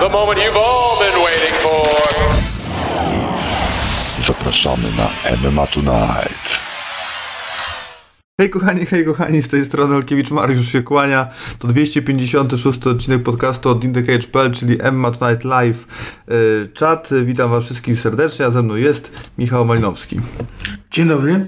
the 0.00 0.08
moment 0.08 0.38
you've 0.38 0.56
all 0.56 0.98
been 0.98 1.24
waiting 1.24 1.54
for. 1.64 1.86
Zapraszamy 4.20 4.90
na 4.96 5.08
MMA 5.36 5.66
Tonight. 5.66 6.45
Hej 8.40 8.50
kochani, 8.50 8.86
hej 8.86 9.04
kochani, 9.04 9.42
z 9.42 9.48
tej 9.48 9.64
strony 9.64 9.94
Olkiewicz 9.94 10.30
Mariusz 10.30 10.72
się 10.72 10.82
kłania. 10.82 11.28
To 11.58 11.68
256 11.68 12.86
odcinek 12.86 13.22
podcastu 13.22 13.68
od 13.68 13.84
InTheCage.pl, 13.84 14.52
czyli 14.52 14.76
Emma 14.82 15.10
Tonight 15.10 15.44
Live 15.44 15.86
yy, 16.28 16.34
Chat. 16.80 17.10
Witam 17.24 17.50
was 17.50 17.64
wszystkich 17.64 18.00
serdecznie, 18.00 18.46
a 18.46 18.50
ze 18.50 18.62
mną 18.62 18.74
jest 18.74 19.30
Michał 19.38 19.64
Malinowski. 19.64 20.20
Dzień 20.90 21.08
dobry. 21.08 21.46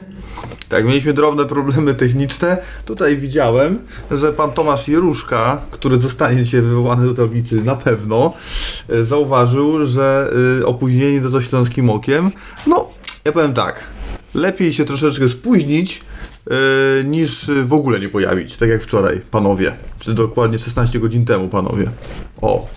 Tak, 0.69 0.87
mieliśmy 0.87 1.13
drobne 1.13 1.45
problemy 1.45 1.95
techniczne. 1.95 2.59
Tutaj 2.85 3.17
widziałem, 3.17 3.79
że 4.11 4.33
pan 4.33 4.53
Tomasz 4.53 4.89
Jeruszka, 4.89 5.61
który 5.71 6.01
zostanie 6.01 6.45
dzisiaj 6.45 6.63
wywołany 6.63 7.07
do 7.07 7.15
tablicy 7.15 7.63
na 7.63 7.77
pewno, 7.77 8.35
yy, 8.89 9.05
zauważył, 9.05 9.87
że 9.87 10.31
yy, 10.59 10.67
opóźnienie 10.67 11.21
do 11.21 11.43
Śląskim 11.43 11.91
Okiem, 11.91 12.31
no, 12.67 12.89
ja 13.25 13.33
powiem 13.33 13.55
tak, 13.55 13.87
lepiej 14.35 14.73
się 14.73 14.85
troszeczkę 14.85 15.29
spóźnić, 15.29 16.03
niż 17.05 17.51
w 17.65 17.73
ogóle 17.73 18.01
nie 18.01 18.09
pojawić, 18.09 18.57
tak 18.57 18.69
jak 18.69 18.83
wczoraj, 18.83 19.21
panowie. 19.31 19.73
Czy 19.99 20.15
dokładnie 20.15 20.59
16 20.59 21.01
godzin 21.01 21.25
temu, 21.25 21.49
panowie. 21.49 21.91
O. 22.41 22.69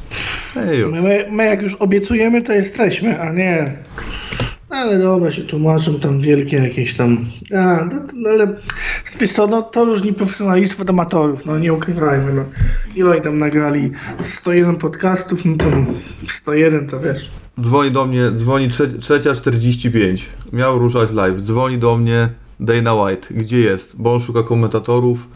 Ej, 0.55 0.85
my, 0.85 1.25
my, 1.31 1.45
jak 1.45 1.61
już 1.61 1.75
obiecujemy, 1.75 2.41
to 2.41 2.53
jesteśmy, 2.53 3.21
a 3.21 3.31
nie. 3.31 3.77
Ale 4.69 4.99
dobra, 4.99 5.31
się 5.31 5.41
tłumaczą 5.41 5.99
tam 5.99 6.19
wielkie 6.19 6.57
jakieś 6.57 6.93
tam. 6.93 7.25
A, 7.55 7.85
no, 7.85 8.01
no, 8.13 8.29
ale 8.29 8.55
wiesz 9.19 9.31
co, 9.31 9.47
no, 9.47 9.61
to 9.61 9.85
różni 9.85 10.13
profesjonalistwo 10.13 10.81
od 10.81 10.89
amatorów, 10.89 11.45
no 11.45 11.59
nie 11.59 11.73
ukrywajmy. 11.73 12.33
No. 12.33 12.45
Ile 12.95 13.09
oni 13.09 13.21
tam 13.21 13.37
nagrali? 13.37 13.91
101 14.17 14.75
podcastów, 14.75 15.45
no 15.45 15.55
to 15.57 15.65
101 16.27 16.87
to 16.87 16.99
wiesz. 16.99 17.31
Dzwoni 17.61 17.91
do 17.91 18.05
mnie, 18.05 18.31
dzwoni 18.31 18.69
trze 18.69 18.87
trzecia 18.87 19.35
45. 19.35 20.29
Miał 20.53 20.79
ruszać 20.79 21.11
live. 21.11 21.39
Dzwoni 21.39 21.77
do 21.77 21.97
mnie 21.97 22.29
Dana 22.61 22.93
White, 22.95 23.27
gdzie 23.31 23.59
jest? 23.59 23.95
Bo 23.95 24.13
on 24.13 24.19
szuka 24.19 24.43
komentatorów 24.43 25.27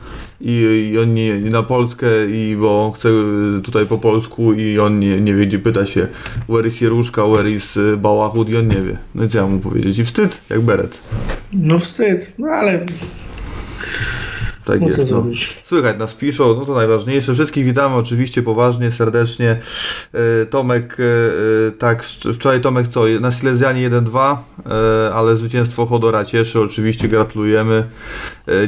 i, 0.41 0.89
i 0.93 0.99
on 0.99 1.13
nie, 1.13 1.39
na 1.39 1.63
Polskę 1.63 2.07
i 2.31 2.55
bo 2.55 2.85
on 2.85 2.91
chce 2.91 3.09
tutaj 3.63 3.85
po 3.85 3.97
polsku 3.97 4.53
i 4.53 4.79
on 4.79 4.99
nie, 4.99 5.21
nie 5.21 5.33
wie, 5.33 5.47
gdzie 5.47 5.59
pyta 5.59 5.85
się 5.85 6.07
where 6.49 6.67
is 6.67 6.81
Jeruszka, 6.81 7.25
where 7.25 7.51
is 7.51 7.77
y, 7.77 7.97
Bałachud 7.97 8.49
i 8.49 8.57
on 8.57 8.67
nie 8.67 8.81
wie. 8.81 8.97
No 9.15 9.23
i 9.23 9.29
co 9.29 9.37
ja 9.37 9.47
mu 9.47 9.59
powiedzieć? 9.59 9.99
I 9.99 10.05
wstyd, 10.05 10.41
jak 10.49 10.61
beret. 10.61 11.01
No 11.53 11.79
wstyd, 11.79 12.33
no 12.37 12.47
ale 12.47 12.85
tak 14.66 14.81
jest. 14.81 15.11
No. 15.11 15.25
Słychać 15.63 15.99
nas 15.99 16.13
piszą, 16.13 16.55
no 16.55 16.66
to 16.66 16.73
najważniejsze. 16.73 17.33
Wszystkich 17.33 17.66
witamy 17.66 17.95
oczywiście 17.95 18.41
poważnie, 18.41 18.91
serdecznie. 18.91 19.59
E, 20.13 20.45
Tomek, 20.45 20.97
e, 20.99 21.71
tak, 21.71 22.03
wczoraj 22.33 22.61
Tomek 22.61 22.88
co, 22.88 23.03
na 23.21 23.31
Silesianie 23.31 23.89
1-2, 23.89 24.38
e, 24.66 25.13
ale 25.13 25.36
zwycięstwo 25.36 25.86
Chodora 25.86 26.25
cieszy, 26.25 26.61
oczywiście 26.61 27.08
gratulujemy. 27.08 27.86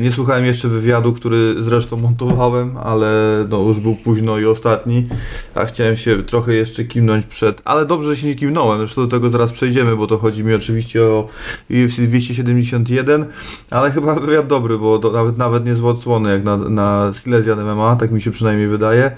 Nie 0.02 0.12
słuchałem 0.12 0.46
jeszcze 0.46 0.68
wywiadu, 0.68 1.14
który 1.14 1.64
zresztą 1.64 1.98
montowałem, 1.98 2.78
ale 2.78 3.10
no 3.50 3.62
już 3.62 3.80
był 3.80 3.96
późno 3.96 4.38
i 4.38 4.46
ostatni, 4.46 5.08
a 5.56 5.66
chciałem 5.66 5.98
się 5.98 6.24
trochę 6.24 6.54
jeszcze 6.54 6.84
kimnąć 6.84 7.26
przed, 7.26 7.62
ale 7.66 7.86
dobrze, 7.86 8.16
że 8.16 8.22
się 8.22 8.28
nie 8.28 8.36
kimnąłem, 8.36 8.78
zresztą 8.78 9.02
do 9.02 9.08
tego 9.08 9.30
zaraz 9.30 9.52
przejdziemy, 9.52 9.96
bo 9.96 10.08
to 10.08 10.18
chodzi 10.18 10.44
mi 10.44 10.54
oczywiście 10.54 11.02
o 11.04 11.30
UFC 11.70 12.00
271, 12.00 13.26
ale 13.72 13.92
chyba 13.92 14.16
wywiad 14.16 14.48
dobry, 14.48 14.78
bo 14.78 15.12
nawet, 15.14 15.38
nawet 15.38 15.66
nie 15.66 15.76
zło 15.76 15.87
odsłony 15.88 16.32
jak 16.32 16.44
na, 16.44 16.58
na 16.58 17.12
Silesian 17.14 17.64
MMA, 17.64 17.96
tak 17.96 18.12
mi 18.12 18.22
się 18.22 18.32
przynajmniej 18.32 18.68
wydaje. 18.68 19.12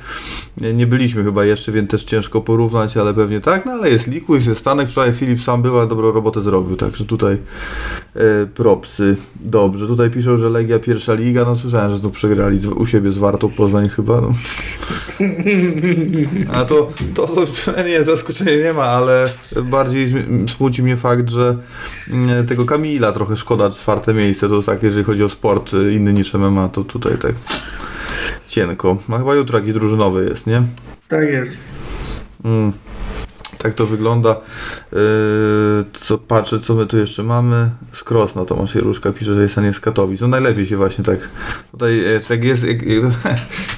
Nie 0.74 0.88
byliśmy 0.88 1.24
chyba 1.24 1.46
jeszcze, 1.46 1.72
więc 1.72 1.90
też 1.90 2.04
ciężko 2.04 2.42
porównać, 2.42 2.98
ale 2.98 3.14
pewnie 3.14 3.40
tak, 3.40 3.66
no 3.66 3.72
ale 3.72 3.90
jest 3.90 4.08
Liquid, 4.08 4.46
jest 4.46 4.60
Stanek, 4.60 4.90
wczoraj 4.90 5.14
Filip 5.14 5.42
sam 5.42 5.62
był, 5.62 5.80
ale 5.80 5.88
dobrą 5.88 6.12
robotę 6.12 6.42
zrobił, 6.42 6.76
także 6.76 7.06
tutaj 7.06 7.38
e, 8.16 8.46
propsy. 8.46 9.16
Dobrze, 9.36 9.88
tutaj 9.88 10.10
piszą, 10.10 10.38
że 10.38 10.50
Legia 10.50 10.80
pierwsza 10.80 11.14
liga, 11.14 11.46
no 11.46 11.56
słyszałem, 11.56 11.92
że 11.92 12.00
tu 12.00 12.10
przegrali 12.10 12.60
u 12.68 12.86
siebie 12.86 13.12
z 13.12 13.18
Wartą 13.18 13.50
Poznań 13.50 13.90
chyba, 13.90 14.22
no. 14.22 14.34
A 16.54 16.66
to, 16.66 16.92
to, 17.16 17.28
to 17.28 17.44
nie, 17.88 18.04
zaskoczenia 18.04 18.56
nie 18.64 18.74
ma, 18.74 18.84
ale 18.84 19.26
bardziej 19.64 20.14
smuci 20.48 20.84
mnie 20.84 20.98
fakt, 20.98 21.30
że 21.30 21.56
mm, 22.10 22.48
tego 22.48 22.66
Kamila 22.66 23.12
trochę 23.12 23.38
szkoda 23.38 23.70
czwarte 23.70 24.14
miejsce, 24.14 24.50
to 24.50 24.62
tak 24.62 24.84
jeżeli 24.84 25.04
chodzi 25.04 25.24
o 25.24 25.30
sport 25.30 25.72
inny 25.92 26.14
niż 26.14 26.34
MMA, 26.34 26.59
ma, 26.60 26.70
to 26.70 26.84
tutaj 26.84 27.18
tak 27.18 27.36
cienko. 28.48 28.98
A 29.10 29.18
chyba 29.18 29.36
jutro 29.36 29.60
jakiś 29.60 29.74
drużynowy 29.74 30.26
jest, 30.30 30.48
nie? 30.48 30.64
Tak 31.08 31.30
jest. 31.30 31.58
Mm. 32.46 32.74
Tak 33.58 33.74
to 33.74 33.86
wygląda. 33.86 34.36
Yy, 34.92 35.00
co 35.94 36.18
patrzę, 36.18 36.60
co 36.60 36.76
my 36.76 36.86
tu 36.86 36.98
jeszcze 36.98 37.24
mamy. 37.24 37.70
Skros, 37.94 38.36
no 38.36 38.46
Tomasz 38.46 38.76
Jeruszka 38.76 39.12
pisze, 39.12 39.34
że 39.34 39.42
jest 39.42 39.58
nie 39.58 39.74
z 39.74 39.80
Katowic. 39.80 40.22
No 40.22 40.28
najlepiej 40.28 40.66
się 40.66 40.78
właśnie 40.78 41.04
tak. 41.04 41.30
Tutaj 41.72 41.98
jest, 41.98 42.30
jak 42.30 42.44
jest, 42.44 42.64
jak, 42.64 42.82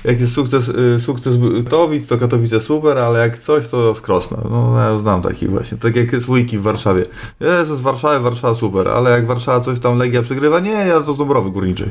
jak 0.03 0.19
jest 0.22 0.34
sukces, 0.34 0.68
yy, 0.68 1.00
sukces 1.00 1.36
Katowic, 1.63 2.08
to 2.08 2.18
Katowice 2.18 2.62
super, 2.62 2.98
ale 2.98 3.19
jak 3.19 3.40
coś, 3.40 3.68
to 3.68 3.96
Skrosna. 3.96 4.38
No 4.50 4.80
ja 4.80 4.98
znam 4.98 5.22
takich 5.22 5.50
właśnie. 5.50 5.78
Tak 5.78 5.96
jak 5.96 6.13
jest 6.13 6.34
Wiki 6.34 6.58
w 6.58 6.62
Warszawie. 6.62 7.06
Jest 7.40 7.72
z 7.72 7.80
Warszawy, 7.80 8.19
Warszawa 8.19 8.56
super, 8.56 8.88
ale 8.88 9.12
jak 9.12 9.28
Warszawa 9.28 9.59
coś 9.59 9.80
tam 9.80 9.98
Legia 9.98 10.22
przegrywa, 10.22 10.59
nie, 10.59 10.72
ja 10.72 11.02
to 11.02 11.13
z 11.13 11.18
Dąbrowy 11.18 11.52
Górniczej. 11.52 11.90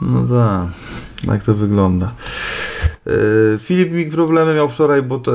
No 0.00 0.22
tak, 0.22 0.68
tak 1.26 1.44
to 1.44 1.54
wygląda. 1.54 2.14
E, 3.06 3.58
Filip 3.58 3.92
mi 3.92 4.06
problemy 4.06 4.54
miał 4.54 4.68
wczoraj, 4.68 5.02
bo 5.02 5.18
te, 5.18 5.32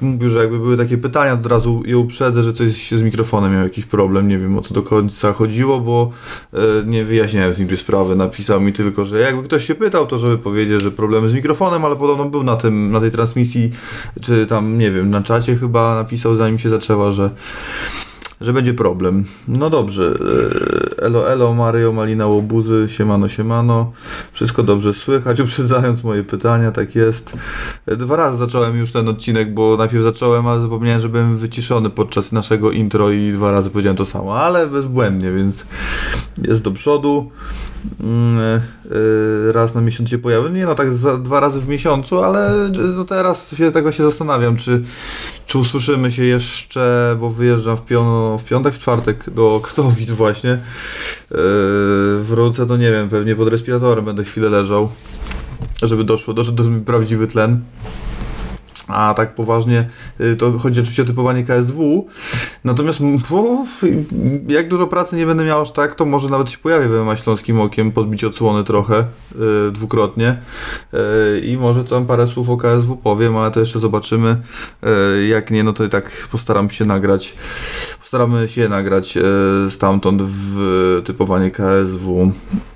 mówił, 0.00 0.30
że 0.30 0.38
jakby 0.38 0.58
były 0.58 0.76
takie 0.76 0.98
pytania, 0.98 1.32
od 1.32 1.46
razu 1.46 1.82
je 1.86 1.98
uprzedzę, 1.98 2.42
że 2.42 2.52
coś 2.52 2.90
z 2.90 3.02
mikrofonem 3.02 3.52
miał 3.52 3.62
jakiś 3.62 3.84
problem, 3.84 4.28
nie 4.28 4.38
wiem 4.38 4.58
o 4.58 4.62
co 4.62 4.74
do 4.74 4.82
końca 4.82 5.32
chodziło, 5.32 5.80
bo 5.80 6.10
e, 6.52 6.58
nie 6.86 7.04
wyjaśniałem 7.04 7.54
z 7.54 7.68
tej 7.68 7.76
sprawy, 7.76 8.16
napisał 8.16 8.60
mi 8.60 8.72
tylko, 8.72 9.04
że 9.04 9.20
jakby 9.20 9.42
ktoś 9.42 9.66
się 9.66 9.74
pytał, 9.74 10.06
to 10.06 10.18
żeby 10.18 10.38
powiedzieć, 10.38 10.82
że 10.82 10.90
problemy 10.90 11.28
z 11.28 11.34
mikrofonem, 11.34 11.84
ale 11.84 11.96
podobno 11.96 12.24
był 12.24 12.42
na 12.42 12.56
tym, 12.56 12.90
na 12.92 13.00
tej 13.00 13.10
transmisji, 13.10 13.70
czy 14.20 14.46
tam, 14.46 14.78
nie 14.78 14.90
wiem, 14.90 15.10
na 15.10 15.22
czacie 15.22 15.56
chyba 15.56 15.94
napisał 15.94 16.36
zanim 16.36 16.58
się 16.58 16.70
zaczęła, 16.70 17.12
że 17.12 17.30
że 18.40 18.52
będzie 18.52 18.74
problem. 18.74 19.24
No 19.48 19.70
dobrze. 19.70 20.14
E, 20.98 21.04
elo, 21.04 21.32
elo, 21.32 21.54
Mario, 21.54 21.92
Malina, 21.92 22.26
Łobuzy, 22.26 22.86
siemano, 22.88 23.28
siemano. 23.28 23.92
Wszystko 24.32 24.62
dobrze 24.62 24.94
słychać, 24.94 25.40
uprzedzając 25.46 26.04
moje 26.04 26.24
pytania, 26.24 26.72
tak 26.72 26.94
jest. 26.94 27.36
E, 27.86 27.96
dwa 27.96 28.16
razy 28.16 28.38
zacząłem 28.38 28.76
już 28.76 28.92
ten 28.92 29.08
odcinek, 29.08 29.54
bo 29.54 29.76
najpierw 29.76 30.04
zacząłem, 30.04 30.46
ale 30.46 30.62
zapomniałem, 30.62 31.00
że 31.00 31.08
byłem 31.08 31.38
wyciszony 31.38 31.90
podczas 31.90 32.32
naszego 32.32 32.70
intro 32.70 33.10
i 33.10 33.32
dwa 33.32 33.50
razy 33.50 33.70
powiedziałem 33.70 33.96
to 33.96 34.06
samo, 34.06 34.38
ale 34.38 34.66
bezbłędnie, 34.66 35.32
więc 35.32 35.64
jest 36.42 36.62
do 36.62 36.70
przodu. 36.70 37.30
Mm, 38.00 38.38
e, 38.38 38.60
e, 39.48 39.52
raz 39.52 39.74
na 39.74 39.80
miesiąc 39.80 40.10
się 40.10 40.18
pojawią. 40.18 40.48
Nie 40.48 40.66
no, 40.66 40.74
tak 40.74 40.94
za, 40.94 41.18
dwa 41.18 41.40
razy 41.40 41.60
w 41.60 41.68
miesiącu, 41.68 42.22
ale 42.22 42.70
no 42.96 43.04
teraz 43.04 43.54
się 43.54 43.72
tego 43.72 43.92
się 43.92 44.02
zastanawiam, 44.02 44.56
czy, 44.56 44.82
czy 45.46 45.58
usłyszymy 45.58 46.12
się 46.12 46.24
jeszcze, 46.24 47.16
bo 47.20 47.30
wyjeżdżam 47.30 47.76
w, 47.76 47.80
w 48.38 48.44
piątek, 48.44 48.74
w 48.74 48.78
czwartek 48.78 49.30
do 49.30 49.60
Katowic 49.64 50.10
właśnie. 50.10 50.58
Wrócę, 52.20 52.66
to 52.66 52.76
nie 52.76 52.92
wiem, 52.92 53.08
pewnie 53.08 53.36
pod 53.36 53.48
respiratorem 53.48 54.04
będę 54.04 54.24
chwilę 54.24 54.48
leżał, 54.48 54.88
żeby 55.82 56.04
doszło, 56.04 56.34
doszedł 56.34 56.64
do 56.64 56.70
mnie 56.70 56.80
prawdziwy 56.80 57.26
tlen. 57.26 57.60
A 58.88 59.14
tak 59.14 59.34
poważnie, 59.34 59.88
y, 60.20 60.36
to 60.36 60.58
chodzi 60.58 60.80
oczywiście 60.80 61.02
o 61.02 61.06
typowanie 61.06 61.44
KSW. 61.44 62.06
Natomiast 62.64 63.00
bo, 63.30 63.64
jak 64.48 64.68
dużo 64.68 64.86
pracy 64.86 65.16
nie 65.16 65.26
będę 65.26 65.44
miał 65.44 65.62
aż 65.62 65.72
tak, 65.72 65.94
to 65.94 66.04
może 66.04 66.28
nawet 66.28 66.50
się 66.50 66.58
pojawi 66.58 66.88
w 66.88 66.90
MMA 66.90 67.62
Okiem, 67.62 67.92
podbić 67.92 68.24
odsłony 68.24 68.64
trochę, 68.64 69.04
yy, 69.38 69.72
dwukrotnie. 69.72 70.36
Yy, 70.92 71.40
I 71.40 71.56
może 71.56 71.84
tam 71.84 72.06
parę 72.06 72.26
słów 72.26 72.50
o 72.50 72.56
KSW 72.56 72.96
powiem, 72.96 73.36
ale 73.36 73.50
to 73.50 73.60
jeszcze 73.60 73.78
zobaczymy. 73.78 74.36
Yy, 74.82 75.26
jak 75.26 75.50
nie, 75.50 75.64
no 75.64 75.72
to 75.72 75.84
i 75.84 75.88
tak 75.88 76.28
postaram 76.32 76.70
się 76.70 76.84
nagrać. 76.84 77.34
Postaramy 78.00 78.48
się 78.48 78.68
nagrać 78.68 79.18
stamtąd 79.70 80.22
w 80.22 81.02
typowanie 81.04 81.50
KSW. 81.50 82.32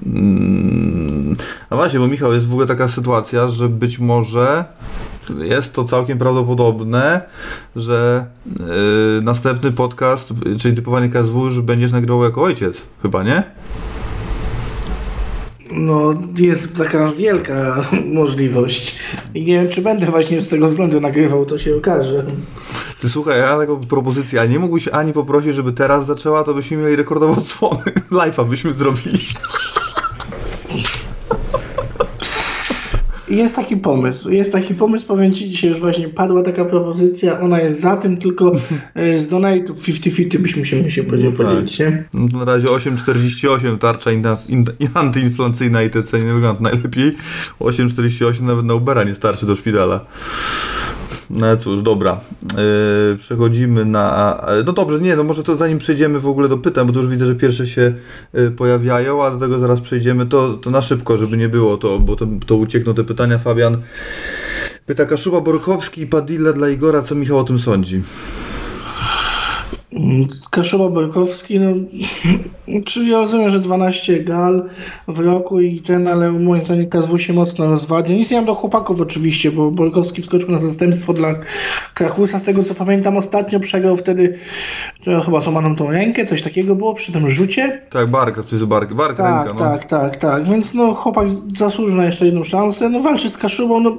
Mm. 0.06 1.36
A 1.70 1.76
właśnie, 1.76 2.00
bo 2.00 2.08
Michał, 2.08 2.32
jest 2.32 2.48
w 2.48 2.52
ogóle 2.52 2.66
taka 2.66 2.88
sytuacja, 2.88 3.48
że 3.48 3.68
być 3.68 3.98
może 3.98 4.64
jest 5.38 5.74
to 5.74 5.84
całkiem 5.84 6.18
prawdopodobne, 6.18 7.20
że 7.76 8.26
yy, 8.46 8.64
następny 9.22 9.72
podcast, 9.72 10.28
czyli 10.58 10.76
typowanie 10.76 11.08
KSW, 11.08 11.44
już 11.44 11.60
będziesz 11.60 11.92
nagrywał 11.92 12.24
jako 12.24 12.42
ojciec, 12.42 12.82
chyba 13.02 13.22
nie? 13.22 13.42
No, 15.72 16.14
jest 16.38 16.76
taka 16.76 17.12
wielka 17.12 17.84
możliwość. 18.06 18.98
I 19.34 19.44
nie 19.44 19.54
wiem, 19.54 19.68
czy 19.68 19.82
będę 19.82 20.06
właśnie 20.06 20.40
z 20.40 20.48
tego 20.48 20.68
względu 20.68 21.00
nagrywał, 21.00 21.46
to 21.46 21.58
się 21.58 21.76
okaże. 21.76 22.26
Ty 23.00 23.08
słuchaj, 23.08 23.38
ja 23.38 23.58
taką 23.58 23.80
propozycję, 23.80 24.40
a 24.40 24.44
nie 24.44 24.58
mógłbyś 24.58 24.88
Ani 24.88 25.12
poprosić, 25.12 25.54
żeby 25.54 25.72
teraz 25.72 26.06
zaczęła, 26.06 26.44
to 26.44 26.54
byśmy 26.54 26.76
mieli 26.76 26.96
rekordowo 26.96 27.32
odsłony. 27.32 27.82
Live'a 28.12 28.48
byśmy 28.48 28.74
zrobili. 28.74 29.18
Jest 33.30 33.56
taki 33.56 33.76
pomysł, 33.76 34.30
jest 34.30 34.52
taki 34.52 34.74
pomysł, 34.74 35.06
powiem 35.06 35.34
Ci, 35.34 35.48
dzisiaj 35.48 35.70
już 35.70 35.80
właśnie 35.80 36.08
padła 36.08 36.42
taka 36.42 36.64
propozycja, 36.64 37.40
ona 37.40 37.60
jest 37.60 37.80
za 37.80 37.96
tym, 37.96 38.16
tylko 38.16 38.52
e, 38.94 39.18
z 39.18 39.30
donate'ów 39.30 39.74
50-50 39.74 40.38
byśmy 40.38 40.66
się, 40.66 40.90
się 40.90 41.02
No 41.02 41.32
tak. 41.32 41.36
podzielić, 41.36 41.78
nie? 41.78 42.04
No, 42.14 42.38
na 42.38 42.44
razie 42.44 42.68
8,48 42.68 43.78
tarcza 43.78 44.10
in, 44.12 44.24
antyinflacyjna 44.94 45.82
i 45.82 45.90
te 45.90 46.02
ceny 46.02 46.24
nie 46.24 46.32
wygląda 46.32 46.62
najlepiej. 46.62 47.12
8,48 47.60 48.42
nawet 48.42 48.64
na 48.64 48.74
Ubera 48.74 49.04
nie 49.04 49.14
starczy 49.14 49.46
do 49.46 49.56
szpitala. 49.56 50.06
No 51.30 51.56
cóż, 51.56 51.82
dobra. 51.82 52.20
Yy, 53.10 53.16
przechodzimy 53.18 53.84
na. 53.84 54.40
No 54.66 54.72
dobrze, 54.72 55.00
nie, 55.00 55.16
no 55.16 55.24
może 55.24 55.42
to 55.42 55.56
zanim 55.56 55.78
przejdziemy 55.78 56.20
w 56.20 56.26
ogóle 56.26 56.48
do 56.48 56.58
pytań, 56.58 56.86
bo 56.86 56.92
tu 56.92 56.98
już 56.98 57.10
widzę, 57.10 57.26
że 57.26 57.34
pierwsze 57.34 57.66
się 57.66 57.94
y, 58.38 58.50
pojawiają, 58.50 59.24
a 59.24 59.30
do 59.30 59.38
tego 59.38 59.58
zaraz 59.58 59.80
przejdziemy. 59.80 60.26
To, 60.26 60.54
to 60.54 60.70
na 60.70 60.82
szybko, 60.82 61.16
żeby 61.16 61.36
nie 61.36 61.48
było 61.48 61.76
to, 61.76 61.98
bo 61.98 62.16
to, 62.16 62.26
to 62.46 62.56
uciekną 62.56 62.94
te 62.94 63.04
pytania. 63.04 63.38
Fabian 63.38 63.76
pyta 64.86 65.06
Kaszuba 65.06 65.40
Borkowski 65.40 66.02
i 66.02 66.06
Padilla 66.06 66.52
dla 66.52 66.68
Igora, 66.68 67.02
co 67.02 67.14
Michał 67.14 67.38
o 67.38 67.44
tym 67.44 67.58
sądzi? 67.58 68.02
Kaszuba 70.50 70.88
Borkowski, 70.88 71.60
no, 71.60 71.74
czyli 72.86 73.10
ja 73.10 73.18
rozumiem, 73.18 73.50
że 73.50 73.60
12 73.60 74.24
gal 74.24 74.68
w 75.08 75.20
roku 75.20 75.60
i 75.60 75.80
ten, 75.80 76.08
ale 76.08 76.32
moim 76.32 76.62
zdaniem 76.62 76.88
KSW 76.88 77.18
się 77.18 77.32
mocno 77.32 77.66
rozwadnia. 77.66 78.16
Nic 78.16 78.30
nie 78.30 78.36
mam 78.36 78.46
do 78.46 78.54
chłopaków 78.54 79.00
oczywiście, 79.00 79.50
bo 79.50 79.70
Borkowski 79.70 80.22
wskoczył 80.22 80.50
na 80.50 80.58
zastępstwo 80.58 81.12
dla 81.12 81.34
Krachusa, 81.94 82.38
z 82.38 82.42
tego 82.42 82.64
co 82.64 82.74
pamiętam 82.74 83.16
ostatnio 83.16 83.60
przegrał 83.60 83.96
wtedy, 83.96 84.38
to 85.04 85.20
chyba 85.20 85.40
złamaną 85.40 85.76
tą 85.76 85.90
rękę, 85.90 86.26
coś 86.26 86.42
takiego 86.42 86.74
było 86.74 86.94
przy 86.94 87.12
tym 87.12 87.28
rzucie. 87.28 87.82
Tak, 87.90 88.10
Barka, 88.10 88.42
to 88.42 88.56
jest 88.56 88.64
Bark, 88.64 88.94
Bark 88.94 89.16
Tak, 89.16 89.46
ręka, 89.46 89.64
no. 89.64 89.70
tak, 89.70 89.84
tak, 89.84 90.16
tak, 90.16 90.44
więc 90.44 90.74
no 90.74 90.94
chłopak 90.94 91.28
zasłużył 91.56 91.96
na 91.96 92.04
jeszcze 92.04 92.26
jedną 92.26 92.42
szansę, 92.42 92.88
no 92.88 93.00
walczy 93.00 93.30
z 93.30 93.36
Kaszubą, 93.36 93.80
no 93.80 93.96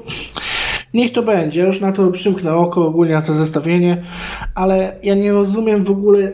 niech 0.93 1.11
to 1.11 1.23
będzie, 1.23 1.61
już 1.61 1.81
na 1.81 1.91
to 1.91 2.11
przymknę 2.11 2.55
oko 2.55 2.87
ogólnie 2.87 3.13
na 3.13 3.21
to 3.21 3.33
zestawienie, 3.33 4.03
ale 4.55 4.95
ja 5.03 5.15
nie 5.15 5.31
rozumiem 5.31 5.83
w 5.83 5.91
ogóle 5.91 6.33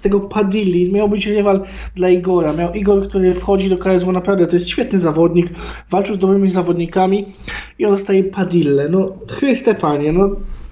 tego 0.00 0.20
Padilli, 0.20 0.92
miał 0.92 1.08
być 1.08 1.26
rywal 1.26 1.60
dla 1.94 2.08
Igora, 2.08 2.52
miał 2.52 2.74
Igor, 2.74 3.08
który 3.08 3.34
wchodzi 3.34 3.68
do 3.68 3.78
KSW 3.78 4.12
naprawdę, 4.12 4.46
to 4.46 4.56
jest 4.56 4.68
świetny 4.68 5.00
zawodnik, 5.00 5.46
walczył 5.90 6.14
z 6.14 6.18
dobrymi 6.18 6.50
zawodnikami 6.50 7.34
i 7.78 7.86
on 7.86 7.96
dostaje 7.96 8.24
Padillę, 8.24 8.88
no 8.88 9.12
Chryste 9.28 9.74
Panie, 9.74 10.12
no 10.12 10.30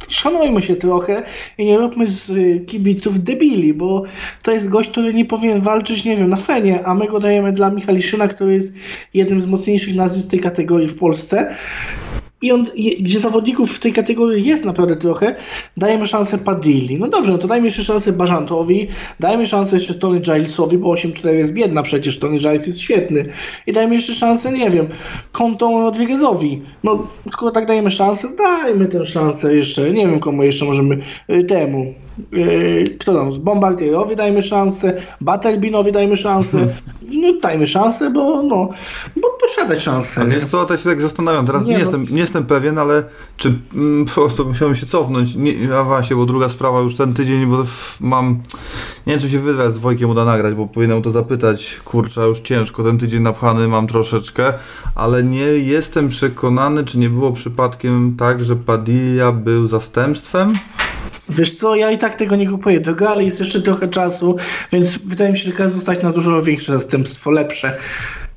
szanujmy 0.08 0.62
się 0.62 0.76
trochę 0.76 1.23
i 1.58 1.64
nie 1.64 1.78
róbmy 1.78 2.06
z 2.06 2.31
y, 2.31 2.64
kibiców 2.67 3.25
debili, 3.25 3.75
bo 3.75 4.02
to 4.43 4.52
jest 4.52 4.69
gość, 4.69 4.90
który 4.90 5.14
nie 5.14 5.25
powinien 5.25 5.61
walczyć, 5.61 6.05
nie 6.05 6.17
wiem, 6.17 6.31
na 6.31 6.37
fenie, 6.37 6.87
a 6.87 6.94
my 6.94 7.06
go 7.06 7.20
dajemy 7.20 7.52
dla 7.52 7.70
Michaliszyna, 7.70 8.28
który 8.28 8.55
jest 8.55 8.73
jednym 9.14 9.40
z 9.40 9.46
mocniejszych 9.46 9.94
nazwisk 9.94 10.31
tej 10.31 10.40
kategorii 10.40 10.88
w 10.88 10.99
Polsce. 10.99 11.55
I 12.42 12.52
on, 12.52 12.64
gdzie 13.00 13.20
zawodników 13.20 13.72
w 13.72 13.78
tej 13.78 13.92
kategorii 13.92 14.44
jest 14.44 14.64
naprawdę 14.64 14.96
trochę, 14.96 15.34
dajemy 15.76 16.06
szansę 16.06 16.38
Padilli. 16.38 16.98
No 16.98 17.08
dobrze, 17.08 17.32
no 17.32 17.38
to 17.38 17.48
dajmy 17.48 17.66
jeszcze 17.66 17.84
szansę 17.84 18.12
Bażantowi, 18.12 18.88
dajmy 19.20 19.46
szansę 19.46 19.76
jeszcze 19.76 19.94
Tony 19.94 20.20
Gilesowi, 20.20 20.78
bo 20.78 20.88
8-4 20.94 21.28
jest 21.28 21.52
biedna 21.52 21.82
przecież, 21.82 22.18
Tony 22.18 22.38
Giles 22.38 22.66
jest 22.66 22.80
świetny. 22.80 23.24
I 23.66 23.72
dajmy 23.72 23.94
jeszcze 23.94 24.14
szansę, 24.14 24.52
nie 24.52 24.70
wiem, 24.70 24.86
Kontą 25.32 25.82
Rodriguezowi. 25.82 26.62
No, 26.84 27.06
skoro 27.32 27.52
tak 27.52 27.66
dajemy 27.66 27.90
szansę, 27.90 28.28
dajmy 28.38 28.86
tę 28.86 29.06
szansę 29.06 29.56
jeszcze, 29.56 29.90
nie 29.90 30.06
wiem 30.06 30.20
komu 30.20 30.42
jeszcze 30.42 30.64
możemy, 30.64 30.98
y, 31.30 31.44
temu. 31.44 31.94
y, 32.34 32.96
Kto 33.00 33.14
tam, 33.14 33.30
Bombardierowi 33.40 34.16
dajmy 34.16 34.42
szansę, 34.42 34.96
Battlebinowi 35.20 35.92
dajmy 35.92 36.16
szansę, 36.16 36.58
no 37.12 37.32
dajmy 37.43 37.66
szansę, 37.66 38.10
bo 38.10 38.43
no, 38.43 38.69
bo, 39.16 39.38
bo 39.40 39.46
trzeba 39.49 39.69
dać 39.69 39.82
szansę. 39.82 40.20
A 40.20 40.25
nie? 40.25 40.31
wiesz 40.34 40.44
co, 40.44 40.64
to 40.64 40.76
się 40.76 40.84
tak 40.84 41.00
zastanawiam, 41.02 41.46
teraz 41.46 41.62
nie, 41.62 41.69
Nie, 41.69 41.75
no. 41.75 41.81
jestem, 41.81 42.06
nie 42.10 42.20
jestem 42.20 42.46
pewien, 42.46 42.78
ale 42.78 43.04
czy, 43.37 43.58
mm, 43.75 44.04
po 44.04 44.12
prostu 44.12 44.44
musiałem 44.44 44.76
się 44.76 44.87
cofnąć, 44.87 45.34
nie, 45.34 45.76
a 45.76 45.84
właśnie, 45.84 46.16
bo 46.16 46.26
druga 46.26 46.49
sprawa 46.49 46.81
już 46.81 46.94
ten 46.94 47.14
tydzień, 47.14 47.46
bo 47.46 47.64
mam, 48.00 48.40
nie 49.06 49.12
wiem 49.12 49.20
czy 49.20 49.31
się 49.31 49.38
wywiad 49.38 49.75
z 49.75 49.78
Wojkiem 49.78 50.10
uda 50.10 50.25
nagrać, 50.25 50.54
bo 50.54 50.66
powinienem 50.66 51.02
to 51.02 51.10
zapytać, 51.10 51.81
kurczę, 51.84 52.20
już 52.20 52.40
ciężko, 52.40 52.82
ten 52.82 52.99
tydzień 52.99 53.22
napchany 53.22 53.69
mam 53.69 53.87
troszeczkę, 53.87 54.52
ale 54.94 55.22
nie 55.22 55.46
jestem 55.46 56.08
przekonany, 56.08 56.84
czy 56.84 56.99
nie 56.99 57.10
było 57.10 57.32
przypadkiem 57.32 58.14
tak, 58.19 58.44
że 58.44 58.56
Padilla 58.56 59.32
był 59.32 59.69
zastępstwem? 59.69 60.58
Wiesz 61.37 61.56
co, 61.56 61.75
ja 61.75 61.90
i 61.90 61.99
tak 61.99 62.14
tego 62.14 62.37
nie 62.37 62.49
kupuję. 62.50 62.81
Do 62.81 62.94
gali 62.94 63.26
jest 63.26 63.40
jeszcze 63.40 63.62
trochę 63.62 63.88
czasu, 63.88 64.37
więc 64.73 64.99
wydaje 64.99 65.32
mi 65.32 65.38
się, 65.38 65.44
że 65.44 65.52
każdy 65.52 65.75
zostać 65.75 66.02
na 66.02 66.12
dużo 66.12 66.43
większe 66.43 66.73
zastępstwo, 66.73 67.31
lepsze. 67.31 67.76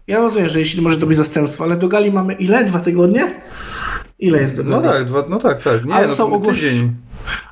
Ja 0.08 0.18
rozumiem, 0.20 0.50
że 0.50 0.60
jeśli 0.60 0.82
może 0.82 0.98
to 0.98 1.06
być 1.08 1.18
zastępstwo, 1.18 1.64
ale 1.64 1.76
do 1.78 1.88
gali 1.88 2.12
mamy 2.12 2.34
ile? 2.34 2.64
Dwa 2.66 2.80
tygodnie? 2.80 3.42
Ile 4.20 4.42
jest 4.42 4.58
do 4.58 4.64
No 4.64 4.82
gali? 4.82 4.94
tak, 4.94 5.06
dwa, 5.06 5.24
no 5.30 5.40
tak, 5.40 5.64
tak, 5.64 5.86
nie, 5.86 5.94
no 6.08 6.16
to 6.16 6.28
ogłosz- 6.28 6.54
tydzień. 6.62 6.94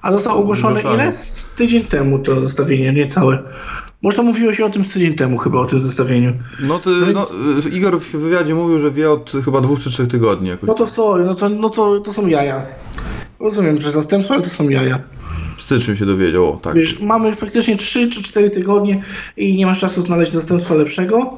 A 0.01 0.11
zostało 0.11 0.39
ogłoszone 0.39 0.79
Ogłoszone. 0.79 1.03
ile? 1.03 1.13
Z 1.13 1.45
tydzień 1.55 1.83
temu 1.83 2.19
to 2.19 2.41
zestawienie, 2.41 2.93
nie 2.93 3.07
całe. 3.07 3.43
Może 4.01 4.17
to 4.17 4.23
mówiło 4.23 4.53
się 4.53 4.65
o 4.65 4.69
tym 4.69 4.83
z 4.83 4.93
tydzień 4.93 5.15
temu 5.15 5.37
chyba, 5.37 5.59
o 5.59 5.65
tym 5.65 5.79
zestawieniu. 5.79 6.33
No 6.59 6.79
to, 6.79 6.89
No 6.89 6.97
no, 6.99 7.05
więc- 7.05 7.65
y, 7.65 7.69
Igor 7.69 7.99
w 7.99 8.11
wywiadzie 8.11 8.55
mówił, 8.55 8.79
że 8.79 8.91
wie 8.91 9.11
od 9.11 9.31
chyba 9.45 9.61
dwóch 9.61 9.79
czy 9.79 9.89
trzech 9.89 10.07
tygodni 10.07 10.49
jakoś. 10.49 10.67
No 10.67 10.73
to 10.73 10.87
sorry, 10.87 11.25
no 11.25 11.35
to, 11.35 11.49
no 11.49 11.69
to, 11.69 11.99
to 11.99 12.13
są 12.13 12.27
jaja. 12.27 12.65
Rozumiem, 13.39 13.81
że 13.81 13.91
zastępstwo, 13.91 14.33
ale 14.33 14.43
to 14.43 14.49
są 14.49 14.69
jaja. 14.69 14.99
W 15.57 15.61
styczniu 15.61 15.95
się 15.95 16.05
dowiedział, 16.05 16.49
o, 16.53 16.57
tak. 16.57 16.75
Wiesz, 16.75 16.99
mamy 16.99 17.35
praktycznie 17.35 17.77
3 17.77 18.09
czy 18.09 18.23
4 18.23 18.49
tygodnie 18.49 19.03
i 19.37 19.57
nie 19.57 19.65
masz 19.65 19.79
czasu 19.79 20.01
znaleźć 20.01 20.31
zastępstwa 20.31 20.73
lepszego. 20.75 21.37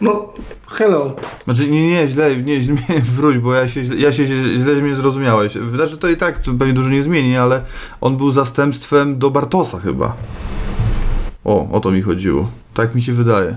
No, 0.00 0.34
hello. 0.66 1.16
Znaczy 1.44 1.68
nie, 1.68 1.90
nie, 1.90 2.08
źle, 2.08 2.36
nie, 2.36 2.60
źle, 2.60 2.74
wróć, 3.16 3.38
bo 3.38 3.54
ja 3.54 3.68
się, 3.68 3.84
źle- 3.84 3.96
ja 3.96 4.12
się 4.12 4.24
źle, 4.26 4.56
źle 4.56 4.74
mnie 4.74 4.94
zrozumiałeś. 4.94 5.52
Znaczy 5.74 5.96
to 5.96 6.08
i 6.08 6.16
tak 6.16 6.38
to 6.38 6.52
pewnie 6.52 6.74
dużo 6.74 6.88
nie 6.88 7.02
zmieni, 7.02 7.36
ale 7.36 7.62
on 8.00 8.16
był 8.16 8.32
zastępstwem 8.32 9.18
do 9.18 9.30
Bartosa 9.30 9.78
chyba. 9.80 10.16
O, 11.44 11.68
o 11.72 11.80
to 11.80 11.90
mi 11.90 12.02
chodziło. 12.02 12.50
Tak 12.74 12.94
mi 12.94 13.02
się 13.02 13.12
wydaje. 13.12 13.56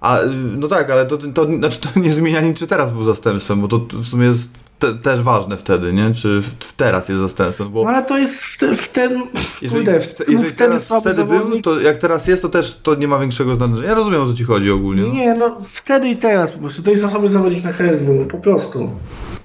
A, 0.00 0.20
y, 0.20 0.28
no 0.56 0.68
tak, 0.68 0.90
ale 0.90 1.06
to, 1.06 1.18
to, 1.18 1.44
znaczy 1.44 1.80
to 1.80 2.00
nie 2.00 2.12
zmienia 2.12 2.40
nic, 2.40 2.58
czy 2.58 2.66
teraz 2.66 2.90
był 2.92 3.04
zastępstwem, 3.04 3.60
bo 3.60 3.68
to 3.68 3.78
w 3.92 4.06
sumie 4.06 4.26
jest 4.26 4.48
te, 4.78 4.94
też 4.94 5.22
ważne 5.22 5.56
wtedy, 5.56 5.92
nie? 5.92 6.14
Czy 6.14 6.42
w, 6.42 6.72
teraz 6.72 7.08
jest 7.08 7.20
zastępstwem, 7.20 7.70
bo... 7.70 7.84
No 7.84 7.90
ale 7.90 8.02
to 8.02 8.18
jest 8.18 8.44
w, 8.44 8.58
te, 8.58 8.74
w 8.74 8.88
ten. 8.88 9.22
Jeżeli, 9.62 9.84
kurde, 9.84 10.00
w, 10.00 10.06
w, 10.06 10.18
jeżeli 10.18 10.48
wtedy 10.48 10.54
teraz, 10.54 10.86
słaby 10.86 11.10
wtedy 11.10 11.24
był, 11.24 11.38
zawodnik. 11.38 11.64
to 11.64 11.80
jak 11.80 11.98
teraz 11.98 12.26
jest, 12.26 12.42
to 12.42 12.48
też 12.48 12.78
to 12.82 12.94
nie 12.94 13.08
ma 13.08 13.18
większego 13.18 13.54
znaczenia. 13.54 13.88
Ja 13.88 13.94
rozumiem, 13.94 14.20
o 14.20 14.26
co 14.26 14.34
ci 14.34 14.44
chodzi 14.44 14.70
ogólnie. 14.70 15.02
No. 15.02 15.12
Nie, 15.12 15.34
no 15.34 15.56
wtedy 15.60 16.08
i 16.08 16.16
teraz 16.16 16.52
po 16.52 16.58
prostu. 16.58 16.82
To 16.82 16.90
jest 16.90 17.02
zasoby 17.02 17.28
zawodnik 17.28 17.64
na 17.64 17.72
KSW, 17.72 18.26
po 18.30 18.38
prostu. 18.38 18.90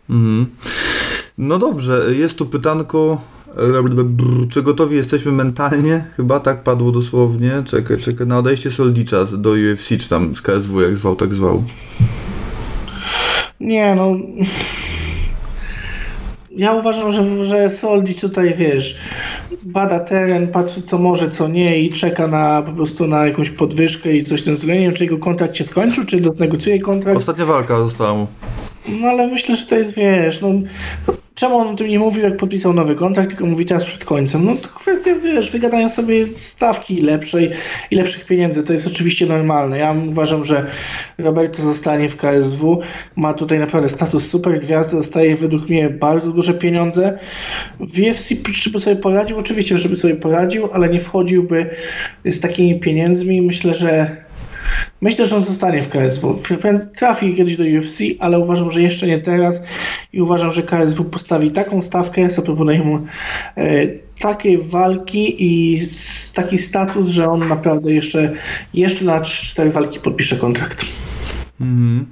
Mhm. 0.09 0.45
No 1.37 1.59
dobrze, 1.59 2.05
jest 2.11 2.37
tu 2.37 2.45
pytanko. 2.45 3.21
Czy 4.49 4.63
gotowi 4.63 4.95
jesteśmy 4.95 5.31
mentalnie? 5.31 6.05
Chyba 6.17 6.39
tak 6.39 6.63
padło 6.63 6.91
dosłownie. 6.91 7.63
Czekaj, 7.65 7.97
czekaj, 7.97 8.27
na 8.27 8.37
odejście 8.37 8.71
Soldicza 8.71 9.25
do 9.25 9.49
UFC, 9.49 9.87
czy 9.99 10.09
tam 10.09 10.35
z 10.35 10.41
KSW, 10.41 10.81
jak 10.81 10.97
zwał, 10.97 11.15
tak 11.15 11.33
zwał. 11.33 11.63
Nie, 13.59 13.95
no. 13.95 14.15
Ja 16.55 16.73
uważam, 16.73 17.11
że, 17.11 17.45
że 17.45 17.69
Soldi 17.69 18.15
tutaj 18.15 18.53
wiesz, 18.53 18.97
bada 19.63 19.99
teren, 19.99 20.47
patrzy 20.47 20.81
co 20.81 20.97
może, 20.97 21.29
co 21.29 21.47
nie 21.47 21.79
i 21.79 21.89
czeka 21.89 22.27
na 22.27 22.61
po 22.61 22.71
prostu 22.71 23.07
na 23.07 23.25
jakąś 23.25 23.49
podwyżkę 23.49 24.13
i 24.13 24.23
coś 24.23 24.41
w 24.41 24.45
tym 24.45 24.57
stylu. 24.57 24.73
Nie 24.73 24.79
wiem, 24.79 24.93
czy 24.93 25.03
jego 25.03 25.17
kontrakt 25.17 25.55
się 25.55 25.63
skończył, 25.63 26.03
czy 26.03 26.31
znegocjuje 26.31 26.81
kontrakt. 26.81 27.17
Ostatnia 27.17 27.45
walka 27.45 27.79
została 27.79 28.13
mu. 28.13 28.27
No 28.87 29.07
ale 29.07 29.27
myślę, 29.27 29.55
że 29.55 29.65
to 29.65 29.75
jest, 29.75 29.95
wiesz, 29.95 30.41
no 30.41 30.49
czemu 31.35 31.57
on 31.57 31.67
o 31.67 31.75
tym 31.75 31.87
nie 31.87 31.99
mówił, 31.99 32.23
jak 32.23 32.37
podpisał 32.37 32.73
nowy 32.73 32.95
kontrakt, 32.95 33.29
tylko 33.29 33.45
mówi 33.45 33.65
teraz 33.65 33.85
przed 33.85 34.05
końcem? 34.05 34.45
No 34.45 34.55
to 34.55 34.69
kwestia, 34.69 35.15
wiesz, 35.15 35.51
wygadania 35.51 35.89
sobie 35.89 36.25
stawki 36.25 36.97
lepszej 36.97 37.51
i 37.91 37.95
lepszych 37.95 38.25
pieniędzy, 38.25 38.63
to 38.63 38.73
jest 38.73 38.87
oczywiście 38.87 39.25
normalne. 39.25 39.77
Ja 39.77 39.95
uważam, 40.09 40.43
że 40.43 40.67
Roberto 41.17 41.61
zostanie 41.61 42.09
w 42.09 42.17
KSW, 42.17 42.79
ma 43.15 43.33
tutaj 43.33 43.59
naprawdę 43.59 43.89
status 43.89 44.29
super 44.29 44.61
gwiazdy, 44.61 44.97
dostaje 44.97 45.35
według 45.35 45.69
mnie 45.69 45.89
bardzo 45.89 46.31
duże 46.31 46.53
pieniądze. 46.53 47.19
W 47.79 47.99
UFC 47.99 48.29
żeby 48.51 48.79
sobie 48.79 48.95
poradził, 48.95 49.37
oczywiście, 49.37 49.77
żeby 49.77 49.95
sobie 49.95 50.15
poradził, 50.15 50.69
ale 50.73 50.89
nie 50.89 50.99
wchodziłby 50.99 51.69
z 52.25 52.39
takimi 52.39 52.79
pieniędzmi. 52.79 53.41
Myślę, 53.41 53.73
że 53.73 54.17
Myślę, 55.01 55.25
że 55.25 55.35
on 55.35 55.43
zostanie 55.43 55.81
w 55.81 55.89
KSW. 55.89 56.35
Trafi 56.95 57.35
kiedyś 57.35 57.57
do 57.57 57.63
UFC, 57.63 57.99
ale 58.19 58.39
uważam, 58.39 58.71
że 58.71 58.81
jeszcze 58.81 59.07
nie 59.07 59.19
teraz 59.19 59.61
i 60.13 60.21
uważam, 60.21 60.51
że 60.51 60.63
KSW 60.63 61.03
postawi 61.03 61.51
taką 61.51 61.81
stawkę, 61.81 62.29
zaproponuje 62.29 62.79
mu 62.79 62.97
e, 63.57 63.87
takie 64.19 64.57
walki 64.57 65.35
i 65.39 65.81
taki 66.33 66.57
status, 66.57 67.07
że 67.07 67.27
on 67.27 67.47
naprawdę 67.47 67.93
jeszcze, 67.93 68.33
jeszcze 68.73 69.05
na 69.05 69.21
4 69.21 69.69
walki 69.69 69.99
podpisze 69.99 70.35
kontrakt. 70.35 70.85
Mhm. 71.61 72.05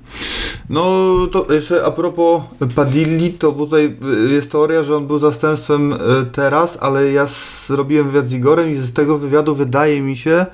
No 0.69 0.91
to 1.31 1.53
jeszcze 1.53 1.86
a 1.86 1.91
propos 1.91 2.41
Padilli, 2.75 3.33
to 3.33 3.51
tutaj 3.51 3.98
y, 4.27 4.31
jest 4.31 4.51
teoria, 4.51 4.83
że 4.83 4.98
on 4.98 5.07
był 5.07 5.19
zastępstwem 5.19 5.93
y, 5.93 5.98
teraz, 6.31 6.77
ale 6.81 7.12
ja 7.12 7.25
zrobiłem 7.65 8.10
wywiad 8.10 8.27
z 8.27 8.33
Igorem 8.33 8.71
i 8.71 8.75
z 8.75 8.93
tego 8.93 9.17
wywiadu 9.17 9.55
wydaje 9.55 10.01
mi 10.01 10.15
się, 10.15 10.45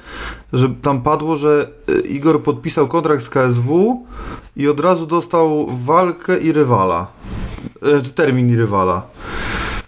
że 0.54 0.70
tam 0.82 1.02
padło, 1.02 1.36
że 1.36 1.68
y, 1.90 2.00
Igor 2.00 2.44
podpisał 2.44 2.88
kontrakt 2.88 3.24
z 3.24 3.30
KSW 3.30 4.06
i 4.56 4.68
od 4.68 4.80
razu 4.80 5.06
dostał 5.06 5.68
walkę 5.72 6.40
i 6.40 6.52
rywala. 6.52 7.08
Termin 8.16 8.50
i 8.50 8.56
rywala. 8.56 9.02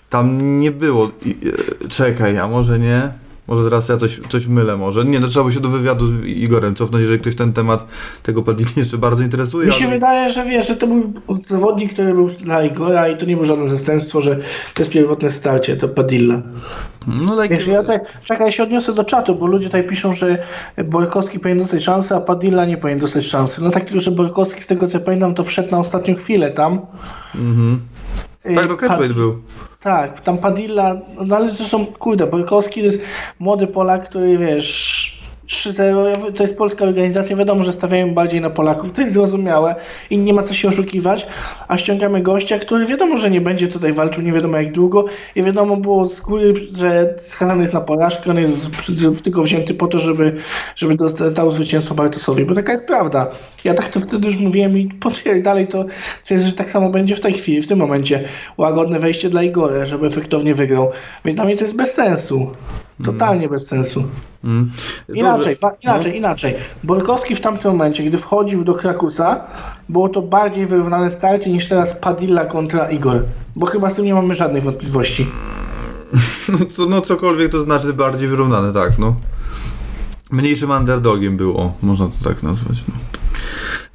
Tam 0.09 0.59
nie 0.59 0.71
było. 0.71 1.09
Czekaj, 1.89 2.37
a 2.37 2.47
może 2.47 2.79
nie? 2.79 3.11
Może 3.49 3.63
teraz 3.63 3.89
ja 3.89 3.97
coś, 3.97 4.19
coś 4.29 4.47
mylę 4.47 4.77
może. 4.77 5.05
Nie, 5.05 5.19
no 5.19 5.27
trzeba 5.27 5.45
by 5.45 5.51
się 5.51 5.59
do 5.59 5.69
wywiadu 5.69 6.07
z 6.07 6.25
Igorem 6.25 6.75
cofnąć, 6.75 7.01
jeżeli 7.01 7.19
ktoś 7.19 7.35
ten 7.35 7.53
temat 7.53 7.85
tego 8.23 8.43
Padilli 8.43 8.71
jeszcze 8.77 8.97
bardzo 8.97 9.23
interesuje. 9.23 9.67
Mi 9.67 9.73
się 9.73 9.85
ale- 9.85 9.93
wydaje, 9.93 10.29
że 10.29 10.45
wiesz, 10.45 10.67
że 10.67 10.75
to 10.75 10.87
był 10.87 11.13
zawodnik, 11.47 11.93
który 11.93 12.13
był 12.13 12.27
dla 12.27 12.63
Igora 12.63 13.07
i 13.07 13.17
to 13.17 13.25
nie 13.25 13.33
było 13.33 13.45
żadne 13.45 13.67
zastępstwo, 13.67 14.21
że 14.21 14.35
to 14.73 14.81
jest 14.81 14.91
pierwotne 14.91 15.29
starcie, 15.29 15.77
to 15.77 15.87
Padilla. 15.89 16.41
No, 17.07 17.43
like, 17.43 17.55
Wiesz, 17.55 17.67
ja 17.67 17.83
tak, 17.83 18.23
czekaj, 18.23 18.45
ja 18.45 18.51
się 18.51 18.63
odniosę 18.63 18.93
do 18.93 19.03
czatu, 19.03 19.35
bo 19.35 19.47
ludzie 19.47 19.65
tutaj 19.65 19.83
piszą, 19.83 20.13
że 20.13 20.37
Borkowski 20.85 21.39
powinien 21.39 21.59
dostać 21.59 21.83
szansę, 21.83 22.15
a 22.15 22.21
Padilla 22.21 22.65
nie 22.65 22.77
powinien 22.77 22.99
dostać 22.99 23.25
szansy. 23.25 23.61
No 23.63 23.69
tak 23.69 23.85
tylko, 23.85 23.99
że 23.99 24.11
Borkowski, 24.11 24.63
z 24.63 24.67
tego 24.67 24.87
co 24.87 24.99
pamiętam, 24.99 25.35
to 25.35 25.43
wszedł 25.43 25.71
na 25.71 25.79
ostatnią 25.79 26.15
chwilę 26.15 26.51
tam. 26.51 26.81
Mhm. 27.35 27.79
Y, 28.45 28.55
Tak, 28.55 28.69
no 28.69 28.75
catchweight 28.77 29.07
Pad- 29.07 29.17
był. 29.17 29.41
Tak, 29.79 30.21
tam 30.21 30.37
Padilla, 30.37 30.95
no 31.25 31.35
ale 31.35 31.47
to 31.49 31.63
są, 31.63 31.85
kurde, 31.85 32.27
Borkowski 32.27 32.79
to 32.79 32.85
jest 32.85 33.01
młody 33.39 33.67
Polak, 33.67 34.09
który 34.09 34.37
wiesz, 34.37 35.19
3-0, 35.49 36.09
ja- 36.09 36.31
to 36.31 36.43
jest 36.43 36.57
polska 36.57 36.85
organizacja, 36.85 37.35
wiadomo, 37.35 37.63
że 37.63 37.73
stawiają 37.73 38.13
bardziej 38.13 38.41
na 38.41 38.49
Polaków, 38.49 38.91
to 38.91 39.01
jest 39.01 39.13
zrozumiałe 39.13 39.75
i 40.09 40.17
nie 40.17 40.33
ma 40.33 40.43
co 40.43 40.53
się 40.53 40.67
oszukiwać, 40.67 41.27
a 41.67 41.77
ściągamy 41.77 42.21
gościa, 42.21 42.59
który 42.59 42.85
wiadomo, 42.85 43.17
że 43.17 43.31
nie 43.31 43.41
będzie 43.41 43.67
tutaj 43.67 43.93
walczył 43.93 44.23
nie 44.23 44.33
wiadomo 44.33 44.57
jak 44.57 44.71
długo 44.71 45.05
i 45.35 45.43
wiadomo 45.43 45.77
było 45.77 46.05
z 46.05 46.19
góry, 46.21 46.53
że 46.77 47.15
skazany 47.17 47.61
jest 47.61 47.73
na 47.73 47.81
porażkę, 47.81 48.31
on 48.31 48.37
jest 48.37 48.69
tylko 49.23 49.43
wzięty 49.43 49.73
po 49.73 49.87
to, 49.87 49.99
żeby, 49.99 50.35
żeby 50.75 50.95
dostał 50.95 51.51
zwycięstwo 51.51 51.95
Bartosowi, 51.95 52.45
bo 52.45 52.55
taka 52.55 52.71
jest 52.71 52.85
prawda. 52.85 53.27
Ja 53.63 53.73
tak 53.73 53.89
to 53.89 53.99
wtedy 53.99 54.27
już 54.27 54.37
mówiłem 54.37 54.77
i 54.77 54.89
dalej 55.43 55.67
to 55.67 55.85
twierdzę, 56.23 56.45
że 56.45 56.53
tak 56.53 56.69
samo 56.69 56.89
będzie 56.89 57.15
w 57.15 57.21
tej 57.21 57.33
chwili, 57.33 57.61
w 57.61 57.67
tym 57.67 57.79
momencie. 57.79 58.23
Łagodne 58.57 58.99
wejście 58.99 59.29
dla 59.29 59.43
Igora, 59.43 59.85
żeby 59.85 60.07
efektownie 60.07 60.55
wygrał. 60.55 60.91
Więc 61.25 61.35
dla 61.35 61.45
mnie 61.45 61.55
to 61.57 61.63
jest 61.63 61.75
bez 61.75 61.93
sensu. 61.93 62.51
Totalnie 63.05 63.49
bez 63.49 63.67
sensu. 63.67 64.03
Mm. 64.43 64.71
Inaczej, 65.13 65.57
ba, 65.61 65.71
inaczej, 65.83 66.17
inaczej. 66.17 66.55
Borkowski 66.83 67.35
w 67.35 67.41
tamtym 67.41 67.71
momencie, 67.71 68.03
gdy 68.03 68.17
wchodził 68.17 68.63
do 68.63 68.73
Krakusa, 68.73 69.45
było 69.89 70.09
to 70.09 70.21
bardziej 70.21 70.65
wyrównane 70.65 71.11
starcie 71.11 71.51
niż 71.51 71.69
teraz 71.69 71.93
Padilla 71.93 72.45
kontra 72.45 72.91
Igor. 72.91 73.25
Bo 73.55 73.65
chyba 73.65 73.89
z 73.89 73.95
tym 73.95 74.05
nie 74.05 74.13
mamy 74.13 74.33
żadnej 74.33 74.61
wątpliwości. 74.61 75.27
No, 76.49 76.65
to, 76.75 76.85
no 76.85 77.01
cokolwiek 77.01 77.51
to 77.51 77.61
znaczy 77.61 77.93
bardziej 77.93 78.27
wyrównane, 78.27 78.73
tak, 78.73 78.99
no. 78.99 79.15
Mniejszym 80.31 80.71
underdogiem 80.71 81.37
było, 81.37 81.73
można 81.81 82.07
to 82.07 82.29
tak 82.29 82.43
nazwać, 82.43 82.83
no. 82.87 82.93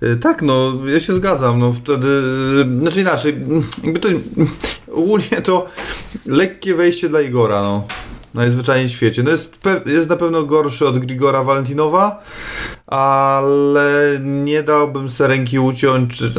Y, 0.08 0.16
Tak, 0.16 0.42
no, 0.42 0.72
ja 0.86 1.00
się 1.00 1.14
zgadzam, 1.14 1.58
no 1.58 1.72
wtedy, 1.72 2.06
y, 2.76 2.80
znaczy 2.80 3.00
inaczej, 3.00 3.32
mm, 3.32 3.62
jakby 3.84 4.00
to, 4.00 4.08
mm, 4.08 4.20
ogólnie 4.92 5.42
to 5.42 5.66
lekkie 6.26 6.74
wejście 6.74 7.08
dla 7.08 7.20
Igora, 7.20 7.62
no, 7.62 7.84
najzwyczajniej 8.34 8.88
w 8.88 8.92
świecie. 8.92 9.22
No 9.22 9.30
jest, 9.30 9.58
jest 9.86 10.08
na 10.08 10.16
pewno 10.16 10.42
gorszy 10.42 10.88
od 10.88 10.98
Grigora 10.98 11.44
Valentinowa, 11.44 12.22
ale 12.86 14.18
nie 14.22 14.62
dałbym 14.62 15.08
se 15.08 15.26
ręki 15.26 15.58
uciąć, 15.58 16.16
czy, 16.18 16.32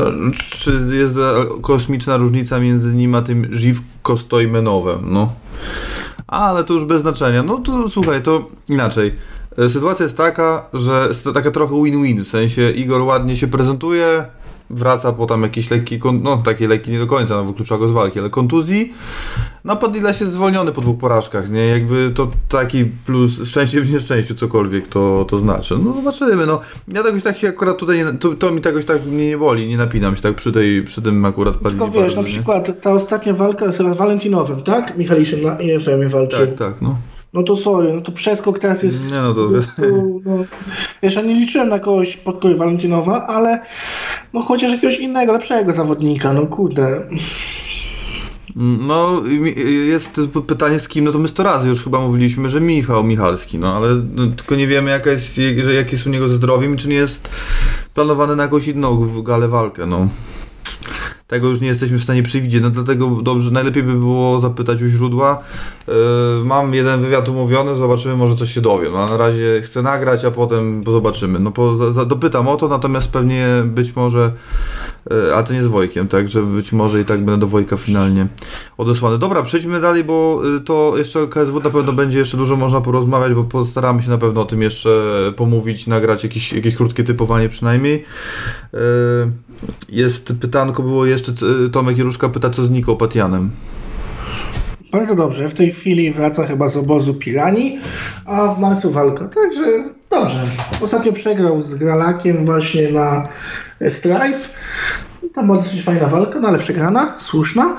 czy 0.50 0.72
jest 0.92 1.16
kosmiczna 1.62 2.18
różnica 2.18 2.60
między 2.60 2.94
nim 2.94 3.16
a 3.16 3.22
tym 3.22 3.48
Żywko 3.52 4.18
Stojmenowem, 4.18 5.00
no. 5.06 5.34
Ale 6.28 6.64
to 6.64 6.74
już 6.74 6.86
bez 6.86 7.02
znaczenia. 7.02 7.44
No 7.44 7.58
to 7.58 7.90
słuchaj, 7.90 8.22
to 8.22 8.50
inaczej. 8.70 9.16
E, 9.58 9.70
Sytuacja 9.70 10.04
jest 10.04 10.18
taka, 10.18 10.70
że 10.74 11.06
jest 11.10 11.30
taka 11.34 11.52
trochę 11.52 11.84
win-win, 11.84 12.26
w 12.26 12.28
sensie 12.28 12.72
Igor 12.72 13.02
ładnie 13.02 13.38
się 13.38 13.48
prezentuje, 13.48 14.26
wraca 14.70 15.12
po 15.12 15.26
tam 15.26 15.44
jakiś 15.44 15.72
lekki, 15.72 16.00
kon- 16.00 16.22
no 16.24 16.38
taki 16.38 16.68
lekki 16.68 16.92
nie 16.92 17.00
do 17.00 17.08
końca, 17.08 17.36
no 17.36 17.46
wyklucza 17.46 17.78
go 17.78 17.88
z 17.88 17.92
walki, 17.92 18.20
ale 18.20 18.30
kontuzji. 18.30 18.94
No 19.64 19.76
Podila 19.76 20.14
się 20.14 20.26
zwolniony 20.26 20.72
po 20.72 20.82
dwóch 20.82 20.98
porażkach, 20.98 21.50
nie? 21.52 21.66
Jakby 21.68 22.12
to 22.16 22.28
taki 22.50 22.86
plus 22.86 23.48
szczęście 23.48 23.82
w 23.82 23.92
nieszczęściu, 23.94 24.36
cokolwiek 24.36 24.88
to, 24.88 25.26
to 25.30 25.40
znaczy. 25.40 25.78
No 25.86 25.94
zobaczymy, 25.94 26.46
no. 26.46 26.60
Ja 26.88 27.04
tegoś 27.04 27.24
tak 27.24 27.38
się 27.38 27.48
akurat 27.50 27.78
tutaj, 27.78 27.98
nie, 27.98 28.06
to, 28.14 28.34
to 28.34 28.52
mi 28.52 28.62
tegoś 28.62 28.86
tak 28.86 29.06
mnie 29.06 29.28
nie 29.28 29.38
boli, 29.38 29.68
nie 29.68 29.78
napinam 29.78 30.16
się 30.16 30.22
tak 30.22 30.36
przy 30.36 30.52
tej, 30.52 30.84
przy 30.84 31.02
tym 31.02 31.26
akurat 31.26 31.56
Tylko 31.64 31.88
wiesz, 31.88 32.02
bardzo, 32.02 32.16
na 32.16 32.22
nie? 32.22 32.28
przykład 32.28 32.82
ta 32.82 32.92
ostatnia 32.92 33.34
walka 33.34 33.72
z 33.72 33.98
Walentinowym, 33.98 34.62
tak? 34.64 34.98
Michaliszem 34.98 35.42
na 35.42 35.60
IFM-ie 35.62 36.10
walczył. 36.10 36.48
Tak, 36.48 36.56
tak, 36.56 36.82
no. 36.82 36.98
No 37.36 37.44
to 37.44 37.56
sorry, 37.56 37.94
no 37.94 38.02
to 38.02 38.12
przeskok 38.12 38.60
teraz 38.60 38.84
jest... 38.84 39.12
Nie, 39.12 39.18
no 39.18 39.34
to- 39.34 39.50
no, 40.26 40.46
wiesz, 41.04 41.16
ja 41.16 41.22
nie 41.22 41.34
liczyłem 41.34 41.70
na 41.70 41.80
kogoś 41.80 42.18
podpory 42.18 42.56
Walentinowa, 42.56 43.28
ale 43.28 43.60
no 44.34 44.42
chociaż 44.42 44.72
jakiegoś 44.72 44.98
innego, 44.98 45.34
lepszego 45.34 45.74
zawodnika, 45.74 46.34
no 46.34 46.48
kurde. 46.48 47.08
No, 48.88 49.22
jest 49.88 50.22
pytanie 50.48 50.80
z 50.80 50.88
kim, 50.88 51.06
no 51.06 51.12
to 51.12 51.20
my 51.20 51.28
sto 51.28 51.44
razy 51.44 51.68
już 51.68 51.84
chyba 51.84 52.00
mówiliśmy, 52.00 52.50
że 52.50 52.62
Michał 52.62 53.04
Michalski, 53.04 53.60
no 53.60 53.74
ale 53.78 53.88
no, 54.16 54.28
tylko 54.28 54.56
nie 54.56 54.68
wiemy 54.68 54.92
jaka 54.92 55.12
jest, 55.12 55.38
jakie 55.76 55.92
jest 55.92 56.08
u 56.08 56.10
niego 56.10 56.30
ze 56.30 56.36
zdrowiem 56.36 56.74
i 56.74 56.78
czy 56.78 56.90
nie 56.90 56.96
jest 56.96 57.30
planowany 57.94 58.36
na 58.36 58.44
jakąś 58.44 58.68
inną 58.68 59.22
galę 59.24 59.48
walkę, 59.48 59.86
no. 59.86 60.08
Tego 61.28 61.48
już 61.48 61.62
nie 61.62 61.68
jesteśmy 61.68 61.98
w 61.98 62.04
stanie 62.04 62.24
przewidzieć, 62.24 62.62
no 62.62 62.70
dlatego 62.70 63.10
dobrze, 63.10 63.52
najlepiej 63.52 63.84
by 63.84 63.94
było 63.94 64.40
zapytać 64.40 64.82
u 64.82 64.88
źródła. 64.88 65.44
Yy, 65.88 65.94
mam 66.44 66.74
jeden 66.74 67.02
wywiad 67.02 67.30
umówiony, 67.30 67.76
zobaczymy, 67.76 68.16
może 68.16 68.36
coś 68.36 68.54
się 68.54 68.62
dowiem. 68.62 68.94
No, 68.94 69.06
na 69.06 69.18
razie 69.18 69.62
chcę 69.62 69.82
nagrać, 69.82 70.26
a 70.26 70.32
potem 70.32 70.84
zobaczymy. 70.84 71.40
No 71.40 71.52
po, 71.52 71.76
za, 71.76 71.94
za, 71.94 72.06
dopytam 72.06 72.48
o 72.48 72.58
to, 72.58 72.68
natomiast 72.68 73.08
pewnie 73.12 73.48
być 73.66 73.96
może, 73.96 74.32
yy, 75.10 75.36
a 75.36 75.44
to 75.44 75.54
nie 75.54 75.64
z 75.64 75.68
Wojkiem, 75.68 76.08
tak, 76.08 76.28
że 76.28 76.42
być 76.42 76.72
może 76.72 77.02
i 77.02 77.06
tak 77.06 77.18
będę 77.18 77.38
do 77.38 77.48
Wojka 77.48 77.78
finalnie 77.78 78.28
odesłany. 78.78 79.18
Dobra, 79.18 79.44
przejdźmy 79.44 79.82
dalej, 79.82 80.04
bo 80.04 80.42
y, 80.58 80.62
to 80.62 80.94
jeszcze 80.98 81.28
KSW 81.28 81.60
na 81.60 81.70
pewno 81.70 81.94
będzie 81.94 82.20
jeszcze 82.20 82.38
dużo 82.38 82.56
można 82.56 82.82
porozmawiać, 82.82 83.34
bo 83.34 83.44
postaramy 83.44 84.04
się 84.04 84.10
na 84.10 84.18
pewno 84.18 84.42
o 84.42 84.46
tym 84.46 84.62
jeszcze 84.62 84.90
pomówić, 85.36 85.88
nagrać 85.88 86.24
jakieś, 86.24 86.54
jakieś 86.54 86.76
krótkie 86.76 87.04
typowanie 87.04 87.50
przynajmniej. 87.50 88.06
Yy, 88.74 88.80
Jest 89.90 90.34
pytanko, 90.42 90.84
było 90.84 91.06
jeszcze, 91.16 91.34
c- 91.34 91.46
Tomek 91.72 91.98
Jeruszka 91.98 92.30
pyta, 92.30 92.50
co 92.50 92.66
z 92.66 92.70
Niką 92.70 92.98
Patianem. 92.98 93.52
Bardzo 94.92 95.16
dobrze, 95.16 95.50
w 95.50 95.54
tej 95.54 95.72
chwili 95.72 96.12
wraca 96.12 96.46
chyba 96.46 96.68
z 96.68 96.78
obozu 96.78 97.14
Pirani, 97.14 97.80
a 98.26 98.48
w 98.48 98.60
marcu 98.60 98.92
walka, 98.92 99.28
także 99.28 99.66
dobrze. 100.10 100.44
Ostatnio 100.82 101.14
przegrał 101.14 101.62
z 101.62 101.76
Gralakiem 101.76 102.46
właśnie 102.46 102.92
na 102.92 103.28
e, 103.82 103.92
Strife. 103.92 104.50
Tam 105.34 105.46
była 105.46 105.58
dosyć 105.58 105.84
fajna 105.84 106.08
walka, 106.08 106.40
no 106.40 106.48
ale 106.48 106.60
przegrana, 106.60 107.16
słuszna. 107.18 107.78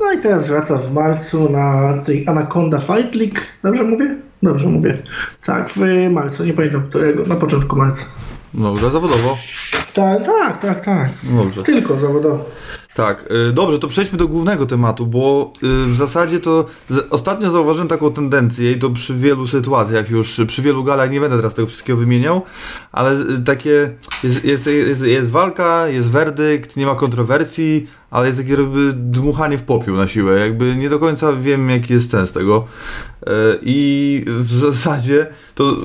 No 0.00 0.12
i 0.12 0.18
teraz 0.18 0.48
wraca 0.48 0.76
w 0.76 0.92
marcu 0.92 1.48
na 1.52 1.98
tej 2.04 2.28
Anaconda 2.28 2.78
Fight 2.78 3.14
League. 3.14 3.40
Dobrze 3.62 3.84
mówię? 3.84 4.16
Dobrze 4.42 4.68
mówię. 4.68 4.98
Tak, 5.44 5.68
w 5.70 5.80
marcu, 6.10 6.44
nie 6.44 6.52
pamiętam 6.52 6.82
którego, 6.82 7.26
na 7.26 7.36
początku 7.36 7.76
marca. 7.76 8.04
Dobrze, 8.54 8.90
zawodowo. 8.90 9.38
Tak, 9.94 10.24
tak, 10.26 10.58
tak, 10.58 10.80
tak. 10.80 11.10
Dobrze. 11.22 11.62
Tylko 11.62 11.96
zawodowo. 11.96 12.44
Tak, 12.98 13.32
y, 13.48 13.52
dobrze, 13.52 13.78
to 13.78 13.88
przejdźmy 13.88 14.18
do 14.18 14.28
głównego 14.28 14.66
tematu, 14.66 15.06
bo 15.06 15.52
y, 15.56 15.86
w 15.86 15.94
zasadzie 15.96 16.40
to 16.40 16.64
ostatnio 17.10 17.50
zauważyłem 17.50 17.88
taką 17.88 18.12
tendencję 18.12 18.72
i 18.72 18.78
to 18.78 18.90
przy 18.90 19.14
wielu 19.14 19.46
sytuacjach 19.46 20.10
już, 20.10 20.40
przy 20.46 20.62
wielu 20.62 20.84
galach, 20.84 21.10
nie 21.10 21.20
będę 21.20 21.36
teraz 21.36 21.54
tego 21.54 21.68
wszystkiego 21.68 21.98
wymieniał, 21.98 22.42
ale 22.92 23.12
y, 23.12 23.44
takie, 23.44 23.90
jest, 24.24 24.44
jest, 24.44 24.66
jest, 24.66 25.06
jest 25.06 25.30
walka, 25.30 25.88
jest 25.88 26.08
werdykt, 26.08 26.76
nie 26.76 26.86
ma 26.86 26.94
kontrowersji, 26.94 27.86
ale 28.10 28.26
jest 28.26 28.38
takie 28.38 28.52
jakby 28.52 28.92
dmuchanie 28.96 29.58
w 29.58 29.62
popiół 29.62 29.96
na 29.96 30.08
siłę, 30.08 30.38
jakby 30.38 30.76
nie 30.76 30.88
do 30.88 30.98
końca 30.98 31.32
wiem 31.32 31.70
jaki 31.70 31.92
jest 31.92 32.10
sens 32.10 32.32
tego. 32.32 32.64
I 33.62 34.24
w 34.26 34.52
zasadzie 34.52 35.26
to 35.54 35.76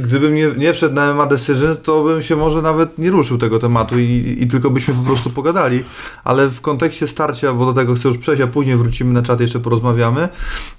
gdybym 0.00 0.34
nie, 0.34 0.50
nie 0.56 0.72
wszedł 0.72 0.94
na 0.94 1.14
MMA 1.14 1.26
Decisions, 1.26 1.80
to 1.82 2.04
bym 2.04 2.22
się 2.22 2.36
może 2.36 2.62
nawet 2.62 2.98
nie 2.98 3.10
ruszył 3.10 3.38
tego 3.38 3.58
tematu 3.58 3.98
i, 3.98 4.36
i 4.40 4.46
tylko 4.46 4.70
byśmy 4.70 4.94
po 4.94 5.02
prostu 5.02 5.30
pogadali, 5.30 5.77
ale 6.24 6.48
w 6.48 6.60
kontekście 6.60 7.06
starcia, 7.06 7.52
bo 7.52 7.66
do 7.66 7.72
tego 7.72 7.94
chcę 7.94 8.08
już 8.08 8.18
przejść, 8.18 8.42
a 8.42 8.46
później 8.46 8.76
wrócimy 8.76 9.12
na 9.12 9.22
czat, 9.22 9.40
jeszcze 9.40 9.60
porozmawiamy. 9.60 10.28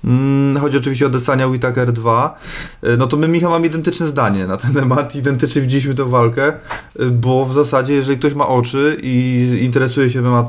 Mm, 0.06 0.62
chodzi 0.62 0.78
oczywiście 0.78 1.06
o 1.06 1.10
Desania 1.10 1.48
Whitaker 1.48 1.92
2. 1.92 2.38
Y, 2.84 2.98
No 2.98 3.08
to 3.08 3.18
my, 3.18 3.28
Michał, 3.28 3.52
mamy 3.52 3.68
identyczne 3.68 4.08
zdanie 4.08 4.48
na 4.48 4.58
ten 4.58 4.74
temat, 4.80 5.16
identycznie 5.16 5.62
widzieliśmy 5.62 5.96
tę 5.96 6.06
walkę, 6.06 6.54
y, 7.02 7.12
bo 7.12 7.46
w 7.46 7.54
zasadzie, 7.54 7.94
jeżeli 7.94 8.18
ktoś 8.20 8.34
ma 8.34 8.48
oczy 8.48 8.98
i 9.04 9.48
interesuje 9.62 10.10
się 10.10 10.22
MMA, 10.22 10.46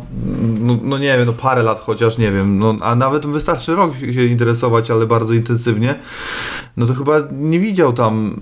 no, 0.61 0.79
no 0.83 0.99
nie 0.99 1.17
wiem, 1.19 1.27
no 1.27 1.33
parę 1.33 1.63
lat 1.63 1.81
chociaż, 1.81 2.19
nie 2.19 2.33
wiem, 2.33 2.59
no, 2.59 2.77
a 2.81 2.95
nawet 2.95 3.27
wystarczy 3.27 3.75
rok 3.75 3.93
się 4.11 4.25
interesować, 4.25 4.91
ale 4.91 5.07
bardzo 5.07 5.33
intensywnie, 5.33 5.95
no 6.77 6.87
to 6.87 6.95
chyba 6.95 7.17
nie 7.33 7.61
widział 7.61 7.93
tam 7.93 8.37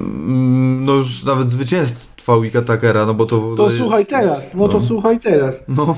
mm, 0.00 0.84
no 0.84 0.92
już 0.92 1.24
nawet 1.24 1.50
zwycięstw 1.50 2.09
trwa 2.20 2.36
weeka 2.38 2.62
Takera, 2.62 3.06
no 3.06 3.14
bo 3.14 3.26
to... 3.26 3.54
To 3.56 3.70
słuchaj 3.70 4.06
teraz, 4.06 4.54
no 4.54 4.68
to 4.68 4.80
słuchaj 4.80 5.18
teraz. 5.20 5.64
No, 5.68 5.96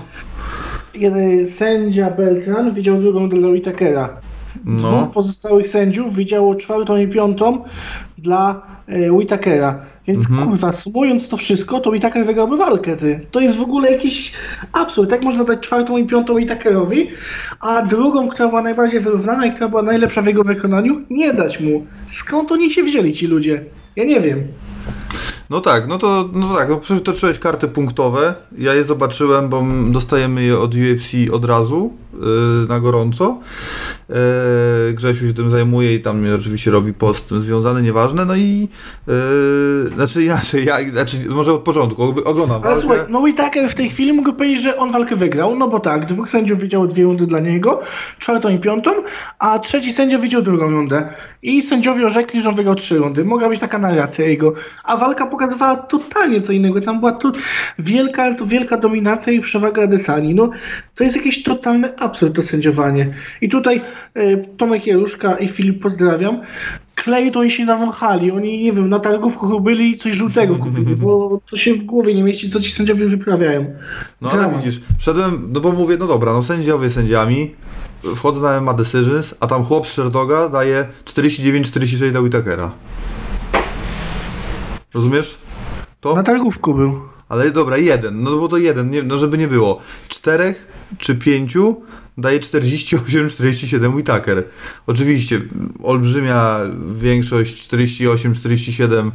Jeden 0.95 1.47
sędzia 1.47 2.11
Beltran 2.11 2.73
widział 2.75 2.99
drugą 2.99 3.29
dla 3.29 3.49
Whitakera. 3.49 4.21
no. 4.65 4.77
Dwóch 4.89 5.11
pozostałych 5.11 5.69
sędziów 5.69 6.17
widziało 6.17 6.55
czwartą 6.55 6.97
i 6.97 7.09
piątą 7.09 7.63
dla 8.19 8.63
e, 8.87 9.13
Whitakera. 9.13 9.79
Więc 10.07 10.21
Mhm. 10.31 10.49
kurwa, 10.49 10.73
sumując 10.73 11.29
to 11.29 11.37
wszystko, 11.37 11.81
to 11.81 11.91
Whitaker 11.91 12.27
wygrałby 12.27 12.57
walkę, 12.57 12.97
ty. 12.97 13.27
To 13.31 13.41
jest 13.41 13.57
w 13.57 13.63
ogóle 13.63 13.91
jakiś 13.93 14.33
absurd. 14.73 15.11
Tak 15.11 15.23
można 15.23 15.45
dać 15.45 15.61
czwartą 15.61 15.97
i 15.97 16.07
piątą 16.07 16.35
Whitakerowi, 16.35 17.09
a 17.61 17.83
drugą, 17.83 18.29
która 18.29 18.49
była 18.49 18.63
najbardziej 18.63 19.01
wyrównana 19.01 19.47
i 19.47 19.53
która 19.53 19.69
była 19.69 19.83
najlepsza 19.83 20.23
w 20.23 20.27
jego 20.27 20.45
wykonaniu, 20.45 21.01
nie 21.11 21.33
dać 21.33 21.61
mu. 21.61 21.87
Skąd 22.07 22.53
oni 22.53 22.71
się 22.71 22.83
wzięli, 22.83 23.13
ci 23.13 23.27
ludzie? 23.27 23.65
Ja 23.97 24.05
nie 24.05 24.21
wiem. 24.21 24.43
No 25.51 25.61
tak, 25.61 25.87
no 25.89 25.99
to 25.99 26.29
no 26.33 26.55
tak, 26.57 26.69
no 26.69 26.77
przytoczyłeś 26.77 27.39
karty 27.39 27.69
punktowe. 27.69 28.35
Ja 28.59 28.75
je 28.75 28.85
zobaczyłem, 28.85 29.49
bo 29.49 29.65
dostajemy 29.91 30.43
je 30.43 30.59
od 30.59 30.75
UFC 30.75 31.31
od 31.33 31.45
razu 31.45 31.93
yy, 32.13 32.19
na 32.69 32.81
gorąco. 32.81 33.39
Yy, 34.09 34.15
Grzesiu 34.95 35.27
się 35.27 35.35
tym 35.35 35.51
zajmuje 35.51 35.95
i 35.95 36.01
tam 36.01 36.25
oczywiście 36.35 36.71
robi 36.71 36.93
post 36.93 37.31
związany, 37.31 37.83
nieważne. 37.83 38.25
No 38.25 38.37
i 38.37 38.69
yy, 39.07 39.15
znaczy 39.95 40.23
inaczej, 40.25 40.65
ja, 40.65 40.91
znaczy 40.91 41.17
może 41.29 41.53
od 41.53 41.63
początku, 41.63 42.03
ogl- 42.03 42.23
oglądam 42.25 42.63
Ale 42.65 42.81
słuchaj, 42.81 42.99
no 43.09 43.21
Whitaker 43.21 43.69
w 43.69 43.75
tej 43.75 43.91
chwili 43.91 44.13
mógł 44.13 44.33
powiedzieć, 44.33 44.63
że 44.63 44.77
on 44.77 44.93
walkę 44.93 45.17
wygrał, 45.17 45.57
no 45.57 45.69
bo 45.69 45.81
tak, 45.81 46.07
dwóch 46.07 46.31
sędziów 46.31 46.59
widziało 46.61 46.87
dwie 46.87 47.05
rundy 47.05 47.27
dla 47.27 47.41
niego, 47.41 47.81
czwartą 48.19 48.49
i 48.49 48.59
piątą, 48.59 48.91
a 49.39 49.59
trzeci 49.59 49.93
sędzia 49.93 50.19
widział 50.19 50.43
drugą 50.43 50.71
rundę. 50.71 51.09
I 51.43 51.63
sędziowie 51.63 52.07
orzekli, 52.07 52.41
że 52.41 52.49
on 52.49 52.55
wygrał 52.55 52.75
trzy 52.75 52.99
rundy. 52.99 53.25
Mogła 53.25 53.49
być 53.49 53.61
taka 53.61 53.79
narracja 53.79 54.25
jego. 54.25 54.55
A 54.85 54.97
walka 54.97 55.27
pokazywała 55.27 55.77
totalnie 55.77 56.41
co 56.41 56.53
innego. 56.53 56.81
Tam 56.81 57.01
była 57.01 57.13
tu 57.13 57.33
wielka, 57.79 58.23
ale 58.23 58.35
to 58.35 58.47
wielka 58.47 58.77
dominacja 58.77 59.33
i 59.33 59.41
przewaga 59.41 59.83
Adesani. 59.83 60.35
No, 60.35 60.51
to 60.95 61.05
jest 61.05 61.17
jakiś 61.17 61.43
totalny 61.43 61.99
absurd 61.99 62.37
to 62.37 62.43
sędziowanie. 62.43 63.15
I 63.41 63.49
tutaj 63.49 63.81
y, 64.17 64.49
Tomek 64.57 64.87
Jaruszka 64.87 65.35
i 65.35 65.49
Filip 65.49 65.83
pozdrawiam. 65.83 66.41
Klej 66.95 67.31
to 67.31 67.41
oni 67.41 67.51
się 67.51 67.65
nawąchali. 67.65 68.31
Oni, 68.31 68.65
nie 68.65 68.73
wiem, 68.73 68.89
na 68.89 68.99
targówku 68.99 69.61
byli 69.61 69.91
i 69.91 69.97
coś 69.97 70.13
żółtego 70.13 70.57
kupili, 70.57 70.97
bo 70.97 71.41
to 71.51 71.57
się 71.57 71.75
w 71.75 71.85
głowie 71.85 72.15
nie 72.15 72.23
mieści, 72.23 72.51
co 72.51 72.61
ci 72.61 72.71
sędziowie 72.71 73.09
wyprawiają. 73.09 73.75
No 74.21 74.31
ale 74.31 74.55
widzisz, 74.57 74.81
wszedłem, 74.99 75.49
no 75.53 75.61
bo 75.61 75.73
mówię, 75.73 75.97
no 76.01 76.07
dobra, 76.07 76.33
no 76.33 76.43
sędziowie 76.43 76.91
sędziami, 76.91 77.55
wchodzę 78.17 78.41
na 78.41 78.61
MMA 78.61 78.75
Decisions, 78.75 79.35
a 79.41 79.47
tam 79.47 79.65
chłop 79.65 79.89
z 79.89 79.93
Sherdoga 79.93 80.49
daje 80.49 80.87
49-46 81.05 82.11
dla 82.11 82.21
Whitakera. 82.21 82.73
Rozumiesz? 84.95 85.39
To? 86.01 86.15
Na 86.15 86.23
targówku 86.23 86.75
był. 86.75 87.01
Ale 87.29 87.51
dobra, 87.51 87.79
jeden, 87.79 88.23
no 88.23 88.37
bo 88.37 88.49
to 88.49 88.59
jeden, 88.59 88.91
nie, 88.91 89.03
no 89.03 89.19
żeby 89.19 89.39
nie 89.39 89.49
było. 89.49 89.81
Czterech 90.09 90.67
czy 90.99 91.15
pięciu 91.15 91.83
daje 92.19 92.41
48-47 92.41 93.95
Whitaker. 93.95 94.45
Oczywiście 94.87 95.41
olbrzymia 95.83 96.61
większość 96.95 97.69
48-47 97.71 99.11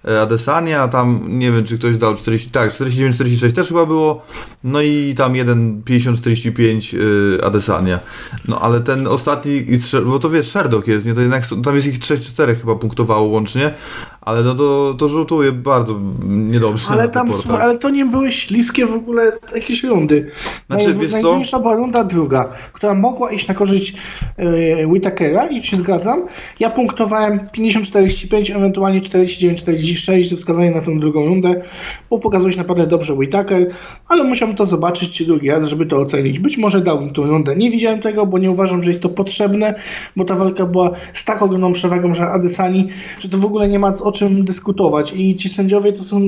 E, 0.07 0.21
Adesania, 0.21 0.87
tam 0.87 1.25
nie 1.27 1.51
wiem, 1.51 1.65
czy 1.65 1.77
ktoś 1.77 1.97
dał 1.97 2.15
40, 2.15 2.49
tak, 2.49 2.69
49-46 2.69 3.51
też 3.51 3.67
chyba 3.67 3.85
było, 3.85 4.21
no 4.63 4.81
i 4.81 5.13
tam 5.17 5.35
jeden 5.35 5.81
50-45 5.81 6.97
e, 7.39 7.45
Adesania. 7.45 7.99
No 8.47 8.59
ale 8.59 8.79
ten 8.79 9.07
ostatni, 9.07 9.65
bo 10.05 10.19
to 10.19 10.29
wiesz, 10.29 10.51
Sherdok 10.51 10.87
jest, 10.87 11.05
nie? 11.05 11.13
To 11.13 11.21
jednak, 11.21 11.43
tam 11.63 11.75
jest 11.75 11.87
ich 11.87 11.99
3-4 11.99 12.55
chyba 12.55 12.75
punktowało 12.75 13.27
łącznie, 13.27 13.73
ale 14.21 14.43
no 14.43 14.55
to, 14.55 14.95
to 14.97 15.07
rzutuje 15.07 15.51
bardzo 15.51 15.99
niedobrze. 16.27 16.87
Ale 16.89 17.09
tam, 17.09 17.29
ale 17.61 17.77
to 17.77 17.89
nie 17.89 18.05
były 18.05 18.31
śliskie 18.31 18.85
w 18.85 18.93
ogóle 18.93 19.31
jakieś 19.55 19.83
rundy. 19.83 20.31
Znaczy, 20.67 20.93
Naj, 20.93 21.09
najmniejsza 21.09 21.51
co? 21.51 21.59
była 21.59 21.75
runda 21.75 22.03
druga, 22.03 22.49
która 22.73 22.93
mogła 22.93 23.31
iść 23.31 23.47
na 23.47 23.53
korzyść 23.53 23.93
yy, 24.37 24.87
Whitakera 24.87 25.47
i 25.47 25.63
się 25.63 25.77
zgadzam. 25.77 26.25
Ja 26.59 26.69
punktowałem 26.69 27.39
50-45, 27.39 28.55
ewentualnie 28.55 29.01
49-40 29.01 29.90
36 29.95 30.35
wskazanie 30.35 30.71
na 30.71 30.81
tą 30.81 30.99
drugą 30.99 31.25
rundę, 31.25 31.61
bo 32.09 32.19
pokazuje 32.19 32.53
się 32.53 32.59
naprawdę 32.59 32.87
dobrze 32.87 33.13
Whitaker, 33.13 33.67
ale 34.07 34.23
musiałem 34.23 34.55
to 34.55 34.65
zobaczyć 34.65 35.23
drugi 35.23 35.49
raz, 35.49 35.67
żeby 35.67 35.85
to 35.85 35.97
ocenić. 35.97 36.39
Być 36.39 36.57
może 36.57 36.81
dałbym 36.81 37.13
tą 37.13 37.23
rundę. 37.27 37.55
Nie 37.55 37.71
widziałem 37.71 37.99
tego, 37.99 38.25
bo 38.25 38.37
nie 38.37 38.51
uważam, 38.51 38.83
że 38.83 38.89
jest 38.89 39.01
to 39.01 39.09
potrzebne, 39.09 39.73
bo 40.15 40.25
ta 40.25 40.35
walka 40.35 40.65
była 40.65 40.91
z 41.13 41.25
tak 41.25 41.41
ogromną 41.41 41.71
przewagą, 41.73 42.13
że 42.13 42.23
Adesani, 42.23 42.87
że 43.19 43.29
to 43.29 43.37
w 43.37 43.45
ogóle 43.45 43.67
nie 43.67 43.79
ma 43.79 43.93
o 44.03 44.11
czym 44.11 44.45
dyskutować 44.45 45.13
i 45.15 45.35
ci 45.35 45.49
sędziowie 45.49 45.93
to 45.93 46.03
są 46.03 46.19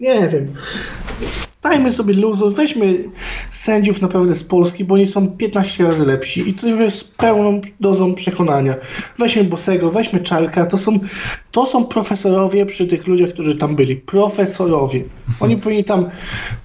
nie 0.00 0.28
wiem. 0.28 0.52
Dajmy 1.68 1.92
sobie 1.92 2.14
luzu, 2.14 2.50
weźmy 2.50 3.04
sędziów 3.50 4.02
naprawdę 4.02 4.34
z 4.34 4.44
Polski, 4.44 4.84
bo 4.84 4.94
oni 4.94 5.06
są 5.06 5.28
15 5.28 5.84
razy 5.84 6.06
lepsi 6.06 6.48
i 6.48 6.54
to 6.54 6.66
jest 6.66 6.98
z 6.98 7.04
pełną 7.04 7.60
dozą 7.80 8.14
przekonania. 8.14 8.74
Weźmy 9.18 9.44
Bosego, 9.44 9.90
weźmy 9.90 10.20
Czarka, 10.20 10.66
to 10.66 10.78
są, 10.78 10.98
to 11.50 11.66
są 11.66 11.84
profesorowie 11.84 12.66
przy 12.66 12.86
tych 12.86 13.06
ludziach, 13.06 13.30
którzy 13.30 13.54
tam 13.54 13.76
byli. 13.76 13.96
Profesorowie. 13.96 15.04
Oni 15.40 15.56
powinni 15.62 15.84
tam 15.84 16.10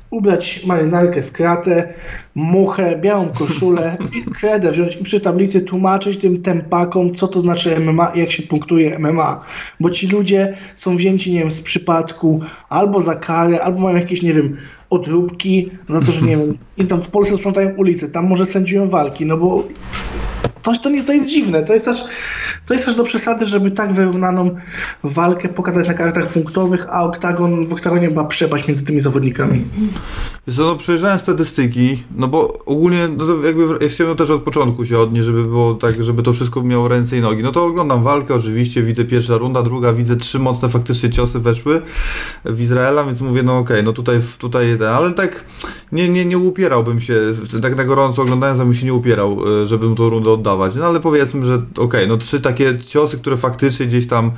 ubrać 0.10 0.66
marynarkę 0.66 1.22
w 1.22 1.32
kratę, 1.32 1.94
muchę, 2.36 3.00
białą 3.00 3.30
koszulę 3.30 3.98
i 4.16 4.22
kredę 4.40 4.72
wziąć 4.72 4.96
i 4.96 5.04
przy 5.04 5.22
tablicy 5.22 5.62
tłumaczyć 5.62 6.18
tym 6.18 6.42
tempakom, 6.42 7.16
co 7.16 7.28
to 7.28 7.40
znaczy 7.40 7.80
MMA 7.80 8.12
i 8.16 8.20
jak 8.20 8.32
się 8.32 8.44
punktuje 8.44 9.00
MMA. 9.00 9.46
Bo 9.80 9.90
ci 9.90 10.08
ludzie 10.08 10.58
są 10.76 10.96
wzięci, 10.96 11.34
nie 11.34 11.40
wiem, 11.40 11.52
z 11.52 11.62
przypadku 11.62 12.42
albo 12.70 13.02
za 13.02 13.16
karę, 13.16 13.64
albo 13.64 13.80
mają 13.80 13.96
jakieś, 13.96 14.22
nie 14.22 14.34
wiem, 14.34 14.58
odróbki 14.92 15.70
za 15.90 16.02
to, 16.02 16.12
że 16.12 16.26
nie 16.26 16.38
wiem, 16.38 16.58
i 16.78 16.86
tam 16.86 17.02
w 17.02 17.10
Polsce 17.10 17.38
sprzątają 17.38 17.76
ulice, 17.76 18.10
tam 18.10 18.28
może 18.28 18.46
sędziują 18.46 18.90
walki, 18.90 19.26
no 19.26 19.38
bo 19.38 19.64
to, 20.62 20.90
nie, 20.90 21.04
to 21.04 21.14
jest 21.14 21.30
dziwne, 21.30 21.64
to 21.64 21.74
jest, 21.74 21.88
aż, 21.88 22.04
to 22.66 22.74
jest 22.74 22.88
aż 22.88 22.96
do 22.96 23.04
przesady, 23.04 23.46
żeby 23.46 23.72
tak 23.72 23.94
wyrównaną 23.94 24.56
walkę 25.04 25.50
pokazać 25.50 25.88
na 25.88 25.94
kartach 25.94 26.28
punktowych, 26.28 26.86
a 26.90 27.04
oktagon, 27.04 27.66
w 27.66 27.74
oktagonie 27.74 28.12
była 28.12 28.26
przepaść 28.26 28.68
między 28.68 28.86
tymi 28.86 29.02
zawodnikami. 29.02 29.66
Wiesz 30.48 30.58
no 30.58 30.76
przejrzałem 30.76 31.20
statystyki, 31.20 32.04
no 32.16 32.28
bo 32.28 32.66
ogólnie, 32.66 33.08
no 33.18 33.26
to 33.26 33.46
jakby 33.46 33.64
ja 33.82 33.90
chciałem 33.90 34.18
też 34.18 34.30
od 34.30 34.42
początku 34.42 34.86
się 34.86 35.00
odnieść, 35.00 35.26
żeby 35.26 35.44
było 35.44 35.74
tak, 35.74 36.04
żeby 36.04 36.24
to 36.24 36.34
wszystko 36.34 36.64
miało 36.64 36.88
ręce 36.88 37.18
i 37.18 37.22
nogi. 37.22 37.44
No 37.44 37.52
to 37.52 37.66
oglądam 37.66 38.04
walkę 38.04 38.36
oczywiście, 38.36 38.84
widzę 38.84 39.06
pierwsza 39.06 39.38
runda, 39.38 39.64
druga, 39.64 39.94
widzę 39.94 40.16
trzy 40.16 40.40
mocne 40.40 40.70
faktycznie 40.70 41.10
ciosy 41.10 41.40
weszły 41.40 41.82
w 42.46 42.62
Izraela, 42.62 43.04
więc 43.04 43.22
mówię, 43.22 43.44
no 43.44 43.58
okej, 43.58 43.84
no 43.84 43.94
tutaj, 43.94 44.22
tutaj, 44.38 44.78
ale 44.96 45.14
tak 45.14 45.46
nie, 45.92 46.10
nie, 46.10 46.26
nie 46.26 46.38
upierałbym 46.38 47.02
się, 47.02 47.16
tak 47.62 47.76
na 47.76 47.84
gorąco 47.84 48.22
oglądając, 48.22 48.60
bym 48.60 48.74
się 48.74 48.86
nie 48.86 48.94
upierał, 48.94 49.38
e, 49.62 49.66
żebym 49.66 49.96
tą 49.96 50.10
rundę 50.10 50.32
oddawać. 50.32 50.76
No 50.76 50.86
ale 50.86 51.00
powiedzmy, 51.00 51.46
że 51.46 51.62
okej, 51.78 52.08
no 52.08 52.18
trzy 52.18 52.42
takie 52.42 52.80
ciosy, 52.80 53.18
które 53.18 53.38
faktycznie 53.38 53.86
gdzieś 53.86 54.08
tam 54.08 54.32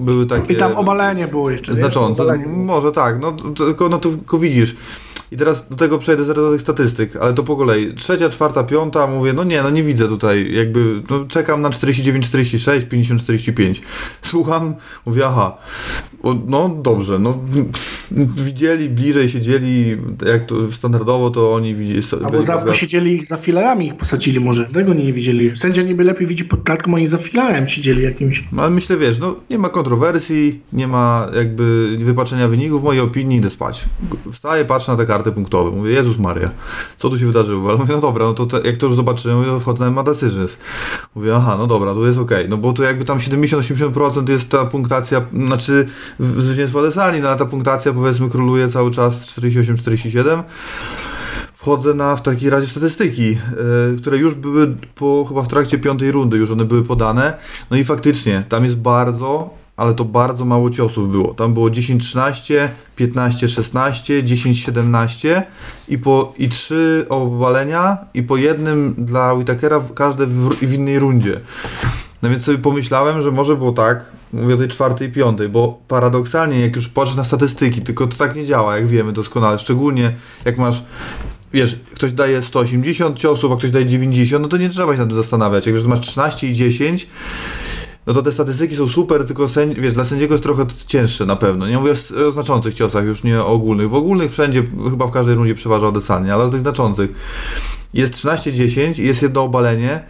były 0.00 0.26
takie... 0.26 0.54
I 0.54 0.56
tam 0.56 0.74
obalenie 0.74 1.28
było 1.28 1.50
jeszcze. 1.50 1.74
Znaczące. 1.74 2.22
obalenie 2.22 2.44
było. 2.44 2.64
Może 2.64 2.92
tak, 2.92 3.20
no 3.20 3.32
tylko, 3.32 3.88
no 3.88 3.98
to 3.98 4.08
tylko 4.08 4.38
widzisz. 4.38 4.76
I 5.32 5.36
teraz 5.36 5.68
do 5.68 5.76
tego 5.76 5.98
przejdę 5.98 6.24
zaraz 6.24 6.44
do 6.44 6.52
tych 6.52 6.60
statystyk, 6.60 7.16
ale 7.16 7.34
to 7.34 7.42
po 7.42 7.56
kolei. 7.56 7.94
Trzecia, 7.94 8.28
czwarta, 8.28 8.64
piąta, 8.64 9.06
mówię, 9.06 9.32
no 9.32 9.44
nie, 9.44 9.62
no 9.62 9.70
nie 9.70 9.82
widzę 9.82 10.08
tutaj, 10.08 10.54
jakby, 10.54 11.02
no 11.10 11.24
czekam 11.28 11.62
na 11.62 11.70
49, 11.70 12.26
46, 12.26 12.86
50, 12.86 13.20
45. 13.22 13.82
Słucham, 14.22 14.74
mówię, 15.06 15.26
aha, 15.26 15.56
no 16.46 16.68
dobrze, 16.82 17.18
no 17.18 17.44
widzieli, 18.46 18.88
bliżej 18.88 19.28
siedzieli, 19.28 19.96
jak 20.26 20.46
to 20.46 20.72
standardowo, 20.72 21.30
to 21.30 21.54
oni 21.54 21.74
widzieli. 21.74 22.02
Albo 22.24 22.42
za, 22.42 22.58
posiedzieli 22.58 23.14
ich 23.14 23.26
za 23.26 23.36
filarami, 23.36 23.86
ich 23.86 23.96
posadzili 23.96 24.40
może, 24.40 24.64
tego 24.64 24.94
nie 24.94 25.12
widzieli. 25.12 25.56
Sędzia 25.56 25.82
niby 25.82 26.04
lepiej 26.04 26.26
widzi 26.26 26.44
pod 26.44 26.62
klatką, 26.62 26.94
oni 26.94 27.06
za 27.06 27.18
filarem 27.18 27.68
siedzieli 27.68 28.02
jakimś. 28.02 28.44
No, 28.52 28.62
ale 28.62 28.70
myślę, 28.70 28.96
wiesz, 28.96 29.18
no 29.18 29.36
nie 29.50 29.58
ma 29.58 29.68
kontrowersji, 29.68 30.60
nie 30.72 30.88
ma 30.88 31.28
jakby 31.36 31.96
wypaczenia 31.98 32.48
wyników, 32.48 32.80
w 32.80 32.84
mojej 32.84 33.00
opinii 33.00 33.38
idę 33.38 33.50
spać. 33.50 33.84
Wstaję, 34.32 34.64
patrzę 34.64 34.92
na 34.92 34.98
te 34.98 35.06
karty 35.06 35.17
punktowe, 35.22 35.70
mówię, 35.70 35.90
Jezus 35.90 36.18
Maria, 36.18 36.50
co 36.96 37.10
tu 37.10 37.18
się 37.18 37.26
wydarzyło? 37.26 37.68
Ale 37.68 37.78
mówię, 37.78 37.94
no 37.94 38.00
dobra, 38.00 38.24
no 38.24 38.34
to 38.34 38.46
te, 38.46 38.60
jak 38.68 38.76
to 38.76 38.86
już 38.86 38.96
zobaczyłem, 38.96 39.44
to 39.44 39.60
wchodzę 39.60 39.90
na 39.90 40.02
Decisions. 40.02 40.58
Mówię, 41.14 41.36
aha, 41.36 41.56
no 41.58 41.66
dobra, 41.66 41.94
tu 41.94 42.06
jest 42.06 42.18
okej, 42.18 42.48
no 42.48 42.56
bo 42.56 42.72
to 42.72 42.82
jakby 42.82 43.04
tam 43.04 43.18
70-80% 43.18 44.28
jest 44.28 44.48
ta 44.48 44.64
punktacja, 44.64 45.26
znaczy 45.46 45.86
zwycięstwo 46.20 46.80
Adesani, 46.80 47.20
no 47.20 47.28
ale 47.28 47.38
ta 47.38 47.46
punktacja 47.46 47.92
powiedzmy 47.92 48.30
króluje 48.30 48.68
cały 48.68 48.90
czas 48.90 49.26
48-47 49.26 50.42
wchodzę 51.58 51.94
na 51.94 52.16
w 52.16 52.22
takiej 52.22 52.50
razie 52.50 52.66
statystyki, 52.66 53.30
e, 53.30 53.96
które 53.96 54.18
już 54.18 54.34
były 54.34 54.76
po 54.94 55.24
chyba 55.28 55.42
w 55.42 55.48
trakcie 55.48 55.78
piątej 55.78 56.12
rundy, 56.12 56.36
już 56.36 56.50
one 56.50 56.64
były 56.64 56.82
podane. 56.82 57.36
No 57.70 57.76
i 57.76 57.84
faktycznie, 57.84 58.44
tam 58.48 58.64
jest 58.64 58.76
bardzo, 58.76 59.50
ale 59.78 59.94
to 59.94 60.04
bardzo 60.04 60.44
mało 60.44 60.70
ciosów 60.70 61.10
było. 61.12 61.34
Tam 61.34 61.54
było 61.54 61.68
10-13, 61.68 62.68
15-16, 62.98 64.22
10-17 64.22 65.42
i 65.88 65.98
po 65.98 66.34
i 66.38 66.48
trzy 66.48 67.06
obalenia 67.08 67.96
i 68.14 68.22
po 68.22 68.36
jednym 68.36 68.94
dla 68.98 69.34
Whitakera 69.34 69.80
każde 69.94 70.26
w, 70.26 70.48
w 70.48 70.72
innej 70.72 70.98
rundzie. 70.98 71.40
No 72.22 72.30
więc 72.30 72.44
sobie 72.44 72.58
pomyślałem, 72.58 73.22
że 73.22 73.30
może 73.30 73.56
było 73.56 73.72
tak, 73.72 74.12
mówię 74.32 74.54
o 74.54 74.58
tej 74.58 74.68
czwartej 74.68 75.08
i 75.08 75.12
piątej, 75.12 75.48
bo 75.48 75.78
paradoksalnie 75.88 76.60
jak 76.60 76.76
już 76.76 76.88
patrzysz 76.88 77.16
na 77.16 77.24
statystyki, 77.24 77.80
tylko 77.80 78.06
to 78.06 78.16
tak 78.16 78.36
nie 78.36 78.46
działa, 78.46 78.76
jak 78.76 78.86
wiemy 78.86 79.12
doskonale, 79.12 79.58
szczególnie 79.58 80.14
jak 80.44 80.58
masz 80.58 80.82
wiesz, 81.52 81.76
ktoś 81.94 82.12
daje 82.12 82.42
180 82.42 83.18
ciosów, 83.18 83.52
a 83.52 83.56
ktoś 83.56 83.70
daje 83.70 83.86
90, 83.86 84.42
no 84.42 84.48
to 84.48 84.56
nie 84.56 84.68
trzeba 84.68 84.92
się 84.92 84.98
nad 84.98 85.08
tym 85.08 85.16
zastanawiać. 85.16 85.66
Jak 85.66 85.78
że 85.78 85.88
masz 85.88 86.00
13 86.00 86.48
i 86.48 86.54
10, 86.54 87.06
no 88.08 88.14
to 88.14 88.22
te 88.22 88.32
statystyki 88.32 88.76
są 88.76 88.88
super, 88.88 89.26
tylko 89.26 89.46
wiesz, 89.78 89.92
dla 89.92 90.04
sędziego 90.04 90.34
jest 90.34 90.44
trochę 90.44 90.66
cięższe 90.86 91.26
na 91.26 91.36
pewno. 91.36 91.68
Nie 91.68 91.78
mówię 91.78 91.92
o 92.28 92.32
znaczących 92.32 92.74
ciosach, 92.74 93.04
już 93.04 93.22
nie 93.22 93.40
o 93.40 93.46
ogólnych. 93.46 93.90
W 93.90 93.94
ogólnych 93.94 94.32
wszędzie, 94.32 94.62
chyba 94.90 95.06
w 95.06 95.10
każdej 95.10 95.34
rundzie 95.34 95.54
przeważa 95.54 95.88
Adesanya, 95.88 96.34
ale 96.34 96.44
o 96.44 96.48
tych 96.50 96.60
znaczących. 96.60 97.10
Jest 97.94 98.14
13-10 98.14 99.02
i 99.02 99.06
jest 99.06 99.22
jedno 99.22 99.42
obalenie, 99.42 100.04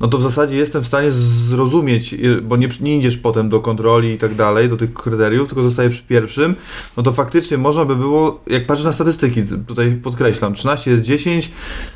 no 0.00 0.08
to 0.08 0.18
w 0.18 0.22
zasadzie 0.22 0.56
jestem 0.56 0.82
w 0.82 0.86
stanie 0.86 1.10
zrozumieć, 1.10 2.14
bo 2.42 2.56
nie, 2.56 2.68
nie 2.80 2.96
idziesz 2.96 3.16
potem 3.18 3.48
do 3.48 3.60
kontroli 3.60 4.12
i 4.12 4.18
tak 4.18 4.34
dalej, 4.34 4.68
do 4.68 4.76
tych 4.76 4.94
kryteriów, 4.94 5.48
tylko 5.48 5.62
zostaje 5.62 5.90
przy 5.90 6.02
pierwszym, 6.02 6.54
no 6.96 7.02
to 7.02 7.12
faktycznie 7.12 7.58
można 7.58 7.84
by 7.84 7.96
było, 7.96 8.40
jak 8.46 8.66
patrzę 8.66 8.84
na 8.84 8.92
statystyki, 8.92 9.42
tutaj 9.66 9.92
podkreślam, 10.02 10.54
13 10.54 10.90
jest 10.90 11.02
10, 11.02 11.50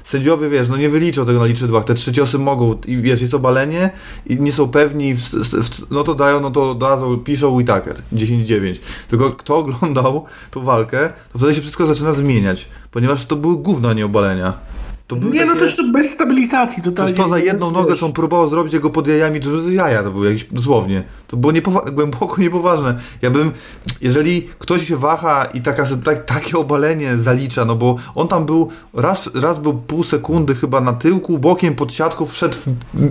sędziowie, 0.05 0.49
wiesz, 0.49 0.69
no 0.69 0.77
nie 0.77 0.89
wyliczą 0.89 1.27
tego 1.27 1.39
na 1.39 1.47
liczydłach, 1.47 1.85
te 1.85 1.95
trzy 1.95 2.13
ciosy 2.13 2.39
mogą, 2.39 2.75
i 2.87 2.97
wiesz, 2.97 3.21
jest 3.21 3.35
obalenie 3.35 3.91
i 4.27 4.41
nie 4.41 4.53
są 4.53 4.69
pewni, 4.69 5.15
w, 5.15 5.21
w, 5.21 5.91
no 5.91 6.05
to 6.05 6.15
dają, 6.15 6.41
no 6.41 6.51
to 6.51 6.75
dadzą, 6.75 7.19
piszą 7.19 7.49
Whitaker, 7.49 8.03
10-9, 8.13 8.79
tylko 9.09 9.31
kto 9.31 9.57
oglądał 9.57 10.25
tą 10.51 10.65
walkę, 10.65 11.13
to 11.33 11.39
wtedy 11.39 11.55
się 11.55 11.61
wszystko 11.61 11.87
zaczyna 11.87 12.13
zmieniać, 12.13 12.69
ponieważ 12.91 13.27
to 13.27 13.37
były 13.37 13.57
gówno, 13.57 13.93
nie 13.93 14.07
obalenia. 14.07 14.71
To 15.17 15.27
nie, 15.27 15.33
takie... 15.33 15.45
no 15.45 15.57
też 15.57 15.77
to 15.77 15.85
bez 15.85 16.11
stabilizacji 16.11 16.83
totalnie. 16.83 17.15
to 17.15 17.29
za 17.29 17.39
jedną 17.39 17.71
nogę, 17.71 17.97
co 17.97 18.07
on 18.07 18.13
próbował 18.13 18.49
zrobić 18.49 18.73
jego 18.73 18.91
pod 18.91 19.09
jajami, 19.09 19.41
to 19.41 19.61
z 19.61 19.73
jaja 19.73 20.03
to 20.03 20.11
było 20.11 20.25
jakieś 20.25 20.45
dosłownie. 20.45 21.03
To 21.31 21.37
było 21.37 21.53
niepowa- 21.53 21.91
głęboko 21.91 22.41
niepoważne. 22.41 22.99
Ja 23.23 23.31
bym, 23.31 23.53
jeżeli 24.01 24.49
ktoś 24.59 24.89
się 24.89 24.97
waha 24.97 25.45
i 25.45 25.61
taka, 25.61 25.85
tak, 26.05 26.25
takie 26.25 26.59
obalenie 26.59 27.17
zalicza, 27.17 27.65
no 27.65 27.77
bo 27.77 27.97
on 28.15 28.29
tam 28.29 28.47
był, 28.47 28.69
raz, 28.95 29.31
raz 29.35 29.59
był 29.59 29.75
pół 29.75 30.05
sekundy 30.05 30.55
chyba 30.55 30.81
na 30.81 30.93
tyłku, 30.93 31.39
bokiem 31.39 31.75
pod 31.75 31.93
siatką 31.93 32.27
wszedł 32.27 32.57
w, 32.57 32.67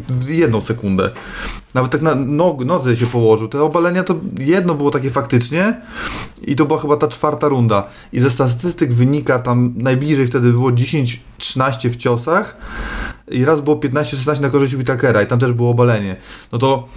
w 0.10 0.29
jedną 0.29 0.62
sekundę. 0.62 1.12
Nawet 1.73 1.91
tak 1.91 2.01
na 2.01 2.15
nog, 2.15 2.65
nodze 2.65 2.95
się 2.95 3.08
położył. 3.08 3.47
Te 3.47 3.63
obalenia 3.63 4.03
to 4.03 4.15
jedno 4.39 4.75
było 4.75 4.91
takie 4.91 5.10
faktycznie 5.10 5.82
i 6.41 6.55
to 6.55 6.65
była 6.65 6.79
chyba 6.79 6.97
ta 6.97 7.08
czwarta 7.08 7.47
runda. 7.47 7.88
I 8.13 8.19
ze 8.19 8.29
statystyk 8.29 8.93
wynika 8.93 9.39
tam 9.39 9.73
najbliżej 9.77 10.27
wtedy 10.27 10.51
było 10.51 10.71
10-13 10.71 11.89
w 11.89 11.95
ciosach 11.95 12.58
i 13.32 13.45
raz 13.45 13.62
było 13.62 13.75
15-16 13.75 14.41
na 14.41 14.49
korzyść 14.49 14.73
Whitakera 14.73 15.21
i 15.21 15.27
tam 15.27 15.39
też 15.39 15.51
było 15.53 15.69
obalenie. 15.69 16.15
No 16.51 16.58
to 16.58 16.88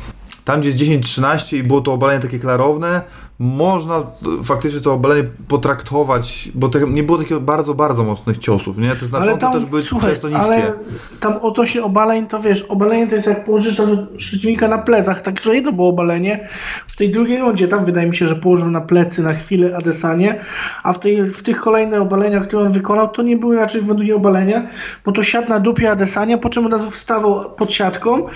tam 0.44 0.60
gdzie 0.60 0.86
jest 0.86 1.04
10-13 1.06 1.56
i 1.56 1.62
było 1.62 1.80
to 1.80 1.92
obalenie 1.92 2.20
takie 2.20 2.38
klarowne, 2.38 3.02
można 3.42 4.02
faktycznie 4.44 4.80
to 4.80 4.92
obalenie 4.92 5.24
potraktować, 5.48 6.48
bo 6.54 6.68
te, 6.68 6.80
nie 6.80 7.02
było 7.02 7.18
takich 7.18 7.38
bardzo, 7.38 7.74
bardzo 7.74 8.04
mocnych 8.04 8.38
ciosów, 8.38 8.78
nie? 8.78 8.96
Te 8.96 9.06
znaczące 9.06 9.38
tam, 9.38 9.52
też 9.52 9.64
były 9.64 9.82
słuchaj, 9.82 10.10
często 10.10 10.28
niskie. 10.28 10.44
Ale 10.44 10.78
tam 11.20 11.36
o 11.36 11.50
to 11.50 11.66
się 11.66 11.82
obaleń, 11.82 12.26
to 12.26 12.40
wiesz, 12.40 12.62
obalenie 12.62 13.06
to 13.06 13.14
jest 13.14 13.26
jak 13.26 13.44
położysz 13.44 13.82
przeciwnika 14.16 14.68
na 14.68 14.78
plecach, 14.78 15.20
także 15.20 15.54
jedno 15.54 15.72
było 15.72 15.88
obalenie, 15.88 16.48
w 16.86 16.96
tej 16.96 17.10
drugiej 17.10 17.38
rundzie 17.38 17.68
tam 17.68 17.84
wydaje 17.84 18.06
mi 18.06 18.16
się, 18.16 18.26
że 18.26 18.36
położył 18.36 18.70
na 18.70 18.80
plecy 18.80 19.22
na 19.22 19.32
chwilę 19.34 19.76
Adesanie, 19.76 20.40
a 20.82 20.92
w, 20.92 20.98
tej, 20.98 21.22
w 21.22 21.42
tych 21.42 21.60
kolejnych 21.60 22.00
obaleniach, 22.00 22.42
które 22.42 22.62
on 22.62 22.72
wykonał, 22.72 23.08
to 23.08 23.22
nie 23.22 23.36
były 23.36 23.56
raczej 23.56 23.82
według 23.82 24.16
obalenia, 24.16 24.66
bo 25.04 25.12
to 25.12 25.22
siadł 25.22 25.48
na 25.48 25.60
dupie 25.60 25.90
Adesania, 25.90 26.38
po 26.38 26.48
czym 26.48 26.66
od 26.66 26.72
razu 26.72 26.90
wstawał 26.90 27.50
pod 27.50 27.72
siatką 27.72 28.26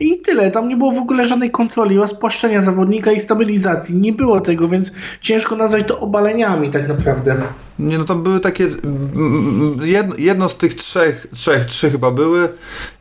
i 0.00 0.18
tyle. 0.18 0.50
Tam 0.50 0.68
nie 0.68 0.76
było 0.76 0.92
w 0.92 0.98
ogóle 0.98 1.24
żadnej 1.24 1.50
kontroli, 1.50 1.98
spłaszczenia 2.06 2.60
zawodnika 2.60 3.12
i 3.12 3.20
stabilizacji. 3.20 3.96
Nie 3.96 4.12
było 4.12 4.40
tego, 4.40 4.49
więc 4.68 4.92
ciężko 5.20 5.56
nazwać 5.56 5.86
to 5.86 6.00
obaleniami 6.00 6.70
tak 6.70 6.88
naprawdę. 6.88 7.36
Nie, 7.80 7.98
no 7.98 8.04
tam 8.04 8.22
były 8.22 8.40
takie. 8.40 8.68
Jedno, 9.82 10.14
jedno 10.18 10.48
z 10.48 10.56
tych 10.56 10.74
trzech, 10.74 11.26
trzech, 11.34 11.64
trzy 11.64 11.90
chyba 11.90 12.10
były. 12.10 12.48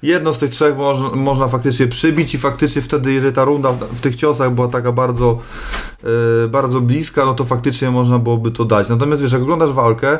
Jedno 0.03 0.33
z 0.33 0.37
tych 0.37 0.49
trzech 0.49 0.77
moż, 0.77 0.97
można 1.15 1.47
faktycznie 1.47 1.87
przybić, 1.87 2.33
i 2.33 2.37
faktycznie 2.37 2.81
wtedy, 2.81 3.13
jeżeli 3.13 3.33
ta 3.33 3.43
runda 3.45 3.73
w 3.93 3.99
tych 4.01 4.15
ciosach 4.15 4.51
była 4.51 4.67
taka 4.67 4.91
bardzo, 4.91 5.39
yy, 6.03 6.09
bardzo 6.49 6.81
bliska, 6.81 7.25
no 7.25 7.33
to 7.33 7.45
faktycznie 7.45 7.91
można 7.91 8.19
byłoby 8.19 8.51
to 8.51 8.65
dać. 8.65 8.89
Natomiast 8.89 9.21
wiesz, 9.21 9.31
jak 9.31 9.41
oglądasz 9.41 9.71
walkę, 9.71 10.19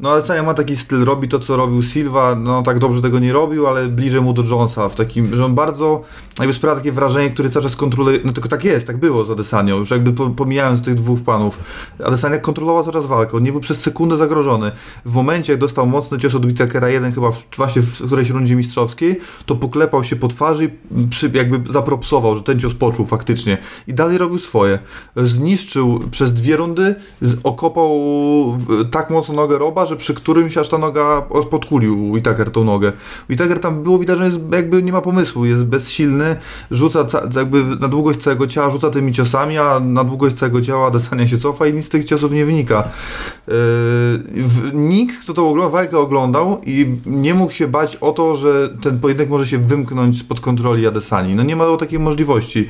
no 0.00 0.10
ale 0.10 0.22
Sania 0.22 0.42
ma 0.42 0.54
taki 0.54 0.76
styl, 0.76 1.04
robi 1.04 1.28
to, 1.28 1.38
co 1.38 1.56
robił 1.56 1.82
Silva, 1.82 2.34
no 2.34 2.62
tak 2.62 2.78
dobrze 2.78 3.02
tego 3.02 3.18
nie 3.18 3.32
robił, 3.32 3.66
ale 3.66 3.88
bliżej 3.88 4.20
mu 4.20 4.32
do 4.32 4.42
Jonesa, 4.42 4.88
w 4.88 4.94
takim, 4.94 5.36
że 5.36 5.44
on 5.44 5.54
bardzo 5.54 6.02
jakby 6.38 6.54
sprawia 6.54 6.76
takie 6.76 6.92
wrażenie, 6.92 7.30
które 7.30 7.50
cały 7.50 7.62
czas 7.62 7.76
kontroluje, 7.76 8.18
no 8.24 8.32
tylko 8.32 8.48
tak 8.48 8.64
jest, 8.64 8.86
tak 8.86 8.96
było 8.96 9.24
z 9.24 9.30
Adesanią, 9.30 9.78
już 9.78 9.90
jakby 9.90 10.30
pomijając 10.30 10.82
tych 10.82 10.94
dwóch 10.94 11.22
panów. 11.22 11.58
Adesania 12.04 12.38
kontrolował 12.38 12.84
coraz 12.84 13.06
walkę, 13.06 13.36
on 13.36 13.42
nie 13.42 13.52
był 13.52 13.60
przez 13.70 13.82
sekundę 13.82 14.16
zagrożony. 14.16 14.72
W 15.04 15.14
momencie, 15.14 15.52
jak 15.52 15.60
dostał 15.60 15.86
mocny 15.86 16.18
cios 16.18 16.34
od 16.34 16.44
Whitakera 16.44 16.88
1 16.88 17.12
chyba 17.12 17.30
w, 17.30 17.46
właśnie 17.56 17.82
w 17.82 18.06
którejś 18.06 18.30
rundzie 18.30 18.56
mistrzowskiej, 18.56 19.20
to 19.46 19.56
poklepał 19.56 20.04
się 20.04 20.16
po 20.16 20.28
twarzy 20.28 20.64
i 20.64 20.70
przy, 21.10 21.30
jakby 21.34 21.72
zapropsował, 21.72 22.36
że 22.36 22.42
ten 22.42 22.60
cios 22.60 22.74
poczuł 22.74 23.06
faktycznie. 23.06 23.58
I 23.86 23.94
dalej 23.94 24.18
robił 24.18 24.38
swoje. 24.38 24.78
Zniszczył 25.16 26.00
przez 26.10 26.32
dwie 26.32 26.56
rundy, 26.56 26.94
okopał 27.44 27.90
tak 28.90 29.10
mocno 29.10 29.34
nogę 29.34 29.58
Roba, 29.58 29.86
że 29.86 29.96
przy 29.96 30.14
którymś 30.14 30.56
aż 30.56 30.68
ta 30.68 30.78
noga 30.78 31.22
podkulił 31.50 32.10
Whitaker 32.10 32.50
tą 32.50 32.64
nogę. 32.64 32.92
Whitaker 33.30 33.60
tam 33.60 33.82
było 33.82 33.98
widać, 33.98 34.18
że 34.18 34.24
jest, 34.24 34.38
jakby 34.52 34.82
nie 34.82 34.92
ma 34.92 35.00
pomysłu, 35.00 35.44
jest 35.44 35.64
bezsilny, 35.64 36.36
rzuca 36.70 37.06
jakby 37.36 37.64
na 37.80 37.88
długość 37.88 38.20
całego 38.20 38.46
ciała, 38.46 38.70
rzuca 38.70 38.90
tymi 38.90 39.12
ciosami, 39.12 39.58
a 39.58 39.80
na 39.80 40.04
długość 40.04 40.36
całego 40.36 40.60
ciała 40.60 40.90
Desania 40.90 41.26
się 41.26 41.38
cofa 41.38 41.66
i 41.66 41.74
nic 41.74 41.86
z 41.86 41.88
tych 41.88 42.04
ciosów 42.04 42.32
nie 42.32 42.46
wynika. 42.46 42.88
Yy, 43.48 43.54
nikt, 44.72 45.18
kto 45.20 45.34
tą 45.34 45.70
walkę 45.70 45.98
oglądał 45.98 46.60
i 46.66 46.86
nie 47.06 47.34
mógł 47.34 47.52
się 47.52 47.68
bać 47.68 47.96
o 47.96 48.12
to, 48.12 48.34
że 48.34 48.68
ten 48.82 49.00
pojedynek 49.00 49.30
może 49.30 49.46
się 49.46 49.58
wymknąć 49.58 50.18
spod 50.18 50.40
kontroli 50.40 50.86
Adesani. 50.86 51.34
No 51.34 51.42
nie 51.42 51.56
ma 51.56 51.76
takiej 51.76 51.98
możliwości. 51.98 52.68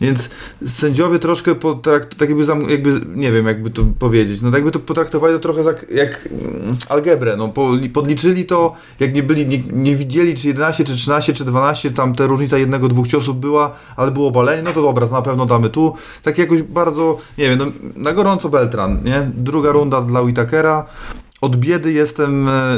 Więc 0.00 0.30
sędziowie 0.66 1.18
troszkę 1.18 1.54
potrakt, 1.54 2.18
tak 2.18 2.28
jakby, 2.28 2.44
jakby, 2.70 3.00
nie 3.14 3.32
wiem 3.32 3.46
jakby 3.46 3.70
to 3.70 3.82
powiedzieć, 3.98 4.42
no 4.42 4.48
tak 4.48 4.54
jakby 4.54 4.70
to 4.70 4.80
potraktowali 4.80 5.34
to 5.34 5.40
trochę 5.40 5.62
jak, 5.62 5.86
jak 5.90 6.28
algebrę, 6.88 7.36
no 7.36 7.52
podliczyli 7.92 8.44
to, 8.44 8.74
jak 9.00 9.14
nie 9.14 9.22
byli, 9.22 9.46
nie, 9.46 9.58
nie, 9.72 9.96
widzieli 9.96 10.34
czy 10.34 10.48
11, 10.48 10.84
czy 10.84 10.94
13, 10.94 11.32
czy 11.32 11.44
12, 11.44 11.90
tam 11.90 12.14
ta 12.14 12.26
różnica 12.26 12.58
jednego, 12.58 12.88
dwóch 12.88 13.08
ciosów 13.08 13.40
była, 13.40 13.72
ale 13.96 14.10
było 14.10 14.28
obalenie, 14.28 14.62
no 14.62 14.72
to 14.72 14.82
dobra, 14.82 15.06
to 15.06 15.12
na 15.12 15.22
pewno 15.22 15.46
damy 15.46 15.70
tu. 15.70 15.94
Tak 16.22 16.38
jakoś 16.38 16.62
bardzo, 16.62 17.18
nie 17.38 17.48
wiem, 17.48 17.58
no, 17.58 17.66
na 17.96 18.12
gorąco 18.12 18.48
Beltran, 18.48 19.04
nie? 19.04 19.30
Druga 19.34 19.72
runda 19.72 20.00
dla 20.00 20.13
Whitakera, 20.20 20.86
od 21.40 21.56
biedy 21.56 21.92
jestem, 21.92 22.48
e, 22.48 22.52
e, 22.52 22.76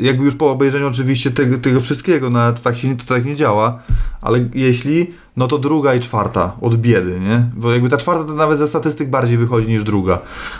jakby 0.00 0.24
już 0.24 0.34
po 0.34 0.50
obejrzeniu 0.50 0.88
oczywiście 0.88 1.30
tego, 1.30 1.58
tego 1.58 1.80
wszystkiego, 1.80 2.30
to 2.30 2.62
tak 2.62 2.76
się 2.76 2.96
to 2.96 3.04
tak 3.04 3.24
nie 3.24 3.36
działa, 3.36 3.82
ale 4.20 4.48
jeśli, 4.54 5.10
no 5.36 5.46
to 5.46 5.58
druga 5.58 5.94
i 5.94 6.00
czwarta 6.00 6.56
od 6.60 6.76
biedy, 6.76 7.20
nie? 7.20 7.44
Bo 7.56 7.72
jakby 7.72 7.88
ta 7.88 7.96
czwarta 7.96 8.24
to 8.24 8.32
nawet 8.32 8.58
ze 8.58 8.68
statystyk 8.68 9.10
bardziej 9.10 9.38
wychodzi 9.38 9.68
niż 9.68 9.84
druga. 9.84 10.18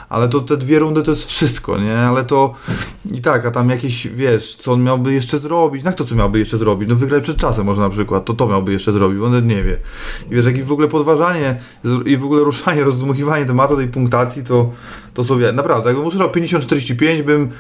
Ale 0.09 0.29
to 0.29 0.41
te 0.41 0.57
dwie 0.57 0.79
rundy 0.79 1.03
to 1.03 1.11
jest 1.11 1.25
wszystko, 1.25 1.79
nie? 1.79 1.99
Ale 1.99 2.25
to 2.25 2.55
i 3.13 3.21
tak, 3.21 3.47
a 3.47 3.51
tam 3.51 3.71
jakieś, 3.71 4.09
wiesz, 4.09 4.57
co 4.57 4.73
on 4.73 4.83
miałby 4.83 5.13
jeszcze 5.13 5.39
zrobić? 5.39 5.83
Na 5.83 5.93
to, 5.93 6.05
co 6.05 6.15
miałby 6.15 6.39
jeszcze 6.39 6.59
zrobić? 6.59 6.89
No 6.89 6.95
wygrać 6.95 7.23
przed 7.23 7.37
czasem 7.37 7.67
może 7.67 7.83
na 7.83 7.91
przykład, 7.91 8.25
to 8.25 8.35
to 8.35 8.49
miałby 8.49 8.73
jeszcze 8.73 8.93
zrobić, 8.93 9.21
on 9.23 9.47
nie 9.47 9.63
wie. 9.63 9.79
I 10.31 10.35
wiesz, 10.35 10.47
jak 10.47 10.57
i 10.57 10.63
w 10.63 10.73
ogóle 10.73 10.89
podważanie 10.89 11.61
i 12.07 12.17
w 12.17 12.25
ogóle 12.25 12.45
ruszanie, 12.45 12.85
rozdmuchiwanie 12.91 13.47
tematu 13.47 13.77
tej 13.77 13.89
punktacji, 13.89 14.45
to, 14.45 14.71
to 15.15 15.25
sobie, 15.25 15.53
naprawdę, 15.53 15.91
jakbym 15.91 16.07
usłyszał 16.07 16.29
50-45, 16.29 17.23
bym 17.23 17.51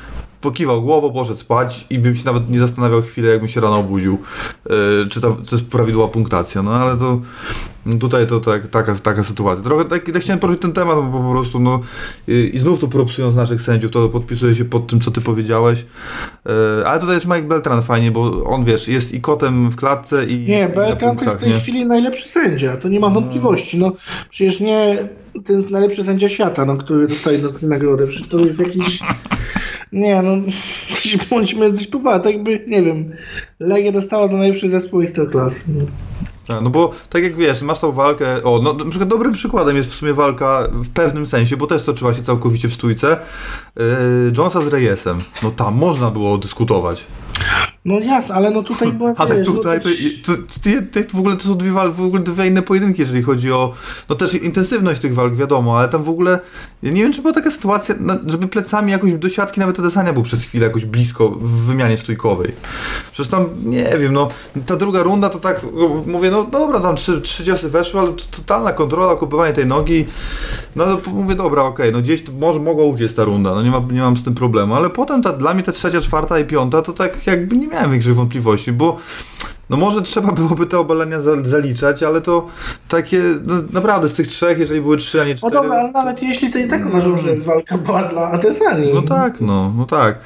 pokiwał 0.42 0.82
głową, 0.82 1.12
poszedł 1.12 1.38
spać 1.38 1.86
i 1.90 1.98
bym 1.98 2.16
się 2.16 2.24
nawet 2.24 2.50
nie 2.50 2.58
zastanawiał 2.58 3.02
chwilę, 3.02 3.28
jakbym 3.28 3.48
się 3.48 3.60
rano 3.60 3.78
obudził, 3.78 4.18
yy, 4.70 5.06
czy 5.10 5.20
to, 5.20 5.30
to 5.30 5.56
jest 5.56 5.68
prawidłowa 5.68 6.12
punktacja, 6.12 6.62
no 6.62 6.74
ale 6.74 6.96
to 6.96 7.20
no 7.86 7.96
tutaj 7.96 8.26
to 8.26 8.40
tak, 8.40 8.66
taka, 8.66 8.94
taka 8.94 9.22
sytuacja. 9.22 9.64
Trochę 9.64 9.84
tak, 9.84 10.12
tak 10.12 10.22
chciałem 10.22 10.40
poruszyć 10.40 10.62
ten 10.62 10.72
temat, 10.72 10.96
bo 11.12 11.18
po 11.22 11.30
prostu 11.30 11.60
no 11.60 11.80
i, 12.28 12.50
i 12.54 12.58
znów 12.58 12.78
tu 12.78 12.88
propsując 12.88 13.36
naszych 13.36 13.62
sędziów, 13.62 13.90
to 13.90 14.08
podpisuję 14.08 14.54
się 14.54 14.64
pod 14.64 14.86
tym, 14.86 15.00
co 15.00 15.10
ty 15.10 15.20
powiedziałeś, 15.20 15.84
yy, 16.46 16.52
ale 16.86 17.00
tutaj 17.00 17.14
jest 17.14 17.26
Mike 17.26 17.42
Beltran 17.42 17.82
fajnie, 17.82 18.10
bo 18.10 18.44
on, 18.44 18.64
wiesz, 18.64 18.88
jest 18.88 19.14
i 19.14 19.20
kotem 19.20 19.70
w 19.70 19.76
klatce 19.76 20.24
i 20.24 20.38
Nie, 20.38 20.68
i 20.72 20.76
Beltran 20.76 21.16
to 21.16 21.24
jest 21.24 21.36
w 21.36 21.40
tej 21.40 21.50
nie? 21.52 21.58
chwili 21.58 21.86
najlepszy 21.86 22.28
sędzia, 22.28 22.76
to 22.76 22.88
nie 22.88 23.00
ma 23.00 23.08
wątpliwości, 23.08 23.78
no 23.78 23.92
przecież 24.30 24.60
nie 24.60 25.08
ten 25.44 25.64
najlepszy 25.70 26.04
sędzia 26.04 26.28
świata, 26.28 26.64
no, 26.64 26.76
który 26.76 27.06
dostaje 27.06 27.38
nagrodę, 27.62 28.06
przecież 28.06 28.28
to 28.28 28.38
jest 28.38 28.58
jakiś 28.58 29.00
nie, 29.92 30.22
no 30.22 30.36
bądźmy 31.30 31.72
coś 31.72 31.86
poważni, 31.86 32.24
tak 32.24 32.32
jakby, 32.32 32.64
nie 32.66 32.82
wiem, 32.82 33.10
Legia 33.60 33.92
dostała 33.92 34.28
za 34.28 34.36
najlepszy 34.36 34.68
zespół 34.68 35.06
z 35.06 35.30
klas. 35.30 35.64
No. 36.48 36.60
no 36.60 36.70
bo 36.70 36.92
tak 37.10 37.22
jak 37.22 37.36
wiesz, 37.36 37.62
masz 37.62 37.78
tą 37.78 37.92
walkę, 37.92 38.42
o, 38.44 38.60
no 38.62 38.72
na 38.72 38.90
przykład 38.90 39.08
dobrym 39.08 39.32
przykładem 39.32 39.76
jest 39.76 39.90
w 39.90 39.94
sumie 39.94 40.14
walka 40.14 40.68
w 40.72 40.90
pewnym 40.90 41.26
sensie, 41.26 41.56
bo 41.56 41.66
też 41.66 41.82
toczyła 41.82 42.14
się 42.14 42.22
całkowicie 42.22 42.68
w 42.68 42.74
stójce, 42.74 43.16
yy, 43.76 43.84
Jonesa 44.38 44.62
z 44.62 44.66
Reyesem. 44.66 45.18
No 45.42 45.50
tam 45.50 45.74
można 45.74 46.10
było 46.10 46.38
dyskutować. 46.38 47.04
No 47.84 48.00
jasne, 48.00 48.34
ale 48.34 48.50
no 48.50 48.62
tutaj 48.62 48.92
była... 48.92 49.12
Ale 49.16 49.34
wiesz, 49.34 49.46
tutaj 49.46 49.80
no, 49.84 49.90
to, 50.24 50.32
to, 50.32 51.02
to, 51.04 51.16
w 51.16 51.18
ogóle 51.18 51.36
to 51.36 51.42
są 51.44 51.54
dwie, 51.54 51.70
wal, 51.70 51.92
w 51.92 52.00
ogóle 52.00 52.22
dwie 52.22 52.46
inne 52.46 52.62
pojedynki, 52.62 53.00
jeżeli 53.00 53.22
chodzi 53.22 53.52
o 53.52 53.72
no 54.08 54.14
też 54.16 54.34
intensywność 54.34 55.00
tych 55.00 55.14
walk, 55.14 55.34
wiadomo, 55.34 55.78
ale 55.78 55.88
tam 55.88 56.02
w 56.02 56.08
ogóle 56.08 56.38
ja 56.82 56.92
nie 56.92 57.02
wiem, 57.02 57.12
czy 57.12 57.22
była 57.22 57.34
taka 57.34 57.50
sytuacja, 57.50 57.94
no, 58.00 58.14
żeby 58.26 58.48
plecami 58.48 58.92
jakoś 58.92 59.12
do 59.12 59.28
siatki 59.28 59.60
nawet 59.60 59.78
Adesania 59.78 60.12
był 60.12 60.22
przez 60.22 60.42
chwilę 60.42 60.66
jakoś 60.66 60.84
blisko 60.84 61.28
w 61.28 61.50
wymianie 61.50 61.98
stójkowej. 61.98 62.52
Przecież 63.12 63.30
tam, 63.30 63.46
nie 63.64 63.98
wiem, 63.98 64.12
no 64.12 64.28
ta 64.66 64.76
druga 64.76 65.02
runda 65.02 65.28
to 65.28 65.38
tak, 65.38 65.66
no, 65.74 66.02
mówię, 66.06 66.30
no, 66.30 66.46
no 66.52 66.58
dobra, 66.58 66.80
tam 66.80 66.96
trzy, 66.96 67.20
trzy 67.20 67.44
ciosy 67.44 67.68
weszły, 67.68 68.00
ale 68.00 68.12
to 68.12 68.24
totalna 68.30 68.72
kontrola, 68.72 69.14
kupywanie 69.14 69.52
tej 69.52 69.66
nogi, 69.66 70.06
no 70.76 70.96
to 70.96 71.10
mówię, 71.10 71.34
dobra, 71.34 71.62
okej, 71.62 71.92
no 71.92 72.00
gdzieś 72.00 72.22
to 72.24 72.32
może 72.32 72.60
mogła 72.60 72.84
uciec 72.84 73.14
ta 73.14 73.24
runda, 73.24 73.54
no 73.54 73.62
nie, 73.62 73.70
ma, 73.70 73.80
nie 73.92 74.00
mam 74.00 74.16
z 74.16 74.24
tym 74.24 74.34
problemu, 74.34 74.74
ale 74.74 74.90
potem 74.90 75.22
ta, 75.22 75.32
dla 75.32 75.54
mnie 75.54 75.62
ta 75.62 75.72
trzecia, 75.72 76.00
czwarta 76.00 76.38
i 76.38 76.44
piąta, 76.44 76.82
to 76.82 76.92
tak 76.92 77.26
jakby 77.26 77.56
nie 77.56 77.71
miałem 77.72 77.90
większych 77.90 78.14
wątpliwości, 78.14 78.72
bo 78.72 78.98
no 79.72 79.78
może 79.78 80.02
trzeba 80.02 80.32
byłoby 80.32 80.66
te 80.66 80.78
obalenia 80.78 81.20
za, 81.20 81.42
zaliczać, 81.42 82.02
ale 82.02 82.20
to 82.20 82.46
takie, 82.88 83.22
no, 83.46 83.54
naprawdę 83.72 84.08
z 84.08 84.12
tych 84.12 84.26
trzech, 84.26 84.58
jeżeli 84.58 84.80
były 84.80 84.96
trzy, 84.96 85.22
a 85.22 85.24
nie 85.24 85.30
No 85.30 85.36
cztery... 85.38 85.54
dobra, 85.54 85.76
ale 85.78 85.92
nawet 85.92 86.22
jeśli 86.22 86.50
to 86.50 86.58
i 86.58 86.66
tak 86.66 86.86
uważam, 86.86 87.18
że 87.18 87.36
walka 87.36 87.78
była 87.78 88.02
dla 88.02 88.22
Adesani. 88.22 88.90
No 88.94 89.02
tak, 89.02 89.40
no, 89.40 89.72
no 89.76 89.86
tak. 89.86 90.18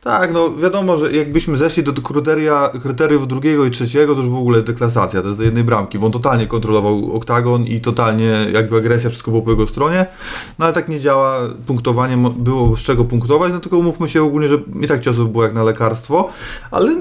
Tak, 0.00 0.32
no 0.32 0.50
wiadomo, 0.56 0.96
że 0.96 1.12
jakbyśmy 1.12 1.56
zeszli 1.56 1.82
do 1.82 1.92
kryteria, 1.92 2.70
kryteriów 2.82 3.28
drugiego 3.28 3.64
i 3.64 3.70
trzeciego, 3.70 4.14
to 4.14 4.20
już 4.20 4.30
w 4.30 4.36
ogóle 4.36 4.62
deklasacja, 4.62 5.20
to 5.22 5.26
jest 5.26 5.38
do 5.38 5.44
jednej 5.44 5.64
bramki, 5.64 5.98
bo 5.98 6.06
on 6.06 6.12
totalnie 6.12 6.46
kontrolował 6.46 7.12
oktagon 7.12 7.64
i 7.64 7.80
totalnie 7.80 8.46
jakby 8.52 8.76
agresja, 8.76 9.10
wszystko 9.10 9.30
było 9.30 9.42
po 9.42 9.50
jego 9.50 9.66
stronie, 9.66 10.06
no 10.58 10.64
ale 10.64 10.74
tak 10.74 10.88
nie 10.88 11.00
działa, 11.00 11.40
punktowanie 11.66 12.16
było 12.36 12.76
z 12.76 12.80
czego 12.80 13.04
punktować, 13.04 13.52
no 13.52 13.60
tylko 13.60 13.78
umówmy 13.78 14.08
się 14.08 14.22
ogólnie, 14.22 14.48
że 14.48 14.58
i 14.80 14.86
tak 14.86 15.00
ciosów 15.00 15.32
było 15.32 15.44
jak 15.44 15.54
na 15.54 15.62
lekarstwo, 15.64 16.28
ale 16.70 16.96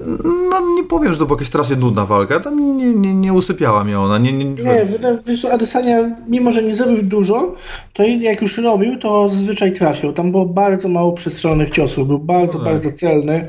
no 0.50 0.60
nie 0.76 0.84
powiem, 0.84 1.14
że 1.14 1.20
to 1.20 1.26
była 1.26 1.36
jakaś 1.36 1.48
strasznie 1.48 1.76
nudna 1.76 1.93
walka, 1.94 2.40
tam 2.40 2.78
nie, 2.78 2.94
nie, 2.94 3.14
nie 3.14 3.34
usypiała 3.34 3.84
mnie 3.84 4.00
ona, 4.00 4.18
nie, 4.18 4.34
nie, 4.34 4.46
Nie, 4.46 4.86
wiesz, 5.28 5.46
Adesania, 5.46 6.16
mimo 6.28 6.52
że 6.52 6.64
nie 6.64 6.76
zrobił 6.76 7.04
dużo, 7.04 7.56
to 7.94 8.04
jak 8.04 8.42
już 8.42 8.58
robił, 8.58 9.00
to 9.00 9.30
zazwyczaj 9.30 9.74
trafiał. 9.74 10.14
Tam 10.14 10.32
było 10.32 10.46
bardzo 10.46 10.90
mało 10.90 11.14
przestrzelonych 11.14 11.70
ciosów, 11.70 12.08
był 12.08 12.20
bardzo, 12.20 12.58
No 12.58 12.64
bardzo 12.66 12.92
celny. 12.92 13.48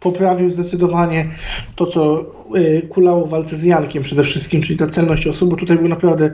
Poprawił 0.00 0.50
zdecydowanie 0.50 1.28
to, 1.76 1.86
co 1.86 2.20
y, 2.56 2.82
kulało 2.88 3.26
w 3.26 3.30
walce 3.30 3.56
z 3.56 3.64
Jankiem 3.64 4.02
przede 4.02 4.22
wszystkim, 4.22 4.62
czyli 4.62 4.78
ta 4.78 4.86
celność 4.86 5.26
osób, 5.26 5.50
bo 5.50 5.56
tutaj 5.56 5.78
był 5.78 5.88
naprawdę 5.88 6.30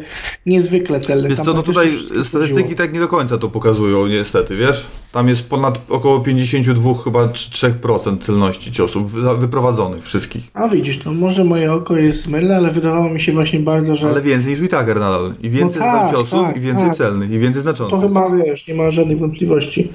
niezwykle 0.47 1.01
celny. 1.01 1.29
Wiesz 1.29 1.37
Tam 1.37 1.47
co, 1.47 1.55
no 1.55 1.63
tutaj 1.63 1.93
statystyki 2.25 2.55
chodziło. 2.55 2.75
tak 2.79 2.93
nie 2.93 3.01
do 3.01 3.09
końca 3.09 3.39
to 3.39 3.49
pokazują, 3.49 4.07
niestety, 4.07 4.57
wiesz? 4.57 4.87
Tam 5.13 5.29
jest 5.29 5.43
ponad 5.49 5.81
około 5.89 6.21
52 6.21 6.95
chyba 7.05 7.27
3% 7.27 8.19
celności 8.19 8.73
ciosów 8.73 9.13
wy- 9.13 9.37
wyprowadzonych 9.37 10.05
wszystkich. 10.05 10.45
A 10.55 10.69
widzisz, 10.69 10.99
to 10.99 11.13
może 11.13 11.44
moje 11.45 11.73
oko 11.73 11.97
jest 11.97 12.29
mylne, 12.29 12.57
ale 12.57 12.71
wydawało 12.71 13.11
mi 13.11 13.21
się 13.21 13.33
właśnie 13.33 13.61
bardzo, 13.61 13.95
że 13.95 14.09
Ale 14.11 14.23
więcej 14.23 14.51
niż 14.51 14.61
Whittaker 14.61 15.01
nadal. 15.01 15.35
I 15.43 15.51
więcej 15.51 15.81
No 15.81 15.87
tak, 15.87 16.11
ciosów, 16.11 16.47
tak, 16.47 16.57
i 16.57 16.61
więcej 16.61 16.87
tak. 16.87 16.97
celnych, 16.97 17.31
i 17.31 17.39
więcej 17.39 17.55
to 17.55 17.63
znaczących. 17.63 18.01
chyba, 18.01 18.31
wiesz, 18.31 18.69
nie 18.69 18.75
ma 18.75 18.91
żadnych 18.91 19.19
wątpliwości. 19.19 19.91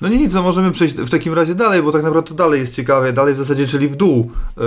No 0.00 0.08
nic, 0.08 0.32
no 0.34 0.42
możemy 0.42 0.72
przejść 0.72 0.94
w 0.94 1.10
takim 1.10 1.34
razie 1.34 1.54
dalej, 1.54 1.82
bo 1.82 1.92
tak 1.92 2.02
naprawdę 2.02 2.28
to 2.28 2.34
dalej 2.34 2.60
jest 2.60 2.74
ciekawe, 2.74 3.12
dalej 3.12 3.34
w 3.34 3.38
zasadzie, 3.38 3.66
czyli 3.66 3.88
w 3.88 3.96
dół. 3.96 4.30
Yy, 4.56 4.62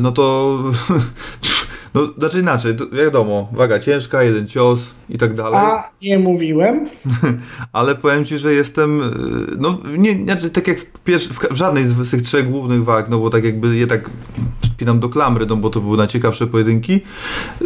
no 0.00 0.12
to... 0.12 0.58
No, 1.94 2.08
znaczy 2.18 2.40
inaczej, 2.40 2.76
to 2.76 2.90
wiadomo, 2.90 3.48
waga 3.52 3.78
ciężka, 3.78 4.22
jeden 4.22 4.48
cios 4.48 4.80
i 5.08 5.18
tak 5.18 5.34
dalej. 5.34 5.60
A 5.62 5.84
nie 6.02 6.18
mówiłem, 6.18 6.86
Ale 7.72 7.94
powiem 7.94 8.24
ci, 8.24 8.38
że 8.38 8.52
jestem. 8.54 9.02
y, 9.02 9.04
No, 9.58 9.78
nie, 9.98 10.24
znaczy, 10.24 10.50
tak 10.50 10.68
jak 10.68 10.78
w, 10.80 10.98
pierwszy, 11.00 11.28
w 11.50 11.56
żadnej 11.56 11.86
z 11.86 12.10
tych 12.10 12.22
trzech 12.22 12.50
głównych 12.50 12.84
walk, 12.84 13.08
no 13.08 13.18
bo 13.18 13.30
tak 13.30 13.44
jakby 13.44 13.76
je 13.76 13.86
tak 13.86 14.10
spinam 14.64 15.00
do 15.00 15.08
klamry, 15.08 15.46
no 15.46 15.56
bo 15.56 15.70
to 15.70 15.80
były 15.80 15.96
najciekawsze 15.96 16.46
pojedynki. 16.46 17.00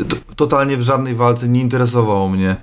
To, 0.09 0.17
totalnie 0.37 0.77
w 0.77 0.83
żadnej 0.83 1.15
walce 1.15 1.49
nie 1.49 1.61
interesowało 1.61 2.29
mnie. 2.29 2.57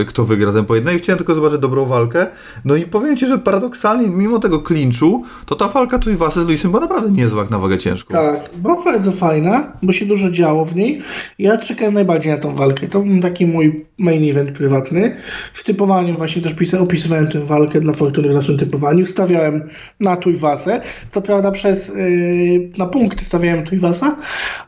Y, 0.00 0.04
Kto 0.04 0.24
wygra 0.24 0.52
ten 0.52 0.64
pojedynek? 0.64 1.02
Chciałem 1.02 1.16
tylko 1.18 1.34
zobaczyć 1.34 1.58
dobrą 1.60 1.86
walkę. 1.86 2.26
No 2.64 2.76
i 2.76 2.82
powiem 2.82 3.16
ci, 3.16 3.26
że 3.26 3.38
paradoksalnie, 3.38 4.08
mimo 4.08 4.38
tego 4.38 4.58
klinczu, 4.60 5.22
to 5.46 5.54
ta 5.54 5.68
walka 5.68 5.98
Tuivasa 5.98 6.42
z 6.42 6.46
Luisem 6.46 6.70
była 6.70 6.80
naprawdę 6.80 7.10
niezła 7.10 7.46
na 7.50 7.58
wagę 7.58 7.78
ciężką. 7.78 8.14
Tak, 8.14 8.50
była 8.56 8.84
bardzo 8.84 9.12
fajna, 9.12 9.72
bo 9.82 9.92
się 9.92 10.06
dużo 10.06 10.30
działo 10.30 10.64
w 10.64 10.76
niej. 10.76 11.02
Ja 11.38 11.58
czekałem 11.58 11.94
najbardziej 11.94 12.32
na 12.32 12.38
tą 12.38 12.54
walkę. 12.54 12.88
To 12.88 13.00
był 13.00 13.20
taki 13.22 13.46
mój 13.46 13.86
main 13.98 14.30
event 14.30 14.50
prywatny. 14.50 15.16
W 15.52 15.64
typowaniu 15.64 16.14
właśnie 16.14 16.42
też 16.42 16.54
pisa- 16.54 16.78
opisywałem 16.82 17.28
tę 17.28 17.44
walkę 17.44 17.80
dla 17.80 17.92
Fortuny 17.92 18.28
w 18.28 18.34
naszym 18.34 18.58
typowaniu. 18.58 19.06
Stawiałem 19.06 19.68
na 20.00 20.16
Tuivasę. 20.16 20.80
Co 21.10 21.22
prawda 21.22 21.50
przez 21.50 21.88
yy, 21.88 22.70
na 22.78 22.86
punkty 22.86 23.24
stawiałem 23.24 23.64
Tuivasa, 23.64 24.16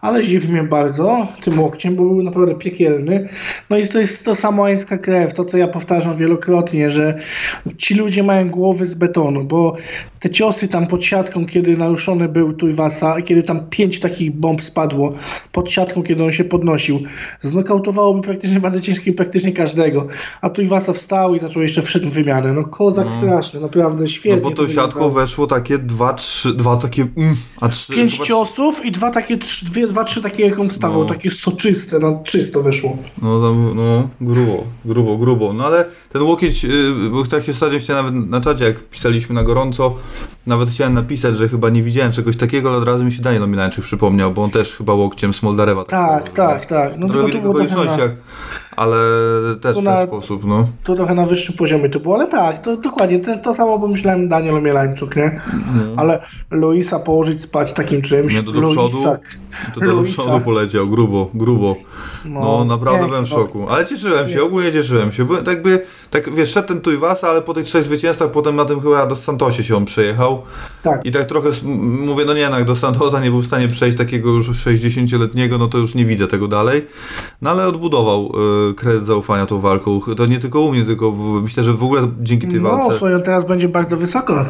ale 0.01 0.25
zdziwił 0.25 0.51
mnie 0.53 0.62
bardzo 0.62 1.27
tym 1.43 1.61
łokciem, 1.61 1.97
bo 1.97 2.03
był 2.03 2.23
naprawdę 2.23 2.55
piekielny. 2.55 3.29
No 3.71 3.79
i 3.79 3.88
to 3.88 3.99
jest 4.01 4.25
to 4.25 4.35
samoańska 4.69 4.99
krew, 4.99 5.35
to 5.35 5.45
co 5.45 5.59
ja 5.59 5.69
powtarzam 5.69 6.17
wielokrotnie, 6.17 6.93
że 6.93 7.15
ci 7.79 7.95
ludzie 7.95 8.23
mają 8.23 8.51
głowy 8.51 8.87
z 8.87 8.95
betonu, 8.95 9.45
bo 9.45 9.77
te 10.21 10.31
ciosy 10.31 10.69
tam 10.69 10.87
pod 10.87 11.05
siatką, 11.05 11.47
kiedy 11.47 11.77
naruszony 11.77 12.29
był 12.29 12.53
Tuivasa, 12.53 13.23
kiedy 13.23 13.43
tam 13.43 13.61
pięć 13.71 14.01
takich 14.01 14.35
bomb 14.37 14.63
spadło 14.63 15.13
pod 15.53 15.71
siatką, 15.71 16.03
kiedy 16.03 16.25
on 16.25 16.33
się 16.33 16.45
podnosił, 16.45 17.01
znokautowałoby 17.43 18.21
praktycznie 18.23 18.61
wadze 18.61 18.81
ciężkiej 18.81 19.13
praktycznie 19.15 19.53
każdego. 19.53 20.07
A 20.41 20.51
Tuivasa 20.51 20.93
wstał 20.93 21.35
i 21.35 21.39
zaczął 21.39 21.63
jeszcze 21.63 21.83
wszedł 21.83 22.09
wymianę. 22.09 22.53
No 22.53 22.65
kozak 22.65 23.07
straszny, 23.19 23.61
naprawdę 23.61 24.03
No 24.03 24.09
świetnie. 24.09 24.41
bo 24.41 24.51
to 24.51 24.67
tą 24.67 24.73
siatką 24.73 25.11
weszło 25.11 25.47
takie 25.47 25.79
dwa, 25.79 26.15
trzy, 26.15 26.55
dwa 26.55 26.77
takie 26.77 27.07
mm, 27.17 27.37
a 27.61 27.69
trzy... 27.69 27.93
Pięć 27.93 28.13
chyba 28.13 28.25
ciosów 28.25 28.85
i 28.85 28.93
dwa 28.93 29.11
takie, 29.11 29.39
trzy, 29.39 29.67
dwie, 29.67 29.87
dwa, 29.87 30.05
trzy 30.05 30.23
takie 30.23 30.47
jak 30.47 30.59
on 30.59 30.69
wstawał, 30.69 31.01
No. 31.03 31.09
takie 31.09 31.31
soczyste, 31.31 31.99
na 31.99 32.19
czysto 32.25 32.63
wyszło. 32.63 32.97
No, 33.23 33.41
tam, 33.41 33.73
no, 33.77 34.09
grubo, 34.21 34.48
grubo, 34.85 35.17
grubo. 35.19 35.53
No 35.53 35.67
ale 35.67 35.85
ten 36.13 36.23
łokieć, 36.23 36.65
yy, 36.65 36.71
bo 37.13 37.25
tak 37.27 37.45
się 37.45 37.53
ostatnio 37.53 37.79
chciałem 37.79 38.07
nawet 38.07 38.31
na 38.31 38.41
czacie, 38.41 38.65
jak 38.65 38.83
pisaliśmy 38.83 39.35
na 39.35 39.43
gorąco, 39.43 39.95
nawet 40.47 40.71
chciałem 40.71 40.95
napisać, 40.95 41.37
że 41.37 41.49
chyba 41.49 41.71
nie 41.71 41.83
widziałem 41.83 42.13
czegoś 42.13 42.37
takiego, 42.37 42.69
ale 42.69 42.79
od 42.79 42.85
razu 42.85 43.05
mi 43.05 43.13
się 43.13 43.23
Daniel 43.23 43.43
Omilańczyk 43.43 43.85
przypomniał, 43.85 44.33
bo 44.33 44.45
on 44.45 44.51
też 44.51 44.77
chyba 44.77 44.95
łokciem 44.95 45.35
Smoldarewa. 45.35 45.85
Tak, 45.85 46.29
tak, 46.29 46.67
tak. 46.67 46.99
No 46.99 47.09
Trochę 47.09 47.27
w 47.27 47.31
innych 47.31 47.45
na, 47.45 47.51
okolicznościach, 47.51 48.11
ale 48.77 48.97
też 49.61 49.73
w 49.73 49.77
ten 49.77 49.85
na- 49.85 50.07
sposób, 50.07 50.45
no. 50.45 50.69
to 50.85 50.95
trochę 50.97 51.15
na 51.15 51.27
wyższym 51.27 51.57
poziomie 51.57 51.89
to 51.89 52.01
było, 52.01 52.15
ale 52.15 52.27
tak, 52.27 52.59
to 52.59 52.77
dokładnie, 52.77 53.21
to, 53.21 53.39
to 53.39 53.55
samo 53.55 53.79
pomyślałem 53.79 54.29
Daniel 54.29 54.55
Omielańczuk, 54.55 55.17
nie? 55.17 55.41
Ale 55.97 56.23
Luisa 56.51 56.99
położyć 56.99 57.41
spać 57.41 57.73
takim 57.73 58.03
czymś. 58.03 58.35
Nie, 58.35 58.43
to 58.43 58.53
do 58.53 58.61
Luisa, 58.61 58.89
przodu, 58.89 59.13
To 59.75 59.81
do 59.81 59.93
Luisa. 59.93 60.23
przodu 60.23 60.41
poleciał, 60.41 60.89
grubo, 60.89 61.31
grubo. 61.35 61.77
No, 62.25 62.65
naprawdę 62.65 63.07
byłem 63.07 63.27
w 63.27 63.29
pięknie. 63.29 63.45
szoku. 63.47 63.67
Ale 63.71 63.87
cieszyłem 63.87 64.29
się, 64.29 64.43
ogólnie 64.43 64.73
cieszyłem 64.73 65.13
się. 65.13 65.25
Byłem, 65.25 65.45
tak 65.45 65.55
jakby, 65.55 65.81
tak 66.11 66.35
wiesz, 66.35 66.51
szedł 66.51 66.69
ten 66.69 66.81
Tuivasa, 66.81 67.29
ale 67.29 67.43
po 67.43 67.55
tych 67.55 67.65
trzech 67.65 67.85
zwycięstwach, 67.85 68.31
potem 68.31 68.57
na 68.57 68.65
tym 68.65 68.81
chyba 68.81 69.07
do 69.07 69.17
Santosie 69.17 69.65
się 69.65 69.77
on 69.77 69.85
przejechał. 69.85 70.43
Tak. 70.83 71.07
I 71.07 71.11
tak 71.11 71.25
trochę 71.25 71.51
mówię, 71.81 72.25
no 72.25 72.35
nie, 72.35 72.49
no 72.51 72.59
jak 72.59 72.67
do 72.69 72.77
Santosa 72.77 73.21
nie 73.21 73.31
był 73.31 73.41
w 73.41 73.47
stanie 73.47 73.69
przejść 73.69 73.99
takiego 73.99 74.31
już 74.31 74.49
60-letniego, 74.51 75.59
no 75.59 75.69
to 75.69 75.79
już 75.79 75.95
nie 75.95 76.05
widzę 76.05 76.27
tego 76.27 76.49
dalej. 76.49 76.87
No 77.43 77.51
ale 77.51 77.67
odbudował 77.67 78.33
y, 78.71 78.75
kredyt 78.75 79.07
zaufania 79.07 79.47
tą 79.47 79.61
walką. 79.61 80.01
To 80.17 80.27
nie 80.27 80.39
tylko 80.39 80.61
u 80.61 80.73
mnie, 80.73 80.85
tylko 80.85 81.13
w, 81.13 81.43
myślę, 81.43 81.63
że 81.65 81.73
w 81.75 81.83
ogóle 81.83 82.09
dzięki 82.21 82.49
tej 82.49 82.61
No, 82.61 82.71
walce. 82.71 82.97
swoją 82.97 83.23
teraz 83.23 83.45
będzie 83.45 83.69
bardzo 83.69 83.97
wysoko, 83.97 84.45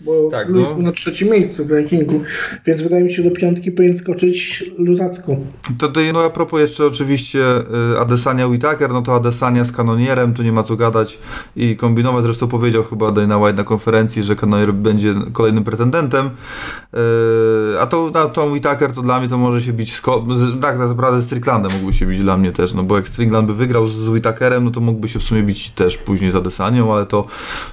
bo 0.00 0.12
Tak, 0.30 0.48
no. 0.50 0.62
był 0.74 0.82
na 0.82 0.92
trzecim 0.92 1.28
miejscu 1.28 1.64
w 1.64 1.70
rankingu, 1.70 2.20
więc 2.66 2.82
wydaje 2.82 3.04
mi 3.04 3.10
się, 3.12 3.22
że 3.22 3.30
do 3.30 3.36
piątki 3.36 3.72
powinien 3.72 3.98
skoczyć 3.98 4.64
luzacko. 4.78 5.36
To 5.78 5.86
tutaj, 5.88 6.12
no 6.12 6.20
a 6.24 6.30
propos 6.30 6.60
jeszcze 6.60 6.86
oczywiście 6.86 7.13
y, 7.34 8.00
Adesania 8.00 8.46
Whitaker, 8.46 8.90
no 8.90 9.02
to 9.02 9.14
Adesania 9.14 9.64
z 9.64 9.72
kanonierem, 9.72 10.34
tu 10.34 10.42
nie 10.42 10.52
ma 10.52 10.62
co 10.62 10.76
gadać 10.76 11.18
i 11.56 11.76
kombinować. 11.76 12.24
Zresztą 12.24 12.48
powiedział 12.48 12.84
chyba 12.84 13.10
Dana 13.10 13.38
White 13.38 13.56
na 13.56 13.64
konferencji, 13.64 14.22
że 14.22 14.36
kanonier 14.36 14.74
będzie 14.74 15.14
kolejnym 15.32 15.64
pretendentem. 15.64 16.26
Y, 16.26 17.80
a 17.80 17.86
to, 17.86 18.10
na 18.10 18.24
tą 18.26 18.50
Whitaker 18.50 18.92
to 18.92 19.02
dla 19.02 19.20
mnie 19.20 19.28
to 19.28 19.38
może 19.38 19.62
się 19.62 19.72
bić 19.72 19.96
z, 19.96 20.02
z, 20.36 20.60
tak 20.60 20.78
naprawdę 20.78 21.20
z 21.20 21.24
Stricklandem 21.24 21.72
mógłby 21.72 21.92
się 21.92 22.06
bić 22.06 22.20
dla 22.20 22.36
mnie 22.36 22.52
też, 22.52 22.74
no 22.74 22.82
bo 22.82 22.96
jak 22.96 23.08
Strickland 23.08 23.46
by 23.46 23.54
wygrał 23.54 23.88
z, 23.88 24.08
Whitakerem, 24.08 24.64
no 24.64 24.70
to 24.70 24.80
mógłby 24.80 25.08
się 25.08 25.18
w 25.18 25.22
sumie 25.22 25.42
bić 25.42 25.70
też 25.70 25.98
później 25.98 26.30
z 26.30 26.34
Adesanią, 26.34 26.94
ale 26.94 27.06
to, 27.06 27.26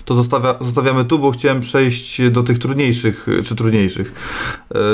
to 0.05 0.15
zostawia, 0.15 0.55
zostawiamy 0.61 1.05
tu, 1.05 1.19
bo 1.19 1.31
chciałem 1.31 1.59
przejść 1.59 2.31
do 2.31 2.43
tych 2.43 2.59
trudniejszych, 2.59 3.27
czy 3.43 3.55
trudniejszych, 3.55 4.13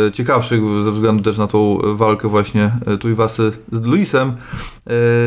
e, 0.08 0.12
ciekawszych 0.12 0.62
ze 0.84 0.92
względu 0.92 1.24
też 1.24 1.38
na 1.38 1.48
tą 1.48 1.80
walkę 1.96 2.28
właśnie 2.28 2.72
Tuivasy 3.00 3.52
z 3.72 3.82
Luisem, 3.82 4.37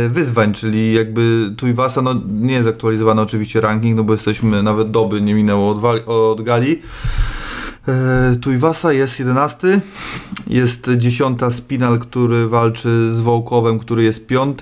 wyzwań, 0.08 0.52
czyli 0.52 0.92
jakby 0.94 1.54
Tuivasa, 1.56 2.02
no 2.02 2.14
nie 2.30 2.54
jest 2.54 2.68
aktualizowany 2.68 3.22
oczywiście 3.22 3.60
ranking, 3.60 3.96
no 3.96 4.04
bo 4.04 4.12
jesteśmy, 4.12 4.62
nawet 4.62 4.90
doby 4.90 5.20
nie 5.20 5.34
minęło 5.34 5.70
od, 5.70 6.08
od 6.08 6.42
gali, 6.42 6.82
E, 7.88 8.36
Tuivasa 8.36 8.92
jest 8.92 9.18
11, 9.18 9.80
jest 10.46 10.90
10 10.96 11.40
Spinal, 11.50 11.98
który 11.98 12.48
walczy 12.48 13.12
z 13.12 13.20
Wołkowem, 13.20 13.78
który 13.78 14.02
jest 14.02 14.26
5, 14.26 14.58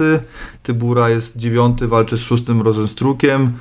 Tybura 0.62 1.08
jest 1.08 1.36
9, 1.36 1.78
walczy 1.84 2.18
z 2.18 2.20
6 2.20 2.44
Rozenstrukiem, 2.62 3.52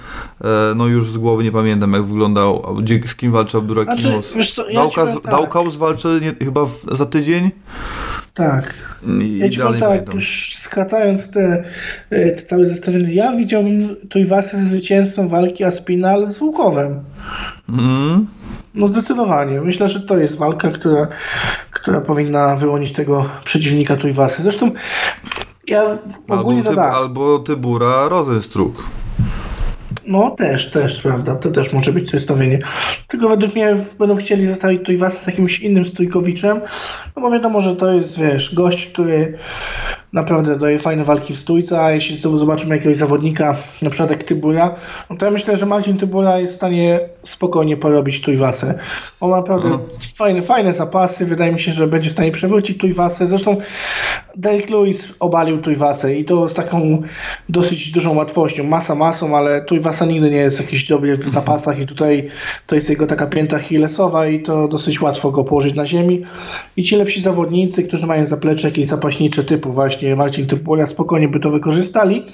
e, 0.41 0.73
no 0.75 0.87
już 0.87 1.11
z 1.11 1.17
głowy 1.17 1.43
nie 1.43 1.51
pamiętam 1.51 1.93
jak 1.93 2.05
wyglądał, 2.05 2.75
z 3.07 3.15
kim 3.15 3.31
walczy 3.31 3.57
Abdurakimus. 3.57 4.31
Znaczy, 4.31 4.65
ja 4.69 4.81
Daukaus, 5.23 5.71
tak. 5.71 5.79
Walczy 5.79 6.19
nie, 6.21 6.45
chyba 6.45 6.65
w, 6.65 6.85
za 6.91 7.05
tydzień 7.05 7.51
Tak. 8.37 8.73
i, 9.21 9.37
Ja 9.37 9.45
i 9.45 9.49
ci 9.49 9.57
dalej 9.57 9.81
powiem 9.81 10.05
tak, 10.05 10.13
już 10.13 10.55
skracając 10.55 11.29
te, 11.29 11.63
e, 12.09 12.31
te 12.31 12.43
całe 12.43 12.65
zestawienie, 12.65 13.13
ja 13.13 13.31
widziałbym 13.31 13.95
Tuivasę 14.09 14.57
zwycięzcą 14.57 15.29
walki 15.29 15.63
Aspinal 15.63 16.27
z 16.27 16.41
Łukowem. 16.41 16.99
Mm. 17.69 18.27
No 18.73 18.87
zdecydowanie. 18.87 19.61
Myślę, 19.61 19.87
że 19.87 20.01
to 20.01 20.17
jest 20.17 20.37
walka, 20.37 20.71
która, 20.71 21.07
która 21.71 22.01
powinna 22.01 22.55
wyłonić 22.55 22.93
tego 22.93 23.29
przeciwnika 23.43 23.95
Tuivasy. 23.95 24.43
Zresztą 24.43 24.71
ja 25.67 25.83
ogólnie 26.29 26.59
Albo, 26.59 26.69
tyb, 26.69 26.93
albo 26.93 27.39
Tybura 27.39 28.09
Rozenstruk. 28.09 28.85
No 30.07 30.31
też, 30.31 30.71
też, 30.71 31.01
prawda, 31.01 31.35
to 31.35 31.51
też 31.51 31.73
może 31.73 31.93
być 31.93 32.09
zestawienie. 32.09 32.59
Tylko 33.07 33.29
według 33.29 33.55
mnie 33.55 33.75
będą 33.99 34.15
chcieli 34.15 34.47
zostawić 34.47 34.85
Tuivasę 34.85 35.23
z 35.23 35.27
jakimś 35.27 35.59
innym 35.59 35.85
stójkowiczem, 35.85 36.61
no 37.15 37.21
bo 37.21 37.31
wiadomo, 37.31 37.61
że 37.61 37.75
to 37.75 37.93
jest, 37.93 38.19
wiesz, 38.19 38.55
gość, 38.55 38.87
który 38.87 39.37
naprawdę 40.13 40.55
daje 40.55 40.79
fajne 40.79 41.03
walki 41.03 41.33
w 41.33 41.37
stójce, 41.39 41.81
a 41.81 41.91
jeśli 41.91 42.17
znowu 42.17 42.37
zobaczymy 42.37 42.75
jakiegoś 42.75 42.97
zawodnika, 42.97 43.55
na 43.81 43.89
przykład 43.89 44.09
jak 44.09 44.23
Tybura, 44.23 44.75
no 45.09 45.15
to 45.17 45.25
ja 45.25 45.31
myślę, 45.31 45.55
że 45.55 45.65
Marcin 45.65 45.97
Tybura 45.97 46.39
jest 46.39 46.53
w 46.53 46.55
stanie 46.55 46.99
spokojnie 47.23 47.77
porobić 47.77 48.21
Tuivasę. 48.21 48.79
On 49.19 49.29
ma 49.29 49.37
naprawdę 49.37 49.69
No. 49.69 49.79
fajne, 50.15 50.41
fajne 50.41 50.73
zapasy, 50.73 51.25
wydaje 51.25 51.51
mi 51.51 51.59
się, 51.59 51.71
że 51.71 51.87
będzie 51.87 52.09
w 52.09 52.13
stanie 52.13 52.31
przewrócić 52.31 52.77
Tuivasę. 52.77 53.27
Zresztą 53.27 53.57
Derek 54.37 54.69
Lewis 54.69 55.07
obalił 55.19 55.57
Tuivasę 55.61 56.15
i 56.15 56.25
to 56.25 56.47
z 56.47 56.53
taką 56.53 57.01
dosyć 57.49 57.91
dużą 57.91 58.15
łatwością. 58.15 58.63
Masa 58.63 58.95
masą, 58.95 59.37
ale 59.37 59.61
Tuivasa 59.61 60.05
nigdy 60.05 60.31
nie 60.31 60.37
jest 60.37 60.59
jakiś 60.59 60.87
dobry 60.87 61.17
w 61.17 61.29
zapasach 61.29 61.79
i 61.79 61.85
tutaj 61.85 62.29
to 62.67 62.75
jest 62.75 62.89
jego 62.89 63.07
taka 63.07 63.27
pięta 63.27 63.59
Hillesowa 63.59 64.27
i 64.27 64.39
to 64.43 64.67
dosyć 64.67 65.01
łatwo 65.01 65.31
go 65.31 65.43
położyć 65.43 65.75
na 65.75 65.85
ziemi. 65.85 66.21
I 66.77 66.83
ci 66.83 66.95
lepsi 66.95 67.21
zawodnicy, 67.21 67.83
którzy 67.83 68.07
mają 68.07 68.25
zaplecze 68.25 68.67
jakieś 68.67 68.85
zapaśnicze 68.85 69.43
typu 69.43 69.71
właśnie 69.71 69.96
Marcin 70.15 70.47
Typula 70.47 70.87
spokojnie 70.87 71.27
by 71.27 71.39
to 71.39 71.49
wykorzystali. 71.49 72.25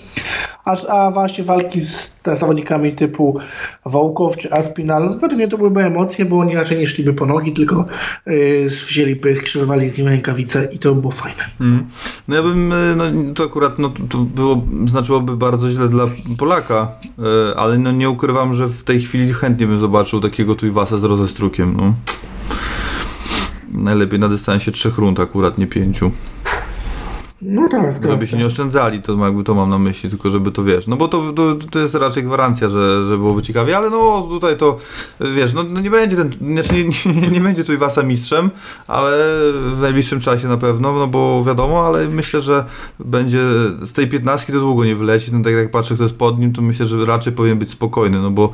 A, 0.65 0.87
a 0.87 1.11
właśnie 1.11 1.43
walki 1.43 1.79
z 1.79 2.19
zawodnikami 2.23 2.95
typu 2.95 3.39
Wołkow 3.85 4.37
czy 4.37 4.51
Aspinal, 4.51 5.09
według 5.13 5.33
mnie 5.33 5.47
to 5.47 5.57
byłyby 5.57 5.81
emocje, 5.81 6.25
bo 6.25 6.39
oni 6.39 6.55
raczej 6.55 6.77
nie 6.77 6.87
szliby 6.87 7.13
po 7.13 7.25
nogi, 7.25 7.51
tylko 7.51 7.85
yy, 8.25 8.65
wzięli 8.69 9.15
pych, 9.15 9.43
krzyżowali 9.43 9.89
z 9.89 9.97
nim 9.97 10.07
rękawice 10.07 10.69
i 10.71 10.79
to 10.79 10.95
było 10.95 11.11
fajne. 11.11 11.43
Mm. 11.61 11.85
No 12.27 12.35
ja 12.35 12.43
bym, 12.43 12.71
y, 12.71 12.95
no 12.95 13.33
to 13.35 13.43
akurat 13.43 13.79
no, 13.79 13.93
to- 14.09 14.17
było, 14.17 14.63
znaczyłoby 14.85 15.37
bardzo 15.37 15.69
źle 15.69 15.89
dla 15.89 16.07
Polaka, 16.37 16.91
y, 17.51 17.57
ale 17.57 17.77
no 17.77 17.91
nie 17.91 18.09
ukrywam, 18.09 18.53
że 18.53 18.67
w 18.67 18.83
tej 18.83 19.01
chwili 19.01 19.33
chętnie 19.33 19.67
bym 19.67 19.79
zobaczył 19.79 20.21
takiego 20.21 20.55
Tuivasa 20.55 20.97
z 20.97 21.03
Rozestrukiem, 21.03 21.77
no. 21.77 21.93
Najlepiej 23.71 24.19
na 24.19 24.29
dystansie 24.29 24.71
trzech 24.71 24.97
rund 24.97 25.19
akurat, 25.19 25.57
nie 25.57 25.67
pięciu. 25.67 26.11
No 27.45 27.69
tak, 27.69 27.99
tak. 27.99 28.11
Żeby 28.11 28.27
się 28.27 28.37
nie 28.37 28.45
oszczędzali, 28.45 29.01
to 29.01 29.25
jakby 29.25 29.43
to 29.43 29.55
mam 29.55 29.69
na 29.69 29.79
myśli, 29.79 30.09
tylko 30.09 30.29
żeby 30.29 30.51
to 30.51 30.63
wiesz. 30.63 30.87
No 30.87 30.95
bo 30.95 31.07
to, 31.07 31.33
to, 31.33 31.55
to 31.71 31.79
jest 31.79 31.95
raczej 31.95 32.23
gwarancja, 32.23 32.69
że, 32.69 33.05
że 33.05 33.17
byłoby 33.17 33.41
ciekawie, 33.41 33.77
ale 33.77 33.89
no 33.89 34.27
tutaj 34.29 34.57
to 34.57 34.77
wiesz, 35.35 35.53
no, 35.53 35.63
no 35.63 35.79
nie 35.79 35.91
będzie 35.91 36.15
ten, 36.15 36.35
znaczy 36.41 36.73
nie, 36.73 37.13
nie, 37.21 37.27
nie 37.27 37.41
będzie 37.41 37.63
tu 37.63 37.73
Iwasa 37.73 38.03
mistrzem, 38.03 38.49
ale 38.87 39.11
w 39.75 39.81
najbliższym 39.81 40.19
czasie 40.19 40.47
na 40.47 40.57
pewno, 40.57 40.93
no 40.93 41.07
bo 41.07 41.43
wiadomo, 41.43 41.85
ale 41.85 42.07
myślę, 42.07 42.41
że 42.41 42.65
będzie 42.99 43.39
z 43.81 43.93
tej 43.93 44.07
15 44.07 44.53
to 44.53 44.59
długo 44.59 44.85
nie 44.85 44.95
wyleci. 44.95 45.33
No 45.33 45.43
tak 45.43 45.53
jak 45.53 45.71
patrzę, 45.71 45.95
kto 45.95 46.03
jest 46.03 46.15
pod 46.15 46.39
nim, 46.39 46.53
to 46.53 46.61
myślę, 46.61 46.85
że 46.85 47.05
raczej 47.05 47.33
powinien 47.33 47.59
być 47.59 47.69
spokojny, 47.69 48.21
no 48.21 48.31
bo 48.31 48.53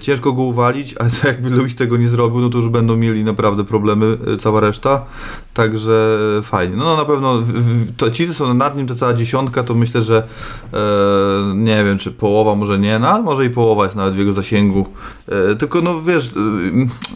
ciężko 0.00 0.32
go 0.32 0.42
uwalić, 0.42 0.94
to 1.22 1.28
jakby 1.28 1.50
Luis 1.50 1.74
tego 1.74 1.96
nie 1.96 2.08
zrobił, 2.08 2.40
no 2.40 2.50
to 2.50 2.58
już 2.58 2.68
będą 2.68 2.96
mieli 2.96 3.24
naprawdę 3.24 3.64
problemy 3.64 4.18
e, 4.26 4.36
cała 4.36 4.60
reszta. 4.60 5.04
Także 5.54 6.18
fajnie. 6.42 6.76
No, 6.76 6.84
no 6.84 6.96
na 6.96 7.04
pewno 7.04 7.42
to 7.96 8.10
ci, 8.10 8.28
co 8.28 8.34
są 8.34 8.54
nad 8.54 8.76
nim, 8.76 8.86
to 8.86 8.94
cała 8.94 9.14
dziesiątka, 9.14 9.62
to 9.62 9.74
myślę, 9.74 10.02
że 10.02 10.28
e, 10.72 10.78
nie 11.54 11.84
wiem, 11.84 11.98
czy 11.98 12.10
połowa, 12.10 12.54
może 12.54 12.78
nie, 12.78 12.98
no 12.98 13.22
może 13.22 13.44
i 13.44 13.50
połowa 13.50 13.84
jest 13.84 13.96
nawet 13.96 14.14
w 14.14 14.18
jego 14.18 14.32
zasięgu. 14.32 14.86
E, 15.28 15.54
tylko 15.54 15.80
no 15.80 16.02
wiesz, 16.02 16.28
e, 16.28 16.30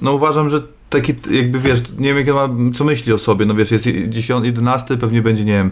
no 0.02 0.12
uważam, 0.12 0.48
że 0.48 0.62
taki 0.90 1.14
jakby 1.30 1.60
wiesz, 1.60 1.82
nie 1.98 2.14
wiem 2.14 2.26
jak 2.26 2.34
ma, 2.34 2.48
co 2.74 2.84
myśli 2.84 3.12
o 3.12 3.18
sobie, 3.18 3.46
no 3.46 3.54
wiesz, 3.54 3.70
jest 3.70 3.88
10, 4.08 4.46
11, 4.46 4.96
pewnie 4.96 5.22
będzie, 5.22 5.44
nie 5.44 5.52
wiem, 5.52 5.70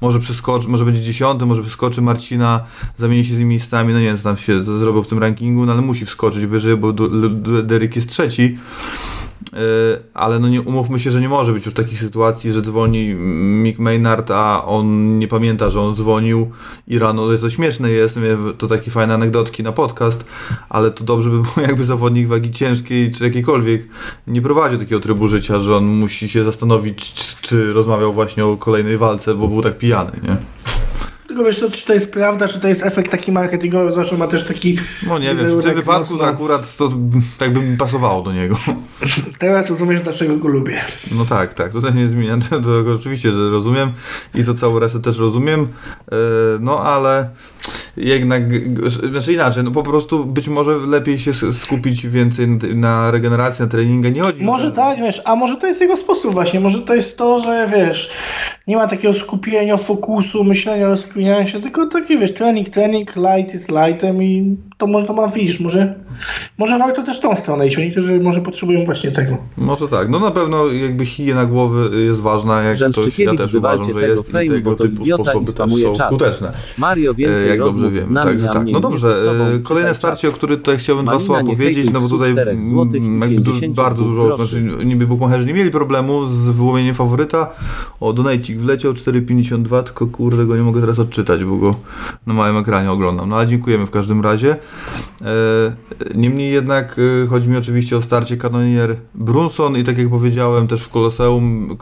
może 0.00 0.20
przeskoczy, 0.20 0.68
może 0.68 0.84
będzie 0.84 1.00
10, 1.00 1.42
może 1.42 1.62
przeskoczy 1.62 2.02
Marcina, 2.02 2.64
zamieni 2.96 3.24
się 3.24 3.34
z 3.34 3.38
nim 3.38 3.48
miejscami, 3.48 3.92
no 3.92 3.98
nie 4.00 4.06
wiem, 4.06 4.16
co 4.16 4.22
tam 4.22 4.36
się 4.36 4.64
zrobił 4.64 5.02
w 5.02 5.06
tym 5.06 5.18
rankingu, 5.18 5.66
no 5.66 5.72
ale 5.72 5.82
musi 5.82 6.06
wskoczyć 6.06 6.46
wyżej, 6.46 6.76
bo 6.76 6.92
Derek 7.62 7.96
jest 7.96 8.08
trzeci. 8.08 8.58
Yy, 9.52 9.58
ale 10.14 10.38
no 10.38 10.48
nie 10.48 10.62
umówmy 10.62 11.00
się, 11.00 11.10
że 11.10 11.20
nie 11.20 11.28
może 11.28 11.52
być 11.52 11.66
już 11.66 11.74
takich 11.74 11.98
sytuacji, 11.98 12.52
że 12.52 12.62
dzwoni 12.62 13.14
Mick 13.14 13.78
Maynard, 13.78 14.30
a 14.30 14.64
on 14.64 15.18
nie 15.18 15.28
pamięta, 15.28 15.70
że 15.70 15.80
on 15.80 15.94
dzwonił 15.94 16.50
i 16.88 16.98
rano, 16.98 17.38
to 17.38 17.50
śmieszne 17.50 17.90
jest, 17.90 18.18
to 18.58 18.66
takie 18.66 18.90
fajne 18.90 19.14
anegdotki 19.14 19.62
na 19.62 19.72
podcast, 19.72 20.24
ale 20.68 20.90
to 20.90 21.04
dobrze 21.04 21.30
by 21.30 21.42
było 21.42 21.54
jakby 21.68 21.84
zawodnik 21.84 22.28
wagi 22.28 22.50
ciężkiej 22.50 23.10
czy 23.10 23.24
jakiejkolwiek 23.24 23.88
nie 24.26 24.42
prowadził 24.42 24.78
takiego 24.78 25.00
trybu 25.00 25.28
życia, 25.28 25.58
że 25.58 25.76
on 25.76 25.84
musi 25.84 26.28
się 26.28 26.44
zastanowić, 26.44 27.14
czy 27.40 27.72
rozmawiał 27.72 28.12
właśnie 28.12 28.46
o 28.46 28.56
kolejnej 28.56 28.98
walce, 28.98 29.34
bo 29.34 29.48
był 29.48 29.62
tak 29.62 29.78
pijany, 29.78 30.12
nie? 30.22 30.36
Tylko 31.40 31.52
wiesz, 31.68 31.80
czy 31.80 31.86
to 31.86 31.94
jest 31.94 32.12
prawda, 32.12 32.48
czy 32.48 32.60
to 32.60 32.68
jest 32.68 32.82
efekt 32.82 33.10
taki 33.10 33.32
marketingowy, 33.32 33.92
zawsze 33.92 34.16
ma 34.16 34.26
też 34.26 34.44
taki 34.44 34.78
No 35.06 35.18
nie 35.18 35.34
wiem, 35.34 35.60
w 35.60 35.64
tym 35.64 35.74
wypadku 35.74 36.08
to 36.08 36.24
mocno- 36.24 36.28
akurat 36.28 36.76
to 36.76 36.88
tak 37.38 37.52
by 37.52 37.60
mi 37.60 37.76
pasowało 37.76 38.22
do 38.22 38.32
niego. 38.32 38.56
Teraz 39.38 39.70
rozumiesz, 39.70 40.00
dlaczego 40.00 40.36
go 40.36 40.48
lubię. 40.48 40.80
No 41.12 41.24
tak, 41.24 41.54
tak, 41.54 41.72
tutaj 41.72 41.94
nie 41.94 42.08
zmieniam 42.08 42.40
tego 42.50 42.94
oczywiście, 42.94 43.32
że 43.32 43.50
rozumiem 43.50 43.92
i 44.34 44.44
to 44.44 44.54
całą 44.54 44.78
resztę 44.78 45.00
też 45.00 45.18
rozumiem, 45.18 45.60
e, 46.12 46.16
no 46.60 46.80
ale 46.80 47.30
jednak, 48.00 48.42
znaczy 49.10 49.32
inaczej, 49.32 49.64
no 49.64 49.70
po 49.70 49.82
prostu 49.82 50.24
być 50.24 50.48
może 50.48 50.76
lepiej 50.76 51.18
się 51.18 51.32
skupić 51.52 52.06
więcej 52.06 52.48
na, 52.74 53.10
regenerację, 53.10 53.64
na 53.64 53.70
treningę, 53.70 54.10
nie 54.10 54.20
chodzi 54.20 54.42
Może 54.42 54.72
tak, 54.72 54.98
wiesz, 54.98 55.22
a 55.24 55.36
może 55.36 55.56
to 55.56 55.66
jest 55.66 55.80
jego 55.80 55.96
sposób 55.96 56.32
właśnie, 56.32 56.60
może 56.60 56.82
to 56.82 56.94
jest 56.94 57.18
to, 57.18 57.38
że 57.38 57.68
wiesz, 57.76 58.10
nie 58.66 58.76
ma 58.76 58.86
takiego 58.86 59.14
skupienia, 59.14 59.76
fokusu, 59.76 60.44
myślenia, 60.44 60.88
rozkminiania 60.88 61.46
się, 61.46 61.60
tylko 61.60 61.86
taki, 61.86 62.18
wiesz, 62.18 62.34
trening, 62.34 62.70
trening, 62.70 63.16
light 63.16 63.52
jest 63.52 63.70
lightem 63.70 64.22
i 64.22 64.56
to 64.80 64.86
może 64.86 65.06
to 65.06 65.12
ma, 65.12 65.28
widzisz, 65.28 65.60
może, 65.60 65.94
może 66.58 66.78
warto 66.78 67.02
też 67.02 67.20
tą 67.20 67.36
stronę 67.36 67.66
iść, 67.66 67.76
niektórzy 67.78 68.20
może 68.20 68.40
potrzebują 68.40 68.84
właśnie 68.84 69.12
tego. 69.12 69.36
Może 69.56 69.88
tak, 69.88 70.08
no 70.10 70.18
na 70.18 70.30
pewno 70.30 70.66
jakby 70.66 71.06
higiena 71.06 71.46
głowy 71.46 71.90
jest 72.04 72.20
ważna, 72.20 72.62
jak 72.62 72.78
ktoś, 72.92 73.18
ja 73.18 73.34
też 73.34 73.54
uważam, 73.54 73.92
że 73.92 74.08
jest 74.08 74.28
i 74.44 74.48
tego 74.48 74.74
typu 74.76 75.06
sposoby 75.06 75.52
też 75.52 75.82
są 75.82 75.92
czat. 75.92 76.08
skuteczne. 76.08 76.52
Mario, 76.78 77.10
E, 77.10 77.14
więcej 77.14 77.48
jak 77.48 77.58
rozmów 77.60 77.82
dobrze 77.82 78.00
wiem. 78.00 78.14
Także 78.14 78.48
tak. 78.48 78.66
No 78.72 78.80
dobrze, 78.80 79.16
e, 79.56 79.58
kolejne 79.58 79.94
starcie, 79.94 80.28
o 80.28 80.32
którym 80.32 80.56
tutaj 80.58 80.78
chciałbym 80.78 81.04
dwa 81.04 81.12
Malina 81.14 81.26
słowa 81.26 81.44
powiedzieć, 81.44 81.90
no 81.92 82.00
bo 82.00 82.08
tutaj 82.08 82.32
czterech 82.32 82.62
złotych 82.62 83.02
i 83.02 83.18
jakby 83.20 83.40
du- 83.40 83.44
50 83.52 83.74
bardzo 83.74 84.02
dużo, 84.02 84.36
znaczy 84.36 84.62
niby 84.84 85.06
bukmacherzy 85.06 85.46
nie 85.46 85.54
mieli 85.54 85.70
problemu 85.70 86.28
z 86.28 86.48
wyłonieniem 86.48 86.94
faworyta. 86.94 87.50
O, 88.00 88.12
donajcik 88.12 88.58
wleciał 88.58 88.92
4,52, 88.92 89.82
tylko 89.82 90.06
kurde 90.06 90.46
go 90.46 90.56
nie 90.56 90.62
mogę 90.62 90.80
teraz 90.80 90.98
odczytać, 90.98 91.44
bo 91.44 91.56
go 91.56 91.74
na 92.26 92.34
małym 92.34 92.56
ekranie 92.56 92.90
oglądam. 92.92 93.28
No 93.28 93.36
ale 93.36 93.46
dziękujemy 93.46 93.86
w 93.86 93.90
każdym 93.90 94.20
razie. 94.20 94.56
E, 95.24 96.14
niemniej 96.14 96.52
jednak 96.52 96.96
e, 97.24 97.26
chodzi 97.26 97.48
mi 97.48 97.56
oczywiście 97.56 97.96
o 97.96 98.02
starcie 98.02 98.36
kanonier 98.36 98.96
Brunson 99.14 99.76
i 99.76 99.84
tak 99.84 99.98
jak 99.98 100.08
powiedziałem 100.10 100.68
też 100.68 100.82
w 100.82 100.88
Koloseum 100.88 101.76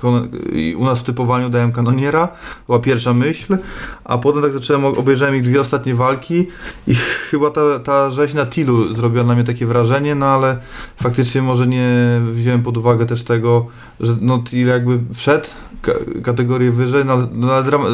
u 0.77 0.85
nas 0.85 1.01
w 1.01 1.03
typowaniu 1.03 1.51
dałem 1.51 1.72
kanoniera, 1.72 2.29
była 2.66 2.79
pierwsza 2.79 3.14
myśl, 3.14 3.59
a 4.05 4.18
potem 4.18 4.42
tak 4.42 4.53
zacząłem, 4.53 4.85
obejrzałem 4.85 5.37
ich 5.37 5.42
dwie 5.42 5.61
ostatnie 5.61 5.94
walki 5.94 6.46
i 6.87 6.94
chyba 7.31 7.51
ta, 7.51 7.79
ta 7.79 8.11
rzeź 8.11 8.35
na 8.35 8.46
Tilu 8.46 8.94
zrobiła 8.94 9.24
na 9.24 9.35
mnie 9.35 9.44
takie 9.44 9.66
wrażenie, 9.66 10.14
no 10.14 10.27
ale 10.27 10.59
faktycznie 10.96 11.42
może 11.42 11.66
nie 11.66 12.20
wziąłem 12.33 12.62
pod 12.62 12.77
uwagę 12.77 13.07
też 13.07 13.24
tego, 13.24 13.66
że 14.00 14.16
no 14.20 14.38
Til 14.38 14.66
jakby 14.66 14.98
wszedł 15.14 15.48
ka- 15.82 16.22
kategorię 16.22 16.70
wyżej, 16.70 17.04
no, 17.04 17.18
no 17.32 17.48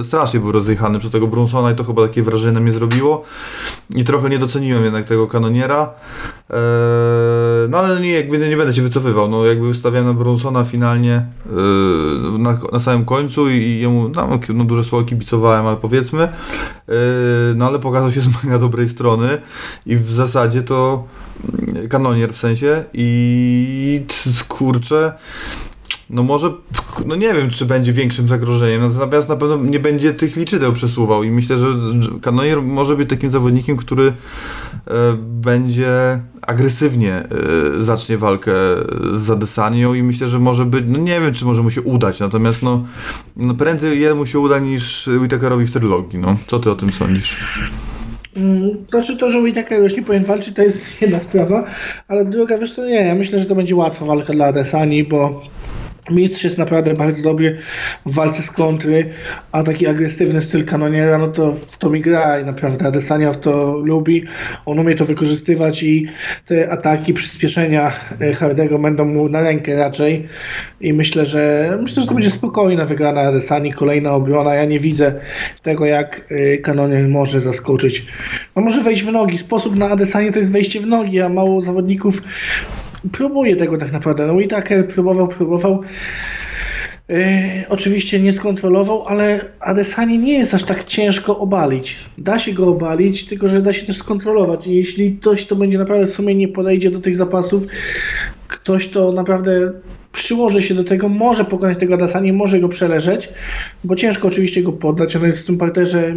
strasznie 0.05 0.41
był 0.41 0.53
rozjechany 0.53 0.99
przez 0.99 1.11
tego 1.11 1.27
Brunsona 1.27 1.71
i 1.71 1.75
to 1.75 1.85
chyba 1.85 2.03
takie 2.03 2.23
wrażenie 2.23 2.53
na 2.53 2.61
mnie 2.61 2.73
zrobiło. 2.73 3.25
i 3.95 4.05
trochę 4.05 4.29
nie 4.29 4.39
doceniłem 4.39 4.85
jednak 4.85 5.05
tego 5.05 5.27
kanoniera. 5.27 5.91
Eee, 6.51 6.57
no 7.69 7.79
ale 7.79 8.01
nie, 8.01 8.13
jakby 8.13 8.39
nie 8.39 8.57
będę 8.57 8.73
się 8.73 8.83
wycofywał. 8.83 9.29
No 9.29 9.45
jakby 9.47 9.69
ustawiałem 9.69 10.07
na 10.07 10.15
Brunsona 10.15 10.65
finalnie 10.65 11.15
eee, 11.47 12.39
na, 12.39 12.59
na 12.73 12.81
samym 12.81 13.05
końcu 13.05 13.49
i, 13.49 13.53
i 13.55 13.81
jemu 13.81 14.09
no, 14.09 14.29
no, 14.55 14.65
duże 14.65 14.85
słowo 14.85 15.05
kibicowałem, 15.05 15.67
ale 15.67 15.77
powiedzmy. 15.77 16.23
Eee, 16.23 16.95
no 17.57 17.67
ale 17.67 17.79
pokazał 17.79 18.13
się 18.13 18.21
z 18.21 18.29
mega 18.45 18.59
dobrej 18.59 18.89
strony 18.89 19.39
i 19.87 19.97
w 19.97 20.11
zasadzie 20.11 20.63
to 20.63 21.05
mm, 21.75 21.89
kanonier 21.89 22.33
w 22.33 22.37
sensie 22.37 22.85
i 22.95 24.03
kurczę 24.49 25.13
no 26.11 26.23
może, 26.23 26.53
no 27.07 27.17
nie 27.17 27.35
wiem, 27.35 27.51
czy 27.51 27.67
będzie 27.67 27.93
większym 27.93 28.29
zagrożeniem, 28.29 28.83
natomiast 28.83 29.29
na 29.29 29.37
pewno 29.37 29.57
nie 29.57 29.81
będzie 29.81 30.13
tych 30.13 30.37
liczydeł 30.37 30.73
przesuwał 30.73 31.25
i 31.25 31.31
myślę, 31.31 31.59
że 31.59 31.67
Kanonier 32.23 32.63
może 32.63 32.97
być 32.97 33.11
takim 33.11 33.31
zawodnikiem, 33.31 33.77
który 33.77 34.07
e, 34.07 34.13
będzie 35.19 36.21
agresywnie 36.43 37.15
e, 37.15 37.29
zacznie 37.83 38.19
walkę 38.19 38.53
z 39.13 39.31
Adesanią 39.31 39.95
i 39.95 40.03
myślę, 40.03 40.29
że 40.29 40.39
może 40.39 40.65
być, 40.65 40.85
no 40.89 40.99
nie 40.99 41.21
wiem, 41.21 41.35
czy 41.35 41.45
może 41.45 41.63
mu 41.63 41.71
się 41.71 41.83
udać, 41.83 42.21
natomiast 42.21 42.63
no, 42.63 42.85
no 43.37 43.55
prędzej 43.55 44.01
jemu 44.01 44.27
się 44.27 44.39
uda 44.39 44.59
niż 44.59 45.07
Whittakerowi 45.07 45.67
w 45.67 45.73
trylogii, 45.73 46.19
no. 46.19 46.37
Co 46.47 46.59
ty 46.59 46.71
o 46.71 46.75
tym 46.75 46.93
sądzisz? 46.93 47.41
Mm, 48.37 48.71
znaczy 48.91 49.17
to, 49.17 49.29
że 49.29 49.39
Whittaker 49.39 49.83
już 49.83 49.97
nie 49.97 50.03
powinien 50.03 50.27
walczyć, 50.27 50.55
to 50.55 50.63
jest 50.63 50.87
jedna 51.03 51.21
sprawa, 51.21 51.65
ale 52.09 52.25
druga, 52.25 52.59
wiesz, 52.59 52.75
to 52.75 52.87
nie, 52.87 52.95
ja 52.95 53.15
myślę, 53.15 53.41
że 53.41 53.47
to 53.47 53.55
będzie 53.55 53.77
łatwa 53.77 54.05
walka 54.05 54.33
dla 54.33 54.47
Adesani, 54.47 55.05
bo 55.05 55.43
Mistrz 56.11 56.45
jest 56.45 56.59
naprawdę 56.59 56.95
bardzo 56.95 57.23
dobry 57.23 57.59
w 58.07 58.15
walce 58.15 58.43
z 58.43 58.51
kontry, 58.51 59.11
a 59.53 59.63
taki 59.63 59.87
agresywny 59.87 60.41
styl 60.41 60.65
kanoniera, 60.65 61.19
no 61.19 61.29
to 61.29 61.53
w 61.53 61.79
to 61.79 61.91
mi 61.91 62.01
gra 62.01 62.41
i 62.41 62.45
naprawdę 62.45 62.87
Adesania 62.87 63.33
w 63.33 63.37
to 63.37 63.79
lubi. 63.79 64.25
On 64.67 64.79
umie 64.79 64.95
to 64.95 65.05
wykorzystywać 65.05 65.83
i 65.83 66.07
te 66.47 66.71
ataki, 66.71 67.15
przyspieszenia 67.15 67.93
e, 68.21 68.33
Hardego 68.33 68.79
będą 68.79 69.05
mu 69.05 69.29
na 69.29 69.41
rękę 69.41 69.77
raczej 69.77 70.29
i 70.81 70.93
myślę, 70.93 71.25
że 71.25 71.77
myślę, 71.83 72.03
że 72.03 72.09
to 72.09 72.15
będzie 72.15 72.31
spokojna 72.31 72.85
wygrana 72.85 73.21
Adesani, 73.21 73.73
kolejna 73.73 74.13
obrona. 74.13 74.55
Ja 74.55 74.65
nie 74.65 74.81
widzę 74.81 75.15
tego, 75.63 75.87
jak 75.87 76.27
e, 76.31 76.59
kanonier 76.59 77.09
może 77.09 77.41
zaskoczyć. 77.41 78.07
No 78.57 78.63
może 78.63 78.81
wejść 78.81 79.03
w 79.03 79.13
nogi. 79.13 79.39
Sposób 79.39 79.77
na 79.77 79.91
Adesanie 79.91 80.33
to 80.33 80.39
jest 80.39 80.53
wejście 80.53 80.81
w 80.81 80.87
nogi, 80.87 81.21
a 81.21 81.29
mało 81.29 81.61
zawodników 81.61 82.23
próbuje 83.13 83.57
tego 83.57 83.79
tak 83.79 83.93
naprawdę. 83.93 84.27
No 84.27 84.41
i 84.41 84.49
tak 84.49 84.75
próbował, 84.89 85.29
próbował. 85.29 85.83
Yy, 87.09 87.17
oczywiście 87.69 88.21
nie 88.21 88.33
skontrolował, 88.33 89.03
ale 89.07 89.41
Adesani 89.61 90.19
nie 90.19 90.39
jest 90.39 90.55
aż 90.55 90.65
tak 90.65 90.85
ciężko 90.85 91.39
obalić. 91.39 91.97
Da 92.19 92.39
się 92.39 92.53
go 92.53 92.69
obalić, 92.69 93.27
tylko 93.27 93.49
że 93.49 93.63
da 93.63 93.73
się 93.73 93.87
też 93.87 93.97
skontrolować. 93.97 94.67
I 94.67 94.75
jeśli 94.75 95.17
ktoś 95.17 95.47
to 95.47 95.57
będzie 95.57 95.79
naprawdę 95.79 96.07
sumiennie 96.07 96.49
podejdzie 96.49 96.91
do 96.91 97.01
tych 97.01 97.17
zapasów, 97.17 97.67
ktoś 98.49 98.89
to 98.89 99.13
naprawdę 99.13 99.73
przyłoży 100.13 100.63
się 100.63 100.75
do 100.75 100.85
tego, 100.85 101.09
może 101.09 101.45
pokonać 101.45 101.79
tego 101.79 101.95
Adesani, 101.95 102.33
może 102.33 102.61
go 102.61 102.69
przeleżeć, 102.69 103.29
bo 103.85 103.97
ciężko 103.97 104.29
oczywiście 104.29 104.63
go 104.63 104.73
poddać. 104.73 105.17
On 105.17 105.25
jest 105.25 105.43
w 105.43 105.47
tym 105.47 105.59
parterze 105.59 106.15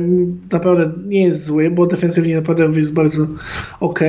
naprawdę 0.52 0.92
nie 1.06 1.24
jest 1.24 1.44
zły, 1.44 1.72
bo 1.72 1.86
defensywnie 1.86 2.36
naprawdę 2.36 2.80
jest 2.80 2.94
bardzo 2.94 3.28
ok, 3.80 4.00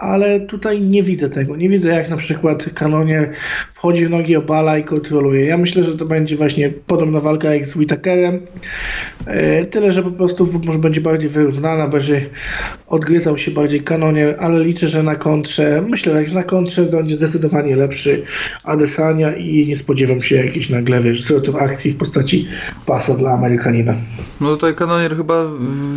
ale 0.00 0.40
tutaj 0.40 0.80
nie 0.80 1.02
widzę 1.02 1.28
tego. 1.28 1.56
Nie 1.56 1.68
widzę, 1.68 1.88
jak 1.88 2.10
na 2.10 2.16
przykład 2.16 2.70
Kanonier 2.74 3.30
wchodzi 3.72 4.06
w 4.06 4.10
nogi, 4.10 4.36
obala 4.36 4.78
i 4.78 4.84
kontroluje. 4.84 5.44
Ja 5.44 5.58
myślę, 5.58 5.82
że 5.82 5.96
to 5.96 6.04
będzie 6.04 6.36
właśnie 6.36 6.70
podobna 6.70 7.20
walka 7.20 7.54
jak 7.54 7.66
z 7.66 7.76
Whitakerem. 7.76 8.40
E, 9.26 9.64
tyle, 9.64 9.92
że 9.92 10.02
po 10.02 10.10
prostu 10.10 10.48
może 10.64 10.78
będzie 10.78 11.00
bardziej 11.00 11.28
wyrównana, 11.28 11.88
będzie 11.88 12.26
odgryzał 12.86 13.38
się 13.38 13.50
bardziej 13.50 13.80
Kanonier, 13.80 14.36
ale 14.38 14.64
liczę, 14.64 14.88
że 14.88 15.02
na 15.02 15.16
kontrze, 15.16 15.84
myślę, 15.88 16.26
że 16.26 16.34
na 16.34 16.42
kontrze 16.42 16.82
będzie 16.82 17.16
zdecydowanie 17.16 17.76
lepszy 17.76 18.22
Adesania 18.64 19.36
i 19.36 19.66
nie 19.68 19.76
spodziewam 19.76 20.22
się 20.22 20.36
jakiejś 20.36 20.70
nagle, 20.70 21.00
wiesz, 21.00 21.22
zwrotów 21.22 21.56
akcji 21.56 21.90
w 21.90 21.96
postaci 21.96 22.48
pasa 22.86 23.14
dla 23.14 23.30
Amerykanina. 23.30 23.94
No 24.40 24.50
tutaj 24.50 24.74
Kanonier 24.74 25.16
chyba 25.16 25.44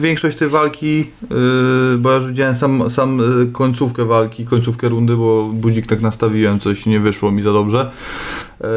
większość 0.01 0.37
tej 0.37 0.49
walki, 0.49 0.97
yy, 0.97 1.97
bo 1.97 2.09
ja 2.09 2.15
już 2.15 2.27
widziałem 2.27 2.55
sam, 2.55 2.89
sam 2.89 3.41
y, 3.41 3.51
końcówkę 3.51 3.92
końcówkę 3.93 4.05
walki, 4.05 4.45
końcówkę 4.45 4.89
rundy, 4.89 5.17
bo 5.17 5.49
budzik 5.53 5.87
tak 5.87 6.01
nastawiłem, 6.01 6.59
coś 6.59 6.85
nie 6.85 6.99
wyszło 6.99 7.31
mi 7.31 7.41
za 7.41 7.53
dobrze. 7.53 7.91
E, 8.61 8.65
e, 8.65 8.69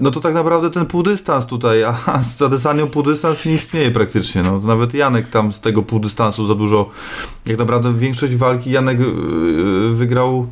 no 0.00 0.10
to 0.10 0.20
tak 0.20 0.34
naprawdę 0.34 0.70
ten 0.70 0.86
półdystans 0.86 1.46
tutaj, 1.46 1.84
a 1.84 2.22
z 2.22 2.42
Adesanią 2.42 2.86
półdystans 2.86 3.44
nie 3.44 3.52
istnieje 3.52 3.90
praktycznie. 3.90 4.42
No, 4.42 4.60
nawet 4.60 4.94
Janek 4.94 5.28
tam 5.28 5.52
z 5.52 5.60
tego 5.60 5.82
półdystansu 5.82 6.46
za 6.46 6.54
dużo, 6.54 6.90
jak 7.46 7.58
naprawdę 7.58 7.94
większość 7.94 8.36
walki 8.36 8.70
Janek 8.70 8.98
e, 9.00 9.04
wygrał 9.94 10.46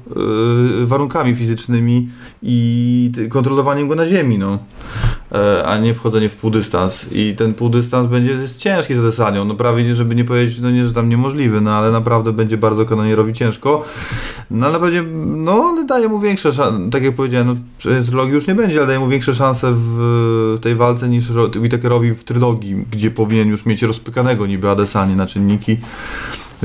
warunkami 0.85 1.35
fizycznymi 1.35 2.09
i 2.43 3.13
kontrolowaniem 3.29 3.89
go 3.89 3.95
na 3.95 4.07
ziemi, 4.07 4.39
no. 4.39 4.59
A 5.67 5.79
nie 5.79 5.95
wchodzenie 5.95 6.29
w 6.29 6.37
półdystans. 6.37 7.07
I 7.13 7.35
ten 7.39 7.55
półdystans 7.55 8.07
będzie 8.07 8.33
jest 8.33 8.59
ciężki 8.59 8.95
z 8.95 8.99
Adesanią, 8.99 9.45
no 9.45 9.55
prawie, 9.55 9.95
żeby 9.95 10.15
nie 10.15 10.25
powiedzieć, 10.25 10.59
no 10.61 10.71
nie, 10.71 10.85
że 10.85 10.93
tam 10.93 11.09
niemożliwy, 11.09 11.61
no 11.61 11.73
ale 11.73 11.91
naprawdę 11.91 12.33
będzie 12.33 12.57
bardzo 12.57 12.85
kanonierowi 12.85 13.33
ciężko. 13.33 13.85
No 14.51 14.67
ale 14.67 15.03
no 15.27 15.53
ale 15.53 15.85
daje 15.85 16.09
mu 16.09 16.21
większe 16.21 16.53
szanse, 16.53 16.91
tak 16.91 17.03
jak 17.03 17.15
powiedziałem, 17.15 17.47
no 17.49 18.05
trylogii 18.05 18.35
już 18.35 18.47
nie 18.47 18.55
będzie, 18.55 18.77
ale 18.77 18.87
daje 18.87 18.99
mu 18.99 19.09
większe 19.09 19.35
szanse 19.35 19.73
w 19.77 20.59
tej 20.61 20.75
walce 20.75 21.09
niż 21.09 21.31
Whittakerowi 21.57 22.15
w 22.15 22.25
trylogii, 22.25 22.85
gdzie 22.91 23.11
powinien 23.11 23.49
już 23.49 23.67
mieć 23.67 23.83
rozpykanego 23.83 24.47
niby 24.47 24.71
Adesanie 24.71 25.17
na 25.17 25.27
czynniki 25.27 25.79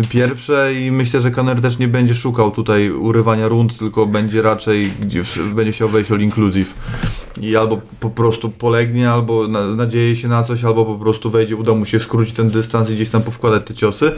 pierwsze 0.10 0.74
i 0.74 0.91
myślę, 0.91 1.22
że 1.22 1.32
Conor 1.32 1.62
też 1.62 1.80
nie 1.80 1.88
będzie 1.88 2.16
szukał 2.16 2.51
tutaj 2.51 2.91
urywania 2.91 3.47
rund, 3.47 3.78
tylko 3.78 4.05
będzie 4.05 4.41
raczej 4.41 4.91
gdzie 5.01 5.24
będzie 5.55 5.72
chciał 5.72 5.89
wejść 5.89 6.12
all 6.12 6.20
inclusive 6.20 6.74
i 7.39 7.55
albo 7.55 7.81
po 7.99 8.09
prostu 8.09 8.49
polegnie, 8.49 9.11
albo 9.11 9.47
na, 9.47 9.67
nadzieje 9.67 10.15
się 10.15 10.27
na 10.27 10.43
coś, 10.43 10.63
albo 10.63 10.85
po 10.85 10.95
prostu 10.95 11.29
wejdzie, 11.29 11.55
uda 11.55 11.73
mu 11.73 11.85
się 11.85 11.99
skrócić 11.99 12.35
ten 12.35 12.49
dystans 12.49 12.89
i 12.89 12.95
gdzieś 12.95 13.09
tam 13.09 13.21
powkładać 13.21 13.63
te 13.63 13.73
ciosy. 13.73 14.11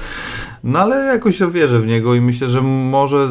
No 0.63 0.79
ale 0.79 0.95
jakoś 0.95 1.39
wierzę 1.51 1.79
w 1.79 1.87
niego 1.87 2.15
i 2.15 2.21
myślę, 2.21 2.47
że 2.47 2.61
może, 2.61 3.29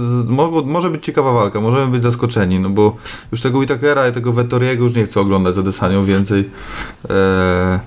może 0.64 0.90
być 0.90 1.04
ciekawa 1.04 1.32
walka, 1.32 1.60
możemy 1.60 1.92
być 1.92 2.02
zaskoczeni, 2.02 2.60
no 2.60 2.70
bo 2.70 2.96
już 3.32 3.40
tego 3.40 3.58
Whitakera 3.58 4.08
i 4.08 4.12
tego 4.12 4.32
Vettoriego 4.32 4.84
już 4.84 4.94
nie 4.94 5.04
chcę 5.04 5.20
oglądać 5.20 5.54
za 5.54 5.62
Desanią 5.62 6.04
więcej. 6.04 6.50
Eee, 7.10 7.78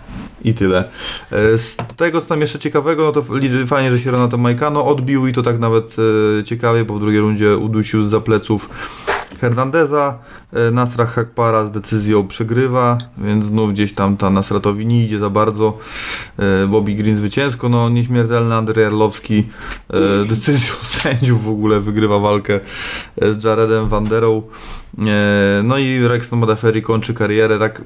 i 0.43 0.53
tyle. 0.53 0.89
E, 1.31 1.57
z 1.57 1.77
tego, 1.95 2.21
co 2.21 2.27
tam 2.27 2.41
jeszcze 2.41 2.59
ciekawego, 2.59 3.03
no 3.03 3.11
to 3.11 3.23
fajnie, 3.67 3.91
że 3.91 3.99
się 3.99 4.11
Renato 4.11 4.37
Majkano 4.37 4.85
odbił 4.85 5.27
i 5.27 5.33
to 5.33 5.41
tak 5.41 5.59
nawet 5.59 5.95
e, 6.39 6.43
ciekawie, 6.43 6.85
bo 6.85 6.93
w 6.93 6.99
drugiej 6.99 7.21
rundzie 7.21 7.57
udusił 7.57 8.03
z 8.03 8.09
zapleców 8.09 8.69
Hernandeza. 9.39 10.19
E, 10.53 10.71
Nasra 10.71 11.05
Hakpara 11.05 11.65
z 11.65 11.71
decyzją 11.71 12.27
przegrywa, 12.27 12.97
więc 13.17 13.45
znów 13.45 13.71
gdzieś 13.71 13.93
tam 13.93 14.17
ta 14.17 14.29
Nasratowi 14.29 14.85
nie 14.85 15.05
idzie 15.05 15.19
za 15.19 15.29
bardzo. 15.29 15.77
Bobby 16.67 16.95
Green 16.95 17.17
zwycięsko, 17.17 17.69
no 17.69 17.89
nieśmiertelny 17.89 18.55
Andrzej 18.55 18.83
Jarlowski 18.83 19.47
decyzją 20.29 20.75
sędziów 21.01 21.43
w 21.43 21.49
ogóle 21.49 21.79
wygrywa 21.79 22.19
walkę 22.19 22.59
z 23.21 23.43
Jaredem 23.43 23.87
Wanderą. 23.87 24.41
No 25.63 25.77
i 25.77 26.07
Rex 26.07 26.31
Modafferi 26.31 26.81
kończy 26.81 27.13
karierę, 27.13 27.59
tak 27.59 27.81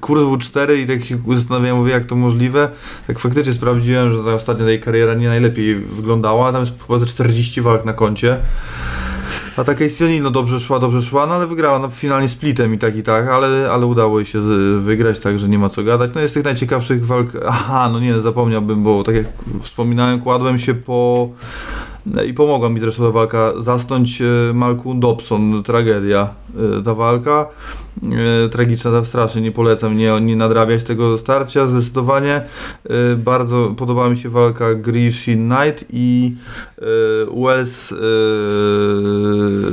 kurs 0.00 0.20
był 0.20 0.38
4 0.38 0.80
i 0.80 0.86
tak 0.86 1.04
się 1.04 1.18
zastanawiałem, 1.34 1.76
mówię, 1.76 1.92
jak 1.92 2.04
to 2.04 2.16
możliwe. 2.16 2.68
Tak 3.06 3.18
faktycznie 3.18 3.52
sprawdziłem, 3.52 4.12
że 4.12 4.24
ta 4.24 4.34
ostatnia 4.34 4.64
tej 4.64 4.80
kariera 4.80 5.14
nie 5.14 5.28
najlepiej 5.28 5.74
wyglądała, 5.74 6.52
tam 6.52 6.60
jest 6.60 6.72
chyba 6.86 6.98
ze 6.98 7.06
40 7.06 7.60
walk 7.62 7.84
na 7.84 7.92
koncie. 7.92 8.38
A 9.56 9.64
ta 9.64 9.74
Casey 9.74 10.20
no 10.20 10.30
dobrze 10.30 10.60
szła, 10.60 10.78
dobrze 10.78 11.02
szła, 11.02 11.26
no 11.26 11.34
ale 11.34 11.46
wygrała 11.46 11.78
no, 11.78 11.90
finalnie 11.90 12.28
splitem 12.28 12.74
i 12.74 12.78
tak 12.78 12.96
i 12.96 13.02
tak, 13.02 13.28
ale, 13.28 13.70
ale 13.70 13.86
udało 13.86 14.18
jej 14.18 14.26
się 14.26 14.40
wygrać, 14.80 15.18
także 15.18 15.48
nie 15.48 15.58
ma 15.58 15.68
co 15.68 15.84
gadać. 15.84 16.10
No 16.14 16.20
jest 16.20 16.34
tych 16.34 16.44
najciekawszych 16.44 17.06
walk, 17.06 17.30
aha, 17.46 17.88
no 17.92 18.00
nie, 18.00 18.20
zapomniałbym, 18.20 18.82
bo 18.82 19.02
tak 19.02 19.14
jak 19.14 19.26
wspominałem, 19.62 20.20
kładłem 20.20 20.58
się 20.58 20.74
po 20.74 21.28
i 22.26 22.34
pomogła 22.34 22.70
mi 22.70 22.80
zresztą 22.80 23.04
ta 23.04 23.10
walka 23.10 23.52
zasnąć 23.58 24.22
e, 24.22 24.24
Malcolm 24.54 25.00
Dobson, 25.00 25.62
tragedia 25.62 26.34
e, 26.78 26.82
ta 26.82 26.94
walka. 26.94 27.46
E, 28.44 28.48
tragiczna, 28.48 29.04
strasznie 29.04 29.42
nie 29.42 29.52
polecam 29.52 29.96
nie, 29.96 30.20
nie 30.20 30.36
nadrabiać 30.36 30.84
tego 30.84 31.18
starcia, 31.18 31.66
zdecydowanie. 31.66 32.42
Bardzo 33.16 33.74
podobała 33.76 34.10
mi 34.10 34.16
się 34.16 34.28
walka 34.28 34.74
Grishi 34.74 35.34
Knight 35.34 35.84
i 35.92 36.34
Wells 37.44 37.88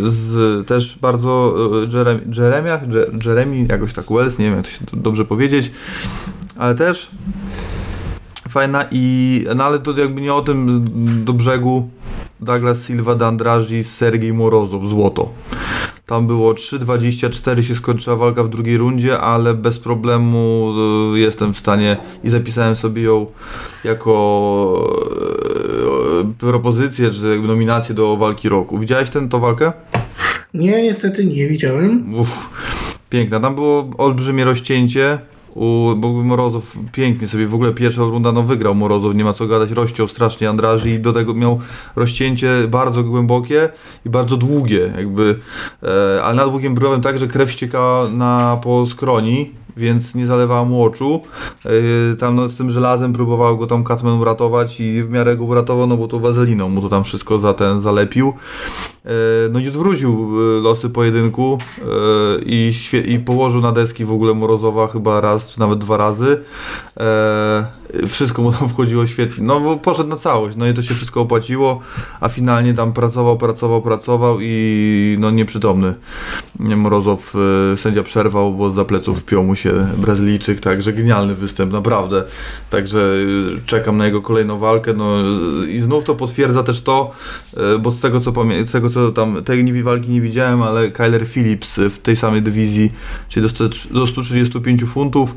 z 0.03 0.67
też 0.67 0.97
bardzo 1.01 1.55
Jeremy, 1.93 2.21
Jeremiach, 2.37 2.81
Jeremy, 3.25 3.65
jakoś 3.69 3.93
tak 3.93 4.05
Wells, 4.11 4.39
nie 4.39 4.45
wiem 4.45 4.55
jak 4.55 4.65
to 4.65 4.71
się 4.71 4.79
dobrze 4.93 5.25
powiedzieć, 5.25 5.71
ale 6.57 6.75
też 6.75 7.11
fajna 8.49 8.85
i 8.91 9.45
no 9.55 9.63
ale 9.63 9.79
to 9.79 9.99
jakby 9.99 10.21
nie 10.21 10.33
o 10.33 10.41
tym 10.41 10.85
do 11.25 11.33
brzegu 11.33 11.89
Douglas 12.43 12.85
Silva, 12.85 13.15
Dandrazi, 13.15 13.83
Sergiej 13.83 14.33
Morozow, 14.33 14.85
złoto. 14.85 15.29
Tam 16.05 16.27
było 16.27 16.53
3.24 16.53 17.61
się 17.61 17.75
skończyła 17.75 18.15
walka 18.15 18.43
w 18.43 18.49
drugiej 18.49 18.77
rundzie, 18.77 19.19
ale 19.19 19.53
bez 19.53 19.79
problemu 19.79 20.73
e, 21.15 21.19
jestem 21.19 21.53
w 21.53 21.57
stanie 21.59 21.97
i 22.23 22.29
zapisałem 22.29 22.75
sobie 22.75 23.01
ją 23.01 23.25
jako 23.83 24.13
propozycje, 26.39 27.11
czy 27.11 27.29
jakby 27.29 27.47
nominacje 27.47 27.95
do 27.95 28.17
walki 28.17 28.49
roku. 28.49 28.79
Widziałeś 28.79 29.09
tę 29.09 29.27
walkę? 29.29 29.73
Nie, 30.53 30.83
niestety 30.83 31.25
nie 31.25 31.47
widziałem. 31.47 32.13
Uff, 32.15 32.49
piękna. 33.09 33.39
Tam 33.39 33.55
było 33.55 33.89
olbrzymie 33.97 34.45
rozcięcie. 34.45 35.19
U, 35.55 35.95
bo 35.95 36.13
Morozow 36.13 36.77
pięknie 36.91 37.27
sobie, 37.27 37.47
w 37.47 37.55
ogóle 37.55 37.73
pierwsza 37.73 38.01
runda 38.01 38.31
no 38.31 38.43
wygrał 38.43 38.75
Morozow, 38.75 39.15
nie 39.15 39.23
ma 39.23 39.33
co 39.33 39.47
gadać, 39.47 39.71
rozciął 39.71 40.07
strasznie 40.07 40.49
Andraży 40.49 40.89
i 40.89 40.99
do 40.99 41.13
tego 41.13 41.33
miał 41.33 41.59
rozcięcie 41.95 42.49
bardzo 42.67 43.03
głębokie 43.03 43.69
i 44.05 44.09
bardzo 44.09 44.37
długie 44.37 44.93
jakby, 44.97 45.39
e, 45.83 46.23
ale 46.23 46.35
nad 46.35 46.49
długim 46.49 46.75
browem 46.75 47.01
tak, 47.01 47.19
że 47.19 47.27
krew 47.27 47.51
ściekała 47.51 48.09
na, 48.09 48.59
po 48.63 48.87
skroni, 48.87 49.51
więc 49.77 50.15
nie 50.15 50.27
zalewała 50.27 50.65
mu 50.65 50.83
oczu. 50.83 51.21
Yy, 51.65 52.15
tam 52.15 52.35
no, 52.35 52.47
z 52.47 52.57
tym 52.57 52.69
żelazem 52.69 53.13
próbował 53.13 53.57
go 53.57 53.67
tam 53.67 53.83
Catman 53.83 54.19
uratować 54.19 54.79
i 54.79 55.03
w 55.03 55.09
miarę 55.09 55.37
go 55.37 55.43
uratował, 55.43 55.87
no 55.87 55.97
bo 55.97 56.07
to 56.07 56.19
wazeliną 56.19 56.69
mu 56.69 56.81
to 56.81 56.89
tam 56.89 57.03
wszystko 57.03 57.39
za 57.39 57.53
ten 57.53 57.81
zalepił. 57.81 58.33
Yy, 59.05 59.11
no 59.51 59.59
i 59.59 59.67
odwrócił 59.67 60.41
yy, 60.41 60.61
losy 60.61 60.89
pojedynku 60.89 61.57
yy, 61.77 61.85
i, 62.45 62.71
i 63.05 63.19
położył 63.19 63.61
na 63.61 63.71
deski 63.71 64.05
w 64.05 64.11
ogóle 64.11 64.33
Morozowa 64.33 64.87
chyba 64.87 65.21
raz 65.21 65.53
czy 65.53 65.59
nawet 65.59 65.79
dwa 65.79 65.97
razy. 65.97 66.41
Yy, 67.93 68.07
wszystko 68.07 68.41
mu 68.41 68.51
tam 68.51 68.69
wchodziło 68.69 69.07
świetnie. 69.07 69.43
No 69.43 69.59
bo 69.59 69.77
poszedł 69.77 70.09
na 70.09 70.15
całość, 70.15 70.55
no 70.55 70.67
i 70.67 70.73
to 70.73 70.81
się 70.81 70.95
wszystko 70.95 71.21
opłaciło, 71.21 71.79
a 72.19 72.29
finalnie 72.29 72.73
tam 72.73 72.93
pracował, 72.93 73.37
pracował, 73.37 73.81
pracował 73.81 74.37
i 74.41 75.17
no 75.19 75.31
nieprzytomny. 75.31 75.93
Morozow 76.59 77.33
yy, 77.71 77.77
sędzia 77.77 78.03
przerwał, 78.03 78.53
bo 78.53 78.69
za 78.69 78.85
pleców 78.85 79.19
wpiął 79.19 79.43
mu 79.43 79.55
się 79.55 79.62
Brazylijczyk, 79.97 80.59
także 80.59 80.93
genialny 80.93 81.35
występ, 81.35 81.73
naprawdę. 81.73 82.23
Także 82.69 82.99
y, 82.99 83.61
czekam 83.65 83.97
na 83.97 84.05
jego 84.05 84.21
kolejną 84.21 84.57
walkę. 84.57 84.93
No, 84.93 85.21
y, 85.63 85.71
I 85.71 85.79
znów 85.79 86.03
to 86.03 86.15
potwierdza 86.15 86.63
też 86.63 86.81
to, 86.81 87.11
y, 87.75 87.79
bo 87.79 87.91
z 87.91 87.99
tego 87.99 88.19
co 88.19 88.31
pamiętam, 88.31 88.67
z 88.67 88.71
tego 88.71 88.89
co 88.89 89.11
tam, 89.11 89.43
tej 89.43 89.83
walki 89.83 90.09
nie 90.09 90.21
widziałem, 90.21 90.61
ale 90.61 90.91
Kyler 90.91 91.27
Phillips 91.27 91.79
w 91.79 91.99
tej 91.99 92.15
samej 92.15 92.41
dywizji, 92.41 92.91
czyli 93.29 93.43
do, 93.43 93.49
100 93.49 93.63
do 93.91 94.07
135 94.07 94.83
funtów, 94.83 95.35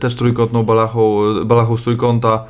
też 0.00 0.14
trójkątną 0.14 0.62
balachą, 0.62 1.18
balachą 1.44 1.76
z 1.76 1.82
trójkąta 1.82 2.44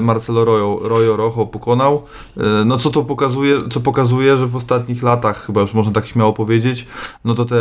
Marcelo 0.00 0.44
Royo, 0.44 0.78
Royo 0.82 1.16
Rojo 1.16 1.46
pokonał. 1.46 2.02
E, 2.36 2.64
no 2.64 2.78
co 2.78 2.90
to 2.90 3.04
pokazuje, 3.04 3.56
co 3.70 3.80
pokazuje, 3.80 4.38
że 4.38 4.46
w 4.46 4.56
ostatnich 4.56 5.02
latach, 5.02 5.46
chyba 5.46 5.60
już 5.60 5.74
można 5.74 5.92
tak 5.92 6.06
śmiało 6.06 6.32
powiedzieć, 6.32 6.86
no 7.24 7.34
to 7.34 7.44
te 7.44 7.56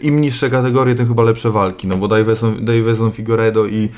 im 0.00 0.20
niższe 0.20 0.50
kategorie, 0.50 0.94
tym 0.94 1.08
chyba 1.08 1.22
lepsze 1.22 1.50
walki, 1.50 1.86
no 1.86 1.96
bo 1.96 2.08
Davison, 2.08 2.64
Davison 2.64 3.12
Figueredo 3.12 3.66
i 3.66 3.88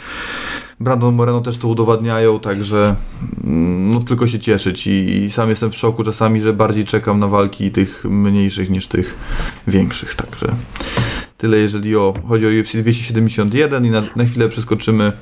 Brandon 0.80 1.14
Moreno 1.14 1.40
też 1.40 1.58
to 1.58 1.68
udowadniają, 1.68 2.40
także 2.40 2.94
mm, 3.44 3.90
no 3.90 4.00
tylko 4.00 4.28
się 4.28 4.38
cieszyć. 4.38 4.86
I, 4.86 5.24
i 5.24 5.30
sam 5.30 5.50
jestem 5.50 5.70
w 5.70 5.76
szoku 5.76 6.04
czasami, 6.04 6.40
że 6.40 6.52
bardziej 6.52 6.84
czekam 6.84 7.18
na 7.18 7.28
walki 7.28 7.70
tych 7.70 8.04
mniejszych 8.04 8.70
niż 8.70 8.88
tych 8.88 9.14
większych, 9.66 10.14
także 10.14 10.54
tyle 11.38 11.56
jeżeli 11.56 11.96
o, 11.96 12.14
chodzi 12.28 12.46
o 12.46 12.60
UFC 12.60 12.76
271 12.76 13.86
i 13.86 13.90
na, 13.90 14.02
na 14.16 14.24
chwilę 14.24 14.48
przeskoczymy 14.48 15.12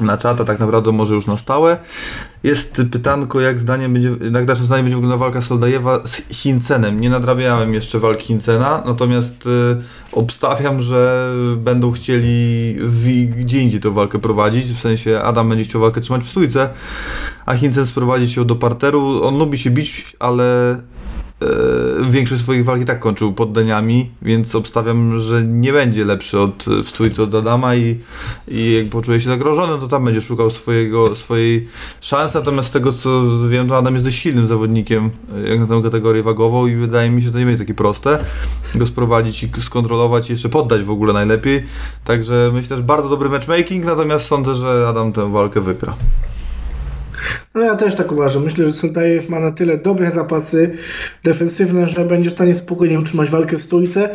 na 0.00 0.16
czata, 0.16 0.44
tak 0.44 0.58
naprawdę 0.58 0.92
może 0.92 1.14
już 1.14 1.26
na 1.26 1.36
stałe. 1.36 1.78
Jest 2.42 2.82
pytanko, 2.92 3.40
jak 3.40 3.60
zdaniem 3.60 3.92
będzie, 3.92 4.10
jak 4.32 4.46
naszym 4.46 4.66
zdaniem 4.66 4.84
będzie 4.84 4.96
wyglądała 4.96 5.20
walka 5.20 5.42
Soldajewa 5.42 6.00
z 6.06 6.16
Hincenem. 6.16 7.00
Nie 7.00 7.10
nadrabiałem 7.10 7.74
jeszcze 7.74 7.98
walki 7.98 8.26
Hincena, 8.26 8.82
natomiast 8.86 9.46
y, 9.46 9.76
obstawiam, 10.12 10.82
że 10.82 11.32
będą 11.56 11.92
chcieli 11.92 12.76
w, 12.80 13.26
gdzie 13.26 13.60
indziej 13.60 13.80
tę 13.80 13.90
walkę 13.90 14.18
prowadzić, 14.18 14.72
w 14.72 14.80
sensie 14.80 15.20
Adam 15.20 15.48
będzie 15.48 15.64
chciał 15.64 15.80
walkę 15.80 16.00
trzymać 16.00 16.22
w 16.22 16.28
stójce, 16.28 16.68
a 17.46 17.54
Hincen 17.54 17.86
sprowadzić 17.86 18.36
ją 18.36 18.44
do 18.44 18.56
parteru. 18.56 19.24
On 19.24 19.38
lubi 19.38 19.58
się 19.58 19.70
bić, 19.70 20.16
ale 20.18 20.78
większość 22.10 22.42
swoich 22.42 22.64
walk 22.64 22.82
i 22.82 22.84
tak 22.84 22.98
kończył 22.98 23.32
poddaniami, 23.32 24.10
więc 24.22 24.54
obstawiam, 24.54 25.18
że 25.18 25.44
nie 25.44 25.72
będzie 25.72 26.04
lepszy 26.04 26.40
od, 26.40 26.64
w 26.84 26.88
stójce 26.88 27.22
od 27.22 27.34
Adama 27.34 27.74
i, 27.74 27.98
i 28.48 28.74
jak 28.74 28.88
poczuje 28.88 29.20
się 29.20 29.28
zagrożony, 29.28 29.80
to 29.80 29.88
tam 29.88 30.04
będzie 30.04 30.20
szukał 30.20 30.50
swojego, 30.50 31.16
swojej 31.16 31.68
szansy, 32.00 32.38
natomiast 32.38 32.68
z 32.68 32.72
tego 32.72 32.92
co 32.92 33.22
wiem, 33.48 33.68
to 33.68 33.76
Adam 33.76 33.94
jest 33.94 34.06
dość 34.06 34.18
silnym 34.18 34.46
zawodnikiem 34.46 35.10
e, 35.36 35.48
jak 35.48 35.60
na 35.60 35.66
tę 35.66 35.80
kategorię 35.82 36.22
wagową 36.22 36.66
i 36.66 36.74
wydaje 36.74 37.10
mi 37.10 37.22
się, 37.22 37.26
że 37.26 37.32
to 37.32 37.38
nie 37.38 37.44
będzie 37.44 37.64
takie 37.64 37.74
proste. 37.74 38.24
Go 38.74 38.86
sprowadzić 38.86 39.42
i 39.42 39.48
skontrolować 39.60 40.28
i 40.28 40.32
jeszcze 40.32 40.48
poddać 40.48 40.82
w 40.82 40.90
ogóle 40.90 41.12
najlepiej, 41.12 41.64
także 42.04 42.50
myślę, 42.54 42.76
że 42.76 42.82
bardzo 42.82 43.08
dobry 43.08 43.28
matchmaking, 43.28 43.84
natomiast 43.84 44.26
sądzę, 44.26 44.54
że 44.54 44.86
Adam 44.88 45.12
tę 45.12 45.32
walkę 45.32 45.60
wygra. 45.60 45.94
No 47.54 47.62
ja 47.62 47.76
też 47.76 47.94
tak 47.94 48.12
uważam. 48.12 48.44
Myślę, 48.44 48.66
że 48.66 48.72
Soldajew 48.72 49.28
ma 49.28 49.40
na 49.40 49.50
tyle 49.50 49.78
dobre 49.78 50.10
zapasy 50.10 50.76
defensywne, 51.24 51.86
że 51.86 52.04
będzie 52.04 52.30
w 52.30 52.32
stanie 52.32 52.54
spokojnie 52.54 52.98
utrzymać 52.98 53.30
walkę 53.30 53.56
w 53.56 53.62
stójce, 53.62 54.10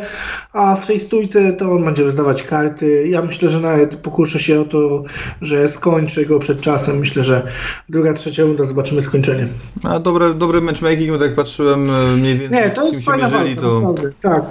a 0.52 0.76
w 0.76 0.86
tej 0.86 1.00
stójce 1.00 1.52
to 1.52 1.72
on 1.72 1.84
będzie 1.84 2.02
rozdawać 2.02 2.42
karty. 2.42 3.08
Ja 3.08 3.22
myślę, 3.22 3.48
że 3.48 3.60
nawet 3.60 3.96
pokuszę 3.96 4.38
się 4.38 4.60
o 4.60 4.64
to, 4.64 5.02
że 5.40 5.68
skończy 5.68 6.26
go 6.26 6.38
przed 6.38 6.60
czasem. 6.60 6.98
Myślę, 6.98 7.22
że 7.22 7.52
druga, 7.88 8.14
trzecia 8.14 8.42
runda 8.42 8.64
zobaczymy 8.64 9.02
skończenie. 9.02 9.48
A 9.82 9.98
dobre, 9.98 10.34
dobry 10.34 10.60
matchmaking, 10.60 11.10
bo 11.10 11.18
tak 11.18 11.34
patrzyłem 11.34 11.90
e, 11.90 12.16
mniej 12.16 12.38
więcej 12.38 12.60
Nie, 12.60 12.70
to 12.70 12.92
jest 12.92 13.04
fajna 13.04 13.24
mierzyli, 13.24 13.54
walka, 13.54 13.60
to... 13.60 13.80
naprawdę. 13.80 14.12
Tak, 14.20 14.42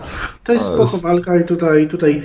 to 0.44 0.54
jest 0.54 0.66
spoko 0.66 0.98
walka 0.98 1.40
i 1.40 1.46
tutaj, 1.46 1.88
tutaj 1.88 2.24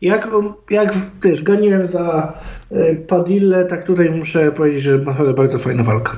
jak, 0.00 0.28
jak 0.70 0.94
też 1.20 1.42
ganiłem 1.42 1.86
za 1.86 2.32
y, 2.72 3.04
Padillę, 3.08 3.64
tak 3.64 3.84
tutaj 3.84 4.10
muszę 4.10 4.52
powiedzieć, 4.52 4.82
że 4.82 4.98
naprawdę 4.98 5.34
bardzo 5.34 5.58
fajna 5.58 5.82
walka. 5.82 6.16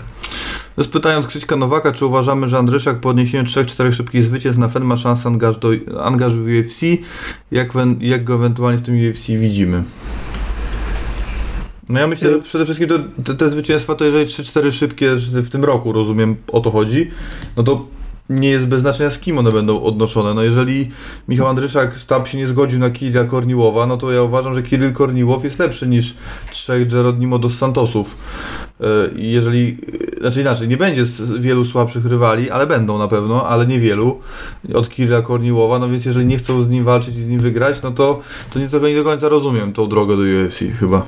Jest 0.79 0.91
pytając 0.91 1.27
Krzyśka 1.27 1.57
Nowaka, 1.57 1.93
czy 1.93 2.07
uważamy, 2.07 2.49
że 2.49 2.59
Andryszak 2.59 3.01
po 3.01 3.09
odniesieniu 3.09 3.45
3-4 3.45 3.93
szybkich 3.93 4.23
zwycięstw 4.23 4.61
na 4.61 4.69
FEN 4.69 4.85
ma 4.85 4.97
szansę 4.97 5.29
angaż, 5.29 5.59
do, 5.59 5.69
angaż 6.03 6.35
w 6.35 6.47
UFC? 6.47 6.83
Jak, 7.51 7.73
jak 8.01 8.25
go 8.25 8.35
ewentualnie 8.35 8.79
w 8.79 8.83
tym 8.83 9.11
UFC 9.11 9.27
widzimy? 9.27 9.83
No 11.89 12.01
ja 12.01 12.07
myślę, 12.07 12.31
że 12.31 12.39
przede 12.39 12.65
wszystkim 12.65 12.89
to, 12.89 12.99
te, 13.25 13.35
te 13.35 13.51
zwycięstwa 13.51 13.95
to 13.95 14.05
jeżeli 14.05 14.25
3-4 14.25 14.73
szybkie 14.73 15.17
w 15.17 15.51
tym 15.51 15.65
roku, 15.65 15.93
rozumiem, 15.93 16.37
o 16.53 16.61
to 16.61 16.71
chodzi, 16.71 17.11
no 17.57 17.63
to 17.63 17.87
nie 18.31 18.49
jest 18.49 18.67
bez 18.67 18.81
znaczenia 18.81 19.11
z 19.11 19.19
kim 19.19 19.39
one 19.39 19.53
będą 19.53 19.83
odnoszone. 19.83 20.35
No 20.35 20.43
jeżeli 20.43 20.91
Michał 21.29 21.47
Andryszak 21.47 21.99
sztab 21.99 22.29
się 22.29 22.39
nie 22.39 22.47
zgodził 22.47 22.79
na 22.79 22.91
Kirilla 22.91 23.25
Korniłowa, 23.25 23.87
no 23.87 23.97
to 23.97 24.13
ja 24.13 24.23
uważam, 24.23 24.55
że 24.55 24.63
Kirill 24.63 24.93
Korniłow 24.93 25.45
jest 25.45 25.59
lepszy 25.59 25.87
niż 25.87 26.15
trzech 26.53 26.91
Geronimo 26.91 27.39
dos 27.39 27.55
Santosów. 27.59 28.17
I 29.17 29.31
jeżeli, 29.31 29.67
yy, 29.67 30.21
znaczy 30.21 30.41
inaczej, 30.41 30.69
nie 30.69 30.77
będzie 30.77 31.05
wielu 31.39 31.65
słabszych 31.65 32.07
rywali, 32.07 32.51
ale 32.51 32.67
będą 32.67 32.99
na 32.99 33.09
pewno, 33.09 33.47
ale 33.49 33.67
niewielu 33.67 34.21
od 34.75 34.89
Kirilla 34.89 35.23
Korniłowa, 35.23 35.79
no 35.79 35.89
więc 35.89 36.05
jeżeli 36.05 36.27
nie 36.27 36.39
chcą 36.39 36.63
z 36.63 36.69
nim 36.69 36.85
walczyć 36.85 37.17
i 37.17 37.23
z 37.23 37.29
nim 37.29 37.41
wygrać, 37.41 37.83
no 37.83 37.91
to, 37.91 38.21
to 38.53 38.59
nie, 38.59 38.69
tego 38.69 38.89
nie 38.89 38.97
do 38.97 39.05
końca 39.05 39.29
rozumiem 39.29 39.73
tą 39.73 39.89
drogę 39.89 40.17
do 40.17 40.23
UFC 40.23 40.59
chyba. 40.81 41.07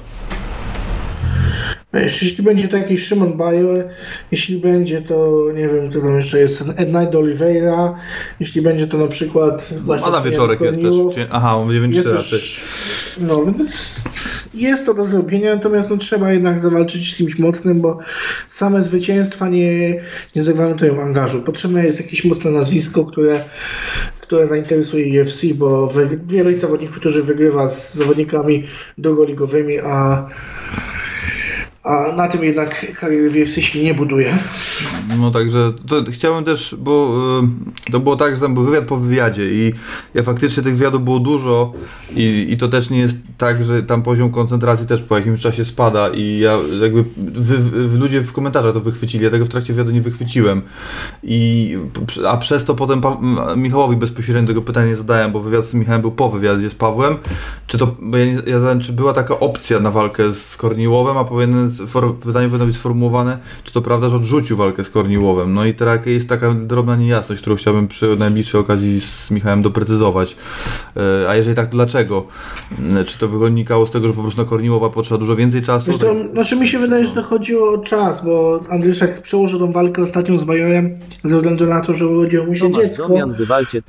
Wiesz, 1.94 2.22
jeśli 2.22 2.44
będzie 2.44 2.68
to 2.68 2.76
jakiś 2.76 3.04
Szymon 3.06 3.32
Bajor, 3.36 3.84
jeśli 4.32 4.58
będzie 4.58 5.02
to, 5.02 5.44
nie 5.54 5.68
wiem, 5.68 5.90
to 5.90 6.00
tam 6.00 6.14
jeszcze 6.14 6.38
jest 6.38 6.64
Ednight 6.76 7.14
Oliveira, 7.14 7.94
jeśli 8.40 8.62
będzie 8.62 8.86
to 8.86 8.98
na 8.98 9.06
przykład... 9.06 9.68
właśnie 9.84 10.06
Adam 10.06 10.24
Wieczorek 10.24 10.60
jest 10.60 10.80
też. 10.80 10.94
Czy- 11.14 11.26
Aha, 11.30 11.56
on 11.56 11.68
będzie 11.68 11.98
Jest 11.98 12.12
raczej. 12.12 12.38
też, 12.38 12.64
no, 13.20 13.44
więc 13.44 13.94
jest 14.54 14.86
to 14.86 14.94
do 14.94 15.06
zrobienia, 15.06 15.54
natomiast 15.54 15.90
no, 15.90 15.96
trzeba 15.96 16.32
jednak 16.32 16.60
zawalczyć 16.60 17.12
z 17.12 17.16
kimś 17.16 17.38
mocnym, 17.38 17.80
bo 17.80 17.98
same 18.48 18.82
zwycięstwa 18.82 19.48
nie, 19.48 20.02
nie 20.36 20.42
zagwarantują 20.42 21.02
angażu. 21.02 21.42
Potrzebne 21.42 21.84
jest 21.84 22.00
jakieś 22.00 22.24
mocne 22.24 22.50
nazwisko, 22.50 23.04
które, 23.04 23.44
które 24.20 24.46
zainteresuje 24.46 25.22
UFC, 25.22 25.44
bo 25.54 25.86
wy, 25.86 26.20
wielu 26.26 26.54
zawodników, 26.54 26.96
którzy 26.96 27.22
wygrywa 27.22 27.68
z 27.68 27.94
zawodnikami 27.94 28.64
drugoligowymi, 28.98 29.78
a, 29.80 30.26
a 31.86 32.12
na 32.12 32.28
tym 32.28 32.44
jednak 32.44 32.92
kariery 33.00 33.46
w 33.46 33.48
się 33.48 33.82
nie 33.82 33.94
buduje. 33.94 34.38
No 35.18 35.30
także 35.30 35.72
to 35.88 36.04
chciałem 36.10 36.44
też, 36.44 36.76
bo 36.78 37.18
y, 37.88 37.90
to 37.92 38.00
było 38.00 38.16
tak, 38.16 38.34
że 38.34 38.42
tam 38.42 38.54
był 38.54 38.64
wywiad 38.64 38.84
po 38.84 38.96
wywiadzie 38.96 39.50
i 39.52 39.72
ja 40.14 40.22
faktycznie 40.22 40.62
tych 40.62 40.76
wywiadów 40.76 41.04
było 41.04 41.18
dużo 41.18 41.72
i, 42.16 42.46
i 42.50 42.56
to 42.56 42.68
też 42.68 42.90
nie 42.90 42.98
jest 42.98 43.16
tak, 43.38 43.64
że 43.64 43.82
tam 43.82 44.02
poziom 44.02 44.30
koncentracji 44.30 44.86
też 44.86 45.02
po 45.02 45.18
jakimś 45.18 45.40
czasie 45.40 45.64
spada 45.64 46.08
i 46.08 46.38
ja 46.38 46.58
jakby 46.82 47.04
wy, 47.16 47.58
wy, 47.88 47.98
ludzie 47.98 48.20
w 48.20 48.32
komentarzach 48.32 48.72
to 48.72 48.80
wychwycili, 48.80 49.24
ja 49.24 49.30
tego 49.30 49.44
w 49.44 49.48
trakcie 49.48 49.72
wywiadu 49.72 49.92
nie 49.92 50.00
wychwyciłem 50.00 50.62
i 51.22 51.76
a 52.28 52.36
przez 52.36 52.64
to 52.64 52.74
potem 52.74 53.00
pa, 53.00 53.18
Michałowi 53.56 53.96
bezpośrednio 53.96 54.48
tego 54.48 54.62
pytania 54.62 54.86
nie 54.86 54.96
zadałem, 54.96 55.32
bo 55.32 55.40
wywiad 55.40 55.64
z 55.64 55.74
Michałem 55.74 56.00
był 56.00 56.12
po 56.12 56.28
wywiadzie 56.28 56.70
z 56.70 56.74
Pawłem, 56.74 57.16
czy 57.66 57.78
to, 57.78 57.96
ja, 58.12 58.24
nie, 58.24 58.32
ja 58.46 58.60
zadałem, 58.60 58.80
czy 58.80 58.92
była 58.92 59.12
taka 59.12 59.40
opcja 59.40 59.80
na 59.80 59.90
walkę 59.90 60.32
z 60.32 60.56
Korniłowem, 60.56 61.18
a 61.18 61.24
powinien, 61.24 61.75
for, 61.86 62.14
pytanie 62.14 62.48
powinno 62.48 62.66
być 62.66 62.76
sformułowane, 62.76 63.38
czy 63.64 63.72
to 63.72 63.82
prawda, 63.82 64.08
że 64.08 64.16
odrzucił 64.16 64.56
walkę 64.56 64.84
z 64.84 64.90
Korniłowem. 64.90 65.54
No 65.54 65.64
i 65.64 65.74
teraz 65.74 66.06
jest 66.06 66.28
taka 66.28 66.54
drobna 66.54 66.96
niejasność, 66.96 67.40
którą 67.40 67.56
chciałbym 67.56 67.88
przy 67.88 68.16
najbliższej 68.16 68.60
okazji 68.60 69.00
z 69.00 69.30
Michałem 69.30 69.62
doprecyzować. 69.62 70.36
E, 70.96 71.28
a 71.28 71.36
jeżeli 71.36 71.56
tak, 71.56 71.66
to 71.66 71.72
dlaczego? 71.72 72.24
E, 73.00 73.04
Czy 73.04 73.18
to 73.18 73.28
wynikało 73.28 73.86
z 73.86 73.90
tego, 73.90 74.08
że 74.08 74.14
po 74.14 74.22
prostu 74.22 74.40
na 74.42 74.48
Korniłowa 74.48 74.90
potrzeba 74.90 75.18
dużo 75.18 75.36
więcej 75.36 75.62
czasu? 75.62 75.90
Wiesz, 75.90 76.00
to, 76.00 76.14
znaczy 76.32 76.56
mi 76.56 76.68
się 76.68 76.78
wydaje, 76.78 77.04
że 77.04 77.12
to 77.12 77.22
chodziło 77.22 77.72
o 77.72 77.78
czas, 77.78 78.24
bo 78.24 78.60
Andryszak 78.70 79.22
przełożył 79.22 79.58
tą 79.58 79.72
walkę 79.72 80.02
ostatnią 80.02 80.38
z 80.38 80.44
Bajorem 80.44 80.90
ze 81.24 81.36
względu 81.36 81.66
na 81.66 81.80
to, 81.80 81.94
że 81.94 82.06
urodziło 82.06 82.46
mu 82.46 82.54
się 82.54 82.60
Tomasz 82.60 82.84
dziecko. 82.84 83.08
Domian, 83.08 83.34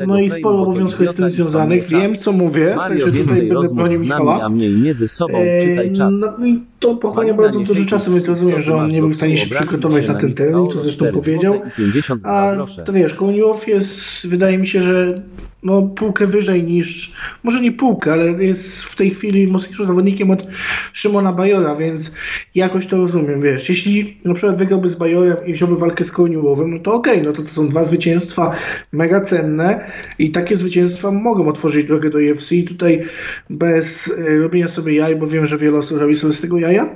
No 0.08 0.20
i 0.20 0.30
sporo 0.30 0.60
obowiązków 0.60 1.02
jest 1.02 1.14
z 1.14 1.18
tym 1.18 1.30
związanych. 1.30 1.86
Wiem, 1.86 2.18
co 2.18 2.32
mówię, 2.32 2.76
Mario, 2.76 3.06
także 3.06 3.06
tutaj 3.06 3.36
więcej 3.36 3.50
będę 3.50 3.76
bronił 3.76 4.00
nami, 4.00 4.10
Michała. 4.10 4.40
a 4.44 4.50
mniej 4.50 4.94
ze 4.94 5.08
sobą, 5.08 5.34
czytaj 5.34 5.88
Eee, 5.88 5.96
czat. 5.96 6.12
No 6.12 6.46
i 6.46 6.64
to 6.80 6.96
pochłania 6.96 7.34
bardzo 7.34 7.60
dużo 7.60 7.77
czasu, 7.86 8.12
więc 8.12 8.26
co 8.26 8.32
rozumiem, 8.32 8.62
że 8.62 8.76
on 8.76 8.90
nie 8.90 9.00
był 9.00 9.10
w 9.10 9.16
stanie 9.16 9.38
się 9.38 9.50
przygotować 9.50 10.08
na 10.08 10.14
ten 10.14 10.34
termin, 10.34 10.68
co 10.68 10.80
zresztą 10.80 11.06
4 11.06 11.12
powiedział. 11.14 11.54
złote 11.54 11.70
i 11.70 11.72
52 11.72 12.30
A 12.30 12.56
to 12.86 12.94
wiesz, 12.94 13.14
Kołoniłow 13.14 13.68
jest, 13.68 14.28
wydaje 14.28 14.58
mi 14.58 14.68
się, 14.68 14.82
że 14.82 15.16
no, 15.64 15.82
półkę 15.82 16.28
wyżej 16.28 16.64
niż, 16.64 17.14
może 17.44 17.62
nie 17.62 17.72
półkę, 17.72 18.14
ale 18.14 18.26
jest 18.26 18.84
w 18.84 18.96
tej 18.96 19.12
chwili 19.12 19.48
mocniejszym 19.48 19.86
zawodnikiem 19.86 20.32
od 20.32 20.46
Szymona 20.94 21.34
Bajora, 21.34 21.76
więc 21.76 22.16
jakoś 22.56 22.88
to 22.88 22.98
rozumiem, 22.98 23.42
wiesz. 23.42 23.70
Jeśli 23.70 24.18
na 24.26 24.34
przykład 24.34 24.58
wygrałby 24.58 24.90
z 24.90 24.96
Bajorem 24.96 25.38
i 25.46 25.54
wziąłby 25.54 25.76
walkę 25.76 26.04
z 26.04 26.12
Kołoniłowem, 26.12 26.72
no 26.72 26.80
to 26.80 26.94
okej, 26.94 27.22
no 27.22 27.34
to 27.34 27.42
to 27.42 27.50
są 27.50 27.70
dwa 27.70 27.84
zwycięstwa 27.84 28.56
mega 28.92 29.22
cenne 29.22 29.92
i 30.20 30.32
takie 30.32 30.58
zwycięstwa 30.58 31.12
mogą 31.12 31.48
otworzyć 31.48 31.86
drogę 31.86 32.10
do 32.10 32.18
UFC 32.18 32.52
i 32.52 32.64
tutaj 32.64 33.04
bez 33.50 34.08
y, 34.08 34.40
robienia 34.40 34.68
sobie 34.68 34.96
jaj, 34.96 35.16
bo 35.16 35.28
wiem, 35.28 35.46
że 35.46 35.58
wiele 35.58 35.78
osób 35.78 35.98
robi 35.98 36.16
sobie 36.16 36.34
z 36.34 36.42
tego 36.42 36.60
jaja, 36.60 36.90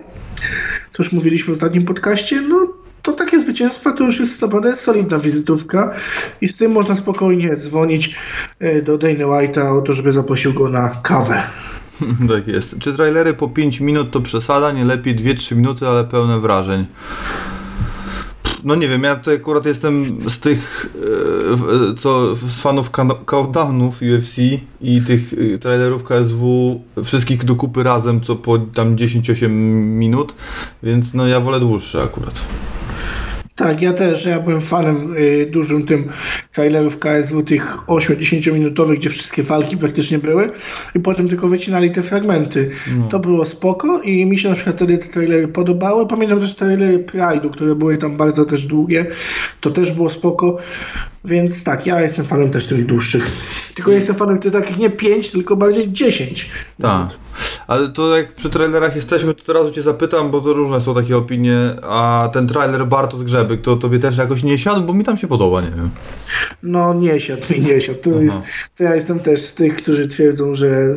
co 0.91 1.03
już 1.03 1.11
mówiliśmy 1.11 1.53
w 1.53 1.57
ostatnim 1.57 1.85
podcaście, 1.85 2.41
no 2.41 2.67
to 3.01 3.11
takie 3.11 3.41
zwycięstwa 3.41 3.93
to 3.93 4.03
już 4.03 4.19
jest 4.19 4.41
naprawdę 4.41 4.75
solidna 4.75 5.19
wizytówka 5.19 5.93
i 6.41 6.47
z 6.47 6.57
tym 6.57 6.71
można 6.71 6.95
spokojnie 6.95 7.55
dzwonić 7.55 8.15
e, 8.59 8.81
do 8.81 8.97
Dana 8.97 9.25
White'a 9.25 9.77
o 9.77 9.81
to, 9.81 9.93
żeby 9.93 10.11
zaprosił 10.11 10.53
go 10.53 10.69
na 10.69 10.89
kawę. 10.89 11.43
Tak 12.29 12.47
jest. 12.47 12.79
Czy 12.79 12.93
trailery 12.93 13.33
po 13.33 13.47
5 13.49 13.79
minut 13.79 14.11
to 14.11 14.21
przesada? 14.21 14.71
Nie 14.71 14.85
lepiej 14.85 15.15
2-3 15.15 15.55
minuty, 15.55 15.87
ale 15.87 16.03
pełne 16.03 16.39
wrażeń. 16.39 16.85
No 18.63 18.75
nie 18.75 18.87
wiem, 18.87 19.03
ja 19.03 19.15
tutaj 19.15 19.35
akurat 19.35 19.65
jestem 19.65 20.17
z 20.29 20.39
tych, 20.39 20.93
e, 21.91 21.95
co 21.95 22.35
z 22.35 22.61
fanów 22.61 22.91
countdownów 23.25 24.01
UFC 24.01 24.37
i 24.81 25.01
tych 25.01 25.33
e, 25.33 25.57
trailerów 25.57 26.03
KSW, 26.03 26.81
wszystkich 27.03 27.45
do 27.45 27.55
kupy 27.55 27.83
razem, 27.83 28.21
co 28.21 28.35
po 28.35 28.57
tam 28.57 28.95
10-8 28.95 29.49
minut, 29.49 30.35
więc 30.83 31.13
no 31.13 31.27
ja 31.27 31.39
wolę 31.39 31.59
dłuższe 31.59 32.03
akurat. 32.03 32.41
Tak, 33.63 33.81
ja 33.81 33.93
też, 33.93 34.25
ja 34.25 34.39
byłem 34.39 34.61
fanem 34.61 35.15
y, 35.17 35.47
dużym 35.51 35.85
tym 35.85 36.09
trailerów 36.51 36.99
KSW, 36.99 37.43
tych 37.43 37.77
8-10 37.77 38.53
minutowych, 38.53 38.99
gdzie 38.99 39.09
wszystkie 39.09 39.43
walki 39.43 39.77
praktycznie 39.77 40.17
były 40.17 40.49
i 40.95 40.99
potem 40.99 41.29
tylko 41.29 41.47
wycinali 41.47 41.91
te 41.91 42.01
fragmenty. 42.01 42.69
To 43.09 43.19
było 43.19 43.45
spoko 43.45 44.01
i 44.01 44.25
mi 44.25 44.37
się 44.37 44.49
na 44.49 44.55
przykład 44.55 44.75
wtedy 44.75 44.97
te 44.97 45.07
trailery 45.07 45.47
podobały. 45.47 46.07
Pamiętam 46.07 46.39
też 46.39 46.55
trailery 46.55 46.99
Pride'u, 46.99 47.49
które 47.49 47.75
były 47.75 47.97
tam 47.97 48.17
bardzo 48.17 48.45
też 48.45 48.65
długie. 48.65 49.05
To 49.61 49.71
też 49.71 49.91
było 49.91 50.09
spoko. 50.09 50.57
Więc 51.25 51.63
tak, 51.63 51.85
ja 51.85 52.01
jestem 52.01 52.25
fanem 52.25 52.49
też 52.49 52.67
tych 52.67 52.85
dłuższych. 52.85 53.31
Tylko 53.75 53.91
jestem 53.91 54.15
fanem 54.15 54.39
tych 54.39 54.53
takich 54.53 54.77
nie 54.77 54.89
5, 54.89 55.31
tylko 55.31 55.55
bardziej 55.55 55.91
10. 55.91 56.51
Tak. 56.81 57.09
Ale 57.67 57.89
to 57.89 58.17
jak 58.17 58.35
przy 58.35 58.49
trailerach 58.49 58.95
jesteśmy, 58.95 59.33
to 59.33 59.43
teraz 59.43 59.71
cię 59.71 59.83
zapytam, 59.83 60.31
bo 60.31 60.41
to 60.41 60.53
różne 60.53 60.81
są 60.81 60.95
takie 60.95 61.17
opinie, 61.17 61.75
a 61.83 62.29
ten 62.33 62.47
trailer 62.47 62.87
Bartosz 62.87 63.23
Grzebyk, 63.23 63.61
to 63.61 63.75
tobie 63.75 63.99
też 63.99 64.17
jakoś 64.17 64.43
nie 64.43 64.57
siadł, 64.57 64.81
bo 64.81 64.93
mi 64.93 65.03
tam 65.03 65.17
się 65.17 65.27
podoba, 65.27 65.61
nie 65.61 65.71
wiem. 65.71 65.89
No 66.63 66.93
nie 66.93 67.19
siadł 67.19 67.41
mi, 67.49 67.59
nie 67.59 67.81
siadł. 67.81 67.99
To, 67.99 68.21
jest, 68.21 68.37
to 68.77 68.83
ja 68.83 68.95
jestem 68.95 69.19
też 69.19 69.41
z 69.41 69.53
tych, 69.53 69.75
którzy 69.75 70.07
twierdzą, 70.07 70.55
że 70.55 70.95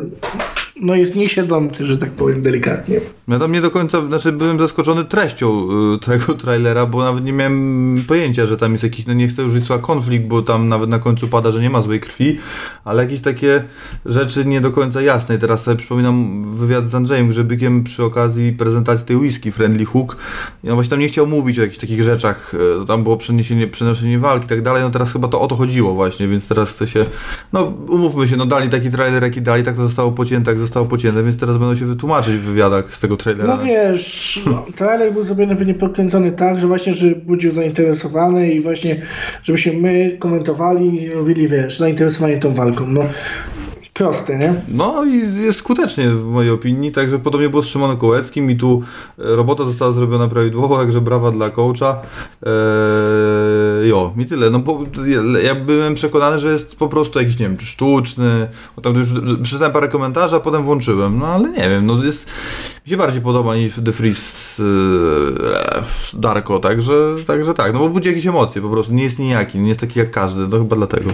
no 0.81 0.95
jest 0.95 1.15
niesiedzący, 1.15 1.85
że 1.85 1.97
tak 1.97 2.11
powiem 2.11 2.41
delikatnie. 2.41 2.99
Ja 3.27 3.39
tam 3.39 3.51
nie 3.51 3.61
do 3.61 3.71
końca, 3.71 4.07
znaczy 4.07 4.31
byłem 4.31 4.59
zaskoczony 4.59 5.05
treścią 5.05 5.67
y, 5.95 5.99
tego 5.99 6.33
trailera, 6.43 6.85
bo 6.85 7.03
nawet 7.03 7.25
nie 7.25 7.33
miałem 7.33 8.03
pojęcia, 8.07 8.45
że 8.45 8.57
tam 8.57 8.71
jest 8.71 8.83
jakiś, 8.83 9.07
no 9.07 9.13
nie 9.13 9.27
chcę 9.27 9.45
użyć 9.45 9.65
słowa 9.65 9.81
konflikt, 9.81 10.25
bo 10.25 10.41
tam 10.41 10.69
nawet 10.69 10.89
na 10.89 10.99
końcu 10.99 11.27
pada, 11.27 11.51
że 11.51 11.61
nie 11.61 11.69
ma 11.69 11.81
złej 11.81 11.99
krwi, 11.99 12.37
ale 12.83 13.03
jakieś 13.03 13.21
takie 13.21 13.63
rzeczy 14.05 14.45
nie 14.45 14.61
do 14.61 14.71
końca 14.71 15.01
jasne. 15.01 15.35
I 15.35 15.39
teraz 15.39 15.63
sobie 15.63 15.77
przypominam 15.77 16.45
wywiad 16.55 16.89
z 16.89 16.95
Andrzejem 16.95 17.29
Grzebykiem 17.29 17.83
przy 17.83 18.03
okazji 18.03 18.53
prezentacji 18.53 19.05
tej 19.05 19.17
whisky 19.17 19.51
Friendly 19.51 19.85
Hook. 19.85 20.17
I 20.63 20.69
on 20.69 20.75
właśnie 20.75 20.89
tam 20.89 20.99
nie 20.99 21.07
chciał 21.07 21.27
mówić 21.27 21.59
o 21.59 21.61
jakichś 21.61 21.79
takich 21.79 22.03
rzeczach, 22.03 22.53
y, 22.83 22.85
tam 22.85 23.03
było 23.03 23.17
przeniesienie, 23.17 23.67
przenoszenie 23.67 24.19
walki 24.19 24.45
i 24.45 24.49
tak 24.49 24.61
dalej, 24.61 24.83
no 24.83 24.89
teraz 24.89 25.13
chyba 25.13 25.27
to 25.27 25.41
o 25.41 25.47
to 25.47 25.55
chodziło 25.55 25.93
właśnie, 25.93 26.27
więc 26.27 26.47
teraz 26.47 26.69
chce 26.69 26.87
się, 26.87 27.05
no 27.53 27.73
umówmy 27.87 28.27
się, 28.27 28.37
no 28.37 28.45
dali 28.45 28.69
taki 28.69 28.89
trailer, 28.89 29.23
jaki 29.23 29.41
dali, 29.41 29.63
tak 29.63 29.75
to 29.75 29.83
zostało 29.83 30.11
pocięte, 30.11 30.51
jak 30.51 30.64
zostało 30.65 30.85
pocięte, 30.85 31.23
więc 31.23 31.37
teraz 31.37 31.57
będą 31.57 31.75
się 31.75 31.85
wytłumaczyć 31.85 32.35
w 32.35 32.41
wywiadach 32.41 32.95
z 32.95 32.99
tego 32.99 33.17
trailera. 33.17 33.57
No 33.57 33.63
wiesz, 33.63 34.41
no, 34.45 34.65
trailer 34.75 35.13
był 35.13 35.23
zrobiony 35.23 35.55
pewnie 35.55 35.73
podkręcony 35.73 36.31
tak, 36.31 36.59
że 36.59 36.67
właśnie, 36.67 36.93
że 36.93 37.15
budził 37.15 37.51
zainteresowany 37.51 38.51
i 38.51 38.61
właśnie, 38.61 39.01
żebyśmy 39.43 39.73
my 39.73 40.17
komentowali 40.19 41.03
i 41.03 41.09
robili, 41.09 41.47
wiesz, 41.47 41.77
zainteresowanie 41.77 42.37
tą 42.37 42.53
walką. 42.53 42.87
No, 42.87 43.05
proste, 43.99 44.37
nie? 44.37 44.53
No 44.67 45.05
i 45.05 45.41
jest 45.43 45.59
skutecznie 45.59 46.09
w 46.09 46.25
mojej 46.25 46.51
opinii, 46.51 46.91
także 46.91 47.19
podobnie 47.19 47.49
było 47.49 47.63
z 47.63 47.67
Szymonem 47.67 47.97
Kołeckim 47.97 48.51
i 48.51 48.55
tu 48.55 48.83
e, 49.19 49.35
robota 49.35 49.65
została 49.65 49.91
zrobiona 49.91 50.27
prawidłowo, 50.27 50.77
także 50.77 51.01
brawa 51.01 51.31
dla 51.31 51.49
coacha. 51.49 52.01
Eee, 52.45 53.89
jo, 53.89 54.13
i 54.17 54.25
tyle. 54.25 54.49
No 54.49 54.59
bo 54.59 54.83
ja- 55.05 55.39
ja 55.41 55.55
byłem 55.55 55.95
przekonany, 55.95 56.39
że 56.39 56.51
jest 56.51 56.75
po 56.75 56.87
prostu 56.87 57.19
jakiś, 57.19 57.39
nie 57.39 57.47
wiem, 57.49 57.57
sztuczny, 57.59 58.47
bo 58.75 58.81
tam 58.81 58.95
już 58.95 59.07
przeczytałem 59.43 59.73
parę 59.73 59.87
komentarzy, 59.87 60.35
a 60.35 60.39
potem 60.39 60.63
włączyłem, 60.63 61.19
no 61.19 61.27
ale 61.27 61.49
nie 61.49 61.69
wiem, 61.69 61.85
no 61.85 62.03
jest, 62.03 62.25
mi 62.85 62.89
się 62.89 62.97
bardziej 62.97 63.21
podoba 63.21 63.55
niż 63.55 63.73
The 63.85 63.91
Freeze 63.91 64.63
eee, 64.63 66.19
Darko, 66.21 66.59
także, 66.59 67.15
także 67.27 67.53
tak, 67.53 67.73
no 67.73 67.79
bo 67.79 67.89
budzi 67.89 68.09
jakieś 68.09 68.27
emocje 68.27 68.61
po 68.61 68.69
prostu, 68.69 68.93
nie 68.93 69.03
jest 69.03 69.19
nijaki, 69.19 69.59
nie 69.59 69.67
jest 69.67 69.79
taki 69.79 69.99
jak 69.99 70.11
każdy, 70.11 70.47
to 70.47 70.57
chyba 70.57 70.75
dlatego. 70.75 71.09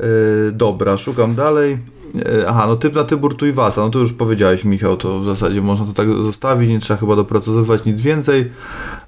E, 0.00 0.52
dobra, 0.52 0.98
szukam 0.98 1.34
dalej. 1.34 1.78
E, 2.14 2.48
aha, 2.48 2.66
no 2.66 2.76
typ 2.76 2.94
na 2.94 3.04
Tybur 3.04 3.36
Tuivasa, 3.36 3.80
no 3.80 3.90
to 3.90 3.98
już 3.98 4.12
powiedziałeś 4.12 4.64
Michał, 4.64 4.96
to 4.96 5.20
w 5.20 5.24
zasadzie 5.24 5.62
można 5.62 5.86
to 5.86 5.92
tak 5.92 6.08
zostawić, 6.08 6.70
nie 6.70 6.80
trzeba 6.80 7.00
chyba 7.00 7.16
doprecyzować 7.16 7.84
nic 7.84 8.00
więcej. 8.00 8.52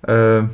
E, 0.08 0.48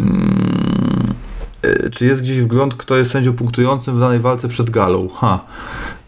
mm, 0.00 1.14
e, 1.62 1.90
czy 1.90 2.06
jest 2.06 2.22
gdzieś 2.22 2.40
wgląd, 2.40 2.74
kto 2.74 2.96
jest 2.96 3.10
sędzią 3.10 3.32
punktującym 3.32 3.96
w 3.96 4.00
danej 4.00 4.20
walce 4.20 4.48
przed 4.48 4.70
galą? 4.70 5.08
Ha. 5.08 5.40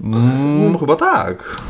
Mm, 0.00 0.78
chyba 0.78 0.96
tak. 0.96 1.62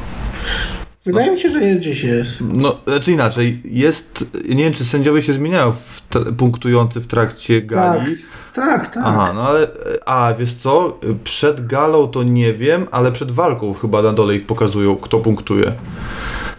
Wydaje 1.06 1.32
mi 1.32 1.40
się, 1.40 1.48
że 1.48 1.60
gdzieś 1.60 2.02
jest. 2.02 2.30
No, 2.40 2.78
znaczy 2.86 3.12
inaczej, 3.12 3.62
jest, 3.64 4.24
nie 4.48 4.64
wiem 4.64 4.72
czy 4.72 4.84
sędziowie 4.84 5.22
się 5.22 5.32
zmieniają 5.32 5.72
w 5.72 6.02
punktujący 6.36 7.00
w 7.00 7.06
trakcie 7.06 7.62
gali. 7.62 8.16
Tak, 8.54 8.80
tak, 8.80 8.94
tak. 8.94 9.02
Aha, 9.06 9.32
no 9.34 9.42
ale, 9.42 9.68
a 10.06 10.34
wiesz 10.38 10.54
co, 10.54 11.00
przed 11.24 11.66
galą 11.66 12.08
to 12.08 12.22
nie 12.22 12.52
wiem, 12.52 12.86
ale 12.90 13.12
przed 13.12 13.30
walką 13.30 13.74
chyba 13.74 14.02
na 14.02 14.12
dole 14.12 14.36
ich 14.36 14.46
pokazują, 14.46 14.96
kto 14.96 15.18
punktuje. 15.18 15.72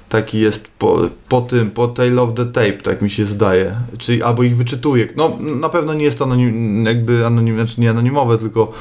Taki 0.10 0.40
jest 0.40 0.68
po, 0.80 1.00
po 1.30 1.42
tym, 1.42 1.72
po 1.72 1.88
Tale 1.88 2.22
of 2.22 2.34
the 2.34 2.46
Tape, 2.46 2.74
tak 2.74 3.02
mi 3.02 3.10
się 3.10 3.26
zdaje. 3.26 3.76
Czyli 3.98 4.24
albo 4.24 4.44
ich 4.44 4.58
wyczytuje. 4.58 5.08
No, 5.16 5.38
na 5.60 5.70
pewno 5.70 5.94
nie 5.94 6.06
jest 6.06 6.20
to 6.20 6.26
anonim, 6.26 6.86
jakby 6.86 7.26
anonim, 7.26 7.56
znaczy 7.56 7.82
nie 7.82 7.90
anonimowe, 7.90 8.38
tylko 8.38 8.72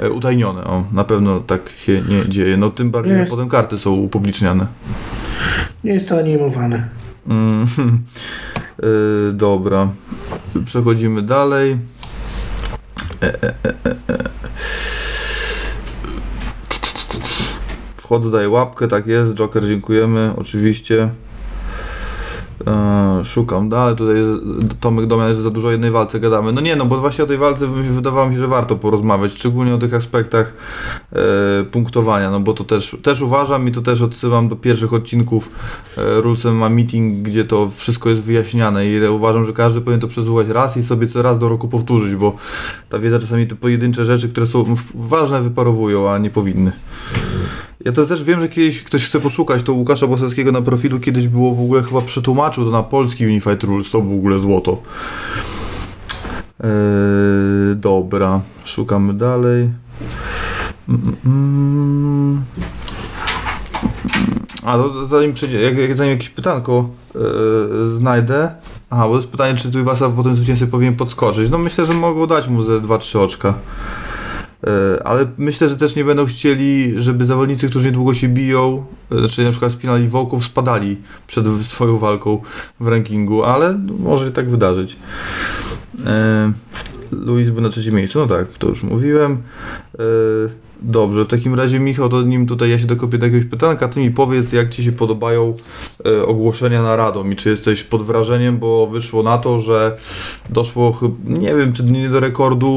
e, 0.00 0.10
utajnione. 0.10 0.64
O, 0.64 0.84
na 0.92 1.04
pewno 1.04 1.40
tak 1.40 1.60
się 1.78 2.02
nie 2.08 2.28
dzieje. 2.28 2.56
No 2.56 2.70
tym 2.70 2.90
bardziej, 2.90 3.12
że 3.12 3.18
Jest. 3.18 3.30
potem 3.30 3.48
karty 3.48 3.78
są 3.78 3.92
upubliczniane. 3.92 4.66
Nie 5.84 5.92
jest 5.92 6.08
to 6.08 6.18
animowane. 6.18 6.88
Mm, 7.28 7.66
y, 8.84 9.32
dobra. 9.32 9.88
Przechodzimy 10.64 11.22
dalej. 11.22 11.76
E, 13.22 13.26
e, 13.26 13.48
e, 13.64 13.74
e, 13.84 14.14
e. 14.14 14.28
Wchodzę, 18.08 18.30
daję 18.30 18.48
łapkę, 18.48 18.88
tak 18.88 19.06
jest. 19.06 19.34
Joker, 19.34 19.66
dziękujemy, 19.66 20.32
oczywiście. 20.36 21.08
E, 22.66 23.20
szukam 23.24 23.68
dalej, 23.68 23.96
tutaj 23.96 24.16
jest, 24.16 24.32
Tomek 24.80 25.06
Domian, 25.06 25.34
że 25.34 25.42
za 25.42 25.50
dużo 25.50 25.70
jednej 25.70 25.90
walce 25.90 26.20
gadamy. 26.20 26.52
No 26.52 26.60
nie, 26.60 26.76
no 26.76 26.86
bo 26.86 26.98
właśnie 26.98 27.24
o 27.24 27.26
tej 27.26 27.38
walce 27.38 27.66
wy- 27.66 27.82
wydawało 27.82 28.28
mi 28.28 28.34
się, 28.34 28.40
że 28.40 28.46
warto 28.48 28.76
porozmawiać, 28.76 29.32
szczególnie 29.32 29.74
o 29.74 29.78
tych 29.78 29.94
aspektach 29.94 30.52
e, 31.12 31.64
punktowania, 31.64 32.30
no 32.30 32.40
bo 32.40 32.52
to 32.52 32.64
też, 32.64 32.96
też 33.02 33.20
uważam 33.20 33.68
i 33.68 33.72
to 33.72 33.80
też 33.80 34.02
odsyłam 34.02 34.48
do 34.48 34.56
pierwszych 34.56 34.92
odcinków 34.94 35.50
e, 35.96 36.20
Rulesem 36.20 36.56
ma 36.56 36.68
meeting, 36.68 37.14
gdzie 37.22 37.44
to 37.44 37.70
wszystko 37.76 38.08
jest 38.08 38.22
wyjaśniane 38.22 38.86
i 38.86 39.06
uważam, 39.08 39.44
że 39.44 39.52
każdy 39.52 39.80
powinien 39.80 40.00
to 40.00 40.08
przesłuchać 40.08 40.48
raz 40.48 40.76
i 40.76 40.82
sobie 40.82 41.06
co 41.06 41.22
raz 41.22 41.38
do 41.38 41.48
roku 41.48 41.68
powtórzyć, 41.68 42.16
bo 42.16 42.36
ta 42.88 42.98
wiedza 42.98 43.20
czasami 43.20 43.46
te 43.46 43.56
pojedyncze 43.56 44.04
rzeczy, 44.04 44.28
które 44.28 44.46
są 44.46 44.64
ważne 44.94 45.42
wyparowują, 45.42 46.10
a 46.10 46.18
nie 46.18 46.30
powinny. 46.30 46.72
Ja 47.84 47.92
to 47.92 48.06
też 48.06 48.24
wiem, 48.24 48.40
że 48.40 48.48
kiedyś 48.48 48.82
ktoś 48.82 49.06
chce 49.06 49.20
poszukać, 49.20 49.62
to 49.62 49.72
Łukasza 49.72 50.06
Bosackiego 50.06 50.52
na 50.52 50.62
profilu 50.62 51.00
kiedyś 51.00 51.28
było 51.28 51.54
w 51.54 51.60
ogóle 51.60 51.82
chyba 51.82 52.00
przetłumaczył 52.00 52.64
to 52.64 52.70
na 52.70 52.82
polski 52.82 53.26
Unified 53.26 53.64
Rules, 53.64 53.90
to 53.90 54.00
w 54.00 54.12
ogóle 54.12 54.38
złoto. 54.38 54.82
Eee, 56.60 56.70
dobra, 57.76 58.40
szukamy 58.64 59.14
dalej. 59.14 59.70
A, 64.62 64.76
to 64.76 65.06
zanim 65.06 65.32
przejdzie, 65.32 65.60
jak, 65.60 65.78
jak 65.78 65.94
zanim 65.94 66.12
jakieś 66.12 66.28
pytanko 66.28 66.88
e, 67.14 67.18
znajdę. 67.96 68.50
Aha, 68.90 69.02
bo 69.02 69.10
to 69.10 69.16
jest 69.16 69.28
pytanie, 69.28 69.54
czy 69.54 69.70
tu 69.72 69.78
Iwasa 69.78 70.08
po 70.08 70.22
tym 70.22 70.36
zwycięstwie 70.36 70.66
powinien 70.66 70.96
podskoczyć. 70.96 71.50
No 71.50 71.58
myślę, 71.58 71.86
że 71.86 71.92
mogą 71.92 72.26
dać 72.26 72.48
mu 72.48 72.62
ze 72.62 72.80
2-3 72.80 73.18
oczka. 73.18 73.54
E, 74.66 75.06
ale 75.06 75.26
myślę, 75.38 75.68
że 75.68 75.76
też 75.76 75.96
nie 75.96 76.04
będą 76.04 76.26
chcieli, 76.26 76.94
żeby 76.96 77.24
zawodnicy, 77.24 77.68
którzy 77.68 77.86
niedługo 77.86 78.14
się 78.14 78.28
biją, 78.28 78.84
e, 79.12 79.18
znaczy 79.18 79.44
na 79.44 79.50
przykład 79.50 79.72
spinali 79.72 80.08
wołków, 80.08 80.44
spadali 80.44 80.96
przed 81.26 81.46
swoją 81.62 81.98
walką 81.98 82.42
w 82.80 82.86
rankingu, 82.86 83.44
ale 83.44 83.78
może 83.98 84.24
się 84.24 84.32
tak 84.32 84.50
wydarzyć. 84.50 84.96
E, 86.06 86.52
Luis 87.12 87.50
był 87.50 87.62
na 87.62 87.68
trzecim 87.68 87.94
miejscu, 87.94 88.18
no 88.18 88.26
tak, 88.26 88.52
to 88.52 88.68
już 88.68 88.82
mówiłem. 88.82 89.38
Dobrze, 90.82 91.24
w 91.24 91.28
takim 91.28 91.54
razie 91.54 91.80
Michał, 91.80 92.08
to 92.08 92.22
nim 92.22 92.46
tutaj 92.46 92.70
ja 92.70 92.78
się 92.78 92.86
dokopię 92.86 93.18
do 93.18 93.26
jakiegoś 93.26 93.50
pytanka, 93.50 93.88
ty 93.88 94.00
mi 94.00 94.10
powiedz, 94.10 94.52
jak 94.52 94.70
ci 94.70 94.84
się 94.84 94.92
podobają 94.92 95.54
e, 96.06 96.26
ogłoszenia 96.26 96.82
na 96.82 96.96
Radom 96.96 97.32
i 97.32 97.36
czy 97.36 97.50
jesteś 97.50 97.82
pod 97.82 98.02
wrażeniem, 98.02 98.58
bo 98.58 98.86
wyszło 98.86 99.22
na 99.22 99.38
to, 99.38 99.58
że 99.58 99.96
doszło, 100.50 101.00
nie 101.24 101.54
wiem, 101.54 101.72
czy 101.72 101.84
nie 101.84 102.08
do 102.08 102.20
rekordu 102.20 102.72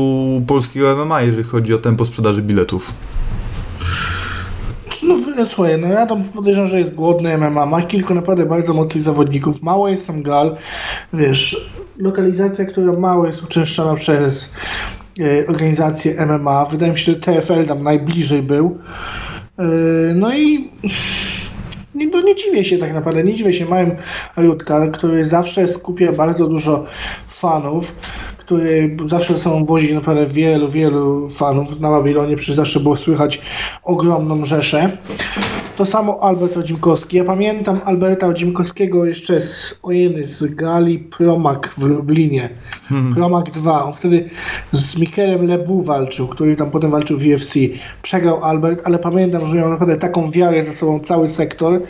polskiego 0.47 0.95
MMA, 0.95 1.21
jeżeli 1.21 1.43
chodzi 1.43 1.73
o 1.73 1.77
tempo 1.77 2.05
sprzedaży 2.05 2.41
biletów. 2.41 2.93
No 5.03 5.45
słuchaj, 5.45 5.77
no 5.79 5.87
ja 5.87 6.05
tam 6.05 6.23
podejrzewam, 6.23 6.69
że 6.69 6.79
jest 6.79 6.93
głodny 6.93 7.37
MMA, 7.37 7.65
ma 7.65 7.81
kilku 7.81 8.13
naprawdę 8.13 8.45
bardzo 8.45 8.73
mocnych 8.73 9.03
zawodników, 9.03 9.61
mało 9.61 9.89
jest 9.89 10.07
tam 10.07 10.23
gal, 10.23 10.55
wiesz, 11.13 11.71
lokalizacja, 11.97 12.65
która 12.65 12.93
mało 12.93 13.25
jest 13.25 13.43
uczęszczana 13.43 13.95
przez 13.95 14.53
organizację 15.47 16.25
MMA, 16.25 16.65
wydaje 16.65 16.91
mi 16.91 16.97
się, 16.97 17.11
że 17.11 17.19
TFL 17.19 17.65
tam 17.65 17.83
najbliżej 17.83 18.43
był, 18.43 18.77
e, 19.59 19.63
no 20.15 20.33
i 20.33 20.69
nie, 21.95 22.07
no 22.07 22.21
nie 22.21 22.35
dziwię 22.35 22.63
się 22.63 22.77
tak 22.77 22.93
naprawdę, 22.93 23.23
nie 23.23 23.35
dziwię 23.35 23.53
się. 23.53 23.65
Małym 23.65 23.91
Rutka, 24.37 24.87
który 24.87 25.23
zawsze 25.23 25.67
skupia 25.67 26.11
bardzo 26.11 26.47
dużo 26.47 26.85
fanów, 27.27 27.95
który 28.51 28.97
zawsze 29.05 29.39
są 29.39 29.65
wozi 29.65 29.93
naprawdę 29.93 30.25
wielu, 30.25 30.69
wielu 30.69 31.29
fanów. 31.29 31.79
Na 31.79 31.89
Babilonie 31.89 32.35
przecież 32.35 32.55
zawsze 32.55 32.79
było 32.79 32.97
słychać 32.97 33.41
ogromną 33.83 34.45
rzeszę. 34.45 34.97
To 35.77 35.85
samo 35.85 36.23
Albert 36.23 36.57
Odzimkowski. 36.57 37.17
Ja 37.17 37.23
pamiętam 37.23 37.79
Alberta 37.85 38.27
Odzimkowskiego 38.27 39.05
jeszcze 39.05 39.41
z 39.41 39.79
ojeny, 39.83 40.25
z 40.25 40.55
gali 40.55 40.99
Promak 40.99 41.73
w 41.77 41.83
Lublinie. 41.83 42.49
Promak 43.15 43.51
2. 43.51 43.83
On 43.83 43.93
wtedy 43.93 44.29
z 44.71 44.97
Mikelem 44.97 45.47
Lebu 45.47 45.81
walczył, 45.81 46.27
który 46.27 46.55
tam 46.55 46.71
potem 46.71 46.91
walczył 46.91 47.17
w 47.17 47.25
UFC. 47.25 47.53
Przegrał 48.01 48.43
Albert, 48.43 48.81
ale 48.85 48.99
pamiętam, 48.99 49.45
że 49.45 49.55
miał 49.55 49.69
naprawdę 49.69 49.97
taką 49.97 50.31
wiarę 50.31 50.63
za 50.63 50.73
sobą 50.73 50.99
cały 50.99 51.27
sektor 51.27 51.81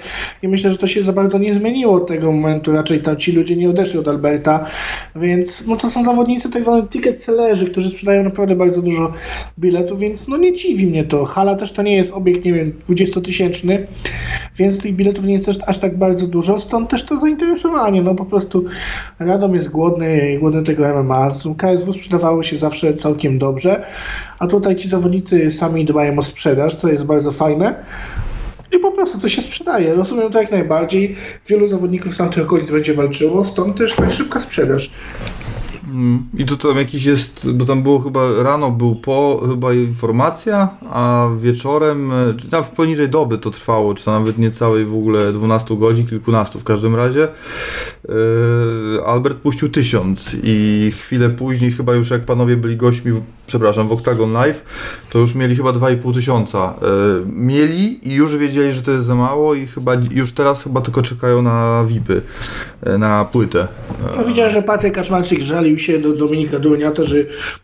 i 0.41 0.47
myślę, 0.47 0.70
że 0.70 0.78
to 0.78 0.88
się 0.88 1.03
za 1.03 1.14
bardzo 1.14 1.38
nie 1.38 1.53
zmieniło 1.53 1.93
od 1.93 2.07
tego 2.07 2.32
momentu. 2.32 2.72
Raczej 2.72 2.99
tam 2.99 3.18
ci 3.18 3.32
ludzie 3.32 3.55
nie 3.55 3.70
odeszli 3.70 3.99
od 3.99 4.07
Alberta, 4.07 4.66
więc 5.16 5.68
no 5.68 5.76
to 5.76 5.89
są 5.89 6.03
zawodnicy 6.03 6.49
tak 6.52 6.64
zwani 6.64 6.88
ticket 6.88 7.24
sellerzy, 7.24 7.66
którzy 7.66 7.89
sprzedają 7.89 8.24
naprawdę 8.24 8.56
bardzo 8.56 8.82
dużo 8.82 9.14
biletów, 9.60 9.99
więc 9.99 10.28
no 10.28 10.38
nie 10.38 10.54
dziwi 10.54 10.88
mnie 10.88 11.04
to. 11.04 11.26
Hala 11.26 11.56
też 11.56 11.72
to 11.72 11.82
nie 11.82 11.95
jest 11.95 12.14
obiekt, 12.14 12.45
nie 12.45 12.54
wiem, 12.54 12.74
20-tysięczny, 12.89 13.78
więc 14.58 14.80
tych 14.80 14.95
biletów 14.95 15.26
nie 15.26 15.34
jest 15.34 15.45
też 15.45 15.58
aż 15.68 15.78
tak 15.78 15.97
bardzo 15.97 16.28
dużo, 16.28 16.60
stąd 16.60 16.89
też 16.89 17.04
to 17.04 17.18
zainteresowanie, 17.18 18.02
no 18.02 18.16
po 18.16 18.26
prostu 18.26 18.66
Radom 19.20 19.54
jest 19.54 19.70
głodny, 19.70 20.38
głodny 20.39 20.64
tego 20.64 21.04
MMA, 21.04 21.30
KSW 21.58 21.93
sprzedawało 21.93 22.43
się 22.43 22.58
zawsze 22.58 22.93
całkiem 22.93 23.39
dobrze, 23.39 23.86
a 24.39 24.47
tutaj 24.47 24.76
ci 24.76 24.89
zawodnicy 24.89 25.52
sami 25.52 25.86
dbają 25.86 26.18
o 26.18 26.22
sprzedaż, 26.22 26.76
co 26.76 26.89
jest 26.89 27.06
bardzo 27.06 27.32
fajne. 27.32 27.84
I 28.72 28.80
po 28.80 28.91
prostu 28.91 29.20
to 29.20 29.30
się 29.30 29.41
sprzedaje. 29.41 29.93
Rozumiem 29.93 30.32
to 30.32 30.41
jak 30.41 30.52
najbardziej. 30.52 31.16
Wielu 31.47 31.68
zawodników 31.68 32.14
z 32.14 32.18
tamtych 32.18 32.43
okolic 32.43 32.72
będzie 32.72 32.93
walczyło, 32.93 33.43
stąd 33.43 33.78
też 33.78 33.95
tak 33.95 34.12
szybka 34.14 34.39
sprzedaż. 34.39 34.91
I 36.38 36.46
tu 36.46 36.58
tam 36.58 36.78
jakiś 36.78 37.06
jest, 37.06 37.52
bo 37.52 37.66
tam 37.66 37.84
było 37.84 38.00
chyba 38.00 38.44
rano 38.44 38.72
był 38.72 38.96
po 38.96 39.44
chyba 39.50 39.74
informacja, 39.74 40.70
a 40.89 41.30
wieczorem, 41.39 42.12
e, 42.12 42.34
tam 42.50 42.64
poniżej 42.64 43.10
doby 43.10 43.38
to 43.38 43.52
trwało, 43.52 43.94
czy 43.94 44.06
to 44.06 44.12
nawet 44.12 44.38
nie 44.38 44.52
całej 44.52 44.86
w 44.86 44.96
ogóle 44.96 45.34
12 45.34 45.78
godzin, 45.78 46.08
kilkunastu 46.08 46.60
w 46.60 46.64
każdym 46.64 46.96
razie. 46.96 47.28
E, 48.12 49.05
Albert 49.05 49.38
puścił 49.38 49.70
tysiąc 49.70 50.36
i 50.43 50.91
chwilę 50.95 51.30
później 51.30 51.72
chyba 51.72 51.93
już 51.93 52.09
jak 52.09 52.26
panowie 52.26 52.57
byli 52.57 52.78
gośćmi, 52.78 53.12
w, 53.12 53.22
przepraszam, 53.47 53.88
w 53.88 53.91
Octagon 53.91 54.34
Live, 54.34 54.64
to 55.09 55.20
już 55.20 55.36
mieli 55.36 55.55
chyba 55.55 55.70
2,5 55.70 56.14
tysiąca. 56.14 56.74
E, 56.82 56.91
Mieli 57.26 58.09
i 58.09 58.14
już 58.14 58.38
wiedzieli, 58.38 58.74
że 58.74 58.82
to 58.82 58.91
jest 58.91 59.05
za 59.05 59.16
mało 59.16 59.55
i 59.55 59.68
chyba 59.68 59.93
już 60.12 60.32
teraz 60.32 60.64
chyba 60.64 60.82
tylko 60.82 61.01
czekają 61.01 61.41
na 61.41 61.84
VIPy, 61.88 62.22
e, 62.84 62.97
na 62.97 63.26
płytę. 63.26 63.68
No 64.18 64.26
widziałem, 64.26 64.51
że 64.51 64.64
Patryk 64.64 64.93
Kaczmarczyk 64.93 65.41
żalił 65.41 65.80
się 65.80 65.99
do 65.99 66.14
Dominika 66.14 66.59
Durniata, 66.59 67.03
że 67.03 67.16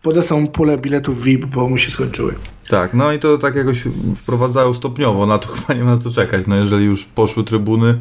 podesłał 0.02 0.48
pulę 0.48 0.78
biletów 0.78 1.24
VIP, 1.24 1.46
bo 1.46 1.70
mu 1.70 1.78
się 1.78 1.92
skończyły. 1.92 2.36
Tak, 2.68 2.94
no 2.94 3.14
i 3.14 3.20
to 3.20 3.38
tak 3.38 3.56
jakoś 3.56 3.84
wprowadzają 4.16 4.74
stopniowo, 4.74 5.26
na 5.26 5.38
to 5.38 5.48
chyba 5.48 5.74
nie 5.74 5.84
ma 5.84 5.96
na 5.96 6.02
co 6.02 6.12
czekać, 6.12 6.44
no 6.48 6.56
jeżeli 6.56 6.86
już 6.86 7.06
poszły 7.06 7.44
trybuny. 7.44 7.98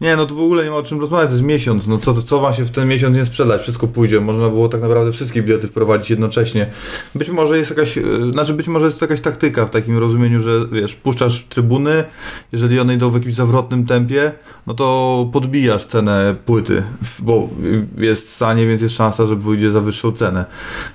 Nie, 0.00 0.16
no 0.16 0.26
to 0.26 0.34
w 0.34 0.40
ogóle 0.40 0.64
nie 0.64 0.70
ma 0.70 0.76
o 0.76 0.82
czym 0.82 1.00
rozmawiać, 1.00 1.26
to 1.26 1.32
jest 1.32 1.44
miesiąc, 1.44 1.77
no 1.86 1.98
co, 1.98 2.22
co 2.22 2.40
ma 2.40 2.52
się 2.52 2.64
w 2.64 2.70
ten 2.70 2.88
miesiąc 2.88 3.16
nie 3.16 3.24
sprzedać, 3.24 3.62
wszystko 3.62 3.88
pójdzie, 3.88 4.20
można 4.20 4.48
było 4.48 4.68
tak 4.68 4.80
naprawdę 4.80 5.12
wszystkie 5.12 5.42
bilety 5.42 5.68
wprowadzić 5.68 6.10
jednocześnie. 6.10 6.66
Być 7.14 7.30
może 7.30 7.58
jest 7.58 7.70
jakaś, 7.70 7.98
e, 7.98 8.02
znaczy 8.32 8.54
być 8.54 8.68
może 8.68 8.86
jest 8.86 9.02
jakaś 9.02 9.20
taktyka 9.20 9.66
w 9.66 9.70
takim 9.70 9.98
rozumieniu, 9.98 10.40
że 10.40 10.66
wiesz, 10.72 10.94
puszczasz 10.94 11.44
trybuny, 11.44 12.04
jeżeli 12.52 12.80
one 12.80 12.94
idą 12.94 13.10
w 13.10 13.14
jakimś 13.14 13.34
zawrotnym 13.34 13.86
tempie, 13.86 14.32
no 14.66 14.74
to 14.74 15.28
podbijasz 15.32 15.84
cenę 15.84 16.36
płyty, 16.46 16.82
bo 17.18 17.48
jest 17.98 18.32
stanie, 18.32 18.66
więc 18.66 18.80
jest 18.80 18.96
szansa, 18.96 19.26
że 19.26 19.36
pójdzie 19.36 19.70
za 19.70 19.80
wyższą 19.80 20.12
cenę. 20.12 20.44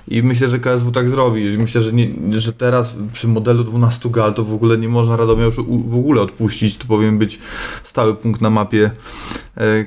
I 0.08 0.22
myślę, 0.22 0.48
że 0.48 0.58
KSW 0.58 0.90
tak 0.90 1.08
zrobi. 1.08 1.58
Myślę, 1.58 1.80
że, 1.80 1.92
nie, 1.92 2.08
że 2.32 2.52
teraz 2.52 2.94
przy 3.12 3.28
modelu 3.28 3.64
12 3.64 4.10
gal 4.10 4.34
to 4.34 4.44
w 4.44 4.54
ogóle 4.54 4.78
nie 4.78 4.88
można 4.88 5.16
Radomia 5.16 5.44
już 5.44 5.56
w 5.86 5.96
ogóle 5.96 6.22
odpuścić. 6.22 6.76
To 6.76 6.86
powinien 6.86 7.18
być 7.18 7.38
stały 7.84 8.14
punkt 8.14 8.40
na 8.40 8.50
mapie 8.50 8.90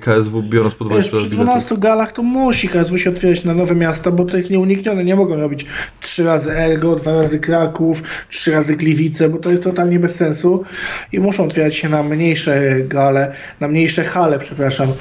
KSW, 0.01 0.43
biorąc 0.43 0.75
pod 0.75 0.87
uwagę 0.87 1.03
sprzedaż 1.03 1.25
przy 1.25 1.35
biletów. 1.35 1.53
12 1.53 1.77
galach 1.77 2.11
to 2.11 2.23
musi 2.23 2.69
KSW 2.69 2.97
się 2.97 3.09
otwierać 3.09 3.43
na 3.43 3.53
nowe 3.53 3.75
miasta, 3.75 4.11
bo 4.11 4.25
to 4.25 4.37
jest 4.37 4.49
nieuniknione. 4.49 5.03
Nie 5.03 5.15
mogą 5.15 5.35
robić 5.35 5.65
trzy 6.01 6.23
razy 6.23 6.51
Ergo, 6.51 6.95
dwa 6.95 7.21
razy 7.21 7.39
Kraków, 7.39 8.03
trzy 8.29 8.51
razy 8.51 8.75
Gliwice, 8.77 9.29
bo 9.29 9.37
to 9.37 9.49
jest 9.49 9.63
totalnie 9.63 9.99
bez 9.99 10.15
sensu 10.15 10.63
i 11.11 11.19
muszą 11.19 11.43
otwierać 11.43 11.75
się 11.75 11.89
na 11.89 12.03
mniejsze 12.03 12.61
gale, 12.81 13.33
na 13.59 13.67
mniejsze 13.67 14.03
hale, 14.03 14.39
przepraszam. 14.39 14.93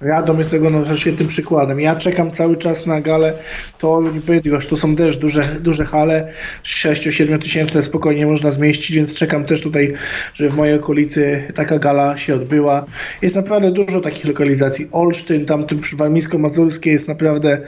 Radom 0.00 0.38
jest 0.38 0.50
tego 0.50 0.70
no, 0.70 0.94
świetnym 0.94 1.28
przykładem. 1.28 1.80
Ja 1.80 1.96
czekam 1.96 2.30
cały 2.30 2.56
czas 2.56 2.86
na 2.86 3.00
galę 3.00 3.32
Toruń 3.78 4.20
Bydgoszcz. 4.20 4.68
Tu 4.68 4.76
są 4.76 4.96
też 4.96 5.16
duże, 5.16 5.42
duże 5.60 5.84
hale, 5.84 6.32
6-7 6.64 7.38
tysięczne 7.38 7.82
spokojnie 7.82 8.26
można 8.26 8.50
zmieścić, 8.50 8.96
więc 8.96 9.14
czekam 9.14 9.44
też 9.44 9.60
tutaj, 9.60 9.92
że 10.34 10.48
w 10.48 10.56
mojej 10.56 10.74
okolicy 10.74 11.42
taka 11.54 11.78
gala 11.78 12.16
się 12.16 12.34
odbyła. 12.34 12.84
Jest 13.22 13.36
naprawdę 13.36 13.70
dużo 13.70 14.00
takich 14.00 14.13
lokalizacji. 14.24 14.88
Olsztyn, 14.92 15.46
tam 15.46 15.66
tym 15.66 15.78
przy 15.78 15.96
warmińsko-mazurskie 15.96 16.90
jest 16.90 17.08
naprawdę, 17.08 17.58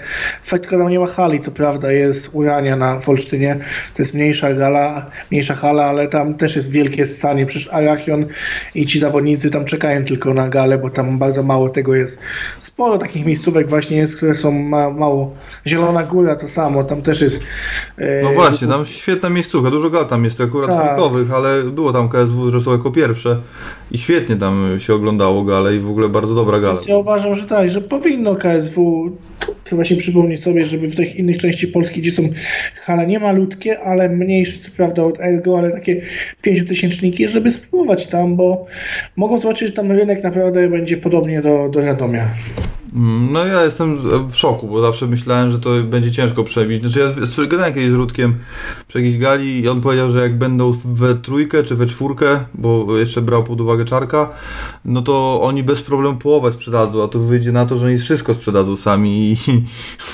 fakt, 0.42 0.62
tylko 0.62 0.78
tam 0.78 0.88
nie 0.88 0.99
ma 0.99 1.07
hali, 1.07 1.40
co 1.40 1.51
prawda 1.51 1.92
jest 1.92 2.30
Urania 2.32 2.76
na 2.76 3.01
w 3.01 3.09
Olsztynie, 3.09 3.57
to 3.94 4.03
jest 4.03 4.14
mniejsza 4.14 4.55
gala, 4.55 5.11
mniejsza 5.30 5.55
hala, 5.55 5.84
ale 5.84 6.09
tam 6.09 6.34
też 6.34 6.57
jest 6.57 6.70
wielkie 6.70 7.07
scanie, 7.07 7.47
przecież 7.47 7.68
Arachion 7.72 8.26
i 8.74 8.86
ci 8.86 8.99
zawodnicy 8.99 9.51
tam 9.51 9.64
czekają 9.64 10.05
tylko 10.05 10.34
na 10.34 10.49
galę, 10.49 10.78
bo 10.78 10.90
tam 10.90 11.18
bardzo 11.18 11.42
mało 11.42 11.68
tego 11.68 11.94
jest. 11.94 12.18
Sporo 12.59 12.99
takich 12.99 13.26
miejscówek 13.26 13.68
właśnie 13.68 13.97
jest, 13.97 14.16
które 14.16 14.34
są 14.34 14.53
ma, 14.53 14.90
mało. 14.90 15.34
Zielona 15.66 16.03
Góra 16.03 16.36
to 16.36 16.49
samo, 16.49 16.84
tam 16.84 17.03
też 17.03 17.20
jest. 17.20 17.42
e, 17.99 18.22
No 18.22 18.30
właśnie, 18.30 18.68
tam 18.68 18.86
świetna 18.86 19.28
miejscówka, 19.30 19.70
dużo 19.70 19.90
gal 19.90 20.07
tam 20.07 20.24
jest 20.24 20.40
akurat 20.40 20.70
Tak. 20.70 20.99
ale 21.34 21.62
było 21.62 21.92
tam 21.92 22.09
KSW 22.09 22.51
zresztą 22.51 22.72
jako 22.72 22.90
pierwsze 22.90 23.42
i 23.90 23.99
świetnie 23.99 24.36
tam 24.36 24.74
się 24.78 24.94
oglądało 24.94 25.44
gale 25.44 25.76
i 25.76 25.80
w 25.80 25.90
ogóle 25.90 26.09
bardzo 26.09 26.34
dobra 26.37 26.61
gala. 26.61 26.74
Więc 26.74 26.87
ja 26.87 26.97
uważam, 26.97 27.34
że 27.34 27.47
tak, 27.47 27.70
że 27.70 27.80
powinno 27.80 28.37
KSW 28.37 29.11
to 29.64 29.76
właśnie 29.76 29.97
przypomnieć 29.97 30.43
sobie, 30.43 30.64
żeby 30.64 30.89
w 30.89 30.97
tych 30.97 31.16
innych 31.16 31.39
części 31.39 31.68
Polski, 31.68 32.01
gdzie 32.01 32.11
są 32.11 32.22
hale 32.74 33.07
nie 33.07 33.20
malutkie, 33.20 33.80
ale 33.80 34.09
mniejsze, 34.09 34.59
co 34.59 34.70
prawda 34.76 35.05
od 35.05 35.20
Ergo, 35.20 35.59
ale 35.59 35.70
takie 35.70 36.01
pięciotysięczniki, 36.43 37.28
żeby 37.28 37.51
spróbować 37.51 38.07
tam, 38.07 38.37
bo 38.37 38.66
mogą 39.16 39.39
zobaczyć, 39.39 39.68
że 39.68 39.74
tam 39.74 39.93
rynek 39.93 40.22
naprawdę 40.22 40.68
będzie 40.68 40.97
podobnie 40.97 41.43
do, 41.43 41.68
do 41.68 41.80
Radomia. 41.80 42.30
Mm, 42.97 43.32
No 43.32 43.47
ja 43.47 43.64
jestem 43.64 43.99
w 44.30 44.36
szoku, 44.36 44.68
bo 44.68 44.80
zawsze 44.80 45.07
myślałem, 45.07 45.51
że 45.51 45.59
to 45.59 45.70
będzie 45.82 46.12
ciężko 46.12 46.44
przebić. 46.44 46.80
Znaczy 46.80 47.01
ja 47.38 47.47
gadałem 47.47 47.74
kiedyś 47.74 47.90
z 47.90 47.94
Rudkiem 47.94 48.34
przy 48.88 48.99
jakiejś 49.03 49.18
gali 49.18 49.61
i 49.61 49.68
on 49.68 49.80
powiedział, 49.80 50.11
że 50.11 50.20
jak 50.20 50.38
będą 50.38 50.72
we 50.84 51.14
trójkę 51.14 51.62
czy 51.62 51.76
we 51.76 51.86
czwórkę, 51.86 52.44
bo 52.55 52.99
jeszcze 52.99 53.22
brał 53.22 53.44
pod 53.44 53.61
uwagę 53.61 53.84
Czarka, 53.84 54.28
no 54.84 55.03
to 55.03 55.40
oni 55.42 55.62
bez 55.62 55.82
problemu 55.82 56.18
połowę 56.18 56.53
sprzedadzą, 56.53 57.05
a 57.05 57.09
to 57.09 57.18
wyjdzie 57.18 57.53
na 57.53 57.66
to, 57.66 57.76
że 57.76 57.86
oni 57.86 57.99
wszystko 57.99 58.34
sprzedadzą 58.34 58.76
sami 58.76 59.32
i 59.32 59.36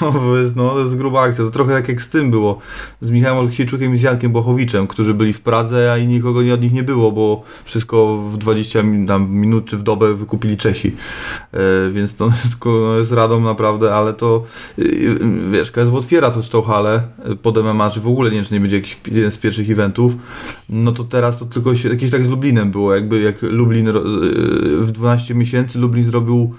no, 0.01 0.13
to 0.21 0.37
jest, 0.39 0.57
no, 0.57 0.71
to 0.71 0.81
jest 0.81 0.97
gruba 0.97 1.21
akcja. 1.21 1.45
To 1.45 1.51
trochę 1.51 1.73
tak 1.73 1.89
jak 1.89 2.03
z 2.03 2.09
tym 2.09 2.31
było, 2.31 2.59
z 3.01 3.11
Michałem 3.11 3.39
Olksiejczukiem 3.39 3.95
i 3.95 3.99
z 3.99 4.03
Jankiem 4.03 4.33
Bochowiczem, 4.33 4.87
którzy 4.87 5.15
byli 5.15 5.33
w 5.33 5.41
Pradze, 5.41 5.93
a 5.93 5.99
i 5.99 6.07
nikogo 6.07 6.41
od 6.55 6.63
nich 6.63 6.73
nie 6.73 6.83
było, 6.83 7.13
bo 7.13 7.43
wszystko 7.65 8.17
w 8.33 8.39
20 8.39 8.83
min- 8.83 9.07
tam, 9.07 9.31
minut 9.31 9.65
czy 9.65 9.77
w 9.77 9.83
dobę 9.83 10.15
wykupili 10.15 10.57
Czesi. 10.57 10.97
E, 11.53 11.91
więc 11.91 12.15
to 12.15 12.27
jest, 12.45 12.57
no, 12.81 12.99
jest 12.99 13.13
radą 13.13 13.41
naprawdę, 13.41 13.95
ale 13.95 14.15
to 14.15 14.43
y, 14.79 14.83
y, 14.83 15.19
wiesz, 15.51 15.71
KSW 15.71 15.97
otwiera 15.97 16.31
to, 16.31 16.43
tą 16.43 16.63
halę 16.63 17.03
y, 17.31 17.37
pod 17.37 17.65
MMA, 17.65 17.91
czy 17.91 18.01
w 18.01 18.09
ogóle 18.09 18.31
nie 18.31 18.45
czy 18.45 18.55
nie 18.55 18.61
będzie 18.61 18.77
jakiś 18.77 19.01
jeden 19.11 19.31
z 19.31 19.39
pierwszych 19.39 19.71
eventów, 19.71 20.13
no 20.69 20.93
to 20.93 21.05
teraz 21.05 21.39
to 21.39 21.45
tylko 21.45 21.77
się, 21.77 21.89
jakieś 21.89 22.11
tak 22.11 22.25
z 22.25 22.29
Lublinem 22.29 22.71
było, 22.71 22.95
jakby 22.95 23.21
jak 23.21 23.43
Lublin 23.43 23.93
w 24.81 24.91
12 24.93 25.35
miesięcy 25.35 25.79
Lublin 25.79 26.05
zrobił 26.05 26.55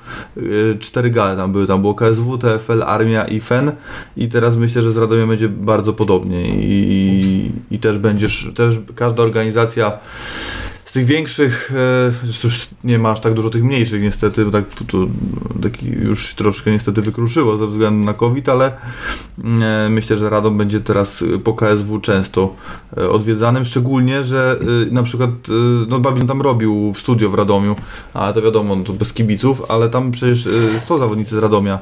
cztery 0.80 1.10
gale, 1.10 1.36
tam 1.36 1.52
były, 1.52 1.68
tam 1.68 1.82
było 1.82 1.94
KSW, 1.94 2.38
TFL, 2.38 2.84
Armia 2.84 3.26
i 3.26 3.40
FEN 3.40 3.72
i 4.18 4.28
teraz 4.28 4.56
myślę, 4.56 4.82
że 4.82 4.92
z 4.92 4.98
Radomiem 4.98 5.28
będzie 5.28 5.50
bardzo 5.50 5.94
podobnie 5.94 6.50
i, 6.50 7.52
i 7.72 7.80
też 7.80 7.98
będziesz, 7.98 8.52
też 8.56 8.76
każda 8.96 9.24
organizacja 9.24 9.92
z 9.92 10.63
tych 10.94 11.06
większych, 11.06 11.72
e, 11.76 12.44
już 12.44 12.68
nie 12.84 13.00
ma 13.00 13.10
aż 13.10 13.20
tak 13.20 13.34
dużo 13.34 13.50
tych 13.50 13.64
mniejszych 13.64 14.02
niestety, 14.02 14.46
bo 14.46 14.52
tak 14.52 14.66
to, 14.88 14.98
taki 15.62 15.88
już 15.88 16.36
troszkę 16.36 16.72
niestety 16.72 17.02
wykruszyło 17.02 17.58
ze 17.58 17.68
względu 17.68 18.06
na 18.06 18.14
COVID, 18.14 18.50
ale 18.50 18.72
e, 19.44 19.88
myślę, 19.90 20.18
że 20.18 20.30
Radom 20.30 20.58
będzie 20.58 20.80
teraz 20.80 21.24
po 21.44 21.54
KSW 21.54 22.00
często 22.00 22.56
e, 22.98 23.10
odwiedzanym, 23.10 23.66
szczególnie, 23.66 24.24
że 24.24 24.60
e, 24.90 24.94
na 24.94 25.04
przykład 25.04 25.30
e, 25.30 25.52
no 25.88 26.00
Babin 26.00 26.28
tam 26.28 26.42
robił 26.42 26.94
w 26.94 27.00
studio 27.00 27.30
w 27.30 27.34
Radomiu, 27.34 27.76
a 28.14 28.34
to 28.34 28.42
wiadomo, 28.42 28.76
to 28.76 28.94
bez 28.94 29.14
kibiców, 29.14 29.72
ale 29.72 29.90
tam 29.90 30.12
przecież 30.12 30.48
e, 30.48 30.82
są 30.82 30.98
zawodnicy 30.98 31.36
z 31.36 31.40
Radomia, 31.40 31.80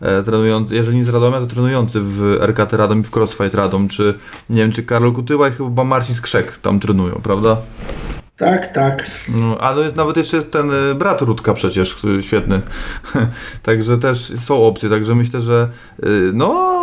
e, 0.00 0.22
trenujący, 0.22 0.74
jeżeli 0.74 0.96
nie 0.96 1.04
z 1.04 1.08
Radomia, 1.08 1.40
to 1.40 1.46
trenujący 1.46 2.00
w 2.00 2.38
RKT 2.40 2.76
Radom 2.76 3.00
i 3.00 3.04
w 3.04 3.16
Crossfight 3.16 3.54
Radom, 3.54 3.88
czy 3.88 4.14
nie 4.50 4.62
wiem, 4.62 4.72
czy 4.72 4.82
Karol 4.82 5.12
Kutyła 5.12 5.48
i 5.48 5.52
chyba 5.52 5.84
Marcin 5.84 6.14
Skrzek 6.14 6.58
tam 6.58 6.80
trenują, 6.80 7.20
prawda? 7.22 7.56
Tak, 8.36 8.72
tak. 8.72 9.10
No, 9.28 9.58
a 9.58 9.74
to 9.74 9.82
jest 9.82 9.96
nawet 9.96 10.16
jeszcze 10.16 10.36
jest 10.36 10.52
ten 10.52 10.70
y, 10.70 10.94
brat 10.94 11.22
Rudka 11.22 11.54
przecież, 11.54 11.96
świetny. 12.20 12.60
także 13.62 13.98
też 13.98 14.32
są 14.36 14.62
opcje, 14.62 14.90
także 14.90 15.14
myślę, 15.14 15.40
że 15.40 15.68
y, 16.04 16.30
no 16.34 16.82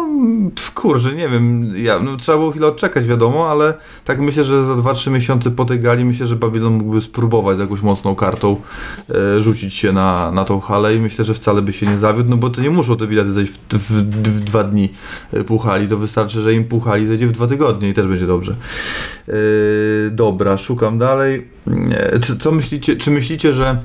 kurczę, 0.75 1.13
nie 1.13 1.29
wiem, 1.29 1.73
ja, 1.77 1.99
no, 1.99 2.17
trzeba 2.17 2.37
było 2.37 2.51
chwilę 2.51 2.67
odczekać 2.67 3.05
wiadomo, 3.05 3.51
ale 3.51 3.73
tak 4.05 4.19
myślę, 4.19 4.43
że 4.43 4.63
za 4.63 4.73
2-3 4.73 5.11
miesiące 5.11 5.51
po 5.51 5.65
tej 5.65 5.79
gali 5.79 6.05
myślę, 6.05 6.25
że 6.25 6.35
Babylon 6.35 6.73
mógłby 6.73 7.01
spróbować 7.01 7.57
z 7.57 7.59
jakąś 7.59 7.81
mocną 7.81 8.15
kartą 8.15 8.61
y, 9.37 9.41
rzucić 9.41 9.73
się 9.73 9.91
na, 9.91 10.31
na 10.31 10.45
tą 10.45 10.59
halę 10.59 10.95
i 10.95 10.99
myślę, 10.99 11.25
że 11.25 11.33
wcale 11.33 11.61
by 11.61 11.73
się 11.73 11.87
nie 11.87 11.97
zawiódł, 11.97 12.29
no 12.29 12.37
bo 12.37 12.49
to 12.49 12.61
nie 12.61 12.69
muszą 12.69 12.97
te 12.97 13.07
bilety 13.07 13.31
zejść 13.31 13.53
w, 13.53 13.77
w, 13.77 13.91
w 14.29 14.39
dwa 14.39 14.63
dni 14.63 14.89
y, 15.33 15.43
pół 15.43 15.59
hali, 15.59 15.87
to 15.87 15.97
wystarczy, 15.97 16.41
że 16.41 16.53
im 16.53 16.65
pół 16.65 16.79
hali 16.79 17.07
zejdzie 17.07 17.27
w 17.27 17.31
dwa 17.31 17.47
tygodnie 17.47 17.89
i 17.89 17.93
też 17.93 18.07
będzie 18.07 18.27
dobrze. 18.27 18.55
Yy, 19.29 20.11
dobra, 20.11 20.57
szukam 20.57 20.97
dalej. 20.97 21.47
Czy, 22.21 22.37
co 22.37 22.51
myślicie, 22.51 22.95
czy 22.95 23.11
myślicie, 23.11 23.53
że 23.53 23.77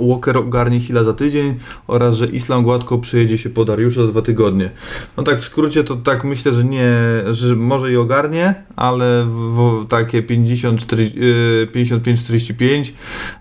Walker 0.00 0.36
ogarnie 0.36 0.80
Hilla 0.80 1.04
za 1.04 1.12
tydzień 1.12 1.54
oraz, 1.86 2.16
że 2.16 2.26
Islam 2.26 2.62
gładko 2.62 2.98
przejedzie 2.98 3.38
się 3.38 3.50
po 3.50 3.64
Dariusza 3.64 4.02
za 4.02 4.08
dwa 4.08 4.22
tygodnie. 4.22 4.70
No 5.16 5.22
tak 5.22 5.40
w 5.40 5.44
skrócie 5.44 5.84
to 5.84 5.96
tak 5.96 6.24
myślę, 6.24 6.52
że 6.52 6.64
nie, 6.64 6.92
że 7.30 7.56
może 7.56 7.92
i 7.92 7.96
ogarnie, 7.96 8.54
ale 8.76 9.26
w, 9.28 9.86
takie 9.88 10.22
50, 10.22 10.80
40, 10.80 11.18
yy, 11.18 11.68
55-45 11.74 12.92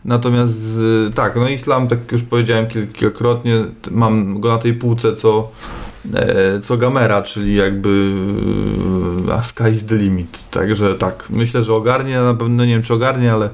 natomiast 0.06 0.54
z, 0.54 1.16
tak, 1.16 1.36
no 1.36 1.50
Islam, 1.50 1.88
tak 1.88 2.12
już 2.12 2.24
powiedziałem 2.24 2.68
kilkakrotnie, 2.68 3.66
mam 3.92 4.40
go 4.40 4.50
na 4.50 4.58
tej 4.58 4.74
półce 4.74 5.14
co 5.14 5.52
co 6.64 6.78
Gamera, 6.78 7.22
czyli 7.22 7.56
jakby 7.56 8.14
e, 9.28 9.34
a 9.34 9.42
sky's 9.42 9.88
the 9.88 9.96
limit. 9.96 10.50
Także 10.52 10.96
tak, 10.96 11.30
myślę, 11.30 11.62
że 11.62 11.74
ogarnie, 11.74 12.20
na 12.20 12.34
pewno 12.34 12.66
nie 12.66 12.74
wiem 12.74 12.84
czy 12.84 12.94
ogarnie, 12.94 13.34
ale 13.34 13.50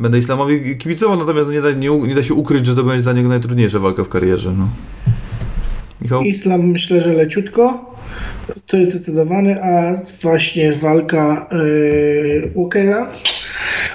będę 0.00 0.18
Islamowi 0.18 0.78
kibicował, 0.78 1.18
natomiast 1.18 1.50
nie 1.50 1.62
da, 1.62 1.70
nie, 1.70 1.90
nie 1.90 2.14
da 2.14 2.22
się 2.22 2.34
ukryć, 2.34 2.66
że 2.66 2.74
to 2.74 2.84
będzie 2.84 3.02
dla 3.02 3.12
niego 3.12 3.28
najtrudniejsza 3.28 3.78
walka 3.78 4.04
w 4.04 4.08
karierze. 4.08 4.52
No. 4.58 4.68
Michał? 6.02 6.22
Islam 6.22 6.66
myślę, 6.66 7.00
że 7.00 7.12
leciutko. 7.12 7.94
To 8.66 8.76
jest 8.76 8.90
zdecydowany, 8.90 9.62
a 9.64 10.00
właśnie 10.22 10.72
walka 10.72 11.48
yy. 11.52 12.52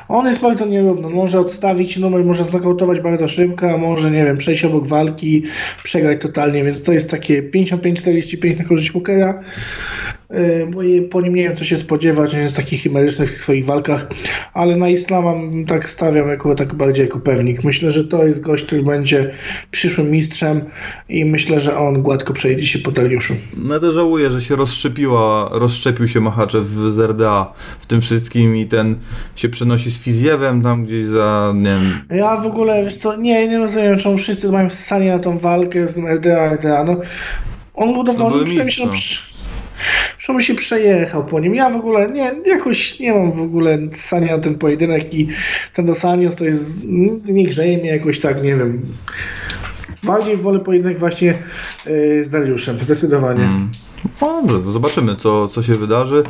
On 0.08 0.26
jest 0.26 0.40
bardzo 0.40 0.66
nierówny. 0.66 1.10
Może 1.10 1.40
odstawić 1.40 1.98
numer, 1.98 2.26
może 2.26 2.44
znokautować 2.44 3.00
bardzo 3.00 3.28
szybko, 3.28 3.72
a 3.72 3.78
może, 3.78 4.12
nie 4.12 4.26
wiem, 4.26 4.38
przejść 4.38 4.66
obok 4.66 4.88
walki, 4.88 5.44
przegrać 5.84 6.22
totalnie, 6.22 6.64
więc 6.64 6.84
to 6.84 6.94
jest 6.94 7.12
takie 7.12 7.44
55-45 7.44 8.58
na 8.58 8.64
korzyść 8.64 8.92
Walkera. 8.92 9.44
Bo 10.72 10.82
je- 10.82 11.02
po 11.02 11.22
nim 11.22 11.36
nie 11.36 11.44
wiem, 11.44 11.56
co 11.56 11.64
się 11.64 11.78
spodziewać. 11.78 12.34
Jest 12.34 12.56
taki 12.56 12.78
chimeryczny 12.78 13.26
w 13.26 13.32
tych 13.32 13.42
swoich 13.42 13.66
walkach, 13.66 14.08
ale 14.54 14.76
na 14.76 14.90
Islama 14.90 15.34
tak 15.68 15.90
stawiam 15.90 16.30
jako 16.30 16.56
tak 16.56 16.76
bardziej 16.76 17.06
jako 17.06 17.20
pewnik. 17.20 17.64
Myślę, 17.64 17.92
że 17.92 18.04
to 18.04 18.26
jest 18.28 18.42
gość, 18.42 18.66
który 18.66 18.84
będzie 18.84 19.32
przyszłym 19.72 20.12
mistrzem 20.12 20.62
i 21.10 21.26
myślę, 21.26 21.60
że 21.60 21.78
on 21.78 22.02
gładko 22.02 22.34
przejdzie 22.34 22.68
się 22.68 22.80
po 22.80 22.92
Dariuszu. 22.92 23.34
No 23.58 23.80
też 23.80 23.94
żałuję, 23.94 24.32
że 24.32 24.42
się 24.42 24.56
rozszczepiła, 24.56 25.50
rozszczepił 25.52 26.08
się 26.08 26.20
Machaczew 26.20 26.66
z 26.68 27.00
RDA 27.00 27.54
w 27.80 27.86
tym 27.86 28.02
wszystkim 28.02 28.56
i 28.56 28.66
ten 28.66 28.96
się 29.36 29.50
przenosi 29.50 29.92
z 29.92 29.98
Fizjewem 29.98 30.62
tam 30.62 30.86
gdzieś 30.86 31.06
za, 31.06 31.54
nie 31.56 31.64
wiem, 32.10 32.20
Ja 32.20 32.38
w 32.38 32.46
ogóle, 32.46 32.84
wiesz 32.84 32.98
co, 32.98 33.16
nie, 33.16 33.48
nie 33.48 33.58
rozumiem, 33.58 33.98
czemu 33.98 34.18
wszyscy 34.18 34.52
mają 34.52 34.70
ssanie 34.70 35.12
na 35.12 35.20
tą 35.20 35.38
walkę 35.38 35.88
z 35.88 35.94
tym 35.94 36.08
RDA, 36.08 36.54
RDA, 36.54 36.84
no. 36.84 36.98
On 37.76 38.06
przynajmniej 38.06 38.72
się, 38.72 38.86
no, 38.86 38.92
przynajmniej 40.18 40.48
się 40.48 40.56
przejechał 40.56 41.26
po 41.26 41.40
nim. 41.40 41.56
Ja 41.56 41.70
w 41.70 41.76
ogóle, 41.76 42.12
nie, 42.12 42.32
jakoś 42.46 43.00
nie 43.00 43.14
mam 43.14 43.32
w 43.32 43.42
ogóle 43.42 43.78
ssania 43.92 44.38
na 44.38 44.44
ten 44.44 44.56
pojedynek 44.56 45.14
i 45.14 45.28
ten 45.74 45.86
Dosanios 45.86 46.36
to 46.36 46.46
jest, 46.46 46.82
nie 47.26 47.48
grzeje 47.48 47.78
mnie 47.78 47.90
jakoś 47.90 48.20
tak, 48.20 48.44
nie 48.44 48.56
wiem. 48.56 48.82
Bardziej 50.04 50.38
wolę 50.38 50.60
pojedynek 50.60 51.00
właśnie 51.00 51.34
yy, 51.86 52.24
z 52.24 52.30
Dariuszem, 52.30 52.78
zdecydowanie. 52.82 53.50
No 54.22 54.42
Dobrze, 54.42 54.72
zobaczymy, 54.72 55.16
co, 55.16 55.48
co 55.48 55.64
się 55.64 55.76
wydarzy. 55.76 56.24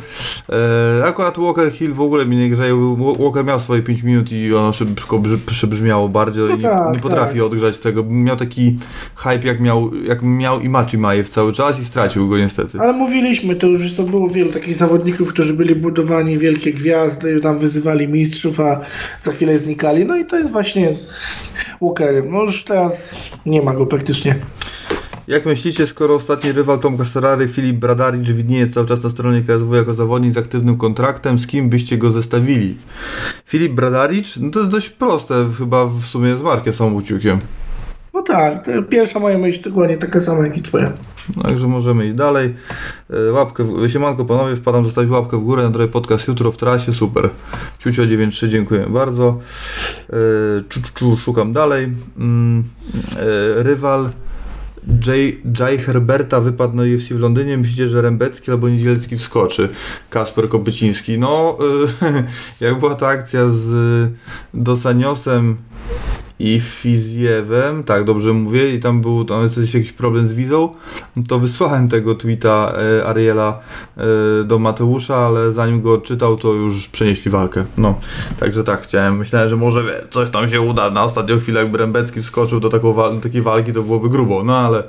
E, 1.00 1.04
akurat 1.04 1.38
Walker 1.38 1.72
Hill 1.72 1.94
w 1.94 2.00
ogóle 2.00 2.26
mi 2.26 2.36
nie 2.36 2.50
grzeje. 2.50 2.96
Walker 3.18 3.44
miał 3.44 3.60
swoje 3.60 3.82
5 3.82 4.02
minut 4.02 4.32
i 4.32 4.54
ono 4.54 4.72
szybko 4.72 5.18
brzy, 5.18 5.38
przebrzmiało 5.38 6.08
bardzo 6.08 6.40
No 6.46 6.56
i 6.56 6.58
tak, 6.58 6.92
nie 6.94 7.00
potrafi 7.00 7.34
tak. 7.34 7.42
odgrzać 7.42 7.78
tego. 7.78 8.04
Miał 8.08 8.36
taki 8.36 8.78
hype, 9.14 9.48
jak 9.48 9.60
miał, 9.60 9.94
jak 9.94 10.22
miał 10.22 10.60
i 10.60 10.68
Maci 10.68 10.98
Majew 10.98 11.28
cały 11.28 11.52
czas 11.52 11.80
i 11.80 11.84
stracił 11.84 12.28
go 12.28 12.38
niestety. 12.38 12.78
Ale 12.80 12.92
mówiliśmy, 12.92 13.56
to 13.56 13.66
już 13.66 13.94
to 13.94 14.02
było 14.02 14.28
wielu 14.28 14.52
takich 14.52 14.76
zawodników, 14.76 15.28
którzy 15.32 15.54
byli 15.54 15.74
budowani 15.74 16.38
wielkie 16.38 16.72
gwiazdy, 16.72 17.40
tam 17.40 17.58
wyzywali 17.58 18.08
mistrzów, 18.08 18.60
a 18.60 18.80
za 19.22 19.32
chwilę 19.32 19.58
znikali. 19.58 20.04
No 20.04 20.16
i 20.16 20.24
to 20.24 20.36
jest 20.36 20.52
właśnie 20.52 20.94
Walkerem. 21.80 22.30
No 22.30 22.42
już 22.42 22.64
teraz 22.64 23.14
nie 23.46 23.62
ma 23.62 23.74
go 23.74 23.86
praktycznie. 23.86 24.34
Jak 25.28 25.46
myślicie, 25.46 25.86
skoro 25.86 26.14
ostatni 26.14 26.52
rywal 26.52 26.78
Tomka 26.78 27.04
Starary, 27.04 27.48
Filip 27.48 27.76
Bradaricz 27.76 28.30
widnieje 28.30 28.68
cały 28.68 28.86
czas 28.86 29.02
na 29.02 29.10
stronie 29.10 29.42
KSW 29.42 29.74
jako 29.74 29.94
zawodnik 29.94 30.32
z 30.32 30.36
aktywnym 30.36 30.76
kontraktem, 30.76 31.38
z 31.38 31.46
kim 31.46 31.68
byście 31.68 31.98
go 31.98 32.10
zestawili? 32.10 32.76
Filip 33.46 33.72
Bradaricz? 33.72 34.36
No 34.36 34.50
to 34.50 34.58
jest 34.58 34.70
dość 34.70 34.90
proste, 34.90 35.46
chyba 35.58 35.86
w 35.86 36.02
sumie 36.02 36.36
z 36.36 36.42
Markiem 36.42 36.74
Samouciukiem. 36.74 37.40
No 38.14 38.22
tak, 38.22 38.64
to 38.64 38.82
pierwsza 38.82 39.18
moja 39.18 39.38
myśl 39.38 39.62
dokładnie 39.62 39.98
taka 39.98 40.20
sama 40.20 40.44
jak 40.44 40.56
i 40.56 40.62
twoja. 40.62 40.92
Także 41.42 41.68
możemy 41.68 42.06
iść 42.06 42.14
dalej. 42.14 42.54
E, 43.10 43.32
Łapkę, 43.32 43.64
w... 43.64 43.90
siemanko 43.90 44.24
panowie, 44.24 44.56
wpadam 44.56 44.84
zostawić 44.84 45.10
łapkę 45.10 45.36
w 45.36 45.44
górę 45.44 45.62
na 45.62 45.70
drogi 45.70 45.92
podcast 45.92 46.28
jutro 46.28 46.52
w 46.52 46.56
trasie, 46.56 46.92
super. 46.92 47.30
Ciucio 47.78 48.06
93, 48.06 48.48
dziękuję 48.48 48.86
bardzo. 48.88 49.38
E, 50.10 50.14
Czu, 50.68 50.82
czu, 50.82 50.90
czu, 50.94 51.16
szukam 51.16 51.52
dalej. 51.52 51.88
Mm, 52.18 52.64
e, 53.16 53.62
Rywal 53.62 54.10
Jay, 55.06 55.42
Jay 55.60 55.78
Herberta 55.78 56.40
wypadł 56.40 56.76
na 56.76 56.82
UFC 56.82 57.08
w 57.08 57.18
Londynie. 57.18 57.58
Myślicie, 57.58 57.88
że 57.88 58.02
Rębecki 58.02 58.50
albo 58.50 58.68
Niedzielski 58.68 59.16
wskoczy? 59.16 59.68
Kasper 60.10 60.48
Kopyciński. 60.48 61.18
No, 61.18 61.58
jak 62.60 62.78
była 62.78 62.94
ta 62.94 63.06
akcja 63.06 63.48
z 63.48 63.68
Dosaniosem 64.54 65.56
i 66.38 66.60
Fizjewem, 66.60 67.84
tak 67.84 68.04
dobrze 68.04 68.32
mówię, 68.32 68.74
i 68.74 68.80
tam 68.80 69.00
był 69.00 69.24
tam 69.24 69.42
jest 69.42 69.74
jakiś 69.74 69.92
problem 69.92 70.26
z 70.26 70.34
wizą, 70.34 70.74
to 71.28 71.38
wysłałem 71.38 71.88
tego 71.88 72.14
tweeta 72.14 72.72
e, 72.98 73.06
Ariela 73.06 73.58
e, 73.96 74.44
do 74.44 74.58
Mateusza, 74.58 75.16
ale 75.16 75.52
zanim 75.52 75.82
go 75.82 75.92
odczytał, 75.92 76.36
to 76.36 76.52
już 76.52 76.88
przenieśli 76.88 77.30
walkę. 77.30 77.64
No, 77.78 77.94
także 78.40 78.64
tak, 78.64 78.82
chciałem, 78.82 79.16
myślałem, 79.16 79.48
że 79.48 79.56
może 79.56 79.82
wie, 79.82 80.02
coś 80.10 80.30
tam 80.30 80.48
się 80.48 80.60
uda. 80.60 80.90
Na 80.90 81.04
ostatnią 81.04 81.38
chwilę, 81.38 81.60
jak 81.60 81.70
Brębecki 81.70 82.22
wskoczył 82.22 82.60
do 82.60 82.68
taką, 82.68 83.20
takiej 83.20 83.42
walki, 83.42 83.72
to 83.72 83.82
byłoby 83.82 84.08
grubo, 84.08 84.44
no 84.44 84.58
ale 84.58 84.84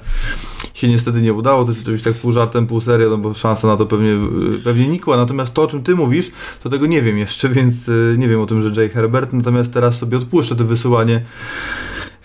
się 0.73 0.87
niestety 0.87 1.21
nie 1.21 1.33
udało, 1.33 1.65
to 1.65 1.73
rzeczywiście 1.73 2.11
tak 2.13 2.21
pół 2.21 2.31
żartem, 2.31 2.67
pół 2.67 2.81
serio, 2.81 3.09
no 3.09 3.17
bo 3.17 3.33
szansa 3.33 3.67
na 3.67 3.77
to 3.77 3.85
pewnie, 3.85 4.11
y, 4.55 4.59
pewnie 4.63 4.87
nikła. 4.87 5.17
Natomiast 5.17 5.53
to, 5.53 5.61
o 5.63 5.67
czym 5.67 5.83
ty 5.83 5.95
mówisz, 5.95 6.31
to 6.63 6.69
tego 6.69 6.85
nie 6.85 7.01
wiem 7.01 7.17
jeszcze, 7.17 7.49
więc 7.55 7.87
y, 7.87 8.15
nie 8.17 8.27
wiem 8.27 8.41
o 8.41 8.45
tym, 8.45 8.61
że 8.61 8.81
Jay 8.81 8.89
Herbert, 8.89 9.33
natomiast 9.33 9.73
teraz 9.73 9.97
sobie 9.97 10.17
odpuszczę 10.17 10.55
to 10.55 10.65
wysyłanie 10.65 11.21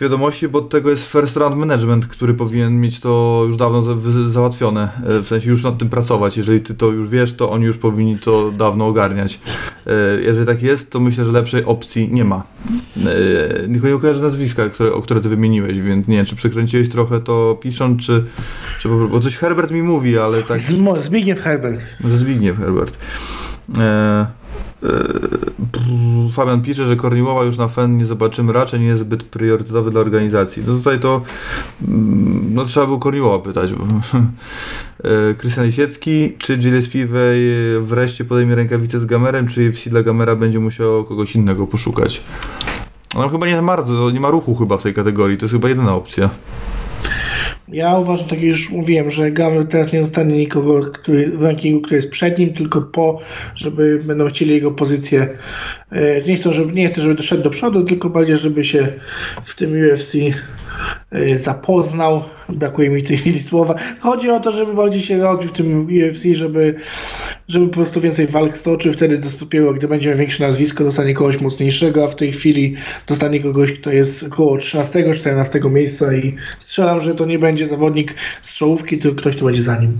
wiadomości, 0.00 0.48
bo 0.48 0.58
od 0.58 0.68
tego 0.68 0.90
jest 0.90 1.12
First 1.12 1.36
Round 1.36 1.56
Management, 1.56 2.06
który 2.06 2.34
powinien 2.34 2.80
mieć 2.80 3.00
to 3.00 3.42
już 3.46 3.56
dawno 3.56 3.82
za, 3.82 3.92
załatwione, 4.26 4.88
e, 5.06 5.20
w 5.20 5.26
sensie 5.26 5.50
już 5.50 5.62
nad 5.62 5.78
tym 5.78 5.88
pracować. 5.88 6.36
Jeżeli 6.36 6.61
ty 6.61 6.74
to 6.74 6.86
już 6.86 7.08
wiesz, 7.08 7.32
to 7.32 7.50
oni 7.50 7.64
już 7.64 7.78
powinni 7.78 8.18
to 8.18 8.50
dawno 8.50 8.86
ogarniać. 8.86 9.40
E, 9.86 10.20
Jeżeli 10.22 10.46
tak 10.46 10.62
jest, 10.62 10.90
to 10.90 11.00
myślę, 11.00 11.24
że 11.24 11.32
lepszej 11.32 11.64
opcji 11.64 12.08
nie 12.12 12.24
ma. 12.24 12.42
E, 12.96 13.68
Tylko 13.72 13.88
nie 13.88 13.98
kojarzę 13.98 14.22
nazwiska, 14.22 14.68
które, 14.68 14.92
o 14.92 15.02
które 15.02 15.20
ty 15.20 15.28
wymieniłeś, 15.28 15.80
więc 15.80 16.08
nie 16.08 16.16
wiem, 16.16 16.26
czy 16.26 16.36
przekręciłeś 16.36 16.88
trochę 16.88 17.20
to 17.20 17.58
pisząc, 17.62 18.02
czy, 18.02 18.24
czy 18.80 18.88
bo 18.88 19.20
coś 19.20 19.36
Herbert 19.36 19.70
mi 19.70 19.82
mówi, 19.82 20.18
ale 20.18 20.42
tak... 20.42 20.58
Zbigniew 21.02 21.40
Herbert. 21.40 21.80
Może 22.00 22.18
Zbigniew 22.18 22.58
Herbert. 22.58 22.98
E, 23.78 24.39
Fabian 26.32 26.62
pisze, 26.62 26.86
że 26.86 26.96
Korniłowa 26.96 27.44
już 27.44 27.58
na 27.58 27.68
FEN 27.68 27.98
nie 27.98 28.06
zobaczymy, 28.06 28.52
raczej 28.52 28.80
nie 28.80 28.86
jest 28.86 29.00
zbyt 29.00 29.22
priorytetowy 29.22 29.90
dla 29.90 30.00
organizacji. 30.00 30.62
No 30.66 30.74
tutaj 30.74 31.00
to 31.00 31.22
mm, 31.88 32.54
no 32.54 32.64
trzeba 32.64 32.86
było 32.86 32.98
Korniłowa 32.98 33.38
pytać. 33.38 33.70
E, 35.04 35.34
Krystian 35.34 35.66
Lisiecki, 35.66 36.32
czy 36.38 36.56
Gillespie 36.56 37.06
wej- 37.06 37.80
wreszcie 37.80 38.24
podejmie 38.24 38.54
rękawicę 38.54 39.00
z 39.00 39.04
Gamerem, 39.04 39.46
czy 39.46 39.62
FC 39.62 39.90
dla 39.90 40.02
Gamera 40.02 40.36
będzie 40.36 40.58
musiał 40.58 41.04
kogoś 41.04 41.34
innego 41.36 41.66
poszukać? 41.66 42.22
No 43.14 43.28
chyba 43.28 43.46
nie 43.46 43.62
bardzo, 43.62 44.10
nie 44.10 44.20
ma 44.20 44.30
ruchu 44.30 44.54
chyba 44.54 44.78
w 44.78 44.82
tej 44.82 44.94
kategorii, 44.94 45.36
to 45.36 45.44
jest 45.44 45.54
chyba 45.54 45.68
jedyna 45.68 45.94
opcja. 45.94 46.30
Ja 47.72 47.98
uważam, 47.98 48.28
tak 48.28 48.38
jak 48.38 48.48
już 48.48 48.70
mówiłem, 48.70 49.10
że 49.10 49.32
Gamer 49.32 49.68
teraz 49.68 49.92
nie 49.92 50.00
zostanie 50.00 50.38
nikogo 50.38 50.82
który, 50.82 51.30
w 51.30 51.42
rankingu, 51.42 51.80
który 51.80 51.96
jest 51.96 52.10
przed 52.10 52.38
nim, 52.38 52.52
tylko 52.54 52.82
po, 52.82 53.18
żeby 53.54 54.00
będą 54.04 54.28
chcieli 54.28 54.54
jego 54.54 54.70
pozycję. 54.70 55.28
e, 55.92 56.20
Nie 56.20 56.36
chcę, 56.36 56.52
żeby, 56.52 56.72
nie 56.72 56.88
chcę, 56.88 57.00
żeby 57.00 57.14
doszedł 57.14 57.42
do 57.42 57.50
przodu, 57.50 57.84
tylko 57.84 58.10
bardziej, 58.10 58.36
żeby 58.36 58.64
się 58.64 58.88
w 59.44 59.56
tym 59.56 59.72
UFC 59.72 60.14
zapoznał. 61.34 62.22
Brakuje 62.48 62.90
mi 62.90 63.02
tej 63.02 63.16
chwili 63.16 63.40
słowa. 63.40 63.74
Chodzi 64.00 64.30
o 64.30 64.40
to, 64.40 64.50
żeby 64.50 64.74
bardziej 64.74 65.02
się 65.02 65.18
rozbił 65.18 65.48
w 65.48 65.52
tym 65.52 65.86
UFC, 65.86 66.24
żeby, 66.32 66.74
żeby 67.48 67.68
po 67.68 67.74
prostu 67.74 68.00
więcej 68.00 68.26
walk 68.26 68.56
stoczył. 68.56 68.92
Wtedy 68.92 69.20
dopiero, 69.40 69.72
gdy 69.72 69.88
będzie 69.88 70.08
miał 70.08 70.18
większe 70.18 70.46
nazwisko, 70.46 70.84
dostanie 70.84 71.14
kogoś 71.14 71.40
mocniejszego, 71.40 72.04
a 72.04 72.08
w 72.08 72.16
tej 72.16 72.32
chwili 72.32 72.76
dostanie 73.06 73.42
kogoś, 73.42 73.72
kto 73.72 73.90
jest 73.90 74.22
około 74.22 74.56
13-14 74.56 75.70
miejsca 75.70 76.14
i 76.14 76.34
strzelam, 76.58 77.00
że 77.00 77.14
to 77.14 77.26
nie 77.26 77.38
będzie 77.38 77.66
zawodnik 77.66 78.14
z 78.42 78.54
czołówki, 78.54 78.98
tylko 78.98 79.16
ktoś, 79.16 79.36
kto 79.36 79.44
będzie 79.44 79.62
za 79.62 79.80
nim. 79.80 79.96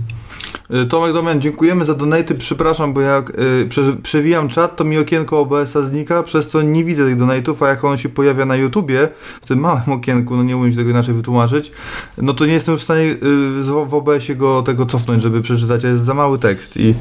Y, 0.83 0.85
Tomek 0.85 1.13
Domen, 1.13 1.41
dziękujemy 1.41 1.85
za 1.85 1.93
donaty. 1.93 2.35
Przepraszam, 2.35 2.93
bo 2.93 3.01
jak 3.01 3.29
y, 3.29 3.65
prze, 3.69 3.93
przewijam 4.03 4.49
czat, 4.49 4.75
to 4.75 4.83
mi 4.83 4.97
okienko 4.97 5.39
OBS-a 5.39 5.81
znika, 5.81 6.23
przez 6.23 6.49
co 6.49 6.61
nie 6.61 6.83
widzę 6.83 7.05
tych 7.05 7.15
donatów, 7.15 7.63
a 7.63 7.67
jak 7.67 7.83
ono 7.83 7.97
się 7.97 8.09
pojawia 8.09 8.45
na 8.45 8.55
YouTubie, 8.55 9.09
w 9.41 9.47
tym 9.47 9.59
małym 9.59 9.89
okienku, 9.99 10.35
no 10.35 10.43
nie 10.43 10.57
umiem 10.57 10.71
się 10.71 10.77
tego 10.77 10.89
inaczej 10.89 11.15
wytłumaczyć, 11.15 11.71
no 12.17 12.33
to 12.33 12.45
nie 12.45 12.53
jestem 12.53 12.77
w 12.77 12.81
stanie 12.81 13.03
y, 13.03 13.63
w 13.63 13.93
OBS-ie 13.93 14.35
go 14.35 14.61
tego 14.61 14.85
cofnąć, 14.85 15.23
żeby 15.23 15.41
przeczytać, 15.41 15.85
a 15.85 15.87
jest 15.87 16.03
za 16.03 16.13
mały 16.13 16.39
tekst 16.39 16.77
i 16.77 16.95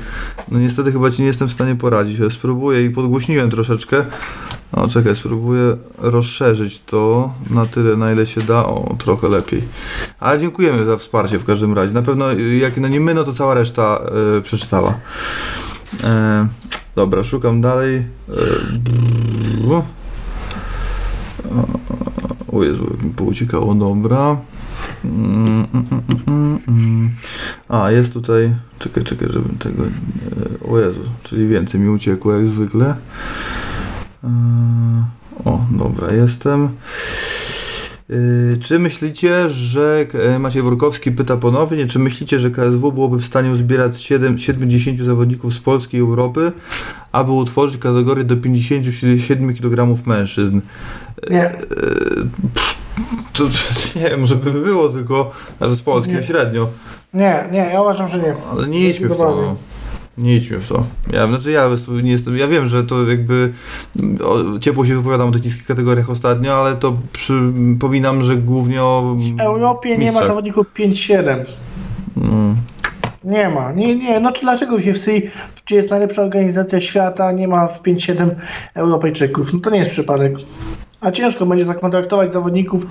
no 0.48 0.58
niestety 0.58 0.92
chyba 0.92 1.10
ci 1.10 1.22
nie 1.22 1.28
jestem 1.28 1.48
w 1.48 1.52
stanie 1.52 1.76
poradzić. 1.76 2.32
Spróbuję 2.32 2.84
i 2.84 2.90
podgłośniłem 2.90 3.50
troszeczkę. 3.50 4.04
No 4.72 4.88
czekaj, 4.88 5.16
spróbuję 5.16 5.76
rozszerzyć 5.98 6.80
to 6.80 7.32
na 7.50 7.66
tyle, 7.66 7.96
na 7.96 8.12
ile 8.12 8.26
się 8.26 8.40
da. 8.40 8.66
O, 8.66 8.96
trochę 8.98 9.28
lepiej. 9.28 9.62
Ale 10.20 10.40
dziękujemy 10.40 10.84
za 10.84 10.96
wsparcie 10.96 11.38
w 11.38 11.44
każdym 11.44 11.74
razie. 11.74 11.94
Na 11.94 12.02
pewno, 12.02 12.32
y, 12.32 12.56
jak 12.56 12.76
no 12.76 12.88
nie 12.88 13.00
my, 13.00 13.14
no 13.14 13.24
to 13.24 13.32
cała 13.32 13.54
reszta 13.54 14.00
y, 14.38 14.42
przeczytała. 14.42 14.94
E, 16.04 16.48
dobra, 16.96 17.24
szukam 17.24 17.60
dalej. 17.60 17.96
E, 17.96 18.02
o 22.52 22.64
Jezu, 22.64 22.86
jak 22.90 23.02
mi 23.02 23.10
pouciekało, 23.10 23.74
dobra. 23.74 24.36
Mm, 25.04 25.66
mm, 25.74 25.86
mm, 25.90 26.02
mm, 26.26 26.58
mm. 26.68 27.10
A, 27.68 27.90
jest 27.90 28.12
tutaj. 28.12 28.54
Czekaj, 28.78 29.04
czekaj, 29.04 29.28
żebym 29.32 29.58
tego. 29.58 29.82
e, 29.82 30.70
O 30.70 30.78
Jezu, 30.78 31.00
czyli 31.22 31.48
więcej 31.48 31.80
mi 31.80 31.88
uciekło 31.88 32.32
jak 32.32 32.46
zwykle. 32.46 32.96
E, 34.24 34.28
O, 35.44 35.60
dobra, 35.70 36.12
jestem. 36.12 36.68
Yy, 38.08 38.58
Czy 38.62 38.78
myślicie, 38.78 39.48
że 39.48 40.06
e, 40.14 40.38
Maciej 40.38 40.62
Workowski 40.62 41.12
pyta 41.12 41.36
ponownie, 41.36 41.86
czy 41.86 41.98
myślicie, 41.98 42.38
że 42.38 42.50
KSW 42.50 42.92
byłoby 42.92 43.18
w 43.18 43.24
stanie 43.24 43.50
uzbierać 43.50 44.02
7, 44.02 44.38
70 44.38 44.98
zawodników 44.98 45.54
z 45.54 45.58
Polski 45.58 45.96
i 45.96 46.00
Europy, 46.00 46.52
aby 47.12 47.32
utworzyć 47.32 47.78
kategorię 47.80 48.24
do 48.24 48.36
57 48.36 49.54
kg 49.56 50.06
mężczyzn? 50.06 50.60
Nie, 51.30 51.52
To, 53.32 53.44
nie 54.00 54.10
wiem, 54.10 54.26
żeby 54.26 54.52
było 54.52 54.88
tylko, 54.88 55.30
że 55.60 55.76
z 55.76 55.82
Polski 55.82 56.14
Nie. 56.14 56.22
średnio, 56.22 56.68
nie, 57.14 57.44
nie, 57.52 57.58
ja 57.72 57.80
uważam, 57.80 58.08
że 58.08 58.18
nie. 58.18 58.34
ale 58.52 58.68
nie 58.68 58.88
idźmy 58.88 59.08
w 59.08 59.16
to. 59.16 59.56
Nie 60.18 60.34
idźmy 60.34 60.58
w 60.58 60.68
to. 60.68 60.86
Ja, 61.12 61.26
znaczy 61.26 61.50
ja 61.50 61.68
nie 62.02 62.10
jestem, 62.10 62.36
ja 62.36 62.48
wiem, 62.48 62.66
że 62.66 62.84
to 62.84 63.08
jakby 63.08 63.52
o, 64.24 64.58
ciepło 64.58 64.86
się 64.86 64.94
wypowiadam 64.96 65.28
o 65.28 65.32
tych 65.32 65.44
niskich 65.44 65.66
kategoriach 65.66 66.10
ostatnio, 66.10 66.54
ale 66.54 66.76
to 66.76 66.98
przypominam, 67.12 68.22
że 68.22 68.36
głównie 68.36 68.82
o 68.82 69.16
W 69.36 69.40
Europie 69.40 69.98
nie 69.98 70.12
ma 70.12 70.26
zawodników 70.26 70.66
5-7. 70.74 71.44
Mm. 72.16 72.56
Nie 73.24 73.48
ma. 73.48 73.72
Nie, 73.72 73.96
nie. 73.96 74.20
No 74.20 74.32
czy 74.32 74.42
dlaczego 74.42 74.78
w 74.78 74.86
UFC, 74.86 75.06
gdzie 75.64 75.76
jest 75.76 75.90
najlepsza 75.90 76.22
organizacja 76.22 76.80
świata, 76.80 77.32
nie 77.32 77.48
ma 77.48 77.68
w 77.68 77.82
5-7 77.82 78.30
Europejczyków? 78.74 79.52
No 79.52 79.60
to 79.60 79.70
nie 79.70 79.78
jest 79.78 79.90
przypadek. 79.90 80.34
A 81.00 81.10
ciężko 81.10 81.46
będzie 81.46 81.64
zakontraktować 81.64 82.32
zawodników 82.32 82.86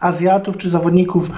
Azjatów 0.00 0.56
czy 0.56 0.70
zawodników 0.70 1.30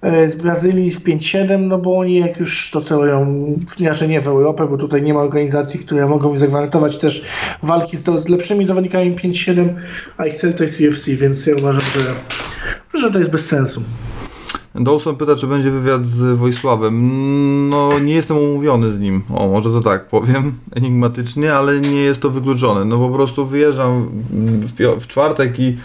e, 0.00 0.28
z 0.28 0.36
Brazylii 0.36 0.90
w 0.90 1.04
5-7, 1.04 1.58
no 1.58 1.78
bo 1.78 1.98
oni 1.98 2.16
jak 2.16 2.36
już 2.36 2.70
to 2.70 2.80
celują, 2.80 3.46
inaczej 3.78 4.08
nie 4.08 4.20
w 4.20 4.28
Europę, 4.28 4.66
bo 4.66 4.76
tutaj 4.76 5.02
nie 5.02 5.14
ma 5.14 5.20
organizacji, 5.20 5.80
które 5.80 6.06
mogą 6.06 6.36
zagwarantować 6.36 6.98
też 6.98 7.24
walki 7.62 7.96
z 7.96 8.28
lepszymi 8.28 8.64
zawodnikami 8.64 9.16
5-7, 9.16 9.68
a 10.16 10.26
ich 10.26 10.36
cel 10.36 10.54
to 10.54 10.62
jest 10.62 10.80
UFC, 10.80 11.06
więc 11.06 11.46
ja 11.46 11.54
uważam, 11.56 11.82
że, 11.82 12.14
że 13.00 13.10
to 13.10 13.18
jest 13.18 13.30
bez 13.30 13.46
sensu. 13.46 13.82
Dawson 14.74 15.16
pyta, 15.16 15.36
czy 15.36 15.46
będzie 15.46 15.70
wywiad 15.70 16.04
z 16.04 16.38
Wojsławem. 16.38 17.10
No, 17.68 17.98
nie 17.98 18.14
jestem 18.14 18.36
umówiony 18.36 18.92
z 18.92 19.00
nim. 19.00 19.22
O, 19.34 19.48
może 19.48 19.70
to 19.70 19.80
tak 19.80 20.08
powiem, 20.08 20.54
enigmatycznie, 20.76 21.54
ale 21.54 21.80
nie 21.80 22.00
jest 22.00 22.22
to 22.22 22.30
wykluczone. 22.30 22.84
No 22.84 22.98
po 22.98 23.08
prostu 23.08 23.46
wyjeżdżam 23.46 24.06
w, 24.32 25.00
w 25.00 25.06
czwartek 25.06 25.60
i 25.60 25.76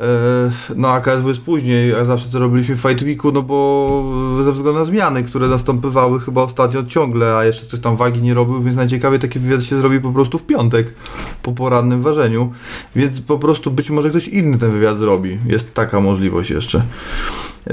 e, 0.00 0.50
no 0.76 0.88
AKSW 0.88 1.28
jest 1.28 1.40
później, 1.40 1.94
a 1.94 2.04
zawsze 2.04 2.28
to 2.28 2.38
robiliśmy 2.38 2.76
w 2.76 2.80
Fight 2.80 3.02
Weeku, 3.02 3.32
no 3.32 3.42
bo 3.42 4.42
ze 4.44 4.52
względu 4.52 4.78
na 4.78 4.84
zmiany, 4.84 5.22
które 5.22 5.48
następowały 5.48 6.20
chyba 6.20 6.42
ostatnio 6.42 6.84
ciągle, 6.84 7.36
a 7.36 7.44
jeszcze 7.44 7.66
ktoś 7.66 7.80
tam 7.80 7.96
wagi 7.96 8.22
nie 8.22 8.34
robił, 8.34 8.62
więc 8.62 8.76
najciekawiej 8.76 9.18
taki 9.18 9.38
wywiad 9.38 9.64
się 9.64 9.76
zrobi 9.76 10.00
po 10.00 10.12
prostu 10.12 10.38
w 10.38 10.42
piątek 10.42 10.94
po 11.42 11.52
porannym 11.52 12.02
ważeniu, 12.02 12.52
więc 12.96 13.20
po 13.20 13.38
prostu 13.38 13.70
być 13.70 13.90
może 13.90 14.10
ktoś 14.10 14.28
inny 14.28 14.58
ten 14.58 14.70
wywiad 14.70 14.98
zrobi. 14.98 15.38
Jest 15.46 15.74
taka 15.74 16.00
możliwość 16.00 16.50
jeszcze. 16.50 16.82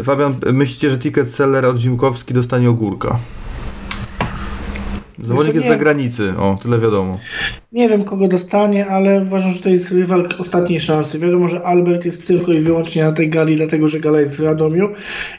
Fabian, 0.03 0.35
myślicie, 0.53 0.89
że 0.89 0.97
ticket 0.99 1.31
seller 1.31 1.65
od 1.65 1.77
Zimkowski 1.77 2.33
dostanie 2.33 2.69
ogórka? 2.69 3.19
Zawodnik 5.19 5.55
jest 5.55 5.65
z 5.65 5.69
nie. 5.69 5.75
zagranicy, 5.75 6.33
o, 6.37 6.57
tyle 6.61 6.79
wiadomo. 6.79 7.19
Nie 7.71 7.89
wiem, 7.89 8.03
kogo 8.03 8.27
dostanie, 8.27 8.87
ale 8.87 9.21
uważam, 9.21 9.51
że 9.51 9.61
to 9.61 9.69
jest 9.69 9.91
rywal 9.91 10.29
ostatniej 10.39 10.79
szansy. 10.79 11.19
Wiadomo, 11.19 11.47
że 11.47 11.61
Albert 11.63 12.05
jest 12.05 12.27
tylko 12.27 12.53
i 12.53 12.59
wyłącznie 12.59 13.03
na 13.03 13.11
tej 13.11 13.29
gali, 13.29 13.55
dlatego 13.55 13.87
że 13.87 13.99
gala 13.99 14.19
jest 14.19 14.37
w 14.37 14.43
Radomiu 14.43 14.89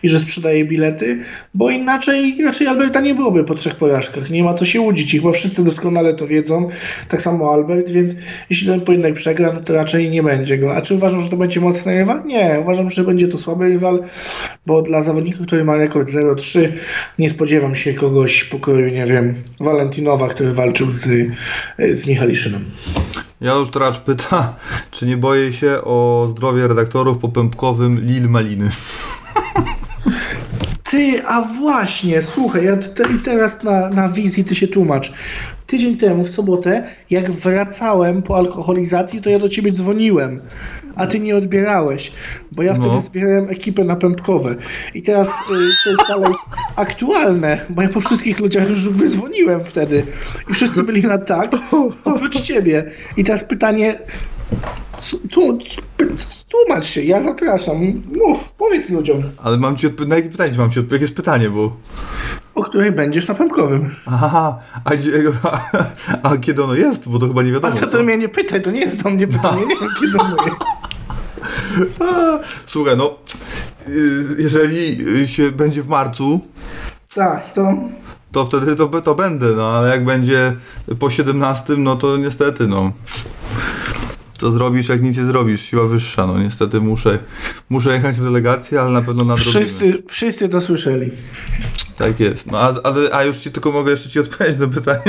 i 0.03 0.09
że 0.09 0.21
sprzedaje 0.21 0.65
bilety, 0.65 1.19
bo 1.55 1.71
inaczej, 1.71 2.39
inaczej 2.39 2.67
Alberta 2.67 3.01
nie 3.01 3.15
byłoby 3.15 3.45
po 3.45 3.55
trzech 3.55 3.75
porażkach. 3.75 4.31
Nie 4.31 4.45
ma 4.45 4.55
co 4.55 4.65
się 4.65 4.81
łudzić. 4.81 5.15
I 5.15 5.19
chyba 5.19 5.33
wszyscy 5.33 5.65
doskonale 5.65 6.15
to 6.15 6.27
wiedzą. 6.27 6.69
Tak 7.09 7.23
samo 7.23 7.53
Albert, 7.53 7.91
więc 7.91 8.15
jeśli 8.51 8.69
ten 8.69 8.81
pojedynek 8.81 9.15
przegra, 9.15 9.53
no 9.53 9.61
to 9.61 9.75
raczej 9.75 10.11
nie 10.11 10.23
będzie 10.23 10.59
go. 10.59 10.77
A 10.77 10.81
czy 10.81 10.95
uważam, 10.95 11.21
że 11.21 11.29
to 11.29 11.37
będzie 11.37 11.61
mocny 11.61 11.99
rywal? 11.99 12.25
Nie. 12.27 12.59
Uważam, 12.63 12.91
że 12.91 13.05
będzie 13.05 13.29
to 13.29 13.39
słaby 13.39 13.69
rywal, 13.69 14.03
bo 14.67 14.83
dla 14.83 15.03
zawodnika, 15.03 15.45
który 15.45 15.65
ma 15.65 15.77
rekord 15.77 16.11
0-3, 16.11 16.69
nie 17.19 17.31
spodziewam 17.31 17.75
się 17.75 17.95
kogoś 17.95 18.45
pokroju, 18.45 18.95
nie 18.95 19.07
wiem, 19.07 19.35
Valentinowa, 19.61 20.29
który 20.29 20.53
walczył 20.53 20.93
z, 20.93 21.07
z 21.79 22.07
Michaliszynem. 22.21 22.65
Janusz 23.41 23.71
Tracz 23.71 23.99
pyta, 23.99 24.55
czy 24.91 25.07
nie 25.07 25.17
boję 25.17 25.53
się 25.53 25.83
o 25.85 26.27
zdrowie 26.31 26.69
redaktorów 26.69 27.19
po 27.19 27.29
pępkowym 27.29 28.01
Lil 28.01 28.29
Maliny. 28.29 28.71
Ty, 30.91 31.23
a 31.27 31.43
właśnie, 31.43 32.23
słuchaj, 32.23 32.65
ja 32.65 32.77
te, 32.77 33.13
i 33.17 33.19
teraz 33.19 33.63
na, 33.63 33.91
na 33.91 34.09
wizji 34.09 34.45
ty 34.45 34.55
się 34.55 34.69
tłumacz. 34.69 35.13
Tydzień 35.67 35.97
temu, 35.97 36.25
w 36.25 36.31
sobotę, 36.31 36.89
jak 37.11 37.31
wracałem 37.31 38.23
po 38.23 38.37
alkoholizacji, 38.37 39.21
to 39.21 39.31
ja 39.31 39.39
do 39.39 39.49
ciebie 39.49 39.73
dzwoniłem, 39.73 40.41
a 40.97 41.07
ty 41.07 41.21
nie 41.21 41.37
odbierałeś, 41.37 42.13
bo 42.53 42.63
ja 42.63 42.73
No. 42.73 42.79
wtedy 42.83 43.01
zbierałem 43.07 43.51
ekipę 43.51 43.85
na 43.85 43.97
pępkowe. 43.97 44.57
I 44.95 45.03
teraz 45.03 45.29
y, 45.29 45.33
to 45.85 45.91
jest 45.91 46.09
dalej 46.09 46.35
aktualne, 46.77 47.61
bo 47.71 47.83
ja 47.83 47.89
po 47.89 48.01
wszystkich 48.01 48.39
ludziach 48.41 48.69
już 48.69 48.89
wydzwoniłem 48.89 49.65
wtedy 49.65 50.03
i 50.51 50.55
wszyscy 50.55 50.83
byli 50.83 51.03
na 51.03 51.19
tak, 51.19 51.51
oprócz 52.05 52.41
ciebie. 52.43 52.91
I 53.17 53.25
teraz 53.25 53.45
pytanie, 53.45 53.99
tłumacz 56.51 56.87
się, 56.87 57.03
ja 57.03 57.21
zapraszam, 57.21 57.77
mów, 58.17 58.49
powiedz 58.53 58.91
ludziom, 58.91 59.23
Ale 59.43 59.57
mam 59.59 59.77
ci 59.77 59.89
odp- 59.89 60.07
na 60.07 60.17
jakie 60.17 60.29
pytanie 60.29 60.53
mam 60.59 60.71
ci 60.71 60.79
odpowiedzieć? 60.81 60.93
Jakie 60.93 61.05
jest 61.05 61.15
pytanie, 61.17 61.51
bo... 61.51 61.77
o 62.55 62.63
której 62.63 62.93
będziesz 62.93 63.29
na 63.29 63.35
pępkowym. 63.35 63.91
Aha, 64.07 64.59
a, 64.85 64.97
gdzie, 64.97 65.13
a, 65.43 65.61
a 66.29 66.37
kiedy 66.37 66.65
ono 66.65 66.75
jest? 66.75 67.09
Bo 67.09 67.19
to 67.19 67.29
chyba 67.29 67.43
nie 67.43 67.51
A 67.51 67.53
wiadomo. 67.53 67.75
to, 67.75 67.81
co? 67.81 67.87
to 67.87 68.03
mnie 68.03 68.17
nie 68.17 68.29
pytaj, 68.29 68.63
to 68.63 68.71
nie 68.71 68.81
jest 68.81 69.03
do 69.03 69.11
mnie 69.11 69.27
pytanie, 69.27 69.61
nie 69.61 69.77
wiem 69.77 69.89
kiedy 70.01 70.13
mówię. 70.19 70.53
A, 70.61 70.80
Słuchaj, 72.67 72.97
no... 72.97 73.19
y, 73.89 74.25
Jeżeli 74.39 75.29
się 75.29 75.53
będzie 75.53 75.83
w 75.83 75.89
marcu, 75.89 76.41
Tak, 77.15 77.55
to 77.55 77.75
to 78.33 78.47
wtedy 78.47 78.77
to, 78.77 78.89
to 78.89 79.15
będę, 79.15 79.47
no 79.57 79.69
ale 79.79 79.89
jak 79.89 80.05
będzie 80.05 80.57
po 80.99 81.11
17, 81.11 81.75
no 81.77 81.97
to 81.97 82.17
niestety, 82.17 82.67
no. 82.69 82.93
Co 84.39 84.51
zrobisz, 84.51 84.89
jak 84.89 85.03
nic 85.03 85.17
nie 85.17 85.25
zrobisz? 85.25 85.61
Siła 85.61 85.87
wyższa, 85.87 86.27
no 86.27 86.39
niestety 86.39 86.81
muszę, 86.81 87.19
muszę 87.71 87.93
jechać 87.93 88.17
w 88.17 88.25
delegację, 88.25 88.81
ale 88.81 88.91
na 88.91 89.03
pewno 89.03 89.25
nadrobimy. 89.25 89.65
wszyscy, 89.65 90.03
wszyscy 90.09 90.49
to 90.49 90.61
słyszeli. 90.61 91.11
Tak 92.01 92.21
jest. 92.21 92.47
No 92.53 92.59
a, 92.59 92.75
ale, 92.85 93.11
a 93.13 93.25
już 93.25 93.37
ci 93.39 93.51
tylko 93.51 93.73
mogę 93.73 93.91
jeszcze 93.91 94.09
ci 94.09 94.21
odpowiedzieć 94.21 94.59
na 94.61 94.67
pytanie. 94.67 95.01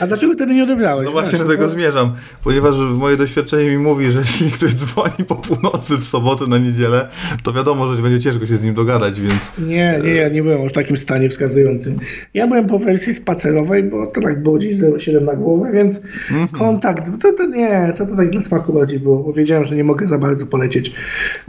A 0.00 0.06
dlaczego 0.06 0.34
wtedy 0.34 0.54
nie 0.54 0.64
odebrałeś? 0.64 1.04
No 1.06 1.12
właśnie 1.12 1.38
do 1.38 1.44
tego 1.44 1.68
zmierzam, 1.68 2.14
ponieważ 2.44 2.74
moje 2.78 3.16
doświadczenie 3.16 3.70
mi 3.70 3.78
mówi, 3.78 4.10
że 4.10 4.18
jeśli 4.18 4.50
ktoś 4.50 4.74
dzwoni 4.74 5.24
po 5.28 5.34
północy 5.34 5.98
w 5.98 6.04
sobotę 6.04 6.46
na 6.46 6.58
niedzielę, 6.58 7.08
to 7.42 7.52
wiadomo, 7.52 7.94
że 7.94 8.02
będzie 8.02 8.20
ciężko 8.20 8.46
się 8.46 8.56
z 8.56 8.62
nim 8.62 8.74
dogadać, 8.74 9.20
więc 9.20 9.42
Nie, 9.58 10.00
nie, 10.04 10.14
ja 10.14 10.28
nie 10.28 10.42
byłem 10.42 10.62
już 10.62 10.72
w 10.72 10.74
takim 10.74 10.96
stanie 10.96 11.28
wskazującym. 11.30 11.98
Ja 12.34 12.46
byłem 12.46 12.66
po 12.66 12.78
wersji 12.78 13.14
spacerowej, 13.14 13.82
bo 13.82 14.06
to 14.06 14.20
tak 14.20 14.42
było 14.42 14.58
gdzieś 14.58 14.76
0,7 14.76 15.22
na 15.22 15.36
głowę, 15.36 15.70
więc 15.72 16.00
Mhm. 16.30 16.48
kontakt, 16.48 17.10
to, 17.22 17.32
to 17.32 17.46
nie, 17.46 17.92
to, 17.98 18.06
to 18.06 18.16
tak 18.16 18.30
dla 18.30 18.40
smaku 18.40 18.72
bardziej 18.72 19.00
było, 19.00 19.22
bo 19.22 19.32
wiedziałem, 19.32 19.64
że 19.64 19.76
nie 19.76 19.84
mogę 19.84 20.06
za 20.06 20.18
bardzo 20.18 20.46
polecieć. 20.46 20.92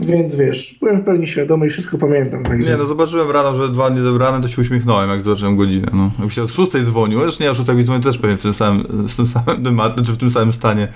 Więc 0.00 0.34
wiesz, 0.36 0.76
byłem 0.80 1.00
w 1.00 1.04
pełni 1.04 1.26
świadomy 1.26 1.66
i 1.66 1.70
wszystko 1.70 1.98
pamiętam. 1.98 2.44
Także. 2.44 2.70
Nie, 2.70 2.76
no 2.76 2.86
zobaczyłem 2.86 3.30
rano, 3.30 3.56
że 3.56 3.68
dwa 3.68 3.88
niedobrane, 3.88 4.40
to 4.42 4.48
się 4.48 4.56
uśmiechnąłem, 4.66 5.10
jak 5.10 5.22
zobaczyłem 5.22 5.56
godzinę. 5.56 5.88
No. 5.92 6.10
Jakby 6.18 6.34
się 6.34 6.42
o 6.42 6.48
6 6.48 6.72
dzwonił, 6.72 7.18
zresztą 7.18 7.44
nie 7.44 7.50
o 7.50 7.54
6 7.54 7.68
dzwonił 7.84 8.02
też 8.02 8.18
pewnie 8.18 8.36
w 8.36 8.42
tym 8.42 8.54
samym, 8.54 9.08
z 9.08 9.16
tym 9.16 9.26
samym 9.26 9.64
tematem, 9.64 10.04
czy 10.04 10.12
w 10.12 10.16
tym 10.16 10.30
samym 10.30 10.52
stanie, 10.52 10.88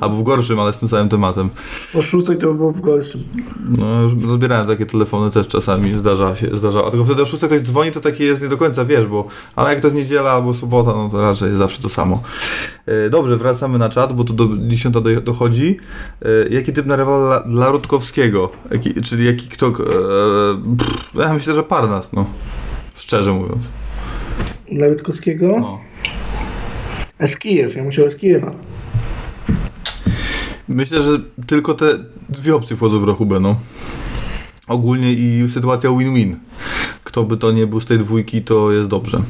albo 0.00 0.16
w 0.16 0.22
gorszym, 0.22 0.60
ale 0.60 0.72
z 0.72 0.78
tym 0.78 0.88
samym 0.88 1.08
tematem. 1.08 1.48
O 1.94 2.02
szóstej 2.02 2.36
to 2.36 2.54
było 2.54 2.72
w 2.72 2.80
gorszym. 2.80 3.24
No, 3.78 4.02
już 4.02 4.12
odbierałem 4.12 4.66
takie 4.66 4.86
telefony 4.86 5.30
też 5.30 5.48
czasami, 5.48 5.98
zdarza 5.98 6.36
się, 6.36 6.56
zdarzało. 6.56 6.90
Tylko 6.90 7.04
wtedy 7.04 7.22
o 7.22 7.26
6 7.26 7.44
ktoś 7.44 7.60
dzwoni, 7.60 7.92
to 7.92 8.00
takie 8.00 8.24
jest 8.24 8.42
nie 8.42 8.48
do 8.48 8.56
końca, 8.56 8.84
wiesz, 8.84 9.06
bo, 9.06 9.26
ale 9.56 9.70
jak 9.70 9.80
to 9.80 9.86
jest 9.86 9.96
niedziela 9.96 10.30
albo 10.30 10.54
sobota, 10.54 10.92
no 10.92 11.08
to 11.08 11.20
raczej 11.20 11.46
jest 11.46 11.58
zawsze 11.58 11.82
to 11.82 11.88
samo. 11.88 12.22
E, 12.86 13.10
dobrze, 13.10 13.36
wracamy 13.36 13.78
na 13.78 13.88
czat, 13.88 14.12
bo 14.12 14.24
tu 14.24 14.32
do 14.32 14.48
10 14.58 14.94
do, 14.94 15.00
dochodzi. 15.20 15.76
E, 16.22 16.48
jaki 16.50 16.72
typ 16.72 16.86
na 16.86 16.96
rywala 16.96 17.40
dla 17.40 17.70
Rutkowskiego? 17.70 18.50
Jaki, 18.70 19.02
czyli 19.02 19.26
jaki 19.26 19.48
kto... 19.48 19.66
E, 19.66 19.72
pff, 20.78 21.14
ja 21.14 21.34
myślę, 21.34 21.54
że 21.54 21.62
Parnas, 21.62 22.12
no. 22.12 22.26
Szczerze 22.98 23.32
mówiąc. 23.32 23.62
Dla 24.72 24.90
Witkowskiego? 24.90 25.56
No. 25.60 25.80
A 27.18 27.26
z 27.26 27.38
Kijew, 27.38 27.76
ja 27.76 27.84
musiałem 27.84 28.10
z 28.10 28.16
Kijewa. 28.16 28.54
Myślę, 30.68 31.02
że 31.02 31.20
tylko 31.46 31.74
te 31.74 31.98
dwie 32.28 32.54
opcje 32.54 32.76
wchodzą 32.76 33.00
w 33.00 33.08
rachubę, 33.08 33.40
no. 33.40 33.56
Ogólnie 34.66 35.12
i 35.12 35.48
sytuacja 35.48 35.90
win-win. 35.90 36.36
Kto 37.04 37.24
by 37.24 37.36
to 37.36 37.52
nie 37.52 37.66
był 37.66 37.80
z 37.80 37.86
tej 37.86 37.98
dwójki, 37.98 38.42
to 38.42 38.72
jest 38.72 38.88
dobrze. 38.88 39.22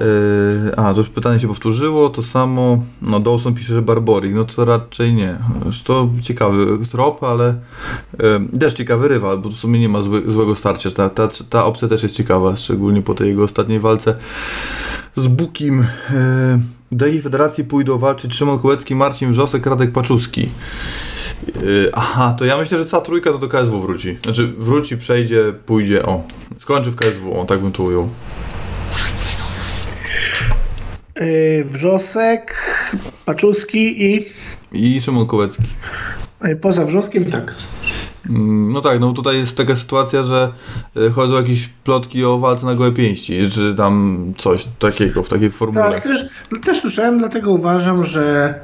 Yy, 0.00 0.76
a, 0.76 0.92
to 0.94 0.98
już 0.98 1.08
pytanie 1.08 1.40
się 1.40 1.48
powtórzyło, 1.48 2.08
to 2.08 2.22
samo, 2.22 2.84
no 3.02 3.20
Dawson 3.20 3.54
pisze, 3.54 3.74
że 3.74 3.82
Barborik, 3.82 4.34
no 4.34 4.44
to 4.44 4.64
raczej 4.64 5.14
nie. 5.14 5.38
To 5.84 6.08
ciekawy 6.22 6.78
trop, 6.90 7.24
ale 7.24 7.54
yy, 8.18 8.58
też 8.58 8.74
ciekawy 8.74 9.08
rywal, 9.08 9.38
bo 9.38 9.48
w 9.48 9.54
sumie 9.54 9.80
nie 9.80 9.88
ma 9.88 10.02
zły, 10.02 10.22
złego 10.26 10.56
starcia. 10.56 10.90
Ta, 10.90 11.08
ta, 11.08 11.28
ta 11.50 11.64
opcja 11.64 11.88
też 11.88 12.02
jest 12.02 12.14
ciekawa, 12.14 12.56
szczególnie 12.56 13.02
po 13.02 13.14
tej 13.14 13.28
jego 13.28 13.44
ostatniej 13.44 13.80
walce 13.80 14.16
z 15.16 15.28
Bukim. 15.28 15.78
Yy, 15.78 16.60
do 16.92 17.06
jakiej 17.06 17.22
federacji 17.22 17.64
pójdą 17.64 17.98
walczyć 17.98 18.34
Szymon 18.34 18.58
Kołecki, 18.58 18.94
Marcin 18.94 19.32
Wrzosek, 19.32 19.66
Radek 19.66 19.92
Paczuski? 19.92 20.48
Yy, 21.62 21.90
aha, 21.92 22.34
to 22.38 22.44
ja 22.44 22.56
myślę, 22.56 22.78
że 22.78 22.86
cała 22.86 23.02
trójka 23.02 23.32
to 23.32 23.38
do 23.38 23.48
KSW 23.48 23.80
wróci. 23.80 24.18
Znaczy 24.24 24.46
wróci, 24.58 24.96
przejdzie, 24.96 25.54
pójdzie, 25.66 26.02
o. 26.02 26.24
Skończy 26.58 26.90
w 26.90 26.96
KSW, 26.96 27.40
o, 27.40 27.44
tak 27.44 27.60
bym 27.60 27.72
to 27.72 27.82
ujął. 27.82 28.08
Yy, 31.20 31.64
Wrzosek, 31.64 32.54
Paczuski 33.24 34.04
i 34.14 34.26
I 34.72 35.00
Szymon 35.00 35.26
Kołecki. 35.26 35.62
yy, 36.44 36.56
poza 36.56 36.84
Wrzoskiem 36.84 37.24
tak. 37.24 37.54
Mm, 38.30 38.72
No 38.72 38.80
tak, 38.80 39.00
no 39.00 39.12
tutaj 39.12 39.36
jest 39.36 39.56
taka 39.56 39.76
sytuacja, 39.76 40.22
że 40.22 40.52
y, 40.96 41.10
chodzą 41.10 41.36
jakieś 41.36 41.68
plotki 41.84 42.24
o 42.24 42.38
walce 42.38 42.66
na 42.66 42.74
gołe 42.74 42.92
pięści, 42.92 43.50
czy 43.50 43.74
tam 43.74 44.16
coś 44.38 44.66
takiego 44.78 45.22
w 45.22 45.28
takiej 45.28 45.50
formule. 45.50 45.90
Tak, 45.90 46.02
też, 46.02 46.18
też 46.64 46.80
słyszałem, 46.80 47.18
dlatego 47.18 47.50
uważam, 47.52 48.04
że 48.04 48.54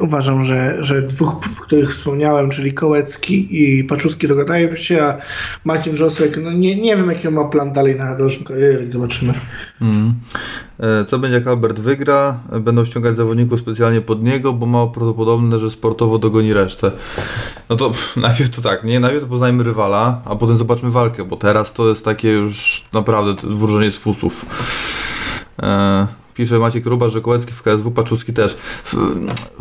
uważam, 0.00 0.44
że, 0.44 0.76
że 0.80 1.02
dwóch, 1.02 1.40
których 1.66 1.94
wspomniałem, 1.94 2.50
czyli 2.50 2.74
Kołecki 2.74 3.48
i 3.50 3.84
Paczuski 3.84 4.28
dogadają 4.28 4.76
się, 4.76 5.02
a 5.02 5.16
Marcin 5.64 5.94
Wrzosek, 5.94 6.38
no 6.42 6.52
nie, 6.52 6.76
nie 6.76 6.96
wiem 6.96 7.10
jaki 7.10 7.28
on 7.28 7.34
ma 7.34 7.44
plan 7.44 7.72
dalej 7.72 7.96
na 7.96 8.14
dalszą 8.14 8.44
karierę, 8.44 8.90
zobaczymy. 8.90 9.34
Mm. 9.80 10.14
E, 10.80 11.04
Co 11.04 11.18
będzie 11.18 11.36
jak 11.36 11.46
Albert 11.46 11.78
wygra? 11.78 12.40
E, 12.52 12.60
Będą 12.60 12.84
ściągać 12.84 13.16
zawodników 13.16 13.60
specjalnie 13.60 14.00
pod 14.00 14.22
niego, 14.22 14.52
bo 14.52 14.66
mało 14.66 14.88
prawdopodobne, 14.88 15.58
że 15.58 15.70
sportowo 15.70 16.18
dogoni 16.18 16.52
resztę. 16.52 16.90
No 17.68 17.76
to 17.76 17.92
najpierw 18.16 18.50
to 18.50 18.62
tak, 18.62 18.84
nie? 18.84 19.00
Najpierw 19.00 19.24
poznajmy 19.24 19.62
rywala, 19.64 20.22
a 20.24 20.36
potem 20.36 20.56
zobaczmy 20.56 20.90
walkę, 20.90 21.24
bo 21.24 21.36
teraz 21.36 21.72
to 21.72 21.88
jest 21.88 22.04
takie 22.04 22.28
już 22.28 22.84
naprawdę 22.92 23.34
wróżenie 23.48 23.90
z 23.90 23.98
fusów. 23.98 24.46
E, 25.62 26.06
pisze 26.34 26.58
Maciek 26.58 26.86
Ruba, 26.86 27.08
że 27.08 27.20
Kołecki 27.20 27.52
w 27.52 27.62
KSW, 27.62 27.90
Paczuski 27.90 28.32
też. 28.32 28.56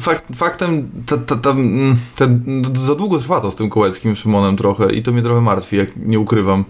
Fakt, 0.02 0.24
faktem, 0.36 0.90
ta, 1.06 1.18
ta, 1.18 1.36
ta, 1.36 1.50
mm, 1.50 1.96
te, 2.16 2.40
za 2.86 2.96
długo 2.96 3.20
trwa 3.20 3.42
to 3.42 3.52
z 3.52 3.56
tym 3.56 3.70
Kołeckim 3.70 4.16
Szymonem 4.16 4.58
trochę 4.58 4.94
i 4.94 5.02
to 5.04 5.12
mnie 5.12 5.22
trochę 5.22 5.42
martwi, 5.42 5.78
jak 5.78 5.90
nie 5.96 6.20
ukrywam, 6.20 6.64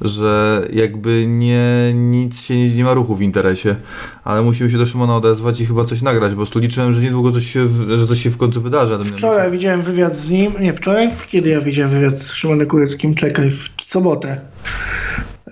że 0.00 0.62
jakby 0.72 1.24
nie, 1.28 1.92
nic 1.94 2.40
się 2.40 2.56
nie, 2.56 2.68
nie 2.68 2.84
ma 2.84 2.94
ruchu 2.94 3.16
w 3.16 3.22
interesie, 3.22 3.76
ale 4.24 4.42
musimy 4.42 4.70
się 4.70 4.78
do 4.78 4.86
Szymona 4.86 5.16
odezwać 5.16 5.60
i 5.60 5.66
chyba 5.66 5.84
coś 5.84 6.02
nagrać, 6.02 6.34
bo 6.34 6.46
tu 6.46 6.58
liczyłem, 6.58 6.92
że 6.92 7.00
niedługo 7.02 7.32
coś 7.32 7.52
się, 7.52 7.68
że 7.96 8.06
coś 8.06 8.22
się 8.22 8.30
w 8.30 8.36
końcu 8.36 8.60
wydarzy. 8.60 8.98
Wczoraj 9.04 9.50
widziałem 9.50 9.82
wywiad 9.82 10.14
z 10.16 10.28
nim, 10.28 10.52
nie 10.60 10.72
wczoraj, 10.72 11.10
kiedy 11.28 11.50
ja 11.50 11.60
widziałem 11.60 11.90
wywiad 11.90 12.14
z 12.18 12.32
Szymonem 12.32 12.66
Kureckim, 12.66 13.14
czekaj, 13.14 13.50
w 13.50 13.82
sobotę. 13.82 14.40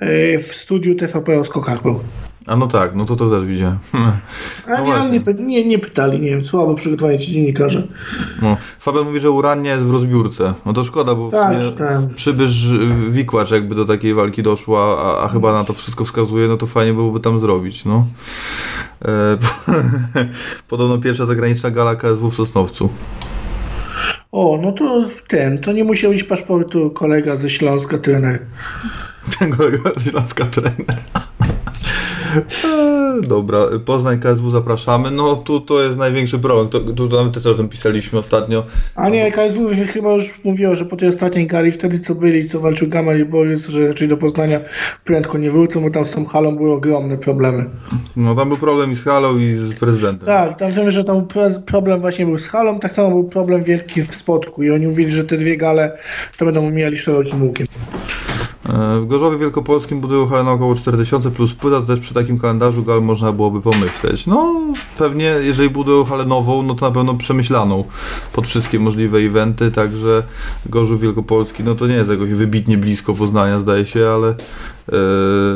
E, 0.00 0.38
W 0.38 0.44
studiu 0.44 0.94
TVP 0.94 1.38
o 1.38 1.44
skokach 1.44 1.82
był. 1.82 2.00
A 2.46 2.56
no 2.56 2.66
tak, 2.66 2.94
no 2.94 3.04
to 3.04 3.16
to 3.16 3.30
też 3.30 3.44
widziałem. 3.44 3.78
A 3.92 3.98
No 4.68 4.78
nie, 4.78 4.84
właśnie. 4.84 5.20
nie, 5.34 5.44
nie, 5.44 5.68
nie 5.68 5.78
pytali, 5.78 6.20
nie 6.20 6.30
wiem, 6.30 6.44
słabo 6.44 6.74
przygotowani 6.74 7.18
ci 7.18 7.32
dziennikarze. 7.32 7.82
No, 8.42 8.56
Fabian 8.80 9.04
mówi, 9.04 9.20
że 9.20 9.30
Urania 9.30 9.72
jest 9.72 9.84
w 9.84 9.92
rozbiórce. 9.92 10.54
No 10.66 10.72
to 10.72 10.84
szkoda, 10.84 11.14
bo 11.14 11.30
Tak, 11.30 11.56
przybysz 12.14 12.68
wikłacz 13.10 13.50
jakby 13.50 13.74
do 13.74 13.84
takiej 13.84 14.14
walki 14.14 14.42
doszła, 14.42 15.02
a, 15.02 15.24
a 15.24 15.28
chyba 15.28 15.52
na 15.52 15.64
to 15.64 15.72
wszystko 15.74 16.04
wskazuje, 16.04 16.48
no 16.48 16.56
to 16.56 16.66
fajnie 16.66 16.92
byłoby 16.92 17.20
tam 17.20 17.40
zrobić, 17.40 17.84
no. 17.84 18.06
E, 19.04 19.36
podobno 20.68 20.98
pierwsza 20.98 21.26
zagraniczna 21.26 21.70
gala 21.70 21.96
KSW 21.96 22.30
w 22.30 22.34
Sosnowcu. 22.34 22.88
O, 24.32 24.58
no 24.62 24.72
to 24.72 25.04
ten, 25.28 25.58
to 25.58 25.72
nie 25.72 25.84
musiał 25.84 26.12
iść 26.12 26.24
paszportu 26.24 26.90
kolega 26.90 27.36
ze 27.36 27.50
Śląska, 27.50 27.98
trener. 27.98 28.46
Ten 29.38 29.50
kolega 29.56 29.90
to 29.90 30.00
Śląska 30.00 30.46
trener. 30.46 30.96
Eee, 32.36 32.94
Dobra, 33.28 33.58
Poznań 33.84 34.18
KSW 34.20 34.50
zapraszamy. 34.50 35.10
No 35.10 35.36
tu 35.36 35.60
to 35.60 35.82
jest 35.82 35.98
największy 35.98 36.38
problem. 36.38 36.68
To, 36.68 36.80
tu 36.80 37.08
nawet 37.08 37.34
też 37.34 37.46
o 37.46 37.54
tym 37.54 37.68
pisaliśmy 37.68 38.18
ostatnio. 38.18 38.64
A 38.94 39.08
nie, 39.08 39.32
KSW 39.32 39.68
chyba 39.92 40.12
już 40.12 40.44
mówiło, 40.44 40.74
że 40.74 40.84
po 40.84 40.96
tej 40.96 41.08
ostatniej 41.08 41.46
gali, 41.46 41.70
wtedy 41.70 41.98
co 41.98 42.14
byli, 42.14 42.48
co 42.48 42.60
walczył 42.60 42.88
Gamal 42.88 43.20
i 43.20 43.24
Borys, 43.24 43.66
że 43.68 43.88
raczej 43.88 44.08
do 44.08 44.16
Poznania 44.16 44.60
prędko 45.04 45.38
nie 45.38 45.50
wrócą, 45.50 45.80
bo 45.80 45.90
tam 45.90 46.04
z 46.04 46.10
tą 46.10 46.24
halą 46.24 46.56
były 46.56 46.72
ogromne 46.72 47.18
problemy. 47.18 47.66
No 48.16 48.34
tam 48.34 48.48
był 48.48 48.58
problem 48.58 48.92
i 48.92 48.94
z 48.94 49.04
Halą 49.04 49.38
i 49.38 49.52
z 49.52 49.74
prezydentem. 49.74 50.26
Tak, 50.26 50.58
tam 50.58 50.72
wiemy, 50.72 50.90
że 50.90 51.04
tam 51.04 51.26
pro- 51.26 51.60
problem 51.66 52.00
właśnie 52.00 52.26
był 52.26 52.38
z 52.38 52.46
halą, 52.48 52.80
tak 52.80 52.92
samo 52.92 53.10
był 53.10 53.24
problem 53.24 53.64
wielki 53.64 54.02
w 54.02 54.14
Spodku 54.14 54.62
i 54.62 54.70
oni 54.70 54.86
mówili, 54.86 55.12
że 55.12 55.24
te 55.24 55.36
dwie 55.36 55.56
gale 55.56 55.96
to 56.38 56.44
będą 56.44 56.70
mijali 56.70 56.98
szerokim 56.98 57.42
łukiem. 57.42 57.66
E, 58.68 59.00
W 59.00 59.06
Gorzowie 59.06 59.38
Wielkopolskim 59.38 60.00
budują 60.00 60.26
halę 60.26 60.44
na 60.44 60.52
około 60.52 60.74
4000 60.74 61.30
plus 61.30 61.54
płyta, 61.54 61.80
to 61.80 61.86
też 61.86 62.00
przy 62.00 62.14
takim 62.14 62.38
kalendarzu 62.38 62.82
gal 62.82 63.02
można 63.02 63.32
byłoby 63.32 63.60
pomyśleć. 63.60 64.26
No 64.26 64.60
pewnie 64.98 65.24
jeżeli 65.24 65.70
budują 65.70 66.04
halę 66.04 66.24
nową, 66.24 66.62
no 66.62 66.74
to 66.74 66.86
na 66.86 66.94
pewno 66.94 67.14
przemyślaną 67.14 67.84
pod 68.32 68.48
wszystkie 68.48 68.78
możliwe 68.78 69.18
eventy, 69.18 69.70
także 69.70 70.22
Gorzów 70.66 71.00
Wielkopolski, 71.00 71.64
no 71.64 71.74
to 71.74 71.86
nie 71.86 71.94
jest 71.94 72.10
jakoś 72.10 72.30
wybitnie 72.30 72.78
blisko 72.78 73.14
Poznania 73.14 73.60
zdaje 73.60 73.86
się, 73.86 74.08
ale 74.08 74.28
e, 74.28 74.34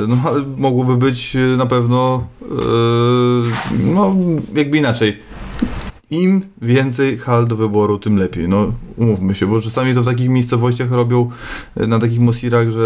no 0.09 0.17
mogłoby 0.57 0.97
być 0.97 1.37
e, 1.37 1.41
na 1.41 1.67
pewno 1.67 2.25
e, 2.43 2.47
no 3.85 4.17
jakby 4.55 4.79
inaczej. 4.79 5.28
Im 6.11 6.43
więcej 6.63 7.19
hal 7.19 7.47
do 7.47 7.57
wyboru, 7.57 7.99
tym 7.99 8.17
lepiej. 8.17 8.49
No, 8.49 8.73
umówmy 8.97 9.35
się, 9.35 9.47
bo 9.47 9.61
czasami 9.61 9.95
to 9.95 10.03
w 10.03 10.05
takich 10.05 10.29
miejscowościach 10.29 10.93
robią 10.93 11.31
e, 11.77 11.87
na 11.87 11.99
takich 11.99 12.21
mosirach, 12.21 12.71
że 12.71 12.81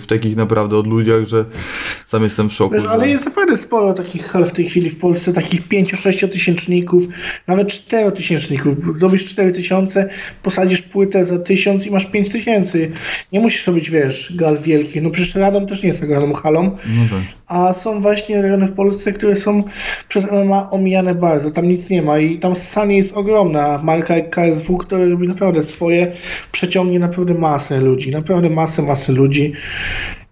w 0.00 0.04
takich 0.08 0.36
naprawdę 0.36 0.76
odludziach, 0.76 1.24
że 1.24 1.44
sam 2.06 2.22
jestem 2.22 2.48
w 2.48 2.52
szoku. 2.52 2.74
Wiesz, 2.74 2.82
że... 2.82 2.90
ale 2.90 3.08
jest 3.08 3.24
naprawdę 3.24 3.56
sporo 3.56 3.94
takich 3.94 4.26
hal 4.26 4.44
w 4.44 4.52
tej 4.52 4.68
chwili 4.68 4.90
w 4.90 4.98
Polsce, 4.98 5.32
takich 5.32 5.68
5-6 5.68 6.28
tysięczników, 6.28 7.08
nawet 7.46 7.68
4 7.68 8.12
tysięczników. 8.12 8.98
Zrobisz 8.98 9.24
4 9.24 9.52
tysiące, 9.52 10.08
posadzisz 10.42 10.82
płytę 10.82 11.24
za 11.24 11.38
1000 11.38 11.86
i 11.86 11.90
masz 11.90 12.06
5 12.06 12.28
tysięcy. 12.28 12.92
Nie 13.32 13.40
musisz 13.40 13.66
robić, 13.66 13.90
wiesz, 13.90 14.32
gal 14.36 14.58
wielkich. 14.58 15.02
No 15.02 15.10
przecież 15.10 15.34
Radom 15.34 15.66
też 15.66 15.82
nie 15.82 15.88
jest 15.88 16.02
ogromną 16.02 16.34
halą, 16.34 16.62
No 16.64 17.02
tak. 17.10 17.20
a 17.46 17.72
są 17.72 18.00
właśnie 18.00 18.42
rejony 18.42 18.66
w 18.66 18.72
Polsce, 18.72 19.12
które 19.12 19.36
są 19.36 19.62
przez 20.08 20.32
MMA 20.32 20.70
omijane 20.70 21.14
bardzo. 21.14 21.50
Tam 21.50 21.68
nic 21.68 21.90
nie 21.90 22.02
ma 22.02 22.18
i 22.18 22.38
tam 22.38 22.45
sanie 22.54 22.96
jest 22.96 23.16
ogromna. 23.16 23.80
Marka 23.82 24.20
KSW, 24.20 24.78
która 24.78 25.04
robi 25.04 25.28
naprawdę 25.28 25.62
swoje, 25.62 26.12
przeciągnie 26.52 26.98
naprawdę 26.98 27.34
masę 27.34 27.80
ludzi. 27.80 28.10
Naprawdę 28.10 28.50
masę, 28.50 28.82
masę 28.82 29.12
ludzi. 29.12 29.52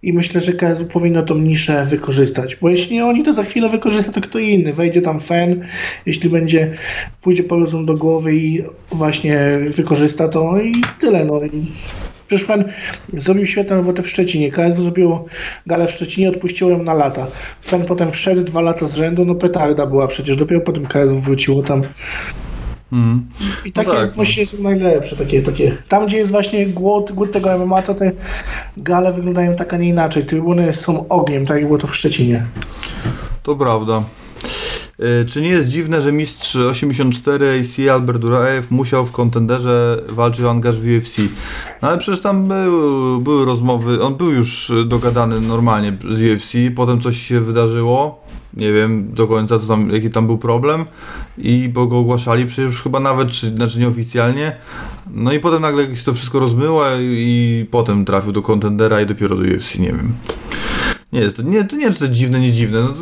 I 0.03 0.13
myślę, 0.13 0.41
że 0.41 0.53
KSW 0.53 0.85
powinno 0.85 1.21
tą 1.23 1.37
niszę 1.37 1.85
wykorzystać. 1.85 2.55
Bo 2.55 2.69
jeśli 2.69 3.01
oni, 3.01 3.23
to 3.23 3.33
za 3.33 3.43
chwilę 3.43 3.69
wykorzysta 3.69 4.11
to 4.11 4.21
kto 4.21 4.39
inny. 4.39 4.73
Wejdzie 4.73 5.01
tam 5.01 5.19
fan, 5.19 5.61
jeśli 6.05 6.29
będzie, 6.29 6.73
pójdzie 7.21 7.43
po 7.43 7.55
rozum 7.55 7.85
do 7.85 7.95
głowy 7.95 8.35
i 8.35 8.63
właśnie 8.91 9.39
wykorzysta 9.67 10.27
to 10.27 10.61
i 10.61 10.73
tyle. 10.99 11.25
No. 11.25 11.41
I 11.45 11.65
Przecież 12.27 12.47
fan 12.47 12.63
zrobił 13.07 13.45
świetną 13.45 13.75
robotę 13.75 14.01
w 14.01 14.09
Szczecinie. 14.09 14.51
KSW 14.51 14.81
zrobiło 14.81 15.25
galę 15.65 15.87
w 15.87 15.91
Szczecinie, 15.91 16.29
odpuściło 16.29 16.71
ją 16.71 16.83
na 16.83 16.93
lata. 16.93 17.27
Fan 17.61 17.85
potem 17.85 18.11
wszedł 18.11 18.43
dwa 18.43 18.61
lata 18.61 18.87
z 18.87 18.95
rzędu, 18.95 19.25
no 19.25 19.35
petarda 19.35 19.85
była 19.85 20.07
przecież. 20.07 20.35
Dopiero 20.35 20.61
potem 20.61 20.85
KSW 20.85 21.19
wróciło 21.19 21.63
tam. 21.63 21.81
Mm. 22.91 23.27
I 23.65 23.71
takie 23.71 23.89
tak, 23.89 23.97
tak, 23.97 24.09
no. 24.09 24.15
właśnie 24.15 24.47
są 24.47 24.57
najlepsze. 24.61 25.15
Takie, 25.15 25.41
takie. 25.41 25.77
Tam, 25.89 26.07
gdzie 26.07 26.17
jest 26.17 26.31
właśnie 26.31 26.65
głód, 26.65 27.11
głód 27.11 27.31
tego 27.31 27.57
MMA, 27.57 27.81
to 27.81 27.93
te 27.93 28.11
gale 28.77 29.13
wyglądają 29.13 29.55
tak, 29.55 29.73
a 29.73 29.77
nie 29.77 29.89
inaczej. 29.89 30.23
Trybuny 30.23 30.73
są 30.73 31.07
ogniem, 31.07 31.45
tak 31.45 31.57
jak 31.57 31.65
było 31.65 31.77
to 31.77 31.87
w 31.87 31.95
Szczecinie. 31.95 32.45
To 33.43 33.55
prawda. 33.55 34.03
E, 34.99 35.25
Czy 35.25 35.41
nie 35.41 35.49
jest 35.49 35.69
dziwne, 35.69 36.01
że 36.01 36.11
mistrz 36.11 36.55
84 36.55 37.59
AC 37.61 37.89
Albert 37.89 38.19
Duraev 38.19 38.67
musiał 38.69 39.05
w 39.05 39.11
kontenderze 39.11 40.01
walczyć 40.09 40.45
o 40.45 40.51
angaż 40.51 40.79
w 40.79 40.97
UFC? 40.97 41.17
No 41.81 41.87
ale 41.87 41.97
przecież 41.97 42.21
tam 42.21 42.47
był, 42.47 43.21
były 43.21 43.45
rozmowy, 43.45 44.03
on 44.03 44.15
był 44.15 44.31
już 44.31 44.71
dogadany 44.85 45.39
normalnie 45.41 45.97
z 46.09 46.21
UFC, 46.21 46.53
potem 46.75 47.01
coś 47.01 47.17
się 47.17 47.41
wydarzyło, 47.41 48.25
nie 48.53 48.73
wiem 48.73 49.13
do 49.13 49.27
końca 49.27 49.59
co 49.59 49.67
tam, 49.67 49.91
jaki 49.91 50.09
tam 50.09 50.25
był 50.27 50.37
problem 50.37 50.85
i 51.37 51.69
bo 51.73 51.87
go 51.87 51.97
ogłaszali 51.97 52.45
przecież 52.45 52.65
już 52.65 52.83
chyba 52.83 52.99
nawet, 52.99 53.31
czy, 53.31 53.47
znaczy 53.47 53.79
nieoficjalnie, 53.79 54.55
no 55.13 55.33
i 55.33 55.39
potem 55.39 55.61
nagle 55.61 55.97
się 55.97 56.03
to 56.05 56.13
wszystko 56.13 56.39
rozmyło 56.39 56.83
i 57.01 57.65
potem 57.71 58.05
trafił 58.05 58.31
do 58.31 58.41
kontendera 58.41 59.01
i 59.01 59.05
dopiero 59.05 59.35
do 59.35 59.41
UFC, 59.41 59.79
nie 59.79 59.87
wiem. 59.87 60.13
Nie 61.13 61.19
jest 61.21 61.35
to, 61.35 61.41
nie, 61.41 61.63
to 61.63 61.75
nie 61.75 61.93
czy 61.93 61.99
to 61.99 62.07
dziwne, 62.07 62.39
nie 62.39 62.51
dziwne. 62.51 62.81
No 62.81 62.87
to, 62.87 62.95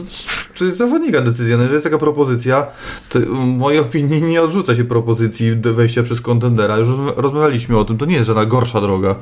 to 0.59 0.65
jest 0.65 0.77
zawodnika 0.77 1.21
decyzja. 1.21 1.57
No, 1.57 1.63
jeżeli 1.63 1.73
jest 1.75 1.83
taka 1.83 1.97
propozycja, 1.97 2.67
to 3.09 3.19
w 3.19 3.27
mojej 3.57 3.79
opinii 3.79 4.21
nie 4.21 4.41
odrzuca 4.41 4.75
się 4.75 4.83
propozycji 4.83 5.57
do 5.57 5.73
wejścia 5.73 6.03
przez 6.03 6.21
kontendera. 6.21 6.77
Już 6.77 6.89
rozma- 6.89 7.13
rozmawialiśmy 7.15 7.77
o 7.77 7.85
tym, 7.85 7.97
to 7.97 8.05
nie 8.05 8.15
jest 8.15 8.27
żadna 8.27 8.45
gorsza 8.45 8.81
droga 8.81 9.15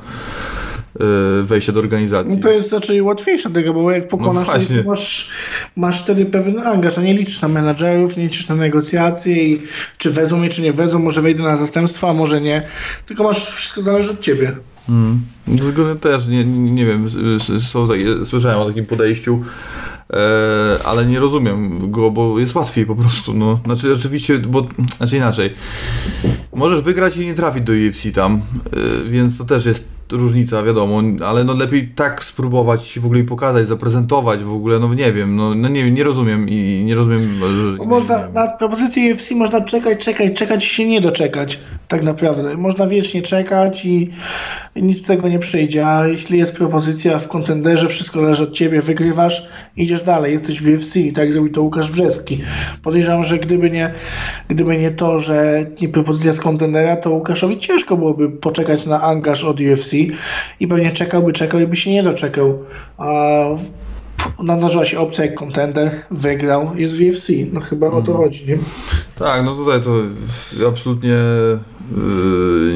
yy, 0.99 1.43
wejścia 1.43 1.71
do 1.71 1.79
organizacji. 1.79 2.35
No 2.35 2.41
to 2.41 2.51
jest 2.51 2.73
raczej 2.73 3.01
łatwiejsza 3.01 3.49
tego, 3.49 3.73
bo 3.73 3.91
jak 3.91 4.07
pokonasz, 4.07 4.47
No 4.47 4.53
to 4.83 4.89
masz, 4.89 5.29
masz 5.75 6.01
wtedy 6.03 6.25
pewien 6.25 6.59
angaż, 6.59 6.97
a 6.97 7.01
nie 7.01 7.13
liczysz 7.13 7.41
na 7.41 7.47
menadżerów, 7.47 8.17
nie 8.17 8.23
liczysz 8.23 8.47
na 8.47 8.55
negocjacje 8.55 9.43
i 9.47 9.61
czy 9.97 10.09
wezmą 10.09 10.37
mnie, 10.37 10.49
czy 10.49 10.61
nie 10.61 10.73
wezmą, 10.73 10.99
może 10.99 11.21
wejdę 11.21 11.43
na 11.43 11.57
zastępstwo, 11.57 12.09
a 12.09 12.13
może 12.13 12.41
nie. 12.41 12.67
Tylko 13.05 13.23
masz, 13.23 13.45
wszystko 13.51 13.81
zależy 13.81 14.11
od 14.11 14.19
ciebie. 14.19 14.55
Mm. 14.89 15.21
Też, 16.01 16.27
nie, 16.27 16.45
nie, 16.45 16.85
wiem, 16.85 17.09
słyszałem 18.25 18.59
o 18.59 18.65
takim 18.65 18.85
podejściu, 18.85 19.43
e, 20.13 20.85
ale 20.85 21.05
nie 21.05 21.19
rozumiem 21.19 21.91
go, 21.91 22.11
bo 22.11 22.39
jest 22.39 22.55
łatwiej 22.55 22.85
po 22.85 22.95
prostu, 22.95 23.33
no. 23.33 23.59
Znaczy 23.65 23.93
oczywiście, 23.93 24.39
bo, 24.39 24.65
znaczy 24.97 25.17
inaczej, 25.17 25.53
możesz 26.55 26.81
wygrać 26.81 27.17
i 27.17 27.25
nie 27.25 27.33
trafić 27.33 27.63
do 27.63 27.73
UFC 27.73 28.15
tam, 28.15 28.41
e, 29.05 29.09
więc 29.09 29.37
to 29.37 29.45
też 29.45 29.65
jest 29.65 30.00
różnica, 30.11 30.63
wiadomo, 30.63 31.01
ale 31.25 31.43
no 31.43 31.53
lepiej 31.53 31.88
tak 31.88 32.23
spróbować 32.23 32.99
w 32.99 33.05
ogóle 33.05 33.19
i 33.19 33.23
pokazać, 33.23 33.67
zaprezentować 33.67 34.43
w 34.43 34.53
ogóle, 34.53 34.79
no 34.79 34.93
nie 34.93 35.11
wiem, 35.11 35.35
no, 35.35 35.55
no 35.55 35.69
nie 35.69 35.91
nie 35.91 36.03
rozumiem 36.03 36.49
i 36.49 36.83
nie 36.85 36.95
rozumiem, 36.95 37.39
że... 37.79 37.85
Można, 37.85 38.29
na 38.29 38.47
propozycję 38.47 39.13
UFC 39.13 39.31
można 39.31 39.61
czekać, 39.61 39.99
czekać, 39.99 40.33
czekać 40.33 40.65
i 40.65 40.67
się 40.67 40.88
nie 40.88 41.01
doczekać. 41.01 41.59
Tak 41.88 42.03
naprawdę. 42.03 42.57
Można 42.57 42.88
wiecznie 42.88 43.21
czekać 43.21 43.85
i, 43.85 44.09
i 44.75 44.83
nic 44.83 45.03
z 45.03 45.07
tego 45.07 45.29
nie 45.29 45.39
przyjdzie. 45.39 45.88
A 45.88 46.07
jeśli 46.07 46.39
jest 46.39 46.55
propozycja 46.55 47.19
w 47.19 47.27
kontenderze, 47.27 47.88
wszystko 47.88 48.21
zależy 48.21 48.43
od 48.43 48.51
ciebie, 48.53 48.81
wygrywasz, 48.81 49.49
idziesz 49.77 50.03
dalej, 50.03 50.33
jesteś 50.33 50.61
w 50.61 50.67
UFC. 50.67 50.95
I 50.95 51.13
tak 51.13 51.33
zrobił 51.33 51.51
to 51.51 51.61
Łukasz 51.61 51.91
Brzeski. 51.91 52.41
Podejrzewam, 52.83 53.23
że 53.23 53.39
gdyby 53.39 53.71
nie, 53.71 53.93
gdyby 54.47 54.77
nie 54.77 54.91
to, 54.91 55.19
że 55.19 55.65
nie 55.81 55.89
propozycja 55.89 56.33
z 56.33 56.39
kontendera, 56.39 56.95
to 56.95 57.11
Łukaszowi 57.11 57.57
ciężko 57.57 57.97
byłoby 57.97 58.29
poczekać 58.29 58.85
na 58.85 59.01
angaż 59.01 59.43
od 59.43 59.59
UFC 59.59 59.93
i 60.59 60.67
pewnie 60.67 60.91
czekałby, 60.91 61.33
czekał 61.33 61.59
i 61.59 61.67
by 61.67 61.75
się 61.75 61.91
nie 61.91 62.03
doczekał. 62.03 62.63
A 62.97 63.43
nadarzyła 64.43 64.85
się 64.85 64.99
opcja 64.99 65.25
jak 65.25 65.33
kontender, 65.33 65.91
wygrał, 66.11 66.71
jest 66.75 66.97
w 66.97 67.01
UFC. 67.01 67.27
No 67.53 67.61
chyba 67.61 67.87
o 67.87 68.01
to 68.01 68.13
chodzi, 68.13 68.45
nie? 68.47 68.57
Tak, 69.15 69.45
no 69.45 69.55
tutaj 69.55 69.81
to 69.81 69.95
absolutnie 70.67 71.09
yy, 71.09 72.73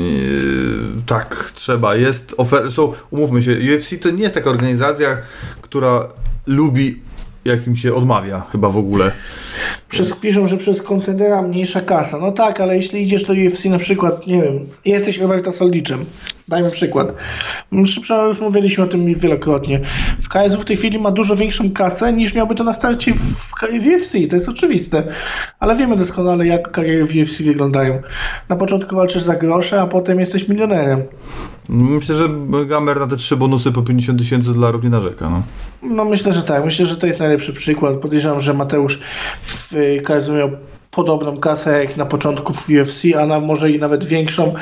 tak 1.05 1.51
trzeba. 1.55 1.95
Jest 1.95 2.35
ofer- 2.37 2.71
są, 2.71 2.93
umówmy 3.11 3.43
się, 3.43 3.51
UFC 3.75 4.01
to 4.01 4.11
nie 4.11 4.23
jest 4.23 4.35
taka 4.35 4.49
organizacja, 4.49 5.17
która 5.61 6.07
lubi 6.47 7.01
jak 7.45 7.67
im 7.67 7.75
się 7.75 7.93
odmawia 7.93 8.43
chyba 8.51 8.69
w 8.69 8.77
ogóle. 8.77 9.11
Przez, 9.89 10.11
piszą, 10.11 10.47
że 10.47 10.57
przez 10.57 10.81
kontendera 10.81 11.41
mniejsza 11.41 11.81
kasa. 11.81 12.19
No 12.19 12.31
tak, 12.31 12.61
ale 12.61 12.75
jeśli 12.75 13.03
idziesz 13.03 13.23
do 13.23 13.33
UFC 13.33 13.65
na 13.65 13.79
przykład, 13.79 14.27
nie 14.27 14.41
wiem, 14.41 14.59
jesteś 14.85 15.17
Roberta 15.17 15.51
Soldiczem, 15.51 16.05
dajmy 16.47 16.71
przykład. 16.71 17.13
Już, 17.71 18.09
już 18.27 18.41
mówiliśmy 18.41 18.83
o 18.83 18.87
tym 18.87 19.13
wielokrotnie. 19.13 19.79
W 20.21 20.29
KSW 20.29 20.61
w 20.61 20.65
tej 20.65 20.77
chwili 20.77 20.99
ma 20.99 21.11
dużo 21.11 21.35
większą 21.35 21.71
kasę 21.71 22.13
niż 22.13 22.33
miałby 22.33 22.55
to 22.55 22.63
na 22.63 22.73
starcie 22.73 23.13
w, 23.13 23.51
w 23.81 23.87
UFC, 23.87 24.11
to 24.29 24.35
jest 24.35 24.49
oczywiste. 24.49 25.03
Ale 25.59 25.75
wiemy 25.75 25.97
doskonale, 25.97 26.47
jak 26.47 26.71
kariery 26.71 27.05
w 27.05 27.15
UFC 27.15 27.41
wyglądają. 27.41 28.01
Na 28.49 28.55
początku 28.55 28.95
walczysz 28.95 29.23
za 29.23 29.35
grosze, 29.35 29.81
a 29.81 29.87
potem 29.87 30.19
jesteś 30.19 30.47
milionerem. 30.47 31.03
Myślę, 31.69 32.15
że 32.15 32.29
Gamer 32.65 32.99
na 32.99 33.07
te 33.07 33.15
trzy 33.15 33.37
bonusy 33.37 33.71
po 33.71 33.81
50 33.81 34.19
tysięcy 34.19 34.53
dolarów 34.53 34.83
nie 34.83 34.89
narzeka. 34.89 35.29
No. 35.29 35.43
No 35.83 36.05
myślę, 36.05 36.33
że 36.33 36.43
tak. 36.43 36.65
Myślę, 36.65 36.85
że 36.85 36.97
to 36.97 37.07
jest 37.07 37.19
najlepszy 37.19 37.53
przykład. 37.53 37.95
Podejrzewam, 37.95 38.39
że 38.39 38.53
Mateusz 38.53 38.99
w 39.41 39.73
y, 39.73 40.01
KSW 40.01 40.33
miał 40.33 40.49
podobną 40.91 41.37
kasę 41.37 41.83
jak 41.83 41.97
na 41.97 42.05
początku 42.05 42.53
w 42.53 42.69
UFC, 42.69 43.03
a 43.19 43.25
na, 43.25 43.39
może 43.39 43.71
i 43.71 43.79
nawet 43.79 44.05
większą. 44.05 44.53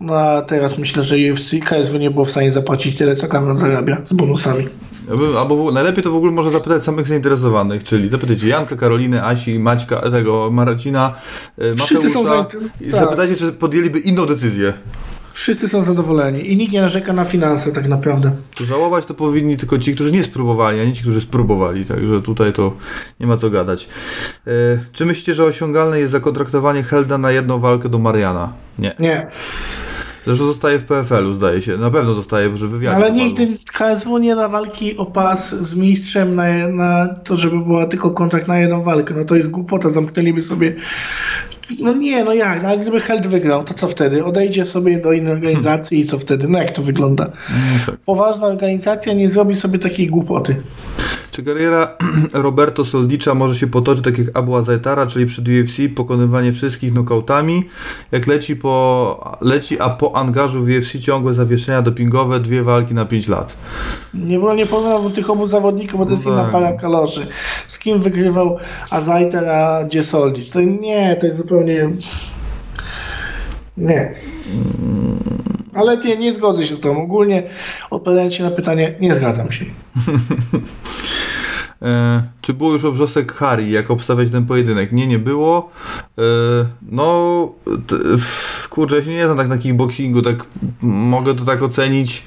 No 0.00 0.14
a 0.14 0.42
teraz 0.42 0.78
myślę, 0.78 1.02
że 1.02 1.16
UFC 1.32 1.50
KSW 1.64 1.98
nie 1.98 2.10
było 2.10 2.24
w 2.24 2.30
stanie 2.30 2.52
zapłacić 2.52 2.96
tyle, 2.96 3.16
co 3.16 3.28
Cameron 3.28 3.56
zarabia 3.56 3.98
z 4.04 4.12
bonusami. 4.12 4.68
Albo 5.38 5.72
najlepiej 5.72 6.04
to 6.04 6.10
w 6.10 6.16
ogóle 6.16 6.32
można 6.32 6.52
zapytać 6.52 6.84
samych 6.84 7.08
zainteresowanych, 7.08 7.84
czyli 7.84 8.08
zapytajcie 8.08 8.48
Janka, 8.48 8.76
Karoliny, 8.76 9.24
Asi, 9.24 9.58
Maćka, 9.58 10.10
tego 10.10 10.50
Marcina, 10.50 11.14
Wszyscy 11.76 12.10
są 12.10 12.24
Mateusza 12.24 12.58
i 12.80 12.90
tak. 12.90 13.00
zapytajcie, 13.00 13.36
czy 13.36 13.52
podjęliby 13.52 13.98
inną 13.98 14.26
decyzję. 14.26 14.72
Wszyscy 15.36 15.68
są 15.68 15.82
zadowoleni 15.82 16.52
i 16.52 16.56
nikt 16.56 16.72
nie 16.72 16.80
narzeka 16.80 17.12
na 17.12 17.24
finanse 17.24 17.72
tak 17.72 17.88
naprawdę. 17.88 18.32
To 18.56 18.64
żałować 18.64 19.04
to 19.06 19.14
powinni 19.14 19.56
tylko 19.56 19.78
ci, 19.78 19.94
którzy 19.94 20.12
nie 20.12 20.24
spróbowali, 20.24 20.80
a 20.80 20.84
nie 20.84 20.92
ci, 20.92 21.02
którzy 21.02 21.20
spróbowali, 21.20 21.84
także 21.84 22.22
tutaj 22.22 22.52
to 22.52 22.72
nie 23.20 23.26
ma 23.26 23.36
co 23.36 23.50
gadać. 23.50 23.88
E, 24.46 24.50
czy 24.92 25.06
myślicie, 25.06 25.34
że 25.34 25.44
osiągalne 25.44 25.98
jest 25.98 26.12
zakontraktowanie 26.12 26.82
Helda 26.82 27.18
na 27.18 27.30
jedną 27.30 27.58
walkę 27.58 27.88
do 27.88 27.98
Mariana? 27.98 28.52
Nie. 28.78 28.96
Nie, 28.98 29.26
Zresztą 30.26 30.46
zostaje 30.46 30.78
w 30.78 30.84
PFL-u, 30.84 31.32
zdaje 31.32 31.62
się. 31.62 31.76
Na 31.76 31.90
pewno 31.90 32.14
zostaje, 32.14 32.58
że 32.58 32.68
wywiadzie. 32.68 32.96
ale 32.96 33.12
nigdy 33.12 33.48
KSW 33.72 34.18
nie 34.18 34.36
da 34.36 34.48
walki 34.48 34.96
o 34.96 35.06
pas 35.06 35.54
z 35.54 35.74
mistrzem 35.74 36.34
na, 36.36 36.68
na 36.68 37.14
to, 37.24 37.36
żeby 37.36 37.60
była 37.60 37.86
tylko 37.86 38.10
kontrakt 38.10 38.48
na 38.48 38.58
jedną 38.58 38.82
walkę. 38.82 39.14
No 39.14 39.24
to 39.24 39.36
jest 39.36 39.50
głupota, 39.50 39.88
zamknęliby 39.88 40.42
sobie. 40.42 40.74
No 41.80 41.94
nie, 41.94 42.24
no 42.24 42.34
jak, 42.34 42.62
no 42.62 42.68
ale 42.68 42.78
gdyby 42.78 43.00
Held 43.00 43.26
wygrał, 43.26 43.64
to 43.64 43.74
co 43.74 43.88
wtedy? 43.88 44.24
Odejdzie 44.24 44.66
sobie 44.66 45.00
do 45.00 45.12
innej 45.12 45.32
organizacji 45.32 46.00
i 46.00 46.04
co 46.04 46.18
wtedy? 46.18 46.48
No 46.48 46.58
jak 46.58 46.70
to 46.70 46.82
wygląda? 46.82 47.30
Tak. 47.86 47.96
Poważna 47.96 48.46
organizacja 48.46 49.12
nie 49.12 49.28
zrobi 49.28 49.54
sobie 49.54 49.78
takiej 49.78 50.06
głupoty. 50.06 50.56
Czy 51.36 51.42
kariera 51.42 51.96
Roberto 52.32 52.84
Soldicza 52.84 53.34
może 53.34 53.56
się 53.56 53.66
potoczyć 53.66 54.04
tak 54.04 54.18
jak 54.18 54.26
Abu 54.34 54.56
Azaitara, 54.56 55.06
czyli 55.06 55.26
przed 55.26 55.48
UFC, 55.48 55.94
pokonywanie 55.96 56.52
wszystkich 56.52 56.94
nokautami, 56.94 57.64
jak 58.12 58.26
leci, 58.26 58.56
po, 58.56 59.36
leci 59.40 59.80
a 59.80 59.90
po 59.90 60.16
angażu 60.16 60.64
w 60.64 60.68
UFC 60.68 61.00
ciągłe 61.00 61.34
zawieszenia 61.34 61.82
dopingowe, 61.82 62.40
dwie 62.40 62.62
walki 62.62 62.94
na 62.94 63.04
5 63.04 63.28
lat. 63.28 63.56
Nie 64.14 64.38
wolno 64.38 64.54
nie 64.54 64.66
porównał 64.66 65.10
tych 65.10 65.30
obu 65.30 65.46
zawodników, 65.46 66.00
bo 66.00 66.06
to 66.06 66.12
jest 66.12 66.24
No 66.26 66.32
inna 66.32 66.42
tak. 66.42 66.52
para 66.52 66.72
kaloszy. 66.72 67.26
Z 67.66 67.78
kim 67.78 68.00
wygrywał 68.00 68.58
Azajter, 68.90 69.48
a 69.48 69.84
gdzie 69.84 70.04
Soldic? 70.04 70.50
To 70.50 70.60
nie, 70.60 71.16
to 71.16 71.26
jest 71.26 71.38
zupełnie... 71.38 71.90
Nie. 73.76 74.14
Ale 75.74 75.96
nie, 75.96 76.16
nie 76.16 76.32
zgodzę 76.32 76.64
się 76.64 76.74
z 76.76 76.80
tobą. 76.80 77.02
Ogólnie 77.02 77.42
odpowiadając 77.90 78.34
się 78.34 78.44
na 78.44 78.50
pytanie, 78.50 78.94
nie 79.00 79.14
zgadzam 79.14 79.52
się. 79.52 79.64
E, 81.82 82.22
czy 82.40 82.54
było 82.54 82.72
już 82.72 82.84
o 82.84 82.92
wrzosek 82.92 83.32
Harry, 83.32 83.68
jak 83.68 83.90
obstawiać 83.90 84.30
ten 84.30 84.46
pojedynek? 84.46 84.92
Nie, 84.92 85.06
nie 85.06 85.18
było. 85.18 85.70
E, 86.18 86.22
no, 86.90 87.52
t, 87.86 87.96
kurczę, 88.70 88.96
ja 88.96 89.02
się 89.02 89.10
nie 89.10 89.24
znam 89.24 89.36
tak 89.36 89.48
na 89.48 89.58
kickboxingu, 89.58 90.22
tak 90.22 90.46
mogę 90.82 91.34
to 91.34 91.44
tak 91.44 91.62
ocenić 91.62 92.24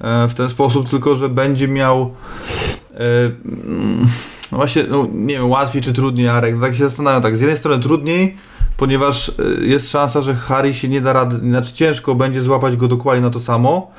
e, 0.00 0.28
w 0.28 0.34
ten 0.34 0.48
sposób, 0.48 0.88
tylko 0.88 1.14
że 1.14 1.28
będzie 1.28 1.68
miał 1.68 2.14
mm, 2.94 4.06
no 4.52 4.58
właśnie, 4.58 4.84
no, 4.90 5.08
nie 5.14 5.34
wiem, 5.34 5.50
łatwiej 5.50 5.82
czy 5.82 5.92
trudniej, 5.92 6.28
Arek, 6.28 6.60
tak 6.60 6.74
się 6.74 6.84
zastanawiam, 6.84 7.22
tak, 7.22 7.36
z 7.36 7.40
jednej 7.40 7.58
strony 7.58 7.82
trudniej, 7.82 8.36
ponieważ 8.76 9.28
e, 9.28 9.64
jest 9.64 9.90
szansa, 9.90 10.20
że 10.20 10.34
Harry 10.34 10.74
się 10.74 10.88
nie 10.88 11.00
da 11.00 11.12
rady, 11.12 11.38
znaczy 11.38 11.72
ciężko 11.72 12.14
będzie 12.14 12.42
złapać 12.42 12.76
go 12.76 12.88
dokładnie 12.88 13.22
na 13.22 13.30
to 13.30 13.40
samo, 13.40 13.90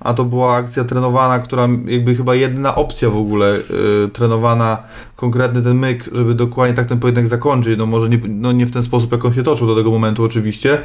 a 0.00 0.14
to 0.14 0.24
była 0.24 0.54
akcja 0.54 0.84
trenowana, 0.84 1.38
która 1.38 1.68
jakby 1.86 2.14
chyba 2.14 2.34
jedyna 2.34 2.74
opcja 2.74 3.10
w 3.10 3.16
ogóle 3.16 3.54
y, 3.54 4.08
trenowana, 4.08 4.82
konkretny 5.16 5.62
ten 5.62 5.78
myk, 5.78 6.10
żeby 6.12 6.34
dokładnie 6.34 6.74
tak 6.74 6.86
ten 6.86 6.98
pojedynek 6.98 7.30
zakończyć, 7.30 7.78
no 7.78 7.86
może 7.86 8.08
nie, 8.08 8.20
no 8.28 8.52
nie 8.52 8.66
w 8.66 8.70
ten 8.70 8.82
sposób, 8.82 9.12
jak 9.12 9.24
on 9.24 9.34
się 9.34 9.42
toczył 9.42 9.66
do 9.66 9.76
tego 9.76 9.90
momentu 9.90 10.24
oczywiście, 10.24 10.78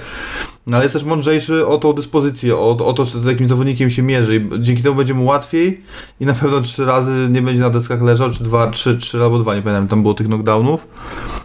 no 0.67 0.77
ale 0.77 0.85
jest 0.85 0.93
też 0.93 1.03
mądrzejszy 1.03 1.67
o 1.67 1.77
tą 1.77 1.93
dyspozycję, 1.93 2.55
o, 2.55 2.69
o 2.69 2.93
to, 2.93 3.05
z 3.05 3.25
jakim 3.25 3.47
zawodnikiem 3.47 3.89
się 3.89 4.01
mierzy 4.01 4.45
dzięki 4.59 4.83
temu 4.83 4.95
będzie 4.95 5.13
mu 5.13 5.25
łatwiej 5.25 5.81
i 6.19 6.25
na 6.25 6.33
pewno 6.33 6.61
trzy 6.61 6.85
razy 6.85 7.27
nie 7.31 7.41
będzie 7.41 7.61
na 7.61 7.69
deskach 7.69 8.01
leżał, 8.01 8.31
czy 8.31 8.43
dwa, 8.43 8.71
trzy, 8.71 8.97
trzy 8.97 9.23
albo 9.23 9.39
dwa, 9.39 9.55
nie 9.55 9.61
pamiętam, 9.61 9.87
tam 9.87 10.01
było 10.01 10.13
tych 10.13 10.27
knockdownów. 10.27 10.87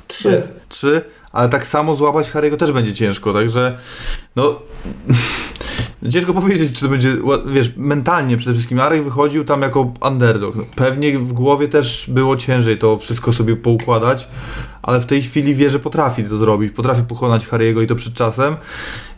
Trzy. 0.09 0.43
Trzy, 0.69 1.05
ale 1.33 1.49
tak 1.49 1.67
samo 1.67 1.95
złapać 1.95 2.31
Harry'ego 2.31 2.57
też 2.57 2.73
będzie 2.73 2.95
ciężko, 2.95 3.33
także 3.33 3.79
no 4.37 4.61
ciężko 6.13 6.35
powiedzieć, 6.35 6.75
czy 6.75 6.81
to 6.81 6.89
będzie, 6.89 7.17
wiesz, 7.47 7.73
mentalnie 7.77 8.37
przede 8.37 8.55
wszystkim. 8.55 8.81
Arek 8.81 9.05
wychodził 9.05 9.45
tam 9.45 9.63
jako 9.63 9.93
underdog. 10.03 10.57
No, 10.57 10.65
pewnie 10.77 11.19
w 11.19 11.33
głowie 11.33 11.69
też 11.69 12.05
było 12.09 12.37
ciężej 12.37 12.79
to 12.79 12.99
wszystko 12.99 13.33
sobie 13.33 13.57
poukładać, 13.57 14.29
ale 14.89 15.01
w 15.01 15.07
tej 15.07 15.23
chwili 15.23 15.55
wie, 15.55 15.71
że 15.71 15.79
potrafi 15.79 16.25
to 16.25 16.39
zrobić, 16.39 16.73
potrafi 16.73 17.03
pokonać 17.03 17.47
Harry'ego 17.47 17.83
i 17.83 17.87
to 17.87 17.95
przed 17.95 18.15
czasem, 18.15 18.57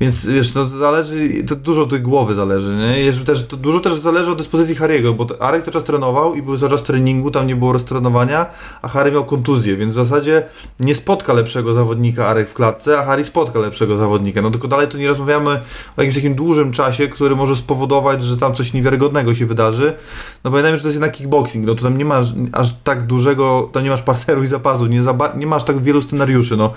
więc 0.01 0.27
wiesz, 0.27 0.55
no 0.55 0.65
to 0.65 0.69
zależy, 0.69 1.45
to 1.49 1.57
dużo 1.57 1.83
od 1.83 1.91
tej 1.91 2.01
głowy 2.01 2.35
zależy, 2.35 2.77
nie? 2.77 3.01
Jeszcze 3.01 3.25
też, 3.25 3.47
to 3.47 3.57
dużo 3.57 3.81
też 3.81 3.95
zależy 3.95 4.33
od 4.33 4.39
dyspozycji 4.39 4.77
Harry'ego, 4.77 5.15
bo 5.15 5.25
to 5.25 5.43
Arek 5.43 5.63
cały 5.63 5.73
czas 5.73 5.85
trenował 5.85 6.35
i 6.35 6.43
był 6.43 6.59
cały 6.59 6.71
czas 6.71 6.83
treningu, 6.83 7.31
tam 7.31 7.47
nie 7.47 7.57
było 7.57 7.73
roztrenowania, 7.73 8.47
a 8.83 8.89
Harry 8.89 9.13
miał 9.13 9.25
kontuzję, 9.25 9.77
więc 9.77 9.93
w 9.93 9.97
zasadzie 9.97 10.43
nie 10.81 10.95
spotka 10.95 11.33
lepszego 11.33 11.75
zawodnika 11.75 12.27
Arek 12.27 12.49
w 12.49 12.55
klatce, 12.55 12.99
a 12.99 13.05
Harry 13.05 13.25
spotka 13.25 13.59
lepszego 13.59 13.97
zawodnika. 13.97 14.43
No 14.43 14.51
tylko 14.51 14.69
dalej 14.69 14.89
tu 14.89 14.99
nie 14.99 15.09
rozmawiamy 15.09 15.51
o 15.97 16.03
jakimś 16.03 16.15
takim 16.15 16.35
dużym 16.35 16.73
czasie, 16.73 17.09
który 17.09 17.37
może 17.37 17.57
spowodować, 17.57 18.25
że 18.25 18.37
tam 18.37 18.55
coś 18.55 18.73
niewiarygodnego 18.73 19.35
się 19.35 19.47
wydarzy. 19.47 19.93
No 20.45 20.51
pamiętajmy, 20.51 20.79
że 20.79 20.83
to 20.83 20.89
jest 20.89 20.97
jednak 20.97 21.13
kickboxing, 21.13 21.67
no 21.67 21.75
to 21.75 21.83
tam 21.83 21.99
nie 21.99 22.05
masz 22.05 22.27
aż 22.53 22.75
tak 22.85 23.07
dużego, 23.07 23.71
tam 23.73 23.85
nie 23.85 23.91
masz 23.91 24.03
parteru 24.11 24.43
i 24.43 24.47
zapasu, 24.47 24.87
nie, 24.87 25.03
nie 25.37 25.47
masz 25.47 25.60
tak 25.65 25.79
wielu 25.79 26.03
scenariuszy, 26.03 26.57
no. 26.57 26.73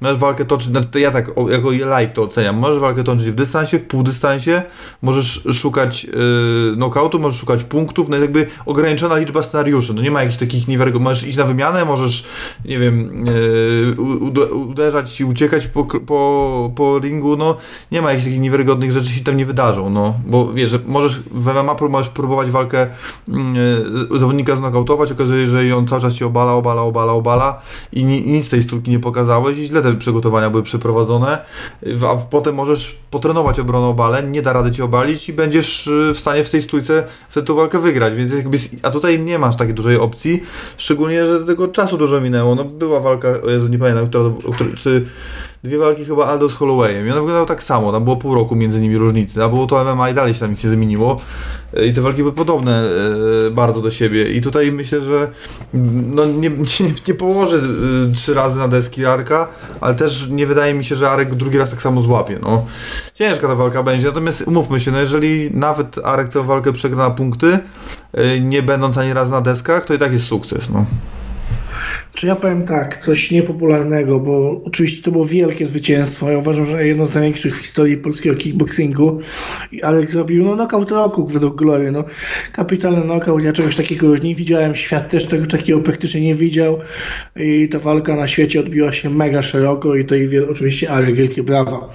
Masz 0.00 0.16
walkę 0.16 0.44
toczyć, 0.44 0.68
znaczy 0.68 0.86
to 0.86 0.98
ja 0.98 1.10
tak 1.10 1.30
jako 1.50 1.70
like 1.70 2.12
to 2.14 2.22
oceniam, 2.22 2.56
możesz 2.56 2.78
walkę 2.78 3.04
toczyć 3.04 3.30
w 3.30 3.34
dystansie, 3.34 3.78
w 3.78 3.82
półdystansie, 3.82 4.62
możesz 5.02 5.42
szukać 5.52 6.04
yy, 6.04 6.72
knockoutu, 6.74 7.18
możesz 7.18 7.40
szukać 7.40 7.64
punktów, 7.64 8.08
no 8.08 8.16
jest 8.16 8.24
jakby 8.24 8.46
ograniczona 8.66 9.16
liczba 9.16 9.42
scenariuszy, 9.42 9.94
no 9.94 10.02
nie 10.02 10.10
ma 10.10 10.22
jakichś 10.22 10.38
takich 10.38 10.68
niewiarygodnych, 10.68 11.04
możesz 11.04 11.26
iść 11.26 11.38
na 11.38 11.44
wymianę, 11.44 11.84
możesz, 11.84 12.24
nie 12.64 12.78
wiem, 12.78 13.26
yy, 13.26 14.54
uderzać 14.54 15.20
i 15.20 15.24
uciekać 15.24 15.66
po, 15.66 15.84
po, 15.84 16.70
po 16.76 16.98
ringu, 16.98 17.36
no. 17.36 17.56
Nie 17.92 18.02
ma 18.02 18.10
jakichś 18.10 18.26
takich 18.26 18.40
niewiarygodnych 18.40 18.92
rzeczy 18.92 19.10
się 19.10 19.24
tam 19.24 19.36
nie 19.36 19.46
wydarzą, 19.46 19.90
no, 19.90 20.14
bo 20.26 20.52
wiesz, 20.52 20.70
że 20.70 20.78
możesz 20.86 21.20
w 21.20 21.46
MMA 21.46 21.76
możesz 21.88 22.08
próbować 22.08 22.50
walkę 22.50 22.86
yy, 23.28 24.18
zawodnika 24.18 24.56
znokautować, 24.56 25.12
okazuje 25.12 25.46
się, 25.46 25.52
że 25.52 25.76
on 25.76 25.86
cały 25.86 26.02
czas 26.02 26.14
się 26.14 26.26
obala, 26.26 26.52
obala, 26.52 26.82
obala, 26.82 27.12
obala 27.12 27.60
i 27.92 28.04
ni, 28.08 28.26
nic 28.26 28.48
tej 28.48 28.62
sztuki 28.62 28.90
nie 28.90 28.98
pokazałeś 28.98 29.58
i 29.58 29.66
źle 29.66 29.82
te 29.82 29.96
przygotowania 29.96 30.50
były 30.50 30.62
przeprowadzone, 30.62 31.38
a 32.08 32.16
potem 32.16 32.54
możesz 32.54 32.96
potrenować 33.10 33.60
obronę 33.60 33.86
obaleń, 33.86 34.30
nie 34.30 34.42
da 34.42 34.52
rady 34.52 34.70
cię 34.70 34.84
obalić 34.84 35.28
i 35.28 35.32
będziesz 35.32 35.86
y, 35.86 36.12
w 36.14 36.18
stanie 36.18 36.44
w 36.44 36.50
tej 36.50 36.62
stójce 36.62 37.04
wtedy 37.28 37.46
tą 37.46 37.54
walkę 37.54 37.78
wygrać, 37.78 38.14
więc 38.14 38.32
jakby, 38.32 38.58
a 38.82 38.90
tutaj 38.90 39.20
nie 39.20 39.38
masz 39.38 39.56
takiej 39.56 39.74
dużej 39.74 39.98
opcji, 39.98 40.42
szczególnie, 40.76 41.26
że 41.26 41.44
tego 41.44 41.68
czasu 41.68 41.98
dużo 41.98 42.20
minęło, 42.20 42.54
no 42.54 42.64
była 42.64 43.00
walka, 43.00 43.28
o 43.46 43.50
Jezu, 43.50 43.68
nie 43.68 43.78
pamiętam, 43.78 44.06
która, 44.06 44.24
o 44.24 44.52
której, 44.52 44.74
czy 44.74 45.06
dwie 45.64 45.78
walki 45.78 46.04
chyba 46.04 46.26
Aldo 46.26 46.48
z 46.48 46.54
Hollowayem. 46.54 47.06
I 47.06 47.10
one 47.10 47.20
wyglądały 47.20 47.46
tak 47.46 47.62
samo, 47.62 47.92
tam 47.92 48.04
było 48.04 48.16
pół 48.16 48.34
roku 48.34 48.56
między 48.56 48.80
nimi 48.80 48.98
różnicy, 48.98 49.44
a 49.44 49.48
było 49.48 49.66
to 49.66 49.94
MMA 49.94 50.10
i 50.10 50.14
dalej 50.14 50.34
się 50.34 50.40
tam 50.40 50.50
nic 50.50 50.64
nie 50.64 50.70
zmieniło. 50.70 51.20
Y, 51.78 51.86
i 51.86 51.92
te 51.92 52.00
walki 52.00 52.22
były 52.22 52.32
podobne 52.32 52.84
y, 53.46 53.50
bardzo 53.50 53.80
do 53.80 53.90
siebie. 53.90 54.30
I 54.30 54.40
tutaj 54.40 54.72
myślę, 54.72 55.00
że 55.00 55.28
no 56.14 56.24
nie, 56.24 56.50
nie, 56.80 56.92
nie 57.08 57.14
położy 57.14 57.56
y, 58.10 58.14
trzy 58.14 58.34
razy 58.34 58.58
na 58.58 58.68
deski 58.68 59.06
Arka, 59.06 59.48
ale 59.80 59.94
też 59.94 60.26
nie 60.30 60.46
wydaje 60.46 60.74
mi 60.74 60.84
się, 60.84 60.94
że 60.94 61.10
Arek 61.10 61.34
drugi 61.34 61.58
raz 61.58 61.70
tak 61.70 61.82
samo 61.82 62.02
złapie, 62.02 62.38
no. 62.42 62.66
Ciężka 63.14 63.48
ta 63.48 63.54
walka 63.54 63.82
będzie, 63.82 64.06
natomiast 64.06 64.44
umówmy 64.46 64.80
się, 64.80 64.90
no 64.90 65.00
jeżeli 65.00 65.50
nawet 65.54 65.98
Arek 66.04 66.28
tę 66.28 66.42
walkę 66.42 66.72
przegra 66.72 66.98
na 66.98 67.10
punkty, 67.10 67.58
nie 68.40 68.62
będąc 68.62 68.98
ani 68.98 69.12
raz 69.12 69.30
na 69.30 69.40
deskach, 69.40 69.84
to 69.84 69.94
i 69.94 69.98
tak 69.98 70.12
jest 70.12 70.24
sukces, 70.24 70.70
no. 70.70 70.84
Czy 72.18 72.26
ja 72.26 72.36
powiem 72.36 72.66
tak, 72.66 73.04
coś 73.04 73.30
niepopularnego, 73.30 74.20
bo 74.20 74.62
oczywiście 74.64 75.02
to 75.02 75.12
było 75.12 75.26
wielkie 75.26 75.66
zwycięstwo. 75.66 76.30
Ja 76.30 76.38
uważam, 76.38 76.66
że 76.66 76.86
jedno 76.86 77.06
z 77.06 77.14
największych 77.14 77.56
w 77.56 77.60
historii 77.60 77.96
polskiego 77.96 78.36
kickboxingu. 78.36 79.20
I 79.72 79.82
Alek 79.82 80.10
zrobił 80.10 80.44
no, 80.44 80.54
knockout 80.54 80.90
roku 80.90 81.26
według 81.26 81.56
Glory. 81.56 81.92
No, 81.92 82.04
kapitalny 82.52 83.02
knockout, 83.02 83.42
ja 83.42 83.52
czegoś 83.52 83.76
takiego 83.76 84.06
już 84.06 84.22
nie 84.22 84.34
widziałem. 84.34 84.74
Świat 84.74 85.08
też 85.08 85.26
tego 85.26 85.46
takiego 85.46 85.80
praktycznie 85.80 86.20
nie 86.20 86.34
widział. 86.34 86.78
I 87.36 87.68
ta 87.68 87.78
walka 87.78 88.16
na 88.16 88.28
świecie 88.28 88.60
odbiła 88.60 88.92
się 88.92 89.10
mega 89.10 89.42
szeroko 89.42 89.96
i 89.96 90.04
to 90.04 90.14
i 90.14 90.26
wiel, 90.26 90.46
oczywiście 90.50 90.90
Alek, 90.90 91.14
wielkie 91.14 91.42
brawa. 91.42 91.90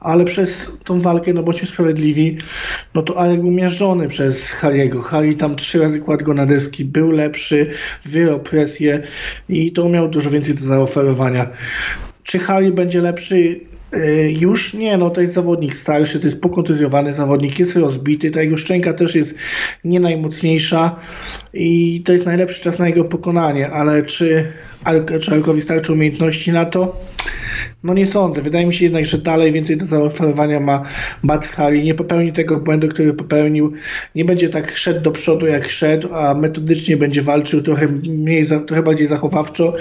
Ale 0.00 0.24
przez 0.24 0.78
tą 0.84 1.00
walkę, 1.00 1.32
no 1.32 1.42
bądźmy 1.42 1.68
sprawiedliwi, 1.68 2.38
no 2.94 3.02
to 3.02 3.18
Alek 3.18 3.40
był 3.40 3.50
miażdżony 3.50 4.08
przez 4.08 4.54
Harry'ego. 4.60 5.00
Harry 5.00 5.34
tam 5.34 5.56
trzy 5.56 5.78
razy 5.78 6.00
kładł 6.00 6.24
go 6.24 6.34
na 6.34 6.46
deski, 6.46 6.84
był 6.84 7.10
lepszy, 7.10 7.70
wyrał 8.04 8.40
presję 8.40 9.02
i 9.48 9.72
to 9.72 9.88
miał 9.88 10.08
dużo 10.08 10.30
więcej 10.30 10.54
do 10.54 10.60
zaoferowania. 10.60 11.46
Czy 12.22 12.38
Harry 12.38 12.72
będzie 12.72 13.00
lepszy? 13.00 13.60
Yy, 13.92 14.32
Już 14.32 14.74
nie, 14.74 14.98
no 14.98 15.10
to 15.10 15.20
jest 15.20 15.32
zawodnik 15.34 15.74
starszy, 15.76 16.20
to 16.20 16.26
jest 16.26 16.40
pokontuzjowany 16.40 17.12
zawodnik, 17.12 17.58
jest 17.58 17.76
rozbity, 17.76 18.30
ta 18.30 18.42
jego 18.42 18.56
szczęka 18.56 18.92
też 18.92 19.14
jest 19.14 19.34
nie 19.84 20.00
najmocniejsza 20.00 20.96
i 21.54 22.02
to 22.04 22.12
jest 22.12 22.26
najlepszy 22.26 22.62
czas 22.62 22.78
na 22.78 22.86
jego 22.86 23.04
pokonanie, 23.04 23.70
ale 23.70 24.02
czy, 24.02 24.52
Alk- 24.84 25.20
czy 25.20 25.32
Alkowi 25.32 25.62
starczy 25.62 25.92
umiejętności 25.92 26.52
na 26.52 26.64
to? 26.64 27.00
No 27.86 27.94
nie 27.94 28.06
sądzę. 28.06 28.42
Wydaje 28.42 28.66
mi 28.66 28.74
się 28.74 28.84
jednak, 28.84 29.06
że 29.06 29.18
dalej 29.18 29.52
więcej 29.52 29.76
do 29.76 29.86
zaoferowania 29.86 30.60
ma 30.60 30.82
Matt 31.22 31.46
Harry. 31.46 31.82
Nie 31.82 31.94
popełni 31.94 32.32
tego 32.32 32.60
błędu, 32.60 32.88
który 32.88 33.14
popełnił. 33.14 33.72
Nie 34.14 34.24
będzie 34.24 34.48
tak 34.48 34.76
szedł 34.76 35.00
do 35.00 35.12
przodu, 35.12 35.46
jak 35.46 35.68
szedł, 35.68 36.14
a 36.14 36.34
metodycznie 36.34 36.96
będzie 36.96 37.22
walczył 37.22 37.62
trochę 37.62 37.88
mniej, 37.88 38.46
trochę 38.66 38.82
bardziej 38.82 39.06
zachowawczo 39.06 39.74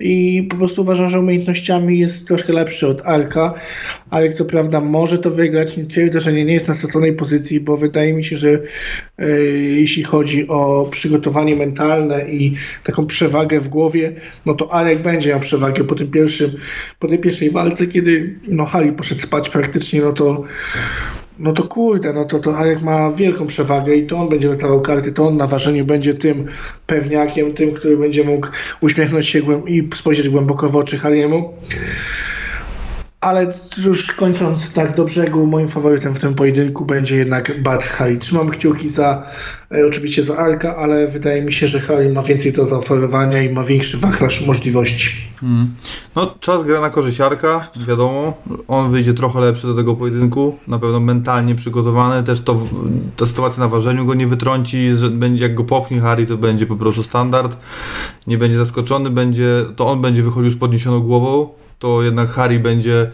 i 0.00 0.46
po 0.50 0.56
prostu 0.56 0.82
uważam, 0.82 1.08
że 1.08 1.20
umiejętnościami 1.20 1.98
jest 1.98 2.28
troszkę 2.28 2.52
lepszy 2.52 2.86
od 2.86 3.06
Arka, 3.06 3.54
Arek 4.12 4.34
co 4.34 4.44
prawda 4.44 4.80
może 4.80 5.18
to 5.18 5.30
wygrać, 5.30 5.76
nie 5.76 5.86
twierdzę, 5.86 6.20
że 6.20 6.32
nie, 6.32 6.44
nie 6.44 6.52
jest 6.52 6.68
na 6.68 6.74
straconej 6.74 7.12
pozycji, 7.12 7.60
bo 7.60 7.76
wydaje 7.76 8.14
mi 8.14 8.24
się, 8.24 8.36
że 8.36 8.62
e, 9.18 9.40
jeśli 9.80 10.02
chodzi 10.02 10.48
o 10.48 10.88
przygotowanie 10.90 11.56
mentalne 11.56 12.30
i 12.30 12.54
taką 12.84 13.06
przewagę 13.06 13.60
w 13.60 13.68
głowie, 13.68 14.12
no 14.46 14.54
to 14.54 14.72
Arek 14.74 15.02
będzie 15.02 15.30
miał 15.30 15.40
przewagę 15.40 15.84
po 15.84 15.94
tym 15.94 16.10
pierwszym, 16.10 16.50
po 16.98 17.08
tej 17.08 17.18
pierwszej 17.18 17.50
walce, 17.50 17.86
kiedy 17.86 18.34
no 18.48 18.64
Harry 18.64 18.92
poszedł 18.92 19.20
spać 19.20 19.48
praktycznie, 19.48 20.00
no 20.00 20.12
to 20.12 20.44
no 21.38 21.52
to 21.52 21.62
kurde, 21.62 22.12
no 22.12 22.24
to, 22.24 22.38
to 22.38 22.56
Arek 22.56 22.82
ma 22.82 23.10
wielką 23.10 23.46
przewagę 23.46 23.94
i 23.94 24.06
to 24.06 24.16
on 24.16 24.28
będzie 24.28 24.48
rozdawał 24.48 24.80
karty, 24.80 25.12
to 25.12 25.26
on 25.26 25.36
na 25.36 25.46
ważeniu 25.46 25.84
będzie 25.84 26.14
tym 26.14 26.46
pewniakiem, 26.86 27.52
tym, 27.52 27.74
który 27.74 27.96
będzie 27.96 28.24
mógł 28.24 28.48
uśmiechnąć 28.80 29.28
się 29.28 29.62
i 29.66 29.88
spojrzeć 29.94 30.28
głęboko 30.28 30.68
w 30.68 30.76
oczy 30.76 30.98
Hariemu. 30.98 31.52
Ale 33.22 33.52
już 33.84 34.12
kończąc 34.12 34.72
tak 34.72 34.96
do 34.96 35.04
brzegu, 35.04 35.46
moim 35.46 35.68
faworytem 35.68 36.14
w 36.14 36.18
tym 36.18 36.34
pojedynku 36.34 36.84
będzie 36.84 37.16
jednak 37.16 37.62
Bad 37.62 37.84
Harry. 37.84 38.16
Trzymam 38.16 38.50
kciuki 38.50 38.88
za, 38.88 39.26
e, 39.74 39.86
oczywiście 39.86 40.22
za 40.22 40.36
Arka, 40.36 40.76
ale 40.76 41.06
wydaje 41.06 41.42
mi 41.42 41.52
się, 41.52 41.66
że 41.66 41.80
Harry 41.80 42.12
ma 42.12 42.22
więcej 42.22 42.52
do 42.52 42.66
zaoferowania 42.66 43.42
i 43.42 43.52
ma 43.52 43.64
większy 43.64 43.98
wachlarz 43.98 44.46
możliwości. 44.46 45.10
No, 46.16 46.34
czas 46.40 46.62
gra 46.62 46.80
na 46.80 46.90
korzyść 46.90 47.20
Arka, 47.20 47.68
wiadomo. 47.88 48.42
On 48.68 48.90
wyjdzie 48.90 49.14
trochę 49.14 49.40
lepszy 49.40 49.66
do 49.66 49.74
tego 49.74 49.94
pojedynku. 49.94 50.58
Na 50.68 50.78
pewno 50.78 51.00
mentalnie 51.00 51.54
przygotowany. 51.54 52.22
Też 52.22 52.40
to, 52.40 52.66
ta 53.16 53.26
sytuacja 53.26 53.60
na 53.60 53.68
ważeniu 53.68 54.04
go 54.04 54.14
nie 54.14 54.26
wytrąci. 54.26 54.94
Że 54.96 55.10
będzie, 55.10 55.42
jak 55.42 55.54
go 55.54 55.64
popchnie 55.64 56.00
Harry, 56.00 56.26
to 56.26 56.36
będzie 56.36 56.66
po 56.66 56.76
prostu 56.76 57.02
standard. 57.02 57.56
Nie 58.26 58.38
będzie 58.38 58.58
zaskoczony, 58.58 59.10
będzie, 59.10 59.64
to 59.76 59.86
on 59.86 60.00
będzie 60.00 60.22
wychodził 60.22 60.50
z 60.50 60.56
podniesioną 60.56 61.00
głową. 61.00 61.61
To 61.82 62.02
jednak 62.02 62.30
Harry 62.30 62.60
będzie 62.60 63.10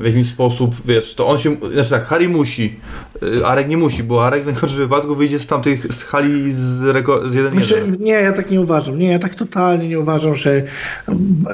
w 0.00 0.04
jakiś 0.04 0.28
sposób, 0.28 0.74
wiesz, 0.84 1.14
to 1.14 1.28
on 1.28 1.38
się, 1.38 1.56
znaczy 1.72 1.90
tak, 1.90 2.06
Harry 2.06 2.28
musi, 2.28 2.80
Arek 3.44 3.68
nie 3.68 3.76
musi, 3.76 4.02
bo 4.04 4.26
Arek 4.26 4.42
w 4.42 4.46
najgorszym 4.46 4.78
wypadku 4.78 5.14
wyjdzie 5.16 5.38
z 5.38 5.46
tamtych 5.46 5.92
z 5.94 6.02
hali 6.02 6.52
z, 6.54 6.80
reko- 6.80 7.30
z 7.30 7.34
1-1. 7.34 7.50
Znaczy, 7.52 7.96
nie, 8.00 8.12
ja 8.12 8.32
tak 8.32 8.50
nie 8.50 8.60
uważam. 8.60 8.98
Nie, 8.98 9.10
ja 9.10 9.18
tak 9.18 9.34
totalnie 9.34 9.88
nie 9.88 10.00
uważam, 10.00 10.34
że, 10.34 10.62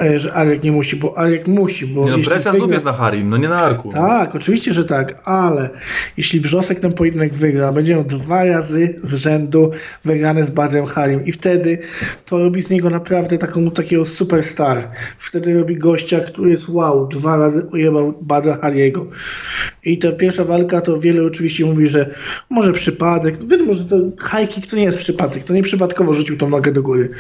e, 0.01 0.19
że 0.19 0.33
Arek 0.33 0.63
nie 0.63 0.73
musi, 0.73 0.97
bo 0.97 1.19
Arek 1.19 1.49
musi. 1.49 1.87
Bo 1.87 2.05
Nie, 2.05 2.11
no, 2.11 2.25
presja 2.25 2.53
wygra- 2.53 2.57
znów 2.59 2.73
jest 2.73 2.85
na 2.85 2.93
Harrym, 2.93 3.29
no 3.31 3.37
nie 3.37 3.49
na 3.49 3.57
Arku. 3.57 3.89
Tak, 3.93 4.35
oczywiście, 4.35 4.73
że 4.73 4.85
tak, 4.85 5.23
ale 5.25 5.71
jeśli 6.17 6.41
Wrzosek 6.41 6.81
ten 6.81 6.93
pojedynek 6.93 7.35
wygra, 7.35 7.73
będzie 7.73 7.95
miał 7.95 8.05
dwa 8.05 8.45
razy 8.45 8.95
z 9.03 9.15
rzędu 9.15 9.71
wygrane 10.05 10.45
z 10.45 10.51
Badrem 10.51 10.87
Harim 10.87 11.25
i 11.27 11.33
wtedy 11.33 11.79
to 12.27 12.39
robi 12.39 12.63
z 12.63 12.71
niego 12.71 12.91
naprawdę 12.91 13.39
taką, 13.39 13.61
no, 13.61 13.71
takiego 13.71 14.05
superstar. 14.07 14.89
Wtedy 15.19 15.55
robi 15.59 15.77
gościa, 15.77 16.21
który 16.21 16.51
jest 16.51 16.69
wow, 16.69 17.07
dwa 17.09 17.37
razy 17.37 17.67
ujebał 17.73 18.15
Badra 18.23 18.57
Hariego. 18.57 19.07
I 19.85 19.99
ta 19.99 20.13
pierwsza 20.13 20.45
walka 20.45 20.81
to 20.81 21.01
wiele 21.01 21.23
oczywiście 21.23 21.65
mówi, 21.65 21.87
że 21.87 22.15
może 22.51 22.73
przypadek. 22.73 23.47
Wiadomo, 23.47 23.75
że 23.75 23.85
to 23.85 23.97
high 24.31 24.49
kick 24.49 24.67
to 24.67 24.77
nie 24.77 24.83
jest 24.83 24.99
przypadek, 24.99 25.45
to 25.45 25.55
nie 25.55 25.63
przypadkowo 25.63 26.15
rzucił 26.15 26.37
tą 26.37 26.49
nogę 26.49 26.73
do 26.73 26.83
góry. 26.83 27.11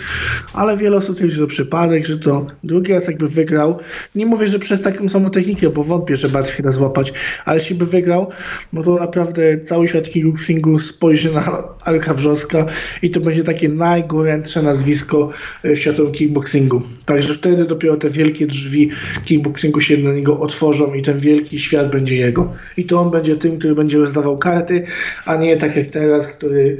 Ale 0.53 0.77
wiele 0.77 0.97
osób 0.97 1.17
twierdzi, 1.17 1.35
że 1.35 1.41
to 1.41 1.47
przypadek, 1.47 2.07
że 2.07 2.19
to 2.19 2.47
drugi 2.65 2.93
raz 2.93 3.07
jakby 3.07 3.29
wygrał. 3.29 3.79
Nie 4.15 4.27
mówię, 4.27 4.47
że 4.47 4.59
przez 4.59 4.83
taką 4.83 5.09
samą 5.09 5.31
technikę, 5.31 5.71
bo 5.71 5.85
wątpię, 5.85 6.17
że 6.17 6.29
Bart 6.29 6.49
chwilę 6.49 6.73
złapać, 6.73 7.13
ale 7.45 7.59
jeśli 7.59 7.77
by 7.77 7.87
wygrał, 7.87 8.31
no 8.73 8.83
to 8.83 8.95
naprawdę 8.95 9.59
cały 9.59 9.89
świat 9.89 10.09
kickboxingu 10.09 10.79
spojrzy 10.79 11.33
na 11.33 11.63
Arka 11.85 12.15
Wrzoska 12.15 12.67
i 13.03 13.11
to 13.11 13.21
będzie 13.21 13.45
takie 13.45 13.69
najgorętsze 13.69 14.63
nazwisko 14.63 15.31
e, 15.63 15.75
w 15.75 15.79
światowym 15.79 16.13
kickboxingu. 16.13 16.83
Także 17.07 17.35
wtedy 17.35 17.65
dopiero 17.65 17.97
te 17.97 18.11
wielkie 18.11 18.47
drzwi 18.47 18.91
kickboxingu 19.25 19.81
się 19.81 19.99
na 19.99 20.13
niego 20.13 20.41
otworzą 20.41 20.95
i 20.95 21.03
ten 21.03 21.19
wielki 21.19 21.59
świat 21.59 21.91
będzie 21.91 22.17
jego. 22.17 22.54
I 22.77 22.85
to 22.85 23.01
on 23.01 23.11
będzie 23.11 23.37
tym, 23.37 23.59
który 23.59 23.75
będzie 23.75 23.99
rozdawał 23.99 24.39
karty, 24.39 24.87
a 25.27 25.37
nie 25.37 25.57
tak 25.57 25.77
jak 25.77 25.87
teraz, 25.87 26.29
który 26.29 26.79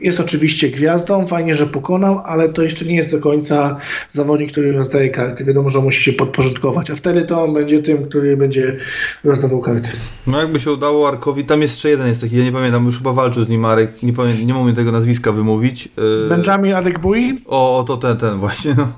jest 0.00 0.20
oczywiście 0.20 0.68
gwiazdą, 0.68 1.26
fajnie, 1.26 1.54
że 1.54 1.66
pokonał, 1.66 2.20
ale 2.24 2.48
to 2.48 2.62
jeszcze 2.62 2.84
nie 2.84 2.96
jest 2.96 3.10
do 3.10 3.20
końca 3.20 3.76
zawodnik, 4.08 4.52
który 4.52 4.72
rozdaje 4.72 5.10
karty. 5.10 5.44
Wiadomo, 5.44 5.68
że 5.68 5.80
musi 5.80 6.02
się 6.02 6.12
podporządkować, 6.12 6.90
a 6.90 6.94
wtedy 6.94 7.22
to 7.22 7.44
on 7.44 7.54
będzie 7.54 7.82
tym, 7.82 8.08
który 8.08 8.36
będzie 8.36 8.76
rozdawał 9.24 9.60
karty. 9.60 9.90
No 10.26 10.40
jakby 10.40 10.60
się 10.60 10.72
udało 10.72 11.08
Arkowi, 11.08 11.44
tam 11.44 11.62
jeszcze 11.62 11.90
jeden 11.90 12.06
jest 12.06 12.20
taki, 12.20 12.36
ja 12.36 12.44
nie 12.44 12.52
pamiętam, 12.52 12.86
już 12.86 12.98
chyba 12.98 13.12
walczył 13.12 13.44
z 13.44 13.48
nim 13.48 13.64
Arek, 13.64 14.02
nie, 14.02 14.12
pamię, 14.12 14.34
nie 14.44 14.54
mogę 14.54 14.72
tego 14.72 14.92
nazwiska 14.92 15.32
wymówić. 15.32 15.88
Yy, 15.96 16.28
Benjamin 16.28 16.74
Adekbui? 16.74 17.40
O, 17.46 17.78
o, 17.78 17.84
to 17.84 17.96
ten, 17.96 18.16
ten 18.16 18.38
właśnie, 18.38 18.74
no. 18.76 18.92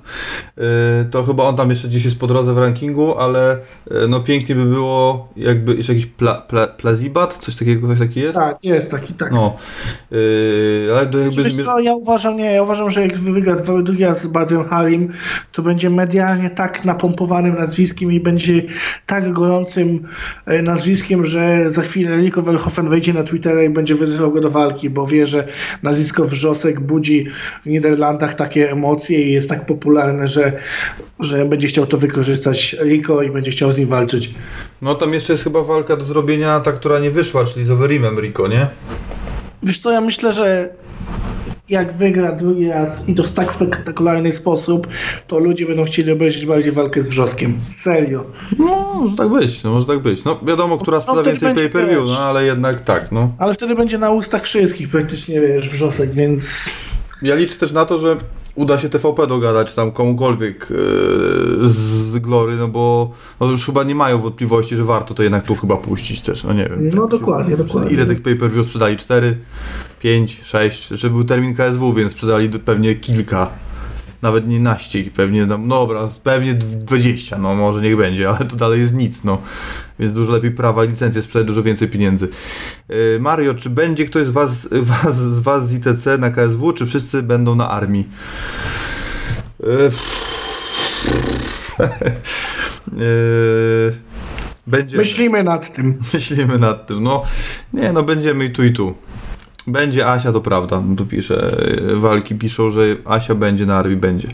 Yy, 0.56 0.64
to 1.10 1.24
chyba 1.24 1.44
on 1.44 1.56
tam 1.56 1.70
jeszcze 1.70 1.88
gdzieś 1.88 2.04
jest 2.04 2.18
po 2.18 2.26
drodze 2.26 2.54
w 2.54 2.58
rankingu, 2.58 3.18
ale 3.18 3.58
yy, 3.90 4.08
no 4.08 4.20
pięknie 4.20 4.54
by 4.54 4.64
było, 4.64 5.28
jakby 5.36 5.74
jeszcze 5.74 5.94
jakiś 5.94 6.07
pla, 6.16 6.34
pla, 6.34 6.66
plazibat, 6.66 7.36
coś 7.36 7.56
takiego, 7.56 7.86
ktoś 7.86 7.98
taki 7.98 8.20
jest? 8.20 8.34
Tak, 8.34 8.56
jest 8.62 8.90
taki, 8.90 9.14
tak. 9.14 9.32
No, 9.32 9.56
yy, 10.10 10.18
ale 10.96 11.06
to 11.06 11.18
jakby... 11.18 11.42
Wiesz 11.42 11.56
co, 11.64 11.80
ja 11.80 11.94
uważam, 11.94 12.36
nie, 12.36 12.52
ja 12.52 12.62
uważam, 12.62 12.90
że 12.90 13.02
jak 13.02 13.18
wygra 13.18 13.56
raz 14.00 14.22
z 14.22 14.26
Badrem 14.26 14.64
Harim, 14.64 15.12
to 15.52 15.62
będzie 15.62 15.90
medialnie 15.90 16.50
tak 16.50 16.84
napompowanym 16.84 17.58
nazwiskiem 17.58 18.12
i 18.12 18.20
będzie 18.20 18.62
tak 19.06 19.32
gorącym 19.32 20.08
e, 20.46 20.62
nazwiskiem, 20.62 21.24
że 21.24 21.70
za 21.70 21.82
chwilę 21.82 22.16
Rico 22.16 22.42
Verhoeven 22.42 22.88
wejdzie 22.88 23.12
na 23.12 23.22
Twittera 23.22 23.62
i 23.62 23.70
będzie 23.70 23.94
wyzywał 23.94 24.32
go 24.32 24.40
do 24.40 24.50
walki, 24.50 24.90
bo 24.90 25.06
wie, 25.06 25.26
że 25.26 25.48
nazwisko 25.82 26.24
Wrzosek 26.24 26.80
budzi 26.80 27.26
w 27.62 27.66
Niderlandach 27.66 28.34
takie 28.34 28.70
emocje 28.70 29.22
i 29.22 29.32
jest 29.32 29.48
tak 29.48 29.66
popularne, 29.66 30.28
że, 30.28 30.52
że 31.20 31.44
będzie 31.44 31.68
chciał 31.68 31.86
to 31.86 31.96
wykorzystać 31.96 32.76
Rico 32.82 33.22
i 33.22 33.30
będzie 33.30 33.50
chciał 33.50 33.72
z 33.72 33.78
nim 33.78 33.88
walczyć. 33.88 34.34
No 34.82 34.94
tam 34.94 35.14
jeszcze 35.14 35.32
jest 35.32 35.44
chyba 35.44 35.62
walka 35.62 35.96
do 35.98 36.04
zrobienia, 36.04 36.60
ta, 36.60 36.72
która 36.72 36.98
nie 36.98 37.10
wyszła, 37.10 37.44
czyli 37.44 37.66
z 37.66 37.70
Overeemem 37.70 38.20
Rico, 38.20 38.48
nie? 38.48 38.68
Wiesz 39.62 39.78
co, 39.78 39.90
ja 39.90 40.00
myślę, 40.00 40.32
że 40.32 40.74
jak 41.68 41.92
wygra 41.92 42.32
drugi 42.32 42.68
raz 42.68 43.08
i 43.08 43.14
to 43.14 43.22
w 43.22 43.32
tak 43.32 43.52
spektakularny 43.52 44.32
sposób, 44.32 44.88
to 45.26 45.38
ludzie 45.38 45.66
będą 45.66 45.84
chcieli 45.84 46.12
obejrzeć 46.12 46.46
bardziej 46.46 46.72
walkę 46.72 47.00
z 47.00 47.08
Wrzoskiem. 47.08 47.58
Serio. 47.68 48.24
No, 48.58 48.94
może 48.94 49.16
tak 49.16 49.28
być, 49.28 49.62
no 49.62 49.70
może 49.70 49.86
tak 49.86 49.98
być. 49.98 50.24
No 50.24 50.40
wiadomo, 50.42 50.78
która 50.78 51.00
sprzeda 51.00 51.22
wtedy 51.22 51.38
więcej 51.38 51.54
pay-per-view, 51.54 52.04
no 52.06 52.18
ale 52.18 52.44
jednak 52.44 52.80
tak, 52.80 53.12
no. 53.12 53.32
Ale 53.38 53.54
wtedy 53.54 53.74
będzie 53.74 53.98
na 53.98 54.10
ustach 54.10 54.42
wszystkich 54.42 54.88
praktycznie, 54.88 55.40
wiesz, 55.40 55.68
Wrzosek, 55.70 56.14
więc... 56.14 56.70
Ja 57.22 57.34
liczę 57.34 57.56
też 57.56 57.72
na 57.72 57.84
to, 57.84 57.98
że 57.98 58.16
uda 58.58 58.78
się 58.78 58.88
TVP 58.88 59.26
dogadać 59.26 59.74
tam 59.74 59.92
komukolwiek 59.92 60.66
yy, 60.70 61.68
z 61.68 62.18
Glory, 62.18 62.56
no 62.56 62.68
bo 62.68 63.12
no 63.40 63.50
już 63.50 63.66
chyba 63.66 63.84
nie 63.84 63.94
mają 63.94 64.18
wątpliwości, 64.18 64.76
że 64.76 64.84
warto 64.84 65.14
to 65.14 65.22
jednak 65.22 65.44
tu 65.44 65.54
chyba 65.54 65.76
puścić 65.76 66.20
też, 66.20 66.44
no 66.44 66.52
nie 66.52 66.68
wiem. 66.68 66.90
No 66.94 67.06
dokładnie, 67.06 67.56
dokładnie. 67.56 67.90
Ile 67.90 68.06
tych 68.06 68.22
pay-per-view 68.22 68.66
sprzedali? 68.66 68.96
4, 68.96 69.38
5, 70.00 70.40
6? 70.44 70.88
Że 70.88 71.10
był 71.10 71.24
termin 71.24 71.54
KSW, 71.54 71.94
więc 71.94 72.12
sprzedali 72.12 72.48
pewnie 72.48 72.94
kilka. 72.94 73.50
Nawet 74.22 74.48
nie 74.48 74.60
naście, 74.60 75.04
pewnie, 75.04 75.46
no 75.46 75.58
no 75.58 75.86
dobra, 75.86 76.08
pewnie 76.22 76.54
d- 76.54 76.66
20, 76.66 77.38
no 77.38 77.54
może 77.54 77.82
niech 77.82 77.96
będzie, 77.96 78.28
ale 78.28 78.38
to 78.38 78.56
dalej 78.56 78.80
jest 78.80 78.94
nic, 78.94 79.24
no. 79.24 79.42
Więc 79.98 80.12
dużo 80.12 80.32
lepiej 80.32 80.50
prawa 80.50 80.84
i 80.84 80.88
licencje 80.88 81.22
sprzedać 81.22 81.46
dużo 81.46 81.62
więcej 81.62 81.88
pieniędzy. 81.88 82.28
Yy, 82.88 83.18
Mario, 83.20 83.54
czy 83.54 83.70
będzie 83.70 84.04
ktoś 84.04 84.26
z 84.26 84.30
was, 84.30 84.68
was, 85.02 85.16
z 85.16 85.40
was 85.40 85.68
z 85.68 85.72
ITC 85.72 86.18
na 86.18 86.30
KSW, 86.30 86.72
czy 86.72 86.86
wszyscy 86.86 87.22
będą 87.22 87.54
na 87.54 87.70
armii? 87.70 88.08
Yy, 89.60 89.90
yy, 92.96 93.98
będzie... 94.66 94.96
Myślimy 94.96 95.44
nad 95.44 95.72
tym. 95.72 95.98
Myślimy 96.14 96.58
nad 96.58 96.86
tym. 96.86 97.02
No, 97.02 97.22
nie, 97.72 97.92
no 97.92 98.02
będziemy 98.02 98.44
i 98.44 98.50
tu 98.50 98.64
i 98.64 98.72
tu. 98.72 98.94
Będzie 99.68 100.06
Asia, 100.06 100.32
to 100.32 100.40
prawda. 100.40 100.82
Tu 100.96 101.06
pisze, 101.06 101.56
e, 101.92 101.96
walki 101.96 102.34
piszą, 102.34 102.70
że 102.70 102.82
Asia 103.04 103.34
będzie 103.34 103.66
na 103.66 103.76
armii, 103.76 103.96
będzie. 103.96 104.28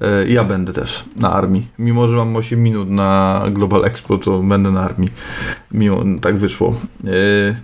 E, 0.00 0.28
Ja 0.28 0.44
będę 0.44 0.72
też 0.72 1.04
na 1.16 1.32
armii. 1.32 1.66
Mimo, 1.78 2.08
że 2.08 2.16
mam 2.16 2.36
8 2.36 2.62
minut 2.62 2.90
na 2.90 3.42
Global 3.50 3.84
Expo, 3.84 4.18
to 4.18 4.38
będę 4.42 4.70
na 4.70 4.80
armii. 4.80 5.08
Mimo, 5.72 6.02
tak 6.20 6.36
wyszło. 6.38 6.74
E, 7.06 7.54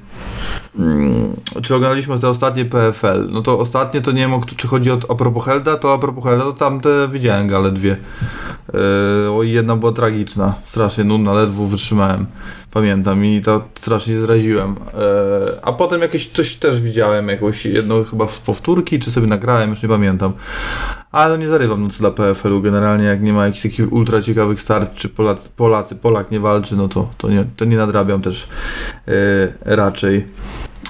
mm, 0.79 1.37
Czy 1.63 1.75
oglądaliśmy 1.75 2.19
te 2.19 2.29
ostatnie 2.29 2.65
PFL? 2.65 3.29
No 3.31 3.43
to 3.43 3.59
ostatnie 3.59 4.01
to 4.01 4.13
nie 4.13 4.21
wiem, 4.21 4.35
o 4.35 4.41
czy 4.57 4.69
chodzi 4.69 4.91
o, 4.91 4.99
a 5.09 5.15
propos 5.15 5.45
Helda, 5.45 5.77
to 5.77 5.93
a 5.95 5.99
propos 5.99 6.25
Helda, 6.25 6.45
to 6.45 6.53
tamte 6.53 7.09
widziałem 7.13 7.49
gale 7.49 7.73
dwie. 7.73 7.97
Oj, 9.33 9.51
jedna 9.51 9.77
była 9.77 9.93
tragiczna, 9.93 10.55
strasznie 10.65 11.05
nudna, 11.05 11.33
ledwo 11.33 11.67
wytrzymałem. 11.67 12.27
Pamiętam 12.77 13.25
i 13.25 13.41
to 13.41 13.69
strasznie 13.75 14.21
zraziłem. 14.21 14.77
E, 14.95 15.65
A 15.65 15.73
potem 15.73 16.01
jakieś 16.01 16.27
coś 16.27 16.57
też 16.57 16.81
widziałem, 16.81 17.29
jakąś 17.29 17.67
jedną 17.67 18.05
chyba 18.05 18.27
z 18.27 18.39
powtórki, 18.39 18.99
czy 18.99 19.11
sobie 19.11 19.27
nagrałem, 19.27 19.71
już 19.71 19.83
nie 19.83 19.89
pamiętam. 19.89 20.33
Ale 21.13 21.31
no 21.31 21.37
nie 21.37 21.49
zarywam 21.49 21.83
nocy 21.83 21.99
dla 21.99 22.11
PFL-u 22.11 22.61
generalnie, 22.61 23.05
jak 23.05 23.23
nie 23.23 23.33
ma 23.33 23.47
jakichś 23.47 23.63
takich 23.63 23.93
ultra 23.93 24.23
ciekawych 24.23 24.61
start, 24.61 24.95
czy 24.95 25.09
Polacy, 25.09 25.49
Polacy 25.57 25.95
Polak 25.95 26.31
nie 26.31 26.41
walczy, 26.41 26.77
no 26.77 26.89
to, 26.89 27.09
to, 27.19 27.29
nie, 27.29 27.45
to 27.57 27.65
nie 27.65 27.77
nadrabiam 27.77 28.23
też 28.23 28.49
e, 29.09 29.13
raczej. 29.77 30.27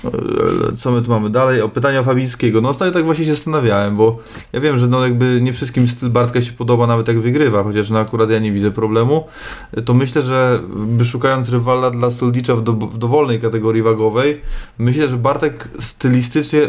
E, 0.05 0.77
Co 0.77 0.90
my 0.90 1.02
tu 1.02 1.10
mamy 1.10 1.31
dalej? 1.31 1.62
O 1.62 1.68
pytania 1.68 2.02
Fabińskiego. 2.02 2.60
No 2.60 2.68
ostatnio 2.68 2.93
tak 2.93 3.05
właśnie 3.05 3.24
się 3.24 3.31
zastanawiałem, 3.35 3.97
bo 3.97 4.18
ja 4.52 4.60
wiem, 4.60 4.78
że 4.78 4.89
no 4.89 5.02
jakby 5.05 5.40
nie 5.43 5.52
wszystkim 5.52 5.89
styl 5.89 6.10
Bartka 6.10 6.43
się 6.43 6.52
podoba 6.52 6.86
nawet 6.86 7.09
jak 7.09 7.20
wygrywa, 7.20 7.62
chociaż 7.62 7.90
no 7.90 8.01
akurat 8.01 8.31
ja 8.31 8.39
nie 8.39 8.52
widzę 8.52 8.70
problemu. 8.70 9.27
E, 9.73 9.82
To 9.82 9.94
myślę, 9.94 10.23
że 10.23 10.60
szukając 11.05 11.48
rywala 11.48 11.90
dla 11.90 12.10
Soldicza 12.10 12.56
w, 12.56 12.62
do, 12.62 12.73
w 12.73 12.98
dowolnej 12.98 13.40
kategorii 13.40 13.82
wagowej, 13.82 14.40
myślę, 14.78 15.09
że 15.09 15.16
Bartek 15.16 15.68
stylistycznie 15.78 16.60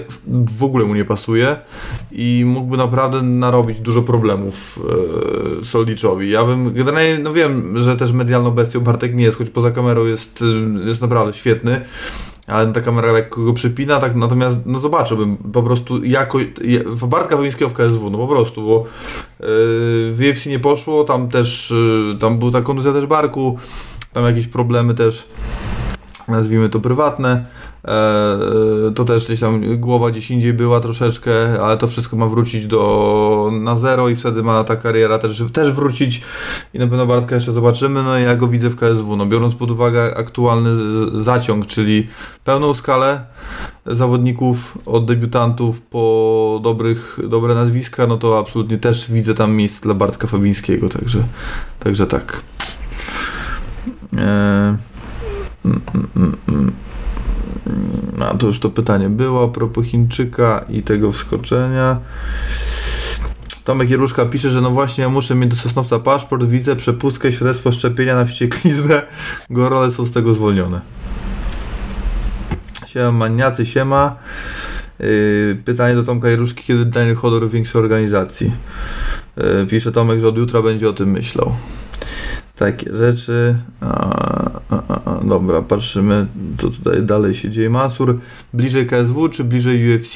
w 0.57 0.63
ogóle 0.63 0.85
mu 0.85 0.95
nie 0.95 1.05
pasuje 1.05 1.55
i 2.11 2.43
mógłby 2.47 2.77
naprawdę 2.77 3.21
narobić 3.21 3.79
dużo 3.79 4.01
problemów 4.01 4.79
e, 5.61 5.65
Soldiczowi. 5.65 6.29
Ja 6.29 6.45
bym 6.45 6.73
generalnie, 6.73 7.19
no 7.23 7.33
wiem, 7.33 7.79
że 7.81 7.95
też 7.97 8.11
medialną 8.11 8.51
bestią 8.51 8.79
Bartek 8.79 9.15
nie 9.15 9.23
jest, 9.23 9.37
choć 9.37 9.49
poza 9.49 9.71
kamerą 9.71 10.05
jest, 10.05 10.43
e, 10.83 10.87
jest 10.87 11.01
naprawdę 11.01 11.33
świetny 11.33 11.81
ale 12.47 12.73
ta 12.73 12.81
kamera 12.81 13.11
lekko 13.11 13.41
go 13.41 13.53
przypina, 13.53 13.99
tak 13.99 14.15
natomiast 14.15 14.57
no 14.65 14.79
zobaczyłbym 14.79 15.37
po 15.37 15.63
prostu 15.63 16.03
jako 16.03 16.37
Bartka 17.07 17.35
Wołyńskiego 17.35 17.69
w 17.69 17.73
KSW, 17.73 18.09
no 18.09 18.17
po 18.17 18.27
prostu, 18.27 18.61
bo 18.61 18.83
yy, 19.39 19.47
w 20.13 20.19
UFC 20.31 20.45
nie 20.45 20.59
poszło, 20.59 21.03
tam 21.03 21.29
też, 21.29 21.73
yy, 22.11 22.17
tam 22.17 22.39
była 22.39 22.51
ta 22.51 22.61
kontuzja 22.61 22.93
też 22.93 23.05
barku, 23.05 23.57
tam 24.13 24.25
jakieś 24.25 24.47
problemy 24.47 24.95
też, 24.95 25.27
nazwijmy 26.27 26.69
to 26.69 26.79
prywatne, 26.79 27.45
e, 27.85 27.91
e, 28.87 28.91
to 28.95 29.05
też 29.05 29.25
gdzieś 29.25 29.39
tam 29.39 29.77
głowa 29.77 30.11
gdzieś 30.11 30.31
indziej 30.31 30.53
była 30.53 30.79
troszeczkę, 30.79 31.61
ale 31.63 31.77
to 31.77 31.87
wszystko 31.87 32.17
ma 32.17 32.27
wrócić 32.27 32.67
do, 32.67 33.51
na 33.53 33.75
zero 33.77 34.09
i 34.09 34.15
wtedy 34.15 34.43
ma 34.43 34.63
ta 34.63 34.75
kariera 34.75 35.19
też, 35.19 35.43
też 35.53 35.71
wrócić 35.71 36.21
i 36.73 36.79
na 36.79 36.87
pewno 36.87 37.05
Bartka 37.05 37.35
jeszcze 37.35 37.51
zobaczymy, 37.51 38.03
no 38.03 38.19
i 38.19 38.23
ja 38.23 38.35
go 38.35 38.47
widzę 38.47 38.69
w 38.69 38.75
KSW, 38.75 39.15
no 39.15 39.25
biorąc 39.25 39.55
pod 39.55 39.71
uwagę 39.71 40.17
aktualny 40.17 40.69
zaciąg, 41.23 41.65
czyli 41.65 42.07
pełną 42.43 42.73
skalę 42.73 43.25
zawodników 43.85 44.77
od 44.85 45.05
debiutantów 45.05 45.81
po 45.81 46.59
dobrych, 46.63 47.19
dobre 47.27 47.55
nazwiska, 47.55 48.07
no 48.07 48.17
to 48.17 48.39
absolutnie 48.39 48.77
też 48.77 49.11
widzę 49.11 49.33
tam 49.33 49.55
miejsce 49.55 49.81
dla 49.81 49.93
Bartka 49.93 50.27
Fabińskiego, 50.27 50.89
także, 50.89 51.23
także 51.79 52.07
tak. 52.07 52.41
Eee. 54.17 54.96
A 58.19 58.37
to 58.37 58.47
już 58.47 58.59
to 58.59 58.69
pytanie 58.69 59.09
było 59.09 59.43
a 59.43 59.47
propos 59.47 59.85
Chińczyka 59.85 60.65
i 60.69 60.83
tego 60.83 61.11
wskoczenia. 61.11 61.99
Tomek 63.67 63.89
Jeruszka 63.89 64.25
pisze, 64.25 64.49
że 64.49 64.61
no 64.61 64.71
właśnie 64.71 65.01
ja 65.03 65.09
muszę 65.09 65.35
mieć 65.35 65.49
do 65.49 65.55
Sosnowca 65.55 65.99
paszport, 65.99 66.43
widzę 66.43 66.75
przepustkę, 66.75 67.31
świadectwo 67.31 67.71
szczepienia 67.71 68.15
na 68.15 68.25
wściekliznę. 68.25 69.01
Gorole 69.49 69.91
są 69.91 70.05
z 70.05 70.11
tego 70.11 70.33
zwolnione. 70.33 70.81
Siema 72.85 73.11
maniacy, 73.11 73.65
siema. 73.65 74.15
Yy, 74.99 75.61
pytanie 75.65 75.95
do 75.95 76.03
Tomka 76.03 76.29
Jeruszki, 76.29 76.63
kiedy 76.63 76.85
Daniel 76.85 77.15
Hodor 77.15 77.49
większej 77.49 77.81
organizacji. 77.81 78.51
Yy, 79.37 79.65
pisze 79.69 79.91
Tomek, 79.91 80.19
że 80.19 80.27
od 80.27 80.37
jutra 80.37 80.61
będzie 80.61 80.89
o 80.89 80.93
tym 80.93 81.11
myślał. 81.11 81.55
Takie 82.55 82.95
rzeczy. 82.95 83.55
A, 83.81 84.46
a, 84.69 84.81
a, 84.87 85.11
a, 85.11 85.23
dobra, 85.23 85.61
patrzymy, 85.61 86.27
co 86.57 86.69
tutaj 86.69 87.03
dalej 87.03 87.35
się 87.35 87.49
dzieje. 87.49 87.69
Mansur 87.69 88.19
bliżej 88.53 88.87
KSW 88.87 89.29
czy 89.29 89.43
bliżej 89.43 89.95
UFC? 89.95 90.15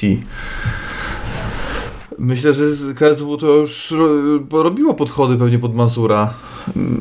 Myślę, 2.18 2.52
że 2.52 2.64
KSW 2.94 3.36
to 3.36 3.46
już 3.46 3.90
ro- 3.90 4.62
robiło 4.62 4.94
podchody 4.94 5.36
pewnie 5.36 5.58
pod 5.58 5.74
Mansura. 5.74 6.34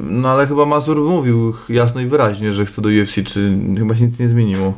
No 0.10 0.30
ale 0.30 0.48
chyba 0.48 0.66
Mansur 0.66 0.98
mówił 1.02 1.54
jasno 1.70 2.02
i 2.02 2.06
wyraźnie, 2.06 2.52
że 2.52 2.66
chce 2.66 2.82
do 2.82 2.90
UFC, 2.90 3.16
czy 3.26 3.58
chyba 3.78 3.96
się 3.96 4.06
nic 4.06 4.20
nie 4.20 4.30
zmieniło. 4.30 4.74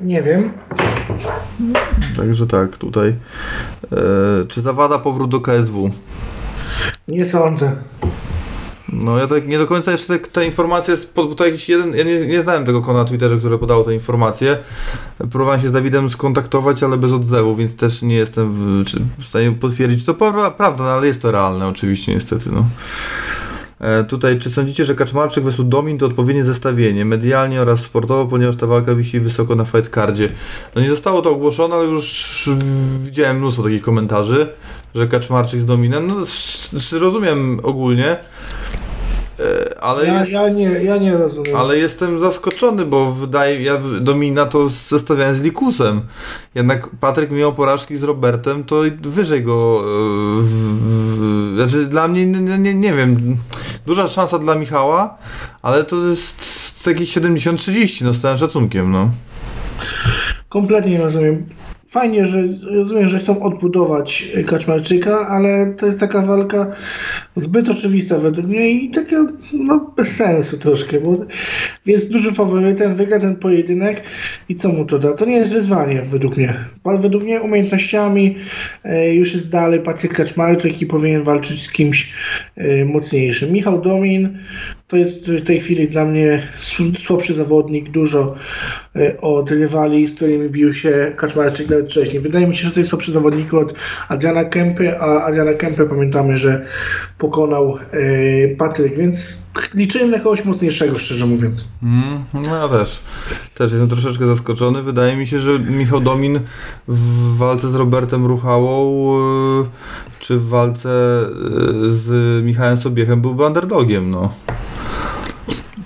Nie 0.00 0.22
wiem. 0.22 0.52
Także 2.16 2.46
tak, 2.46 2.76
tutaj. 2.76 3.08
E, 3.92 3.96
czy 4.48 4.60
zawada 4.60 4.98
powrót 4.98 5.30
do 5.30 5.40
KSW? 5.40 5.90
Nie 7.08 7.26
sądzę. 7.26 7.76
No 8.92 9.18
ja 9.18 9.26
tak 9.26 9.48
nie 9.48 9.58
do 9.58 9.66
końca 9.66 9.92
jeszcze 9.92 10.18
te 10.18 10.46
informacje, 10.46 10.92
jest 10.92 11.14
pod, 11.14 11.36
to 11.36 11.46
jakiś 11.46 11.68
jeden, 11.68 11.94
ja 11.94 12.04
nie, 12.04 12.26
nie 12.26 12.42
znałem 12.42 12.64
tego 12.64 12.80
kona 12.80 12.98
na 12.98 13.04
Twitterze, 13.04 13.38
które 13.38 13.58
podało 13.58 13.84
te 13.84 13.94
informacje. 13.94 14.58
Próbowałem 15.18 15.60
się 15.60 15.68
z 15.68 15.72
Dawidem 15.72 16.10
skontaktować, 16.10 16.82
ale 16.82 16.96
bez 16.96 17.12
odzewu, 17.12 17.56
więc 17.56 17.76
też 17.76 18.02
nie 18.02 18.16
jestem 18.16 18.52
w, 18.52 18.84
czy, 18.86 19.00
w 19.18 19.24
stanie 19.24 19.52
potwierdzić. 19.52 20.04
To 20.04 20.14
pra- 20.14 20.50
prawda, 20.50 20.84
no, 20.84 20.90
ale 20.90 21.06
jest 21.06 21.22
to 21.22 21.30
realne 21.30 21.68
oczywiście 21.68 22.14
niestety. 22.14 22.50
No. 22.52 22.66
E, 23.80 24.04
Tutaj, 24.04 24.38
czy 24.38 24.50
sądzicie, 24.50 24.84
że 24.84 24.94
Kaczmarczyk 24.94 25.44
vs 25.44 25.68
Domin 25.68 25.98
to 25.98 26.06
odpowiednie 26.06 26.44
zestawienie 26.44 27.04
medialnie 27.04 27.62
oraz 27.62 27.80
sportowo, 27.80 28.26
ponieważ 28.26 28.56
ta 28.56 28.66
walka 28.66 28.94
wisi 28.94 29.20
wysoko 29.20 29.54
na 29.54 29.64
fight 29.64 29.94
cardzie? 29.94 30.28
No 30.74 30.82
nie 30.82 30.90
zostało 30.90 31.22
to 31.22 31.30
ogłoszone, 31.30 31.74
ale 31.74 31.84
już 31.84 32.50
widziałem 33.04 33.38
mnóstwo 33.38 33.62
takich 33.62 33.82
komentarzy, 33.82 34.48
że 34.94 35.08
Kaczmarczyk 35.08 35.60
z 35.60 35.66
Dominem, 35.66 36.06
no 36.06 36.14
rozumiem 37.00 37.60
ogólnie, 37.62 38.16
ale 39.80 40.06
Ja, 40.06 40.20
jest... 40.20 40.32
ja, 40.32 40.48
nie, 40.48 40.62
ja 40.64 40.96
nie 40.96 41.16
rozumiem. 41.16 41.56
Ale 41.56 41.78
jestem 41.78 42.20
zaskoczony, 42.20 42.84
bo 42.86 43.12
wydaje 43.12 43.62
ja 43.62 43.78
Domina 44.00 44.46
to 44.46 44.68
zestawiałem 44.68 45.34
z 45.34 45.40
Likusem. 45.42 46.00
Jednak 46.54 46.88
Patryk 47.00 47.30
miał 47.30 47.52
porażki 47.54 47.96
z 47.96 48.02
Robertem, 48.02 48.64
to 48.64 48.80
wyżej 49.00 49.42
go. 49.44 49.80
e, 49.80 50.42
W, 50.42 50.44
w, 50.44 51.52
znaczy 51.56 51.86
dla 51.86 52.08
mnie 52.08 52.26
nie, 52.26 52.58
nie, 52.58 52.74
nie 52.74 52.92
wiem. 52.94 53.36
Duża 53.86 54.08
szansa 54.08 54.38
dla 54.38 54.54
Michała, 54.54 55.18
ale 55.62 55.84
to 55.84 55.96
jest 55.96 56.42
z 56.82 56.86
jakieś 56.86 57.16
70-30, 57.16 58.04
no 58.04 58.12
z 58.12 58.20
całym 58.20 58.38
szacunkiem, 58.38 58.90
no. 58.92 59.10
Kompletnie 60.48 60.92
nie 60.92 61.00
rozumiem. 61.02 61.46
Fajnie, 61.90 62.26
że 62.26 62.42
rozumiem, 62.66 63.08
że 63.08 63.18
chcą 63.18 63.42
odbudować 63.42 64.28
Kaczmarczyka, 64.46 65.28
ale 65.28 65.74
to 65.74 65.86
jest 65.86 66.00
taka 66.00 66.22
walka 66.22 66.66
zbyt 67.34 67.68
oczywista 67.68 68.18
według 68.18 68.46
mnie 68.46 68.70
i 68.70 68.90
taka 68.90 69.16
no, 69.52 69.92
bez 69.96 70.08
sensu 70.16 70.58
troszkę, 70.58 71.00
bo 71.00 71.16
jest 71.86 72.12
dużym 72.12 72.34
faworytem, 72.34 72.94
wygra 72.94 73.20
ten 73.20 73.36
pojedynek 73.36 74.02
i 74.48 74.54
co 74.54 74.68
mu 74.68 74.84
to 74.84 74.98
da? 74.98 75.12
To 75.12 75.24
nie 75.24 75.36
jest 75.36 75.52
wyzwanie 75.52 76.02
według 76.02 76.36
mnie. 76.36 76.64
Według 76.84 77.24
mnie 77.24 77.40
umiejętnościami 77.40 78.36
e, 78.84 79.14
już 79.14 79.34
jest 79.34 79.50
dalej 79.50 79.80
Patryk 79.80 80.14
Kaczmarczyk 80.14 80.82
i 80.82 80.86
powinien 80.86 81.22
walczyć 81.22 81.62
z 81.62 81.72
kimś 81.72 82.12
e, 82.56 82.84
mocniejszym. 82.84 83.52
Michał 83.52 83.80
Domin 83.80 84.38
to 84.90 84.96
jest 84.96 85.30
w 85.30 85.42
tej 85.44 85.60
chwili 85.60 85.88
dla 85.88 86.04
mnie 86.04 86.42
słabszy 86.98 87.34
zawodnik, 87.34 87.90
dużo 87.90 88.34
e, 88.96 89.20
od 89.20 89.50
rywali, 89.50 90.06
z 90.06 90.16
którymi 90.16 90.48
bił 90.48 90.74
się 90.74 91.12
Kaczmarczyk 91.16 91.70
nawet 91.70 91.86
wcześniej. 91.86 92.22
Wydaje 92.22 92.46
mi 92.46 92.56
się, 92.56 92.66
że 92.66 92.72
to 92.72 92.80
jest 92.80 92.90
słabszy 92.90 93.12
zawodnik 93.12 93.54
od 93.54 93.74
Adriana 94.08 94.44
Kempy, 94.44 94.98
a 94.98 95.24
Adriana 95.24 95.52
Kempę 95.52 95.86
pamiętamy, 95.86 96.36
że 96.36 96.64
pokonał 97.18 97.78
e, 97.78 98.48
Patryk, 98.48 98.96
więc 98.96 99.46
liczyłem 99.74 100.10
na 100.10 100.18
kogoś 100.18 100.44
mocniejszego, 100.44 100.98
szczerze 100.98 101.26
mówiąc. 101.26 101.68
Mm, 101.82 102.24
no 102.34 102.56
ja 102.56 102.68
też. 102.68 103.00
Też 103.54 103.72
jestem 103.72 103.88
troszeczkę 103.88 104.26
zaskoczony. 104.26 104.82
Wydaje 104.82 105.16
mi 105.16 105.26
się, 105.26 105.38
że 105.38 105.58
Michał 105.58 106.00
Domin 106.00 106.40
w 106.88 107.36
walce 107.36 107.68
z 107.68 107.74
Robertem 107.74 108.26
Ruchałą 108.26 109.06
e, 109.60 109.64
czy 110.20 110.36
w 110.36 110.48
walce 110.48 110.88
z 111.88 112.44
Michałem 112.44 112.76
Sobiechem 112.76 113.20
byłby 113.20 113.46
underdogiem, 113.46 114.10
no. 114.10 114.32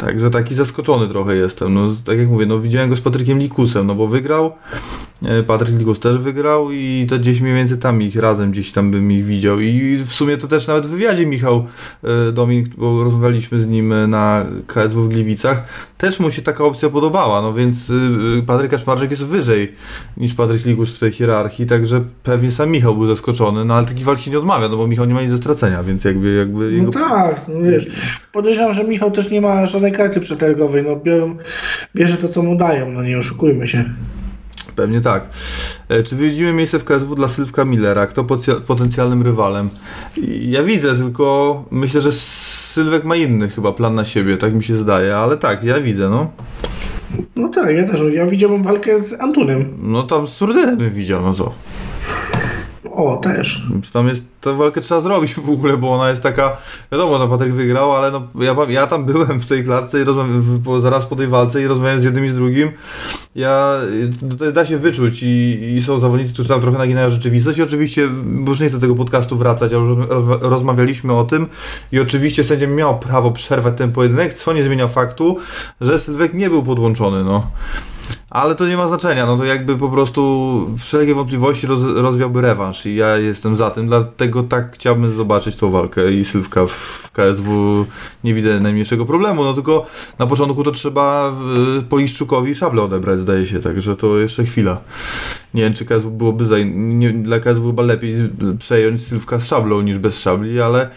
Także 0.05 0.31
taki 0.31 0.55
zaskoczony 0.55 1.09
trochę 1.09 1.36
jestem. 1.36 1.74
No, 1.74 1.94
tak 2.05 2.18
jak 2.18 2.28
mówię, 2.28 2.47
no 2.47 2.60
widziałem 2.60 2.90
go 2.90 2.97
z 2.97 3.01
Patrykiem 3.01 3.39
Likusem, 3.39 3.86
no 3.86 3.94
bo 3.94 4.06
wygrał. 4.06 4.52
E, 5.23 5.43
Patryk 5.43 5.78
Likus 5.78 6.01
też 6.01 6.19
wygrał 6.19 6.73
i 6.73 7.07
to 7.09 7.19
gdzieś 7.19 7.41
mniej 7.41 7.55
więcej 7.55 7.78
tam 7.78 8.03
ich 8.03 8.16
razem 8.16 8.51
gdzieś 8.51 8.73
tam 8.73 8.91
bym 8.91 9.12
ich 9.12 9.24
widział. 9.24 9.61
I 9.61 9.97
w 10.07 10.12
sumie 10.12 10.36
to 10.36 10.49
też 10.49 10.66
nawet 10.66 10.86
w 10.86 10.91
wywiadzie 10.91 11.27
Michał 11.27 11.66
e, 12.05 12.32
Domin, 12.32 12.69
bo 12.77 13.05
rozmawialiśmy 13.05 13.61
z 13.61 13.66
nim 13.66 13.93
e, 13.93 14.07
na 14.07 14.47
KSW 14.66 15.03
w 15.05 15.09
Gliwicach, 15.09 15.62
też 15.99 16.20
mu 16.20 16.31
się 16.31 16.43
taka 16.43 16.65
opcja 16.65 16.91
podobała, 16.91 17.43
no 17.43 17.55
więc 17.55 17.93
Patryk 18.47 18.70
Kaszmarczyk 18.70 19.11
jest 19.11 19.24
wyżej 19.24 19.73
niż 20.16 20.35
Patryk 20.35 20.65
Likus 20.65 20.97
w 20.97 20.99
tej 20.99 21.12
hierarchii, 21.12 21.66
także 21.66 22.05
pewnie 22.23 22.51
sam 22.51 22.70
Michał 22.70 22.97
był 22.97 23.07
zaskoczony, 23.07 23.65
no 23.65 23.74
ale 23.74 23.86
takiej 23.86 24.05
walki 24.05 24.31
nie 24.31 24.39
odmawia, 24.39 24.69
no 24.69 24.77
bo 24.77 24.86
Michał 24.86 25.07
nie 25.07 25.15
ma 25.15 25.23
nic 25.23 25.31
do 25.31 25.36
stracenia, 25.36 25.82
więc 25.82 26.05
jakby, 26.05 26.35
jakby 26.35 26.65
No 26.70 26.78
jego... 26.78 26.91
tak, 26.91 27.41
no 27.49 27.61
wiesz. 27.61 27.86
Podejrzewam, 28.32 28.73
że 28.73 28.85
Michał 28.85 29.11
też 29.11 29.31
nie 29.31 29.41
ma 29.41 29.66
żadnej 29.66 29.93
karty 29.93 30.20
przetargowej, 30.20 30.82
no 30.82 30.97
biorą, 30.97 31.36
bierze 31.95 32.16
to, 32.16 32.28
co 32.28 32.43
mu 32.43 32.57
dają, 32.57 32.93
no 32.93 33.03
nie 33.03 33.19
oszukujmy 33.19 33.69
się. 33.69 33.85
Pewnie 34.77 35.01
tak. 35.01 35.25
E, 35.89 36.03
Czy 36.03 36.17
widzimy 36.17 36.53
miejsce 36.53 36.79
w 36.79 36.85
KSW 36.85 37.15
dla 37.15 37.29
Sylwka 37.29 37.65
Millera? 37.65 38.07
Kto 38.07 38.25
potencjalnym 38.67 39.23
rywalem? 39.23 39.69
Ja 40.41 40.63
widzę, 40.63 40.95
tylko 40.95 41.65
myślę, 41.71 42.01
że 42.01 42.13
Sylwek 42.13 43.05
ma 43.05 43.17
inny 43.17 43.49
chyba 43.49 43.73
plan 43.73 43.95
na 43.95 44.05
siebie, 44.05 44.37
tak 44.37 44.55
mi 44.55 44.65
się 44.65 44.77
zdaje, 44.77 45.17
ale 45.17 45.37
tak, 45.37 45.65
ja 45.65 45.81
widzę, 45.81 46.09
no. 46.09 46.31
No 47.37 47.49
tak, 47.49 47.77
ja 47.77 47.85
też, 47.85 48.01
ja 48.13 48.27
widziałbym 48.27 48.63
walkę 48.63 49.01
z 49.01 49.21
Antunem. 49.21 49.75
No 49.83 50.03
tam 50.03 50.27
z 50.27 50.31
Surdenem 50.33 50.77
bym 50.79 50.91
widział, 50.91 51.23
no 51.23 51.35
co? 51.35 51.53
O, 52.97 53.16
też. 53.16 53.62
Tam 53.93 54.09
jest, 54.09 54.25
tę 54.41 54.57
walkę 54.57 54.81
trzeba 54.81 55.01
zrobić 55.01 55.35
w 55.35 55.51
ogóle, 55.51 55.77
bo 55.77 55.95
ona 55.95 56.11
jest 56.11 56.23
taka, 56.23 56.57
wiadomo, 56.93 57.19
no 57.19 57.29
Patryk 57.29 57.53
wygrał, 57.53 57.93
ale 57.93 58.11
no, 58.11 58.23
ja, 58.41 58.57
ja 58.69 58.87
tam 58.87 59.05
byłem 59.05 59.41
w 59.41 59.47
tej 59.47 59.65
klatce 59.65 60.01
i 60.01 60.05
rozmawiam, 60.05 60.62
zaraz 60.79 61.07
po 61.07 61.16
tej 61.16 61.27
walce 61.27 61.62
i 61.62 61.66
rozmawiałem 61.66 62.01
z 62.01 62.05
jednym 62.05 62.25
i 62.25 62.29
z 62.29 62.35
drugim. 62.35 62.71
Ja, 63.37 63.75
da 64.53 64.66
się 64.66 64.79
wyczuć 64.79 65.23
i, 65.23 65.75
i 65.77 65.83
są 65.83 65.99
zawodnicy, 65.99 66.33
którzy 66.33 66.49
tam 66.49 66.61
trochę 66.61 66.79
naginają 66.79 67.11
rzeczywistość 67.11 67.59
i 67.59 67.62
oczywiście, 67.62 68.09
bo 68.25 68.51
już 68.51 68.61
nie 68.61 68.69
chcę 68.69 68.77
do 68.77 68.81
tego 68.81 68.95
podcastu 68.95 69.37
wracać, 69.37 69.73
ale 69.73 69.85
rozmawialiśmy 70.41 71.12
o 71.12 71.25
tym 71.25 71.47
i 71.93 72.01
oczywiście 72.01 72.45
sędzia 72.45 72.66
miał 72.66 72.99
prawo 72.99 73.31
przerwać 73.31 73.75
ten 73.77 73.93
pojedynek, 73.93 74.35
co 74.35 74.53
nie 74.53 74.62
zmienia 74.62 74.89
faktu, 74.89 75.39
że 75.81 75.99
Sylwek 75.99 76.35
nie 76.35 76.51
był 76.51 76.62
podłączony, 76.62 77.25
no. 77.25 77.47
Ale 78.31 78.55
to 78.55 78.68
nie 78.68 78.76
ma 78.76 78.89
znaczenia, 78.89 79.26
no 79.26 79.36
to 79.36 79.44
jakby 79.44 79.76
po 79.76 79.89
prostu 79.89 80.70
wszelkie 80.78 81.14
wątpliwości 81.14 81.66
roz, 81.66 81.81
rozwiałby 81.85 82.40
rewanż 82.40 82.86
i 82.86 82.94
ja 82.94 83.16
jestem 83.16 83.56
za 83.56 83.70
tym, 83.70 83.86
dlatego 83.86 84.43
tak 84.43 84.74
chciałbym 84.74 85.10
zobaczyć 85.10 85.56
tą 85.56 85.70
walkę 85.70 86.12
i 86.12 86.24
Sylwka 86.24 86.66
w 86.66 87.10
KSW 87.12 87.86
nie 88.24 88.35
widzę 88.35 88.60
najmniejszego 88.60 89.06
problemu, 89.06 89.44
no 89.44 89.52
tylko 89.52 89.86
na 90.18 90.26
początku 90.26 90.64
to 90.64 90.72
trzeba 90.72 91.32
Poliszczukowi 91.89 92.55
szable 92.55 92.82
odebrać 92.82 93.20
zdaje 93.20 93.47
się, 93.47 93.60
także 93.60 93.97
to 93.97 94.18
jeszcze 94.18 94.44
chwila. 94.44 94.81
Nie 95.55 95.62
wiem 95.62 95.74
czy 95.74 95.85
KSW 95.85 96.10
byłoby 96.10 96.47
za, 96.47 96.56
nie, 96.74 97.10
dla 97.10 97.40
KSW 97.40 97.66
chyba 97.66 97.82
lepiej 97.82 98.14
przejąć 98.59 99.06
Sylwka 99.06 99.40
z 99.40 99.47
szablą 99.47 99.81
niż 99.81 99.98
bez 99.98 100.20
szabli, 100.20 100.60
ale 100.60 100.90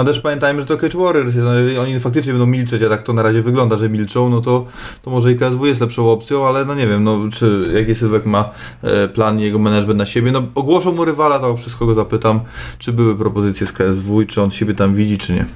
no 0.00 0.12
też 0.12 0.20
pamiętajmy, 0.20 0.60
że 0.60 0.66
to 0.66 0.76
Cage 0.76 0.98
Warriors, 0.98 1.34
no 1.36 1.54
jeżeli 1.54 1.78
oni 1.78 2.00
faktycznie 2.00 2.32
będą 2.32 2.46
milczeć, 2.46 2.82
a 2.82 2.88
tak 2.88 3.02
to 3.02 3.12
na 3.12 3.22
razie 3.22 3.42
wygląda, 3.42 3.76
że 3.76 3.88
milczą, 3.88 4.30
no 4.30 4.40
to, 4.40 4.66
to 5.02 5.10
może 5.10 5.32
i 5.32 5.36
KSW 5.36 5.66
jest 5.66 5.80
lepszą 5.80 6.10
opcją, 6.10 6.46
ale 6.46 6.64
no 6.64 6.74
nie 6.74 6.86
wiem, 6.86 7.04
no 7.04 7.18
czy 7.32 7.70
jaki 7.74 7.94
Sylwek 7.94 8.26
ma 8.26 8.50
e, 8.82 9.08
plan 9.08 9.40
jego 9.40 9.58
management 9.58 9.98
na 9.98 10.06
siebie, 10.06 10.32
no 10.32 10.42
ogłoszą 10.54 10.92
mu 10.92 11.04
rywala, 11.04 11.38
to 11.38 11.56
wszystko 11.56 11.86
go 11.86 11.94
zapytam, 11.94 12.40
czy 12.78 12.92
były 12.92 13.16
propozycje 13.16 13.66
z 13.66 13.72
KSW 13.72 14.22
i 14.22 14.26
czy 14.26 14.42
on 14.42 14.50
siebie 14.50 14.74
tam 14.74 14.94
widzi, 14.94 15.18
czy 15.18 15.32
nie. 15.32 15.46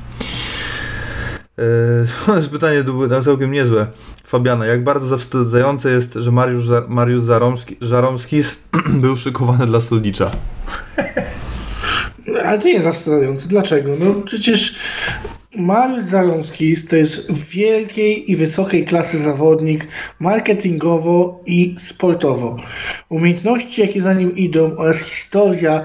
E, 1.58 2.06
To 2.26 2.36
jest 2.36 2.50
pytanie 2.50 2.84
całkiem 3.24 3.52
niezłe. 3.52 3.86
Fabiana, 4.24 4.66
jak 4.66 4.84
bardzo 4.84 5.06
zawstydzające 5.06 5.90
jest, 5.90 6.14
że 6.14 6.32
Mariusz, 6.32 6.64
Mariusz 6.88 7.22
Zaromski, 7.22 7.76
Żaromskis 7.80 8.56
był 9.02 9.16
szykowany 9.16 9.66
dla 9.66 9.80
Solnicza. 9.80 10.30
Ale 12.44 12.58
to 12.58 12.66
nie 12.66 12.72
jest 12.72 12.84
zastanawiające. 12.84 13.48
Dlaczego? 13.48 13.96
No 14.00 14.14
przecież 14.14 14.76
Mariusz 15.56 16.04
Zarąski 16.04 16.76
to 16.90 16.96
jest 16.96 17.48
wielkiej 17.48 18.30
i 18.30 18.36
wysokiej 18.36 18.84
klasy 18.84 19.18
zawodnik 19.18 19.88
marketingowo 20.20 21.42
i 21.46 21.74
sportowo. 21.78 22.56
Umiejętności, 23.08 23.80
jakie 23.80 24.00
za 24.00 24.14
nim 24.14 24.36
idą 24.36 24.76
oraz 24.76 25.00
historia, 25.00 25.84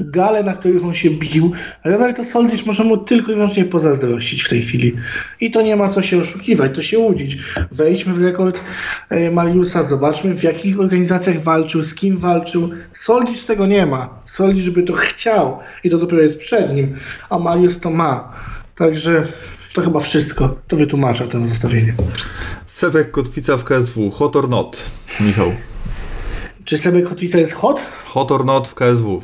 gale, 0.00 0.42
na 0.42 0.52
których 0.52 0.84
on 0.84 0.94
się 0.94 1.10
bił, 1.10 1.52
Roberto 1.84 2.24
Soldicz 2.24 2.66
może 2.66 2.84
mu 2.84 2.96
tylko 2.96 3.32
i 3.32 3.34
wyłącznie 3.34 3.64
pozazdrościć 3.64 4.42
w 4.42 4.48
tej 4.48 4.62
chwili. 4.62 4.96
I 5.40 5.50
to 5.50 5.62
nie 5.62 5.76
ma 5.76 5.88
co 5.88 6.02
się 6.02 6.18
oszukiwać, 6.18 6.74
to 6.74 6.82
się 6.82 6.98
łudzić. 6.98 7.38
Wejdźmy 7.72 8.14
w 8.14 8.22
rekord 8.22 8.60
e, 9.10 9.30
Mariusza, 9.30 9.84
zobaczmy 9.84 10.34
w 10.34 10.42
jakich 10.42 10.80
organizacjach 10.80 11.40
walczył, 11.40 11.82
z 11.82 11.94
kim 11.94 12.16
walczył. 12.16 12.70
Soldicz 12.92 13.44
tego 13.44 13.66
nie 13.66 13.86
ma. 13.86 14.22
Soldicz 14.26 14.70
by 14.70 14.82
to 14.82 14.92
chciał 14.92 15.58
i 15.84 15.90
to 15.90 15.98
dopiero 15.98 16.22
jest 16.22 16.38
przed 16.38 16.74
nim, 16.74 16.94
a 17.30 17.38
Mariusz 17.38 17.78
to 17.78 17.90
ma. 17.90 18.32
Także 18.74 19.28
to 19.74 19.82
chyba 19.82 20.00
wszystko. 20.00 20.56
To 20.68 20.76
wytłumacza 20.76 21.26
to 21.26 21.46
zestawienie. 21.46 21.94
Sebek 22.66 23.10
Kotwica 23.10 23.56
w 23.56 23.64
KSW, 23.64 24.10
hot 24.10 24.36
or 24.36 24.48
not? 24.48 24.82
Michał. 25.20 25.52
Czy 26.64 26.78
Sebek 26.78 27.08
Kotwica 27.08 27.38
jest 27.38 27.52
hot? 27.52 27.80
Hot 28.06 28.30
or 28.32 28.44
not 28.44 28.68
w 28.68 28.74
KSW? 28.74 29.22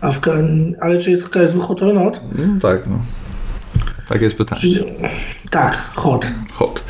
A 0.00 0.10
w 0.10 0.20
K... 0.20 0.32
Ale 0.80 0.98
czy 0.98 1.10
jest 1.10 1.24
w 1.24 1.30
KSW 1.30 1.60
hot 1.60 1.82
or 1.82 1.94
not? 1.94 2.20
No, 2.32 2.60
tak, 2.60 2.86
no. 2.86 2.98
Tak 4.08 4.22
jest 4.22 4.36
pytanie. 4.36 4.60
Czy... 4.60 4.84
Tak, 5.50 5.92
hot. 5.94 6.26
Hot. 6.52 6.84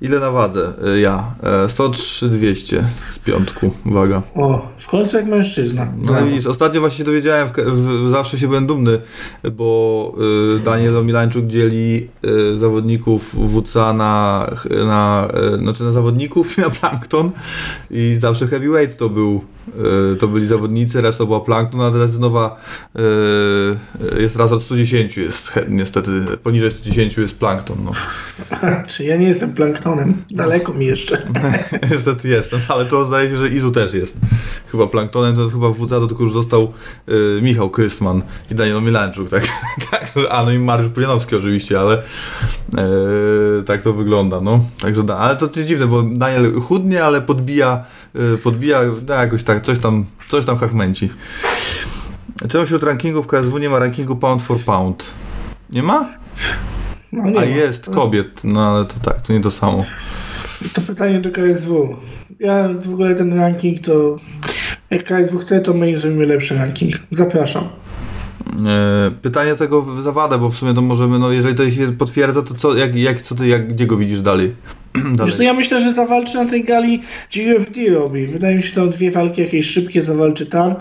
Ile 0.00 0.20
na 0.20 0.30
wadze? 0.30 0.72
Y, 0.96 1.00
Ja. 1.00 1.34
E, 1.42 1.68
103 1.68 2.28
200 2.28 2.84
z 3.10 3.18
piątku. 3.18 3.70
Uwaga. 3.86 4.22
O, 4.34 4.68
w 4.78 4.88
końcu 4.88 5.16
jak 5.16 5.26
mężczyzna. 5.26 5.86
No 5.98 6.24
widzisz, 6.26 6.46
ostatnio 6.46 6.80
właśnie 6.80 6.98
się 6.98 7.04
dowiedziałem, 7.04 7.48
w, 7.48 7.52
w, 7.52 8.10
zawsze 8.10 8.38
się 8.38 8.48
byłem 8.48 8.66
dumny, 8.66 8.98
bo 9.52 10.14
y, 10.56 10.60
Daniel 10.60 10.96
Omilańczuk 10.96 11.46
dzieli 11.46 12.08
y, 12.54 12.58
zawodników 12.58 13.34
WCA 13.34 13.92
na, 13.92 14.46
na, 14.86 15.28
y, 15.54 15.58
znaczy 15.58 15.84
na 15.84 15.90
zawodników 15.90 16.58
i 16.58 16.60
na 16.60 16.70
plankton 16.70 17.30
i 17.90 18.16
zawsze 18.20 18.46
heavyweight 18.46 18.98
to 18.98 19.08
był, 19.08 19.44
to 20.18 20.28
byli 20.28 20.46
zawodnicy, 20.46 21.00
reszta 21.00 21.18
to 21.18 21.26
była 21.26 21.40
plankton, 21.40 21.80
a 21.80 21.90
teraz 21.90 22.18
nowa 22.18 22.60
y, 22.96 24.22
jest 24.22 24.36
raz 24.36 24.52
od 24.52 24.62
110 24.62 25.16
jest 25.16 25.52
niestety, 25.68 26.10
poniżej 26.42 26.70
110 26.70 27.16
jest 27.16 27.34
plankton, 27.34 27.76
no. 27.84 27.92
Czy 28.88 29.04
ja 29.04 29.16
nie 29.16 29.26
jestem 29.26 29.54
planktonem? 29.54 30.14
Daleko 30.30 30.74
mi 30.74 30.86
jeszcze. 30.86 31.18
Niestety 31.90 32.28
jestem, 32.28 32.60
ale 32.68 32.84
to 32.84 33.04
zdaje 33.04 33.30
się, 33.30 33.36
że 33.36 33.48
Izu 33.48 33.70
też 33.70 33.94
jest. 33.94 34.16
Chyba 34.66 34.86
planktonem, 34.86 35.36
to 35.36 35.50
chyba 35.50 35.70
w 35.70 35.74
WCA 35.74 36.00
to 36.00 36.06
tylko 36.06 36.22
już 36.22 36.32
został 36.32 36.72
y, 37.08 37.42
Michał 37.42 37.70
Krysman 37.70 38.22
i 38.50 38.54
Daniel 38.54 38.82
Milanczuk, 38.82 39.28
tak, 39.28 39.48
tak, 39.90 40.14
a 40.30 40.44
no 40.44 40.52
i 40.52 40.58
Mariusz 40.58 40.88
Pulianowski 40.88 41.36
oczywiście, 41.36 41.80
ale 41.80 42.02
tak 43.66 43.82
to 43.82 43.92
wygląda, 43.92 44.40
no. 44.40 44.64
Także 44.80 45.02
da, 45.02 45.16
ale 45.16 45.36
to 45.36 45.46
jest 45.56 45.68
dziwne, 45.68 45.86
bo 45.86 46.02
Daniel 46.02 46.60
chudnie, 46.60 47.04
ale 47.04 47.20
podbija, 47.20 47.84
podbija, 48.42 48.80
da, 49.02 49.20
jakoś 49.20 49.42
tak, 49.42 49.62
coś 49.62 49.78
tam, 49.78 50.04
coś 50.28 50.46
tam 50.46 50.56
chachmęci. 50.58 51.10
Czemu 52.48 52.64
wśród 52.66 52.82
rankingów 52.82 53.26
KSW 53.26 53.58
nie 53.58 53.68
ma 53.70 53.78
rankingu 53.78 54.16
pound 54.16 54.42
for 54.42 54.58
pound? 54.64 55.10
Nie 55.70 55.82
ma? 55.82 56.08
No 57.12 57.22
nie 57.30 57.38
A 57.38 57.40
ma. 57.40 57.44
jest 57.46 57.90
kobiet, 57.90 58.44
no 58.44 58.70
ale 58.70 58.84
to 58.84 58.94
tak, 59.02 59.20
to 59.22 59.32
nie 59.32 59.40
to 59.40 59.50
samo. 59.50 59.84
To 60.74 60.80
pytanie 60.80 61.20
do 61.20 61.30
KSW. 61.30 61.96
Ja 62.40 62.68
w 62.80 62.92
ogóle 62.92 63.14
ten 63.14 63.34
ranking 63.38 63.80
to... 63.86 64.16
Jak 64.90 65.04
KSW 65.04 65.38
chce, 65.38 65.60
to 65.60 65.74
my 65.74 65.90
im 65.90 65.98
zrobimy 65.98 66.26
lepszy 66.26 66.54
ranking. 66.54 66.94
Zapraszam. 67.10 67.64
E, 68.66 69.10
Pytanie 69.22 69.54
tego 69.54 70.02
zawadę, 70.02 70.38
bo 70.38 70.50
w 70.50 70.54
sumie 70.56 70.74
to 70.74 70.82
możemy, 70.82 71.18
no 71.18 71.30
jeżeli 71.32 71.54
to 71.56 71.70
się 71.70 71.92
potwierdza, 71.92 72.42
to 72.42 72.54
co, 72.54 72.76
jak, 72.76 72.96
jak, 72.96 73.22
co 73.22 73.34
ty, 73.34 73.48
jak, 73.48 73.68
gdzie 73.72 73.86
go 73.86 73.96
widzisz 73.96 74.20
dalej? 74.20 74.54
Zresztą 75.16 75.42
ja 75.42 75.54
myślę, 75.54 75.80
że 75.80 75.92
zawalczy 75.92 76.34
na 76.34 76.44
tej 76.44 76.64
gali, 76.64 77.02
UFD 77.56 77.80
robi. 77.90 78.26
Wydaje 78.26 78.56
mi 78.56 78.62
się, 78.62 78.68
że 78.68 78.74
tam 78.74 78.90
dwie 78.90 79.10
walki 79.10 79.40
jakieś 79.40 79.66
szybkie 79.66 80.02
zawalczy 80.02 80.46
tam, 80.46 80.74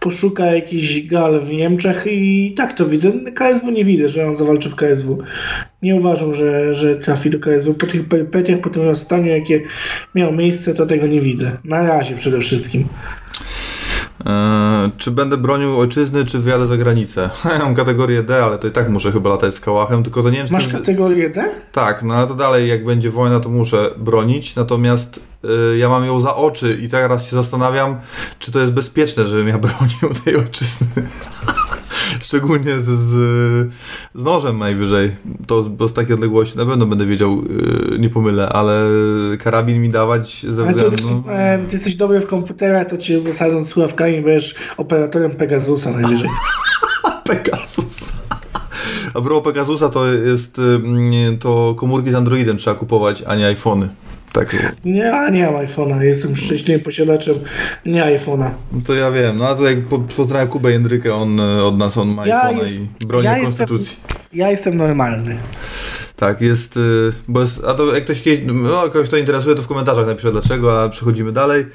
poszuka 0.00 0.46
jakiś 0.46 1.06
gal 1.06 1.40
w 1.40 1.52
Niemczech 1.52 2.04
i 2.06 2.54
tak 2.56 2.72
to 2.72 2.86
widzę. 2.86 3.12
KSW 3.34 3.70
nie 3.70 3.84
widzę, 3.84 4.08
że 4.08 4.26
on 4.26 4.36
zawalczy 4.36 4.68
w 4.68 4.74
KSW. 4.74 5.18
Nie 5.82 5.96
uważam, 5.96 6.34
że, 6.34 6.74
że 6.74 6.96
trafi 6.96 7.30
do 7.30 7.38
KSW. 7.38 7.74
Po 7.74 7.86
tych 7.86 8.08
perypetiach, 8.08 8.60
po 8.60 8.70
tym 8.70 8.82
rozstaniu, 8.82 9.26
jakie 9.26 9.62
miało 10.14 10.32
miejsce, 10.32 10.74
to 10.74 10.86
tego 10.86 11.06
nie 11.06 11.20
widzę. 11.20 11.50
Na 11.64 11.82
razie 11.82 12.14
przede 12.14 12.40
wszystkim. 12.40 12.84
E, 14.26 14.90
czy 14.98 15.10
będę 15.10 15.36
bronił 15.36 15.78
ojczyzny, 15.80 16.24
czy 16.24 16.38
wyjadę 16.38 16.66
za 16.66 16.76
granicę? 16.76 17.30
Ja 17.58 17.58
mam 17.58 17.74
kategorię 17.74 18.22
D, 18.22 18.44
ale 18.44 18.58
to 18.58 18.68
i 18.68 18.70
tak 18.70 18.88
muszę 18.88 19.12
chyba 19.12 19.30
latać 19.30 19.54
z 19.54 19.60
kałachem, 19.60 20.02
tylko 20.02 20.22
to 20.22 20.30
nie 20.30 20.36
wiem, 20.36 20.46
czy 20.46 20.52
Masz 20.52 20.66
to- 20.66 20.72
kategorię 20.78 21.30
D? 21.30 21.50
Tak, 21.72 22.02
no 22.02 22.14
ale 22.14 22.26
to 22.26 22.34
dalej, 22.34 22.68
jak 22.68 22.84
będzie 22.84 23.10
wojna, 23.10 23.40
to 23.40 23.48
muszę 23.48 23.90
bronić, 23.96 24.56
natomiast 24.56 25.20
y, 25.72 25.78
ja 25.78 25.88
mam 25.88 26.04
ją 26.06 26.20
za 26.20 26.36
oczy 26.36 26.78
i 26.82 26.88
teraz 26.88 27.26
się 27.30 27.36
zastanawiam, 27.36 27.96
czy 28.38 28.52
to 28.52 28.60
jest 28.60 28.72
bezpieczne, 28.72 29.24
żebym 29.26 29.48
ja 29.48 29.58
bronił 29.68 30.16
tej 30.24 30.36
ojczyzny. 30.36 31.02
Szczególnie 32.20 32.80
z, 32.80 32.84
z, 32.84 33.14
nożem 34.14 34.58
najwyżej. 34.58 35.16
To 35.46 35.62
bo 35.62 35.88
z 35.88 35.92
takiej 35.92 36.14
odległości 36.14 36.58
na 36.58 36.66
pewno 36.66 36.86
będę 36.86 37.06
wiedział, 37.06 37.42
y, 37.94 37.98
nie 37.98 38.08
pomylę, 38.08 38.48
ale 38.48 38.90
karabin 39.38 39.82
mi 39.82 39.88
dawać 39.88 40.46
ze 40.48 40.66
względu... 40.66 41.22
e, 41.28 41.58
ty 41.58 41.76
jesteś 41.76 41.94
dobry 41.94 42.20
w 42.20 42.26
komputerach, 42.26 42.90
to 42.90 42.98
cię 42.98 43.20
wysadzą 43.20 43.64
słuchawkami, 43.64 44.20
będziesz 44.20 44.54
operatorem 44.76 45.30
Pegasusa 45.30 45.90
najwyżej. 45.90 46.28
Pegasus. 47.24 48.08
A 49.14 49.20
propos 49.20 49.44
Pegasusa, 49.44 49.88
to 49.88 50.06
jest 50.06 50.58
y, 50.58 51.38
to 51.40 51.74
komórki 51.76 52.10
z 52.10 52.14
Androidem 52.14 52.56
trzeba 52.56 52.76
kupować, 52.76 53.22
a 53.26 53.36
nie 53.36 53.46
iPhony. 53.46 53.88
Tak, 54.34 54.56
Nie, 54.84 55.12
nie 55.32 55.46
mam 55.50 55.54
iPhone'a. 55.66 56.00
Jestem 56.00 56.36
szczęśliwym 56.36 56.82
posiadaczem 56.82 57.34
nie 57.86 58.02
iPhone'a. 58.04 58.50
No 58.72 58.80
To 58.86 58.94
ja 58.94 59.10
wiem, 59.10 59.38
no 59.38 59.48
a 59.48 59.54
to 59.54 59.68
jak 59.68 59.84
po, 59.84 59.98
pozdrawiam 59.98 60.48
Kubę 60.48 60.72
Jędrykę, 60.72 61.14
on 61.14 61.40
e, 61.40 61.62
od 61.64 61.78
nas, 61.78 61.96
on 61.98 62.08
ma 62.08 62.26
Ja 62.26 62.42
iPhone'a 62.42 62.62
jest- 62.62 63.02
i 63.02 63.06
broni 63.06 63.24
ja 63.24 63.30
jestem- 63.38 63.46
konstytucji. 63.46 63.96
Ja 64.32 64.50
jestem 64.50 64.76
normalny. 64.76 65.36
Tak, 66.16 66.40
jest, 66.40 66.76
y, 66.76 66.80
bo 67.28 67.40
jest, 67.40 67.60
a 67.66 67.74
to 67.74 67.94
jak 67.94 68.04
ktoś 68.04 68.22
kiedyś, 68.22 68.40
no 68.46 68.82
kogoś 68.82 69.08
to 69.08 69.16
interesuje, 69.16 69.54
to 69.56 69.62
w 69.62 69.66
komentarzach 69.68 70.06
napisze 70.06 70.32
dlaczego, 70.32 70.82
a 70.82 70.88
przechodzimy 70.88 71.32
dalej. 71.32 71.66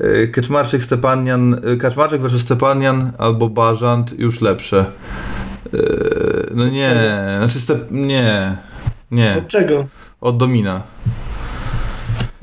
Y, 0.00 0.28
Kaczmarczyk, 0.28 0.82
Stepanian, 0.82 1.60
Kaczmarczyk 1.80 2.20
versus 2.20 2.42
Stepanian 2.42 3.12
albo 3.18 3.48
Bażant, 3.48 4.18
już 4.18 4.40
lepsze. 4.40 4.84
No 6.54 6.68
nie, 6.68 6.94
znaczy 7.38 7.60
step, 7.60 7.86
nie, 7.90 8.56
nie, 9.10 9.34
Od 9.38 9.48
czego? 9.48 9.86
od 10.20 10.36
Domina. 10.36 10.82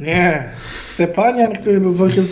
Nie. 0.03 0.49
Stepanian, 0.88 1.53
który 1.53 1.80
był 1.80 1.93
walkiem... 1.93 2.27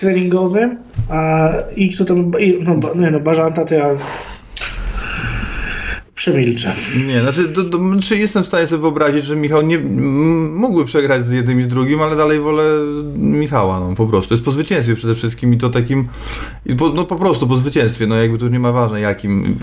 treningowym, 0.00 0.78
a 1.08 1.48
i 1.76 1.90
kto 1.90 2.04
tam, 2.04 2.32
i, 2.40 2.58
no, 2.62 2.94
nie 2.94 3.10
no, 3.10 3.20
Bażanta 3.20 3.64
to 3.64 3.74
ja 3.74 3.88
przemilczę. 6.16 6.74
Nie, 7.06 7.20
znaczy, 7.20 7.48
do, 7.48 7.64
do, 7.64 7.78
czy 8.02 8.16
jestem 8.18 8.42
w 8.42 8.46
stanie 8.46 8.66
sobie 8.66 8.82
wyobrazić, 8.82 9.24
że 9.24 9.36
Michał 9.36 9.62
nie 9.62 9.78
mógłby 9.78 10.84
przegrać 10.84 11.24
z 11.26 11.32
jednym 11.32 11.60
i 11.60 11.62
z 11.62 11.68
drugim, 11.68 12.02
ale 12.02 12.16
dalej 12.16 12.40
wolę 12.40 12.64
Michała, 13.16 13.80
no 13.80 13.94
po 13.94 14.06
prostu. 14.06 14.34
Jest 14.34 14.44
po 14.44 14.50
zwycięstwie 14.50 14.94
przede 14.94 15.14
wszystkim 15.14 15.54
i 15.54 15.58
to 15.58 15.70
takim, 15.70 16.08
po, 16.78 16.88
no 16.88 17.04
po 17.04 17.16
prostu 17.16 17.46
po 17.46 17.56
zwycięstwie, 17.56 18.06
no 18.06 18.16
jakby 18.16 18.38
tu 18.38 18.48
nie 18.48 18.58
ma 18.58 18.72
ważne 18.72 19.00
jakim. 19.00 19.58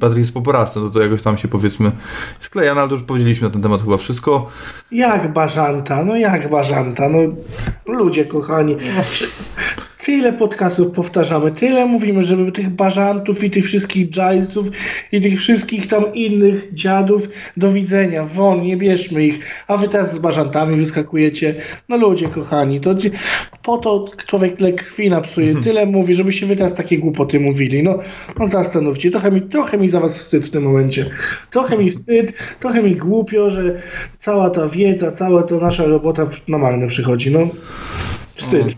Patryk 0.00 0.18
jest 0.18 0.34
po 0.34 0.42
porażce, 0.42 0.80
no 0.80 0.90
to 0.90 1.02
jakoś 1.02 1.22
tam 1.22 1.36
się 1.36 1.48
powiedzmy 1.48 1.92
skleja, 2.40 2.74
no 2.74 2.80
ale 2.80 2.88
to 2.88 2.94
już 2.94 3.04
powiedzieliśmy 3.04 3.48
na 3.48 3.52
ten 3.52 3.62
temat 3.62 3.82
chyba 3.82 3.96
wszystko. 3.96 4.50
Jak 4.92 5.32
Bażanta, 5.32 6.04
no 6.04 6.16
jak 6.16 6.50
Bażanta, 6.50 7.08
no 7.08 7.18
ludzie 7.86 8.24
kochani. 8.24 8.76
Czy- 9.14 9.26
Tyle 10.04 10.32
podcastów 10.32 10.90
powtarzamy, 10.90 11.52
tyle 11.52 11.86
mówimy, 11.86 12.22
żeby 12.22 12.52
tych 12.52 12.70
bażantów 12.70 13.44
i 13.44 13.50
tych 13.50 13.64
wszystkich 13.64 14.10
Gilesów 14.10 14.66
i 15.12 15.20
tych 15.20 15.38
wszystkich 15.38 15.86
tam 15.86 16.14
innych 16.14 16.74
dziadów 16.74 17.28
do 17.56 17.72
widzenia, 17.72 18.24
won, 18.24 18.62
nie 18.62 18.76
bierzmy 18.76 19.26
ich, 19.26 19.64
a 19.68 19.76
wy 19.76 19.88
teraz 19.88 20.14
z 20.14 20.18
bażantami 20.18 20.76
wyskakujecie. 20.76 21.54
No 21.88 21.96
ludzie 21.96 22.28
kochani, 22.28 22.80
to 22.80 22.94
po 23.62 23.78
to 23.78 24.04
człowiek 24.26 24.56
tyle 24.56 24.72
krwi 24.72 25.10
napsuje, 25.10 25.54
tyle 25.54 25.86
mówi, 25.86 26.14
żebyście 26.14 26.46
wy 26.46 26.56
teraz 26.56 26.74
takie 26.74 26.98
głupoty 26.98 27.40
mówili. 27.40 27.82
No, 27.82 27.98
no 28.38 28.46
zastanówcie, 28.46 29.10
trochę 29.10 29.30
mi, 29.30 29.42
trochę 29.42 29.78
mi 29.78 29.88
za 29.88 30.00
was 30.00 30.18
wstyd 30.18 30.46
w 30.46 30.50
tym 30.50 30.62
momencie. 30.62 31.10
Trochę 31.50 31.78
mi 31.78 31.90
wstyd, 31.90 32.32
trochę 32.60 32.82
mi 32.82 32.96
głupio, 32.96 33.50
że 33.50 33.82
cała 34.16 34.50
ta 34.50 34.68
wiedza, 34.68 35.10
cała 35.10 35.42
ta 35.42 35.54
nasza 35.54 35.84
robota 35.84 36.26
na 36.48 36.58
marne 36.58 36.86
przychodzi. 36.86 37.30
No, 37.30 37.48
wstyd. 38.34 38.74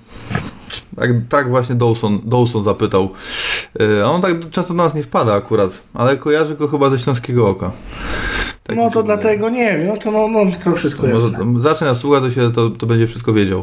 Tak, 0.97 1.11
tak 1.29 1.51
właśnie 1.51 1.75
Dawson, 1.75 2.21
Dawson 2.25 2.63
zapytał. 2.63 3.11
Yy, 3.81 4.05
A 4.05 4.11
on 4.11 4.23
tak 4.23 4.51
często 4.51 4.75
do 4.75 4.83
nas 4.83 4.95
nie 4.95 5.03
wpada 5.03 5.35
akurat, 5.35 5.83
ale 5.95 6.17
kojarzy 6.17 6.55
go 6.55 6.69
chyba 6.69 6.91
ze 6.91 6.99
Śląskiego 6.99 7.49
Oka. 7.49 7.71
Tak 8.63 8.77
No 8.77 8.91
to 8.91 9.03
dlatego 9.03 9.49
nie 9.49 9.77
wiem, 9.77 9.87
no 9.87 9.97
to, 9.97 10.11
no, 10.11 10.29
no, 10.29 10.51
to 10.65 10.73
wszystko 10.73 11.07
jasne. 11.07 11.39
zacznie 11.61 11.87
nas 11.87 11.99
słuchać, 11.99 12.23
to, 12.23 12.31
się, 12.31 12.53
to, 12.53 12.71
to 12.71 12.87
będzie 12.87 13.07
wszystko 13.07 13.33
wiedział. 13.33 13.63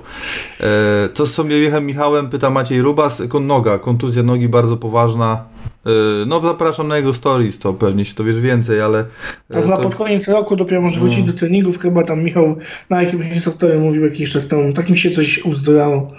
E, 0.59 1.09
co 1.13 1.25
z 1.25 1.33
sobie 1.33 1.59
Michałem 1.59 1.85
Michałem, 1.85 2.29
pyta 2.29 2.49
Maciej 2.49 2.81
Rubas. 2.81 3.21
Noga, 3.41 3.79
kontuzja 3.79 4.23
nogi 4.23 4.49
bardzo 4.49 4.77
poważna. 4.77 5.43
E, 5.85 6.25
no 6.25 6.41
zapraszam 6.41 6.87
na 6.87 6.97
jego 6.97 7.13
stories, 7.13 7.59
to 7.59 7.73
pewnie 7.73 8.05
się 8.05 8.13
dowiesz 8.15 8.39
więcej, 8.39 8.81
ale... 8.81 9.05
A 9.53 9.57
E, 9.57 9.61
chyba 9.61 9.77
to, 9.77 9.83
pod 9.83 9.95
koniec 9.95 10.27
roku 10.27 10.55
dopiero 10.55 10.81
może 10.81 10.99
wrócić 10.99 11.23
do 11.23 11.33
treningów, 11.33 11.77
chyba 11.77 12.03
tam 12.03 12.23
Michał 12.23 12.55
na 12.89 13.01
jakimś 13.03 13.25
historii 13.25 13.79
mówił 13.79 14.03
jakiś 14.05 14.31
czas 14.31 14.47
temu, 14.47 14.73
tak 14.73 14.89
mi 14.89 14.97
się 14.97 15.11
coś 15.11 15.45
uzdrało. 15.45 16.11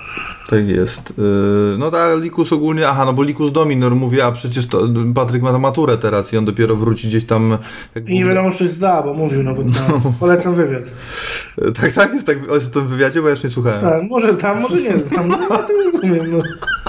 tak 0.51 0.69
jest. 0.69 1.15
E, 1.19 1.79
no 1.79 1.91
tak, 1.91 2.21
Likus 2.21 2.53
ogólnie, 2.53 2.89
aha, 2.89 3.05
no 3.05 3.13
bo 3.13 3.23
Likus 3.23 3.53
Dominor 3.53 3.97
mówi, 3.97 4.21
a 4.21 4.33
przecież 4.33 4.67
to 4.67 4.89
Patryk 5.15 5.43
ma 5.43 5.59
maturę 5.59 5.99
teraz 5.99 6.33
i 6.33 6.37
on 6.37 6.45
dopiero 6.45 6.77
wróci 6.77 7.09
gdzieś 7.09 7.25
tam... 7.25 7.59
Jak 7.95 8.09
I 8.09 8.15
nie 8.15 8.25
wiadomo 8.25 8.51
czy 8.51 8.69
zda, 8.69 9.03
bo 9.03 9.15
mówił, 9.15 9.43
no 9.43 9.55
bo 9.55 9.63
tam, 9.63 10.13
polecam 10.21 10.55
wywiad. 10.55 10.83
Tak, 11.81 11.93
tak, 11.93 12.15
jest 12.15 12.27
tak, 12.27 12.39
o, 12.51 12.71
to 12.73 12.81
w 12.81 12.87
wywiadzie, 12.87 13.21
bo 13.21 13.27
ja 13.27 13.31
jeszcze 13.31 13.49
nie 13.49 13.55
słuchałem. 13.55 13.81
Tak, 13.81 14.03
może 14.03 14.35
tam, 14.35 14.61
może 14.61 14.83
nie 14.83 14.93
tam, 14.93 15.29
no 15.29 15.39
ja 15.41 15.49
to 15.49 15.73
rozumiem, 15.85 16.31
no. 16.33 16.39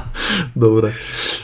Dobra. 0.56 0.90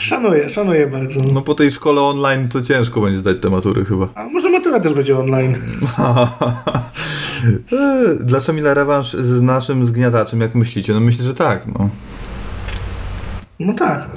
Szanuję, 0.05 0.49
szanuję 0.49 0.87
bardzo. 0.87 1.21
No 1.33 1.41
po 1.41 1.53
tej 1.55 1.71
szkole 1.71 2.01
online 2.01 2.49
to 2.49 2.61
ciężko 2.61 3.01
będzie 3.01 3.19
zdać 3.19 3.37
te 3.41 3.49
matury 3.49 3.85
chyba. 3.85 4.07
A 4.15 4.23
może 4.29 4.49
matura 4.49 4.79
też 4.79 4.93
będzie 4.93 5.17
online. 5.19 5.55
E, 7.71 8.15
Dla 8.19 8.39
Szamila 8.39 8.73
rewanż 8.73 9.13
z 9.13 9.41
naszym 9.41 9.85
zgniataczem, 9.85 10.41
jak 10.41 10.55
myślicie? 10.55 10.93
No 10.93 10.99
myślę, 10.99 11.25
że 11.25 11.33
tak, 11.33 11.67
no. 11.67 11.89
No 13.59 13.73
tak. 13.73 14.09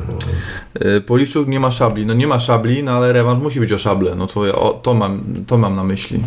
E, 0.74 1.00
Poliszczuk 1.00 1.48
nie 1.48 1.60
ma 1.60 1.70
szabli, 1.70 2.06
no 2.06 2.14
nie 2.14 2.26
ma 2.26 2.40
szabli, 2.40 2.82
no 2.82 2.92
ale 2.92 3.12
rewanż 3.12 3.42
musi 3.42 3.60
być 3.60 3.72
o 3.72 3.78
szable, 3.78 4.14
no 4.14 4.26
to, 4.26 4.46
ja- 4.46 4.54
o, 4.54 4.72
to, 4.72 4.94
mam, 4.94 5.24
to 5.46 5.58
mam 5.58 5.76
na 5.76 5.84
myśli. 5.84 6.20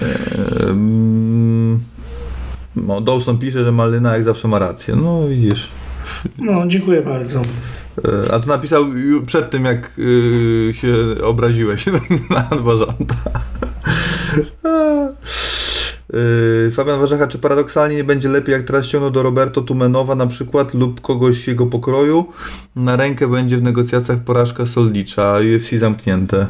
E, 0.00 0.04
mm, 0.68 1.80
No, 2.76 3.00
Dawson 3.00 3.38
pisze, 3.38 3.64
że 3.64 3.72
Malina 3.72 4.12
jak 4.12 4.24
zawsze 4.24 4.48
ma 4.48 4.58
rację, 4.58 4.96
no 4.96 5.28
widzisz. 5.28 5.70
No, 6.38 6.66
dziękuję 6.66 7.02
bardzo. 7.02 7.42
E, 8.04 8.34
A 8.34 8.40
to 8.40 8.46
napisał 8.46 8.84
przed 9.26 9.50
tym, 9.50 9.64
jak 9.64 9.98
y, 9.98 10.70
się 10.74 10.94
obraziłeś 11.24 11.86
na 12.30 12.56
Bażanta. 12.56 13.14
Yy, 16.12 16.70
Fabian 16.76 17.00
Warzecha, 17.00 17.26
czy 17.26 17.38
paradoksalnie 17.38 17.96
nie 17.96 18.04
będzie 18.04 18.28
lepiej, 18.28 18.52
jak 18.52 18.62
teraz 18.62 18.86
ściągnął 18.86 19.10
do 19.10 19.22
Roberto 19.22 19.60
Tumenowa 19.60 20.14
na 20.14 20.26
przykład 20.26 20.74
lub 20.74 21.00
kogoś 21.00 21.48
jego 21.48 21.66
pokroju? 21.66 22.26
Na 22.76 22.96
rękę 22.96 23.28
będzie 23.28 23.56
w 23.56 23.62
negocjacjach 23.62 24.18
porażka 24.18 24.66
Soldicza, 24.66 25.36
UFC 25.56 25.78
zamknięte. 25.78 26.46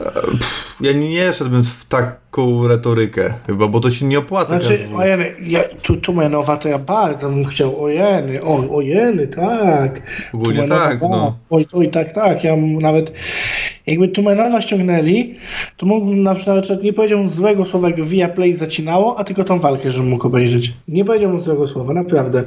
Pff, 0.00 0.76
ja 0.80 0.92
nie 0.92 1.32
szedłbym 1.32 1.64
w 1.64 1.84
taką 1.84 2.68
retorykę 2.68 3.34
chyba, 3.46 3.68
bo 3.68 3.80
to 3.80 3.90
się 3.90 4.06
nie 4.06 4.18
opłaca. 4.18 4.48
Znaczy, 4.48 4.68
każdemu. 4.68 4.98
ojeny, 4.98 5.34
ja, 5.42 5.60
tu, 5.82 5.96
Tumenowa 5.96 6.56
to 6.56 6.68
ja 6.68 6.78
bardzo 6.78 7.28
bym 7.28 7.44
chciał, 7.44 7.84
ojeny, 7.84 8.42
o, 8.42 8.76
ojeny, 8.76 9.28
tak. 9.28 10.02
Ogólnie 10.34 10.68
tak, 10.68 11.00
no. 11.00 11.36
Oj, 11.50 11.66
oj, 11.72 11.88
tak, 11.88 12.12
tak, 12.12 12.44
ja 12.44 12.56
nawet, 12.56 13.12
jakby 13.86 14.08
Tumenowa 14.08 14.60
ściągnęli, 14.60 15.36
to 15.76 15.86
mógłbym 15.86 16.22
na 16.22 16.34
przykład, 16.34 16.82
nie 16.82 16.92
powiedział 16.92 17.26
złego 17.26 17.64
słowa, 17.64 17.88
jak 17.88 18.04
Viaplay 18.04 18.54
zacinało, 18.54 19.18
a 19.18 19.24
tylko 19.24 19.44
tą 19.44 19.58
walkę, 19.58 19.90
żebym 19.90 20.10
mógł 20.10 20.26
obejrzeć. 20.26 20.72
Nie 20.88 21.04
powiedziałbym 21.04 21.40
złego 21.40 21.66
słowa, 21.66 21.92
naprawdę. 21.92 22.44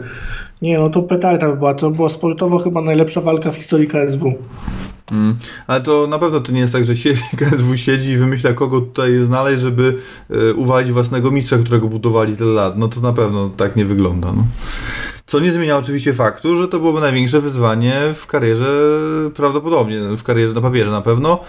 Nie, 0.64 0.80
no 0.80 0.90
to 0.90 1.02
petarda 1.02 1.50
by 1.50 1.58
była, 1.58 1.74
to 1.74 1.92
była 1.92 2.10
sportowo 2.10 2.60
chyba 2.60 2.82
najlepsza 2.82 3.22
walka 3.22 3.52
w 3.52 3.56
historii 3.56 3.88
KSW. 3.88 4.34
Mm. 5.12 5.36
Ale 5.68 5.82
to 5.82 6.08
na 6.08 6.20
pewno 6.20 6.40
to 6.40 6.52
nie 6.52 6.60
jest 6.60 6.74
tak, 6.74 6.86
że 6.86 6.96
siedzi, 6.96 7.24
KSW 7.40 7.78
siedzi 7.78 8.10
i 8.10 8.18
wymyśla, 8.18 8.54
kogo 8.54 8.82
tutaj 8.82 9.20
znaleźć, 9.20 9.62
żeby 9.62 9.98
e, 10.30 10.54
uwalić 10.54 10.92
własnego 10.92 11.32
mistrza, 11.32 11.58
którego 11.58 11.88
budowali 11.88 12.38
tyle 12.38 12.52
lat. 12.52 12.78
No 12.78 12.88
to 12.88 13.02
na 13.02 13.14
pewno 13.14 13.50
tak 13.50 13.76
nie 13.76 13.86
wygląda. 13.86 14.32
No. 14.32 14.46
Co 15.26 15.40
nie 15.40 15.52
zmienia 15.52 15.78
oczywiście 15.78 16.14
faktu, 16.14 16.56
że 16.56 16.68
to 16.68 16.80
byłoby 16.80 17.00
największe 17.00 17.42
wyzwanie 17.42 17.94
w 18.16 18.28
karierze, 18.28 19.00
prawdopodobnie, 19.36 20.00
w 20.18 20.24
karierze 20.24 20.54
na 20.54 20.62
papierze 20.62 20.92
na 20.92 21.02
pewno, 21.02 21.40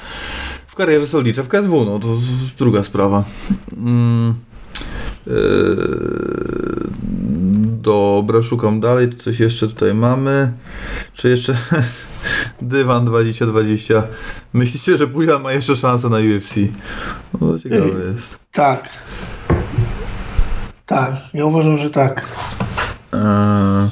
w 0.67 0.75
karierze 0.75 1.07
Soldicza 1.07 1.43
w 1.43 1.49
KSW, 1.49 1.85
no 1.85 1.99
to 1.99 2.09
jest 2.09 2.57
druga 2.59 2.85
sprawa. 2.85 3.25
Mm. 3.77 4.35
Eee, 5.27 5.35
Dobra, 7.85 8.43
szukam 8.43 8.81
dalej, 8.81 9.09
czy 9.11 9.17
coś 9.17 9.41
jeszcze 9.41 9.69
tutaj 9.69 9.95
mamy. 9.95 10.53
Czy 11.15 11.29
jeszcze 11.29 11.57
Dywan 12.63 13.05
2020. 13.05 14.03
Myślicie, 14.53 14.97
że 14.97 15.07
Pujan 15.07 15.43
ma 15.43 15.53
jeszcze 15.53 15.77
szansę 15.77 16.09
na 16.09 16.17
UFC? 16.17 16.55
No 17.33 17.39
to 17.39 17.59
ciekawe 17.59 17.85
jest. 17.85 18.39
Tak. 18.53 18.89
Tak, 20.87 21.15
ja 21.35 21.45
uważam, 21.45 21.77
że 21.77 21.91
tak. 21.91 22.29
Eee, 23.13 23.89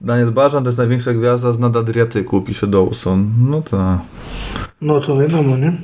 Daniel 0.00 0.32
Barzan 0.32 0.64
to 0.64 0.68
jest 0.68 0.78
największa 0.78 1.12
gwiazda 1.12 1.52
z 1.52 1.58
nad 1.58 1.76
Adriatyku, 1.76 2.42
pisze 2.42 2.66
Dawson. 2.66 3.30
No 3.38 3.62
tak. 3.62 3.98
No 4.80 5.00
to 5.00 5.18
wiadomo, 5.18 5.56
nie? 5.56 5.72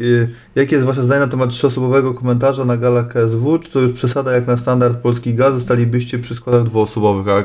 Y, 0.00 0.30
jakie 0.54 0.74
jest 0.74 0.86
wasze 0.86 1.02
zdanie 1.02 1.20
na 1.20 1.26
temat 1.28 1.50
trzyosobowego 1.50 2.14
komentarza 2.14 2.64
na 2.64 2.76
galach 2.76 3.08
KSW? 3.08 3.58
Czy 3.58 3.70
to 3.70 3.80
już 3.80 3.92
przesada 3.92 4.32
jak 4.32 4.46
na 4.46 4.56
standard 4.56 4.98
polski 4.98 5.34
gaz? 5.34 5.54
Zostalibyście 5.54 6.18
przy 6.18 6.34
składach 6.34 6.64
dwuosobowych, 6.64 7.28
a 7.28 7.44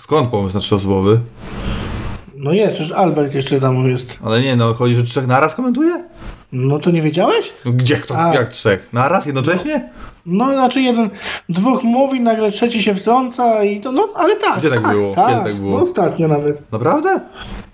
skąd 0.00 0.30
pomysł 0.30 0.54
na 0.54 0.60
trzyosobowy? 0.60 1.20
No 2.36 2.52
jest, 2.52 2.80
już 2.80 2.92
Albert 2.92 3.34
jeszcze 3.34 3.60
tam 3.60 3.88
jest. 3.88 4.18
Ale 4.24 4.42
nie, 4.42 4.56
no 4.56 4.74
chodzi, 4.74 4.94
że 4.94 5.02
trzech 5.02 5.26
naraz 5.26 5.54
komentuje? 5.54 6.04
No 6.52 6.78
to 6.78 6.90
nie 6.90 7.02
wiedziałeś? 7.02 7.52
No 7.64 7.72
gdzie 7.72 7.96
kto? 7.96 8.18
A. 8.18 8.34
Jak 8.34 8.48
trzech? 8.48 8.88
Naraz? 8.92 9.26
Jednocześnie? 9.26 9.78
No 9.78 10.11
znaczy 10.26 10.80
jeden, 10.82 11.10
dwóch 11.48 11.82
mówi, 11.82 12.20
nagle 12.20 12.50
trzeci 12.50 12.82
się 12.82 12.94
wtrąca 12.94 13.64
i 13.64 13.80
to, 13.80 13.92
no 13.92 14.08
ale 14.14 14.36
tak. 14.36 14.58
Gdzie 14.58 14.70
tak 14.70 14.88
było? 14.92 15.14
Tak, 15.14 15.28
Kiedy 15.28 15.44
tak 15.52 15.60
było? 15.60 15.76
No, 15.76 15.82
ostatnio 15.82 16.28
nawet. 16.28 16.72
Naprawdę? 16.72 17.20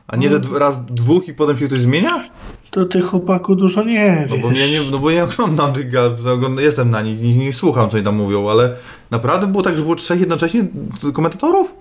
A 0.09 0.17
nie, 0.17 0.31
że 0.31 0.41
raz 0.59 0.79
dwóch 0.91 1.29
i 1.29 1.35
potem 1.35 1.57
się 1.59 1.67
ktoś 1.67 1.79
zmienia? 1.79 2.25
To 2.71 2.85
ty 2.85 3.01
chłopaku 3.03 3.55
dużo 3.55 3.85
nie 3.85 4.27
No 4.31 4.35
wiesz. 4.37 4.43
bo, 4.43 4.49
ja 4.53 4.67
nie, 4.67 4.91
no 4.91 4.99
bo 4.99 5.11
ja 5.11 5.25
oglądam 5.33 5.73
tych 5.73 5.91
gal, 5.91 6.17
jestem 6.59 6.91
na 6.91 7.03
nich 7.03 7.23
i 7.23 7.37
nie 7.39 7.53
słucham, 7.53 7.91
co 7.91 7.97
oni 7.97 8.05
tam 8.05 8.17
mówią, 8.17 8.49
ale 8.49 8.75
naprawdę 9.11 9.47
było 9.47 9.63
tak, 9.63 9.77
że 9.77 9.83
było 9.83 9.97
trzech 9.97 10.21
jednocześnie 10.21 10.65
komentatorów? 11.13 11.75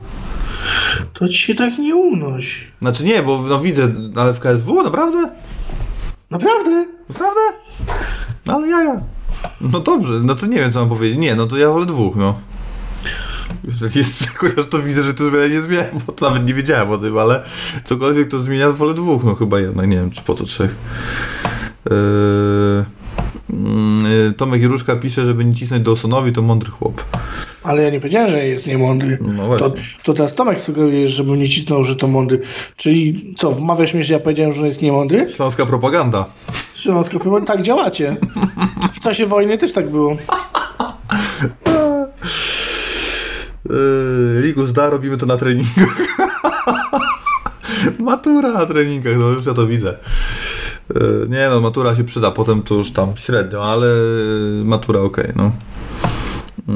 To 1.14 1.27
ci 1.27 1.38
się 1.38 1.56
tak 1.56 1.77
nie 1.77 1.95
unoś. 1.95 2.68
Znaczy 2.81 3.03
nie, 3.03 3.23
bo 3.23 3.41
no 3.41 3.60
widzę, 3.60 3.88
ale 4.15 4.34
w 4.34 4.39
KSW? 4.39 4.84
Naprawdę? 4.84 5.31
Naprawdę? 6.31 6.85
Naprawdę? 7.10 7.41
No 8.45 8.53
ale 8.53 8.68
ja, 8.68 8.84
ja. 8.84 9.02
No 9.61 9.80
dobrze, 9.80 10.14
no 10.23 10.35
to 10.35 10.45
nie 10.45 10.57
wiem, 10.57 10.72
co 10.72 10.80
mam 10.80 10.89
powiedzieć. 10.89 11.19
Nie, 11.19 11.35
no 11.35 11.47
to 11.47 11.57
ja 11.57 11.69
wolę 11.69 11.85
dwóch, 11.85 12.15
no. 12.15 12.39
Jest 13.95 14.27
chociaż 14.38 14.65
to 14.65 14.80
widzę, 14.80 15.03
że 15.03 15.14
to 15.14 15.31
wiele 15.31 15.49
nie 15.49 15.61
zmienia, 15.61 15.84
bo 16.07 16.14
to 16.14 16.30
nawet 16.30 16.47
nie 16.47 16.53
wiedziałem 16.53 16.91
o 16.91 16.97
tym, 16.97 17.18
ale 17.18 17.43
cokolwiek 17.84 18.30
to 18.30 18.39
zmienia, 18.39 18.72
wolę 18.72 18.93
dwóch, 18.93 19.23
no 19.23 19.35
chyba 19.35 19.59
jednak, 19.59 19.88
nie 19.88 19.97
wiem, 19.97 20.11
czy 20.11 20.22
po 20.22 20.35
co 20.35 20.43
trzech. 20.43 20.76
Yy... 21.89 22.97
mm, 23.49 24.06
yy, 24.06 24.34
Tomek 24.38 24.61
Juruszka 24.61 24.95
pisze, 24.95 25.26
żeby 25.26 25.45
nie 25.45 25.56
cisnąć 25.56 25.86
Dawsonowi, 25.86 26.32
to 26.32 26.41
mądry 26.41 26.72
chłop. 26.72 27.03
Ale 27.64 27.84
ja 27.84 27.90
nie 27.90 27.99
powiedziałem, 27.99 28.32
że 28.32 28.48
jest 28.48 28.68
niemądry. 28.68 29.18
No 29.22 29.48
właśnie. 29.48 29.69
to, 29.69 29.76
to 30.03 30.14
teraz 30.14 30.36
Tomek 30.36 30.61
sugeruje, 30.61 31.07
żebym 31.07 31.40
nie 31.40 31.49
cisnął, 31.49 31.84
że 31.84 31.95
to 31.95 32.07
mądry. 32.07 32.41
Czyli 32.76 33.34
co, 33.38 33.52
wmawiasz 33.52 33.94
mi, 33.94 34.03
że 34.03 34.14
ja 34.14 34.19
powiedziałem, 34.19 34.53
że 34.53 34.61
on 34.61 34.68
jest 34.68 34.82
niemądry? 34.82 35.30
Śląska 35.30 35.65
propaganda. 35.65 36.26
Śląsko, 36.76 37.19
chyba 37.19 37.41
tak 37.41 37.61
działacie. 37.61 38.18
W 38.94 38.99
czasie 38.99 39.26
wojny 39.26 39.57
też 39.57 39.74
tak 39.74 39.90
było. 39.90 40.18
Yy, 43.69 44.41
Ligus 44.41 44.72
da, 44.72 44.90
robimy 44.90 45.18
to 45.18 45.26
na 45.26 45.38
treningach. 45.38 45.98
matura 47.99 48.52
na 48.52 48.65
treningach, 48.65 49.18
no 49.18 49.30
już 49.30 49.45
ja 49.45 49.53
to 49.53 49.68
widzę. 49.68 49.98
Yy, 50.95 51.27
nie 51.30 51.49
no, 51.49 51.61
matura 51.61 51.95
się 51.95 52.03
przyda, 52.03 52.31
potem 52.31 52.61
to 52.61 52.76
już 52.76 52.91
tam 52.91 53.18
średnio, 53.18 53.72
ale 53.72 53.88
matura 54.64 54.99
okej, 54.99 55.31
no. 55.35 55.51
Yy, 56.68 56.73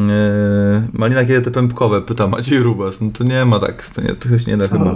Malina, 0.94 1.26
kiedy 1.26 1.42
te 1.42 1.52
pępkowe? 1.52 2.02
Pyta 2.02 2.28
Maciej 2.28 2.60
Rubas. 2.60 3.02
No 3.02 3.10
to 3.14 3.24
nie 3.24 3.46
ma 3.46 3.60
tak, 3.60 3.90
to, 3.90 4.02
nie, 4.02 4.10
to 4.10 4.40
się 4.40 4.52
nie 4.52 4.58
da 4.58 4.68
chyba. 4.68 4.96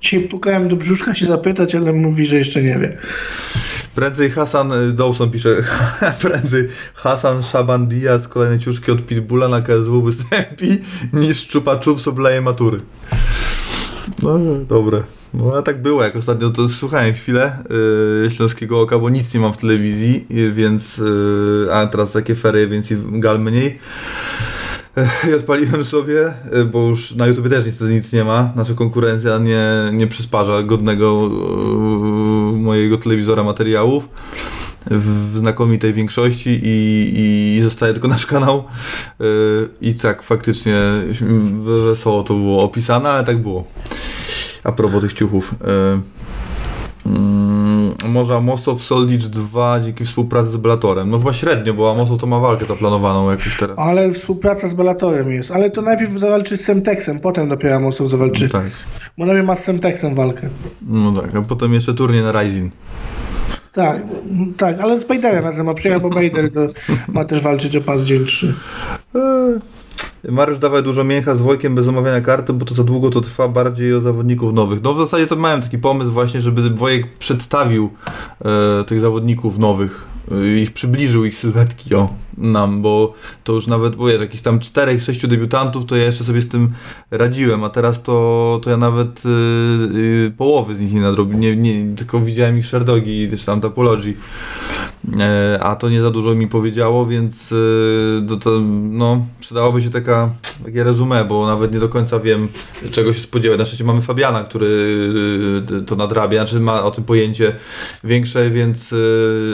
Dzisiaj 0.00 0.20
pukałem 0.20 0.68
do 0.68 0.76
brzuszka 0.76 1.14
się 1.14 1.26
zapytać, 1.26 1.74
ale 1.74 1.92
mówi, 1.92 2.26
że 2.26 2.36
jeszcze 2.36 2.62
nie 2.62 2.78
wie. 2.78 2.96
Prędzej 3.94 4.30
Hasan 4.30 4.72
Dawson 4.94 5.30
pisze, 5.30 5.56
prędzej 6.22 6.68
Hasan 6.94 7.42
Shaban 7.42 7.86
Diaz 7.86 8.28
kolejne 8.28 8.58
ciuszki 8.58 8.92
od 8.92 9.06
Pitbulla 9.06 9.48
na 9.48 9.60
KSW 9.62 10.02
występi 10.02 10.78
niż 11.12 11.46
Czupa 11.46 11.76
Czups 11.76 12.08
obleje 12.08 12.40
matury. 12.40 12.80
No 14.22 14.38
dobre. 14.68 15.02
No 15.34 15.56
a 15.56 15.62
tak 15.62 15.82
było, 15.82 16.04
jak 16.04 16.16
ostatnio 16.16 16.50
to 16.50 16.68
słuchałem 16.68 17.14
chwilę 17.14 17.58
yy, 18.22 18.30
Śląskiego 18.30 18.80
Oka, 18.80 18.98
bo 18.98 19.10
nic 19.10 19.34
nie 19.34 19.40
mam 19.40 19.52
w 19.52 19.56
telewizji, 19.56 20.26
yy, 20.30 20.52
więc 20.52 20.98
yy, 20.98 21.68
a 21.72 21.86
teraz 21.86 22.12
takie 22.12 22.34
ferie, 22.34 22.66
więc 22.66 22.88
gal 23.12 23.40
mniej. 23.40 23.78
Ech, 24.96 25.26
I 25.30 25.34
odpaliłem 25.34 25.84
sobie, 25.84 26.34
y, 26.54 26.64
bo 26.64 26.88
już 26.88 27.14
na 27.14 27.26
YouTube 27.26 27.48
też 27.48 27.66
niestety 27.66 27.90
nic 27.90 28.12
nie 28.12 28.24
ma. 28.24 28.52
Nasza 28.56 28.74
konkurencja 28.74 29.38
nie, 29.38 29.62
nie 29.92 30.06
przysparza 30.06 30.62
godnego 30.62 31.26
y, 31.26 32.56
mojego 32.56 32.98
telewizora 32.98 33.44
materiałów 33.44 34.08
w 34.90 35.36
znakomitej 35.36 35.92
większości 35.92 36.60
i, 36.62 37.56
i 37.58 37.62
zostaje 37.62 37.92
tylko 37.92 38.08
nasz 38.08 38.26
kanał. 38.26 38.64
Y, 39.20 39.24
I 39.80 39.94
tak 39.94 40.22
faktycznie 40.22 40.82
wesoło 41.62 42.22
to 42.22 42.34
było 42.34 42.62
opisane, 42.62 43.08
ale 43.08 43.24
tak 43.24 43.38
było. 43.38 43.64
A 44.64 44.72
propos 44.72 45.00
tych 45.00 45.12
ciuchów. 45.12 45.54
Y, 47.06 47.08
mm, 47.08 47.94
może 48.08 48.36
Amosow 48.36 48.82
Soldicz 48.82 49.24
2 49.24 49.80
dzięki 49.80 50.04
współpracy 50.04 50.50
z 50.50 50.56
Bellatorem. 50.56 51.10
No 51.10 51.18
chyba 51.18 51.32
średnio, 51.32 51.74
bo 51.74 51.90
Amosow 51.90 52.20
to 52.20 52.26
ma 52.26 52.40
walkę 52.40 52.64
zaplanowaną 52.64 53.30
jakąś 53.30 53.56
teraz. 53.56 53.78
Ale 53.78 54.12
współpraca 54.12 54.68
z 54.68 54.74
Bellatorem 54.74 55.32
jest. 55.32 55.50
Ale 55.50 55.70
to 55.70 55.82
najpierw 55.82 56.12
zawalczy 56.12 56.58
z 56.58 56.64
Semtexem, 56.64 57.20
potem 57.20 57.48
dopiero 57.48 57.76
Amosów 57.76 58.10
zawalczy. 58.10 58.48
Tak. 58.48 58.66
Bo 59.18 59.26
najpierw 59.26 59.46
ma 59.46 59.56
z 59.56 59.64
Semtexem 59.64 60.14
walkę. 60.14 60.48
No 60.88 61.22
tak, 61.22 61.34
a 61.34 61.42
potem 61.42 61.74
jeszcze 61.74 61.94
turniej 61.94 62.22
na 62.22 62.42
Rising. 62.42 62.72
Tak, 63.76 64.02
tak, 64.56 64.80
ale 64.80 65.00
z 65.00 65.04
Baderem 65.04 65.44
razem 65.44 65.66
ma 65.66 65.74
przyjechał, 65.74 66.00
bo 66.00 66.10
Bader 66.10 66.52
to 66.52 66.60
ma 67.08 67.24
też 67.24 67.40
walczyć 67.42 67.76
o 67.76 67.80
pas 67.80 68.04
dzień 68.04 68.24
3. 68.24 68.54
Eee, 69.14 70.32
Mariusz 70.32 70.58
dawaj 70.58 70.82
dużo 70.82 71.04
mięcha 71.04 71.34
z 71.34 71.40
Wojkiem 71.40 71.74
bez 71.74 71.88
omawiania 71.88 72.20
karty, 72.20 72.52
bo 72.52 72.64
to 72.64 72.74
za 72.74 72.84
długo 72.84 73.10
to 73.10 73.20
trwa 73.20 73.48
bardziej 73.48 73.94
o 73.94 74.00
zawodników 74.00 74.52
nowych. 74.52 74.82
No 74.82 74.94
w 74.94 74.98
zasadzie 74.98 75.26
to 75.26 75.36
miałem 75.36 75.62
taki 75.62 75.78
pomysł 75.78 76.10
właśnie, 76.10 76.40
żeby 76.40 76.70
Wojek 76.70 77.12
przedstawił 77.18 77.90
e, 78.44 78.84
tych 78.84 79.00
zawodników 79.00 79.58
nowych, 79.58 80.06
ich 80.62 80.72
przybliżył 80.72 81.24
ich 81.24 81.34
sylwetki 81.34 81.94
o, 81.94 82.08
nam, 82.38 82.82
bo 82.82 83.14
to 83.44 83.52
już 83.52 83.66
nawet, 83.66 83.96
wiesz, 84.06 84.20
jakichś 84.20 84.42
tam 84.42 84.58
czterech, 84.58 85.02
sześciu 85.02 85.28
debiutantów, 85.28 85.86
to 85.86 85.96
ja 85.96 86.04
jeszcze 86.04 86.24
sobie 86.24 86.40
z 86.40 86.48
tym 86.48 86.70
radziłem, 87.10 87.64
a 87.64 87.70
teraz 87.70 88.02
to, 88.02 88.60
to 88.62 88.70
ja 88.70 88.76
nawet 88.76 89.22
e, 90.26 90.30
połowy 90.30 90.76
z 90.76 90.80
nich 90.80 90.92
nie 90.92 91.00
nadrobiłem, 91.00 91.40
nie, 91.40 91.56
nie, 91.56 91.96
tylko 91.96 92.20
widziałem 92.20 92.58
ich 92.58 92.66
Sherdogi 92.66 93.28
czy 93.38 93.46
tam 93.46 93.60
Tapology. 93.60 94.14
E, 95.20 95.58
a 95.62 95.76
to 95.76 95.88
nie 95.88 96.02
za 96.02 96.10
dużo 96.10 96.34
mi 96.34 96.46
powiedziało, 96.46 97.06
więc 97.06 97.52
e, 97.52 98.26
to, 98.28 98.36
to, 98.36 98.60
no, 98.90 99.26
przydałoby 99.40 99.82
się 99.82 99.90
taka, 99.90 100.30
takie 100.64 100.84
resume, 100.84 101.24
bo 101.24 101.46
nawet 101.46 101.72
nie 101.72 101.78
do 101.78 101.88
końca 101.88 102.20
wiem, 102.20 102.48
czego 102.90 103.14
się 103.14 103.20
spodziewać. 103.20 103.58
Na 103.58 103.64
szczęście 103.64 103.84
mamy 103.84 104.02
Fabiana, 104.02 104.44
który 104.44 104.66
to 105.86 105.96
nadrabia, 105.96 106.46
znaczy 106.46 106.60
ma 106.60 106.84
o 106.84 106.90
tym 106.90 107.04
pojęcie 107.04 107.56
większe, 108.04 108.50
więc 108.50 108.94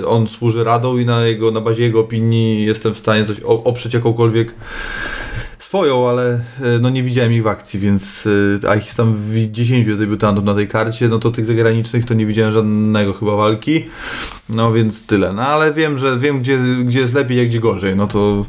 on 0.06 0.28
służy 0.28 0.61
radą 0.64 0.98
i 0.98 1.04
na, 1.04 1.26
jego, 1.26 1.50
na 1.50 1.60
bazie 1.60 1.82
jego 1.82 2.00
opinii 2.00 2.64
jestem 2.64 2.94
w 2.94 2.98
stanie 2.98 3.26
coś 3.26 3.40
oprzeć 3.40 3.94
jakąkolwiek 3.94 4.54
swoją, 5.72 6.08
ale 6.08 6.32
e, 6.32 6.78
no 6.80 6.90
nie 6.90 7.02
widziałem 7.02 7.32
ich 7.32 7.42
w 7.42 7.46
akcji, 7.46 7.80
więc 7.80 8.28
e, 8.64 8.70
a 8.70 8.76
ich 8.76 8.94
tam 8.94 9.14
w 9.14 9.50
10 9.50 9.86
jest 9.86 9.98
debiutantów 9.98 10.44
na 10.44 10.54
tej 10.54 10.68
karcie, 10.68 11.08
no 11.08 11.18
to 11.18 11.30
tych 11.30 11.44
zagranicznych 11.44 12.04
to 12.04 12.14
nie 12.14 12.26
widziałem 12.26 12.52
żadnego 12.52 13.12
chyba 13.12 13.36
walki. 13.36 13.84
No 14.48 14.72
więc 14.72 15.06
tyle. 15.06 15.32
No 15.32 15.42
ale 15.42 15.72
wiem, 15.72 15.98
że 15.98 16.18
wiem 16.18 16.38
gdzie, 16.38 16.58
gdzie 16.84 17.00
jest 17.00 17.14
lepiej, 17.14 17.40
a 17.40 17.44
gdzie 17.44 17.60
gorzej. 17.60 17.96
No 17.96 18.06
to, 18.06 18.46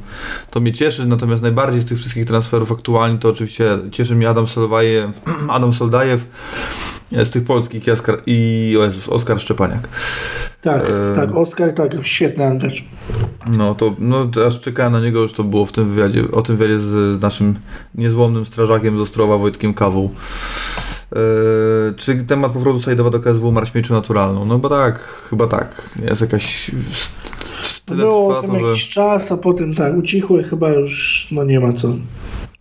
to 0.49 0.60
mnie 0.60 0.73
cieszy, 0.73 1.06
natomiast 1.06 1.41
najbardziej 1.41 1.81
z 1.81 1.85
tych 1.85 1.98
wszystkich 1.98 2.26
transferów 2.26 2.72
aktualnie 2.72 3.19
to 3.19 3.30
oczywiście 3.30 3.80
cieszy 3.91 4.15
mnie 4.15 4.30
Adam 4.30 4.48
Soldajew, 4.48 5.11
Adam 5.49 5.73
Soldajew 5.73 6.26
z 7.23 7.30
tych 7.30 7.45
polskich 7.45 7.88
i 7.88 7.91
Oskar, 7.91 8.22
i 8.26 8.76
o 8.80 8.84
Jezus, 8.84 9.10
Oskar 9.10 9.40
Szczepaniak. 9.40 9.88
Tak, 10.61 10.90
E, 10.90 11.15
tak, 11.15 11.35
Oskar, 11.35 11.73
tak, 11.73 11.91
świetny 12.02 12.45
angaż. 12.45 12.85
No 13.57 13.76
to 13.76 13.95
no, 13.99 14.27
aż 14.48 14.60
czekałem 14.60 14.94
na 14.94 14.99
niego, 14.99 15.19
już 15.22 15.34
to 15.34 15.44
było 15.44 15.65
w 15.65 15.72
tym 15.72 15.90
wywiadzie, 15.90 16.31
o 16.31 16.41
tym 16.41 16.57
wywiadzie 16.57 16.80
z, 16.80 17.18
z 17.18 17.22
naszym 17.22 17.60
niezłomnym 17.95 18.45
strażakiem 18.45 18.98
z 18.98 19.02
Ostrowa 19.02 19.38
Wojtkiem 19.38 19.73
Kawą. 19.73 20.10
Eee, 21.11 21.19
czy 21.98 22.15
temat 22.23 22.52
powrotu 22.52 22.80
Sajdowa 22.81 23.10
do 23.10 23.19
KSW 23.19 23.52
ma 23.52 23.65
śmiercią 23.65 23.94
naturalną? 23.94 24.45
No 24.45 24.60
bo 24.60 24.69
tak, 24.69 24.99
chyba 24.99 25.48
tak. 25.48 25.90
Jest 26.06 26.22
jakaś... 26.22 26.72
Tyle 27.85 28.03
Było 28.03 28.30
trwa 28.30 28.41
tam 28.41 28.52
to, 28.52 28.60
że 28.60 28.68
jakiś 28.68 28.90
czas, 28.90 29.31
a 29.31 29.38
potem 29.38 29.76
tak, 29.76 29.98
ucichło 29.98 30.40
i 30.40 30.44
chyba 30.44 30.69
już 30.69 31.27
no 31.31 31.44
nie 31.44 31.60
ma 31.60 31.73
co. 31.73 31.88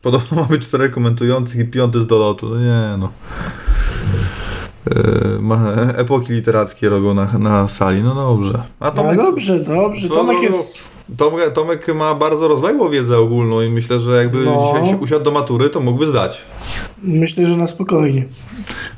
podobno 0.02 0.42
mamy 0.42 0.58
czterech 0.58 0.90
komentujących 0.92 1.60
i 1.60 1.64
piąty 1.64 2.00
z 2.00 2.06
dolotu. 2.06 2.48
No 2.48 2.60
nie 2.60 2.96
no. 2.98 3.12
Ma, 5.40 5.72
epoki 5.96 6.32
literackie 6.32 6.88
robią 6.88 7.14
na, 7.14 7.38
na 7.38 7.68
sali, 7.68 8.02
no 8.02 8.14
dobrze. 8.14 8.62
A 8.80 8.84
No 8.84 8.90
Tomek, 8.90 9.16
dobrze, 9.16 9.60
dobrze. 9.60 10.08
Co 10.08 10.14
Tomek 10.14 10.36
no, 10.36 10.42
jest. 10.42 10.84
Tomek, 11.16 11.52
Tomek 11.52 11.94
ma 11.94 12.14
bardzo 12.14 12.48
rozległą 12.48 12.88
wiedzę 12.90 13.18
ogólną 13.18 13.60
i 13.62 13.68
myślę, 13.70 14.00
że 14.00 14.16
jakby 14.16 14.38
No. 14.44 14.72
dzisiaj 14.74 14.90
się 14.90 14.96
usiadł 14.96 15.24
do 15.24 15.30
matury, 15.30 15.70
to 15.70 15.80
mógłby 15.80 16.06
zdać. 16.06 16.40
Myślę, 17.02 17.46
że 17.46 17.56
na 17.56 17.66
spokojnie. 17.66 18.24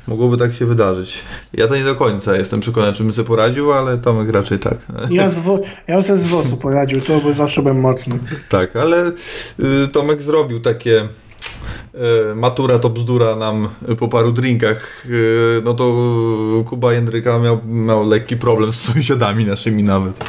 Mogłoby 0.07 0.37
tak 0.37 0.53
się 0.53 0.65
wydarzyć. 0.65 1.21
Ja 1.53 1.67
to 1.67 1.75
nie 1.75 1.83
do 1.83 1.95
końca 1.95 2.35
jestem 2.35 2.59
przekonany, 2.59 2.93
czy 2.93 3.03
bym 3.03 3.13
sobie 3.13 3.27
poradził, 3.27 3.73
ale 3.73 3.97
Tomek 3.97 4.31
raczej 4.31 4.59
tak. 4.59 4.77
Ja, 5.09 5.29
z 5.29 5.39
wo- 5.39 5.59
ja 5.87 6.01
sobie 6.01 6.19
z 6.19 6.27
WOS-u 6.27 6.57
poradził, 6.57 7.01
to 7.01 7.19
by 7.19 7.33
zawsze 7.33 7.61
byłem 7.61 7.79
mocny. 7.79 8.19
tak, 8.49 8.75
ale 8.75 9.07
y, 9.59 9.87
Tomek 9.91 10.21
zrobił 10.21 10.59
takie 10.59 11.07
matura 12.35 12.79
to 12.79 12.89
bzdura 12.89 13.35
nam 13.35 13.67
po 13.99 14.07
paru 14.07 14.31
drinkach, 14.31 15.05
y, 15.09 15.61
no 15.63 15.73
to 15.73 15.95
Kuba 16.65 16.93
Jędryka 16.93 17.39
miał, 17.39 17.61
miał 17.65 18.09
lekki 18.09 18.37
problem 18.37 18.73
z 18.73 18.79
sąsiadami 18.81 19.45
naszymi 19.45 19.83
nawet. 19.83 20.19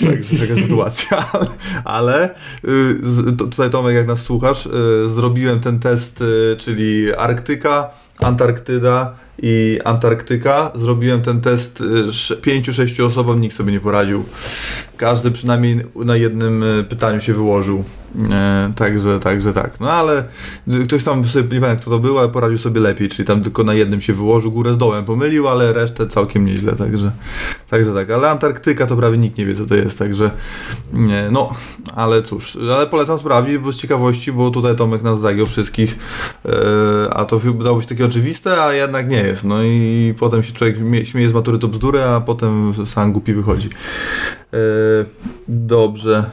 Także 0.00 0.46
taka 0.48 0.60
sytuacja, 0.62 1.30
ale, 1.84 2.34
y, 2.64 3.32
to, 3.38 3.44
tutaj 3.44 3.70
Tomek, 3.70 3.94
jak 3.94 4.06
nas 4.06 4.22
słuchasz, 4.22 4.66
y, 4.66 4.70
zrobiłem 5.14 5.60
ten 5.60 5.78
test, 5.78 6.20
y, 6.20 6.56
czyli 6.58 7.14
Arktyka, 7.14 7.90
Antarktyda 8.20 9.14
i 9.42 9.78
Antarktyka. 9.84 10.70
Zrobiłem 10.74 11.22
ten 11.22 11.40
test 11.40 11.80
y, 11.80 11.84
sz- 12.08 12.40
pięciu, 12.40 12.72
sześciu 12.72 13.06
osobom, 13.06 13.40
nikt 13.40 13.56
sobie 13.56 13.72
nie 13.72 13.80
poradził. 13.80 14.24
Każdy 14.96 15.30
przynajmniej 15.30 15.80
na 15.94 16.16
jednym 16.16 16.64
pytaniu 16.88 17.20
się 17.20 17.34
wyłożył. 17.34 17.84
E, 18.30 18.72
także, 18.76 19.18
także 19.18 19.52
tak. 19.52 19.80
No 19.80 19.90
ale 19.90 20.24
ktoś 20.84 21.04
tam 21.04 21.24
sobie, 21.24 21.42
nie 21.42 21.48
pamiętam 21.48 21.76
kto 21.76 21.90
to 21.90 21.98
był, 21.98 22.18
ale 22.18 22.28
poradził 22.28 22.58
sobie 22.58 22.80
lepiej, 22.80 23.08
czyli 23.08 23.26
tam 23.26 23.42
tylko 23.42 23.64
na 23.64 23.74
jednym 23.74 24.00
się 24.00 24.12
wyłożył, 24.12 24.52
górę 24.52 24.74
z 24.74 24.78
dołem 24.78 25.04
pomylił, 25.04 25.48
ale 25.48 25.72
resztę 25.72 26.06
całkiem 26.06 26.44
nieźle, 26.44 26.72
także, 26.72 27.12
także 27.70 27.94
tak. 27.94 28.10
Ale 28.10 28.30
Antarktyka 28.30 28.86
to 28.86 28.96
prawie 28.96 29.18
nikt 29.18 29.38
nie 29.38 29.46
wie 29.46 29.54
co 29.54 29.66
to 29.66 29.74
jest, 29.74 29.98
także 29.98 30.30
nie, 30.92 31.28
no, 31.30 31.54
ale 31.94 32.22
cóż, 32.22 32.58
ale 32.76 32.86
polecam 32.86 33.18
sprawdzić, 33.18 33.58
bo 33.58 33.72
z 33.72 33.76
ciekawości, 33.76 34.32
bo 34.32 34.50
tutaj 34.50 34.76
Tomek 34.76 35.02
nas 35.02 35.20
zagiął 35.20 35.46
wszystkich, 35.46 35.98
e, 36.44 37.14
a 37.14 37.24
to 37.24 37.38
wydawało 37.38 37.82
się 37.82 37.88
takie 37.88 38.04
oczywiste, 38.04 38.62
a 38.62 38.72
jednak 38.72 39.08
nie 39.10 39.16
jest. 39.16 39.44
No 39.44 39.62
i 39.62 40.14
potem 40.18 40.42
się 40.42 40.52
człowiek 40.52 40.80
mie- 40.80 41.06
śmieje 41.06 41.28
z 41.28 41.32
matury 41.32 41.58
to 41.58 41.68
bzdury, 41.68 42.02
a 42.02 42.20
potem 42.20 42.72
sam 42.86 43.12
głupi 43.12 43.34
wychodzi. 43.34 43.68
E, 44.52 44.58
dobrze. 45.48 46.24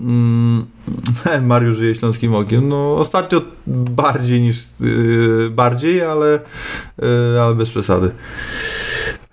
Mm, 0.00 0.66
Mariusz 1.42 1.76
żyje 1.76 1.94
śląskim 1.94 2.34
okiem. 2.34 2.68
No 2.68 2.96
ostatnio 2.96 3.40
bardziej 3.66 4.40
niż 4.40 4.66
yy, 4.80 5.50
bardziej, 5.50 6.02
ale, 6.02 6.40
yy, 7.02 7.40
ale 7.42 7.54
bez 7.54 7.70
przesady. 7.70 8.10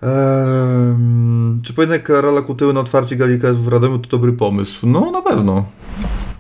Ehm, 0.02 1.62
czy 1.62 1.74
pojedynek 1.74 2.04
Karola 2.04 2.42
Kutyły 2.42 2.74
na 2.74 2.80
otwarcie 2.80 3.16
Galika 3.16 3.54
w 3.54 3.68
Radomiu 3.68 4.00
to 4.00 4.10
dobry 4.10 4.34
pomysł? 4.34 4.88
No 4.88 5.12
na 5.12 5.22
pewno. 5.22 5.66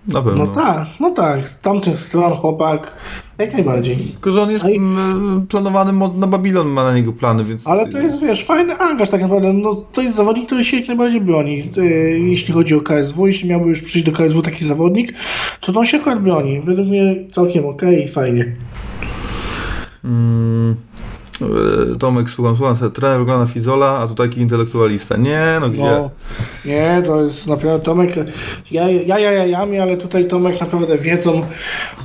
Na 0.08 0.22
pewno. 0.22 0.46
No 0.46 0.52
tak, 0.52 0.88
no 1.00 1.12
tak, 1.12 1.50
z 1.50 1.60
tamtych 1.60 1.98
stron 1.98 2.36
chłopak, 2.36 2.98
jak 3.42 3.54
najbardziej. 3.54 3.98
Tylko, 3.98 4.32
że 4.32 4.42
on 4.42 4.52
jest 4.52 4.66
i- 4.66 4.76
mm, 4.76 5.48
planowany 5.50 5.94
mod 5.94 6.18
na 6.18 6.28
Babilon, 6.28 6.68
ma 6.68 6.84
na 6.84 6.96
niego 6.96 7.14
plany, 7.14 7.44
więc... 7.46 7.68
Ale 7.68 7.88
to 7.90 8.00
jest, 8.02 8.22
wiesz, 8.22 8.46
fajny 8.46 8.78
angaż 8.78 9.10
tak 9.10 9.22
naprawdę. 9.22 9.54
No, 9.54 9.76
to 9.94 10.02
jest 10.02 10.16
zawodnik, 10.16 10.46
który 10.46 10.64
się 10.64 10.78
jak 10.78 10.88
najbardziej 10.88 11.22
broni. 11.22 11.70
E, 11.78 11.86
Jeśli 12.20 12.54
chodzi 12.54 12.76
o 12.76 12.82
KSW, 12.82 13.28
jeśli 13.28 13.50
miałby 13.50 13.70
już 13.70 13.82
przyjść 13.82 14.06
do 14.06 14.12
KSW 14.12 14.42
taki 14.42 14.66
zawodnik, 14.66 15.14
to 15.62 15.74
on 15.80 15.86
się 15.86 15.98
akurat 15.98 16.24
broni. 16.24 16.62
Według 16.62 16.88
mnie 16.88 17.16
całkiem 17.32 17.66
okej 17.66 18.06
i 18.06 18.08
fajnie. 18.08 18.56
Mm, 20.06 20.76
Tomek, 22.00 22.30
słucham, 22.30 22.58
słucham, 22.58 22.92
trener 22.92 23.20
wygląda 23.20 23.54
Fizola, 23.54 23.98
a 23.98 24.08
tu 24.08 24.16
taki 24.16 24.42
intelektualista. 24.42 25.18
Nie, 25.18 25.58
no 25.62 25.70
gdzie? 25.70 25.82
No, 25.82 26.10
nie, 26.66 27.04
to 27.06 27.24
jest 27.24 27.48
naprawdę 27.48 27.86
Tomek. 27.86 28.16
Ja, 28.72 28.90
ja, 28.90 29.20
ja, 29.20 29.32
ja, 29.32 29.46
jami, 29.46 29.80
ale 29.80 29.98
tutaj 29.98 30.28
Tomek 30.28 30.62
naprawdę 30.62 30.98
wiedzą 30.98 31.42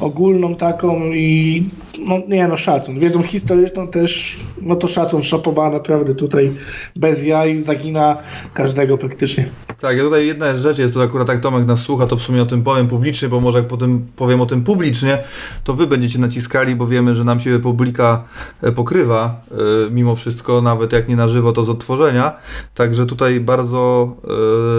ogólną 0.01 0.57
taką 0.57 1.01
i 1.05 1.69
no 1.99 2.23
nie 2.29 2.49
no 2.49 2.57
szacun. 2.57 2.99
Wiedzą 2.99 3.23
historyczną 3.23 3.89
też, 3.89 4.41
no 4.63 4.77
to 4.77 4.87
szacun, 4.87 5.23
szapoba 5.23 5.71
naprawdę 5.71 6.15
tutaj 6.15 6.53
bez 6.97 7.25
jaj 7.25 7.63
zagina 7.63 8.17
każdego 8.55 8.99
praktycznie. 8.99 9.49
Tak, 9.81 9.97
ja 9.97 10.05
tutaj 10.05 10.27
jedna 10.27 10.57
rzecz 10.57 10.79
jest, 10.79 10.95
to 10.95 11.03
akurat 11.03 11.29
jak 11.29 11.41
Tomek 11.41 11.67
nas 11.67 11.81
słucha, 11.81 12.07
to 12.07 12.17
w 12.17 12.23
sumie 12.23 12.43
o 12.43 12.47
tym 12.47 12.63
powiem 12.63 12.89
publicznie, 12.89 13.29
bo 13.29 13.41
może 13.41 13.59
jak 13.59 13.69
potem 13.69 14.07
powiem 14.17 14.41
o 14.41 14.47
tym 14.47 14.65
publicznie, 14.65 15.19
to 15.65 15.75
wy 15.75 15.87
będziecie 15.87 16.19
naciskali, 16.19 16.77
bo 16.77 16.87
wiemy, 16.87 17.15
że 17.15 17.25
nam 17.25 17.41
się 17.41 17.59
publika 17.59 18.25
e, 18.63 18.73
pokrywa, 18.73 19.41
e, 19.51 19.55
mimo 19.91 20.17
wszystko, 20.17 20.63
nawet 20.63 20.93
jak 20.93 21.09
nie 21.09 21.17
na 21.17 21.29
żywo, 21.29 21.53
to 21.53 21.65
z 21.65 21.71
odtworzenia. 21.71 22.37
Także 22.75 23.07
tutaj 23.07 23.41
bardzo, 23.41 24.13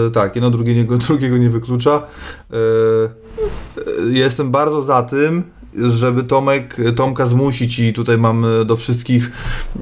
e, 0.06 0.10
tak, 0.10 0.36
jedno 0.36 0.50
drugie 0.50 0.84
drugiego 1.08 1.36
nie 1.36 1.50
wyklucza. 1.50 2.02
Jestem 4.10 4.50
bardzo 4.50 4.82
za 4.82 5.02
tym, 5.02 5.42
żeby 5.76 6.24
Tomek, 6.24 6.76
Tomka 6.96 7.26
zmusić 7.26 7.78
i 7.78 7.92
tutaj 7.92 8.18
mam 8.18 8.44
e, 8.44 8.64
do 8.64 8.76
wszystkich 8.76 9.32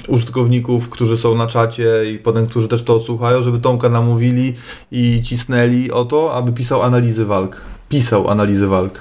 użytkowników, 0.09 0.89
którzy 0.89 1.19
są 1.19 1.35
na 1.35 1.47
czacie 1.47 2.13
i 2.15 2.19
potem, 2.19 2.47
którzy 2.47 2.69
też 2.69 2.83
to 2.83 2.95
odsłuchają, 2.95 3.43
żeby 3.43 3.59
Tomka 3.59 3.89
namówili 3.89 4.55
i 4.91 5.23
cisnęli 5.23 5.91
o 5.91 6.05
to, 6.05 6.35
aby 6.35 6.53
pisał 6.53 6.83
analizy 6.83 7.25
walk. 7.25 7.61
Pisał 7.89 8.31
analizy 8.31 8.67
walk. 8.67 9.01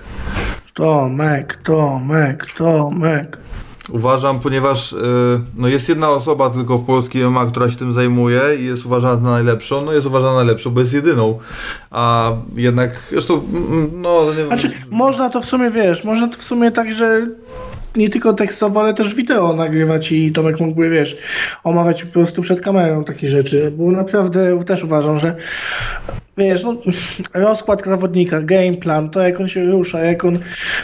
Tomek, 0.73 1.59
Tomek, 1.63 2.45
Tomek. 2.57 3.37
Uważam, 3.91 4.39
ponieważ 4.39 4.93
y, 4.93 4.97
no 5.55 5.67
jest 5.67 5.89
jedna 5.89 6.09
osoba 6.09 6.49
tylko 6.49 6.77
w 6.77 6.85
polskim 6.85 7.27
MMA, 7.27 7.45
która 7.45 7.69
się 7.69 7.75
tym 7.75 7.93
zajmuje 7.93 8.41
i 8.59 8.65
jest 8.65 8.85
uważana 8.85 9.15
za 9.15 9.21
najlepszą, 9.21 9.85
no 9.85 9.93
jest 9.93 10.07
uważana 10.07 10.31
za 10.31 10.37
najlepszą, 10.37 10.69
bo 10.69 10.81
jest 10.81 10.93
jedyną. 10.93 11.39
A 11.91 12.31
jednak, 12.55 13.07
zresztą, 13.09 13.33
mm, 13.33 14.01
no 14.01 14.33
nie 14.37 14.47
Znaczy, 14.47 14.71
można 14.89 15.29
to 15.29 15.41
w 15.41 15.45
sumie, 15.45 15.69
wiesz, 15.69 16.03
można 16.03 16.27
to 16.27 16.37
w 16.37 16.43
sumie 16.43 16.71
tak, 16.71 16.93
że 16.93 17.27
nie 17.95 18.09
tylko 18.09 18.33
tekstowo, 18.33 18.79
ale 18.79 18.93
też 18.93 19.15
wideo 19.15 19.53
nagrywać 19.53 20.11
i 20.11 20.31
Tomek 20.31 20.59
mógłby, 20.59 20.89
wiesz, 20.89 21.17
omawiać 21.63 22.03
po 22.03 22.13
prostu 22.13 22.41
przed 22.41 22.61
kamerą 22.61 23.03
takie 23.03 23.27
rzeczy, 23.27 23.71
bo 23.77 23.91
naprawdę 23.91 24.63
też 24.63 24.83
uważam, 24.83 25.17
że 25.17 25.35
wiesz, 26.37 26.63
no, 26.63 26.77
rozkład 27.33 27.85
zawodnika, 27.85 28.41
game 28.41 28.73
plan, 28.73 29.09
to 29.09 29.21
jak 29.21 29.39
on 29.39 29.47
się 29.47 29.65
rusza, 29.65 29.99
jak 29.99 30.25
on, 30.25 30.39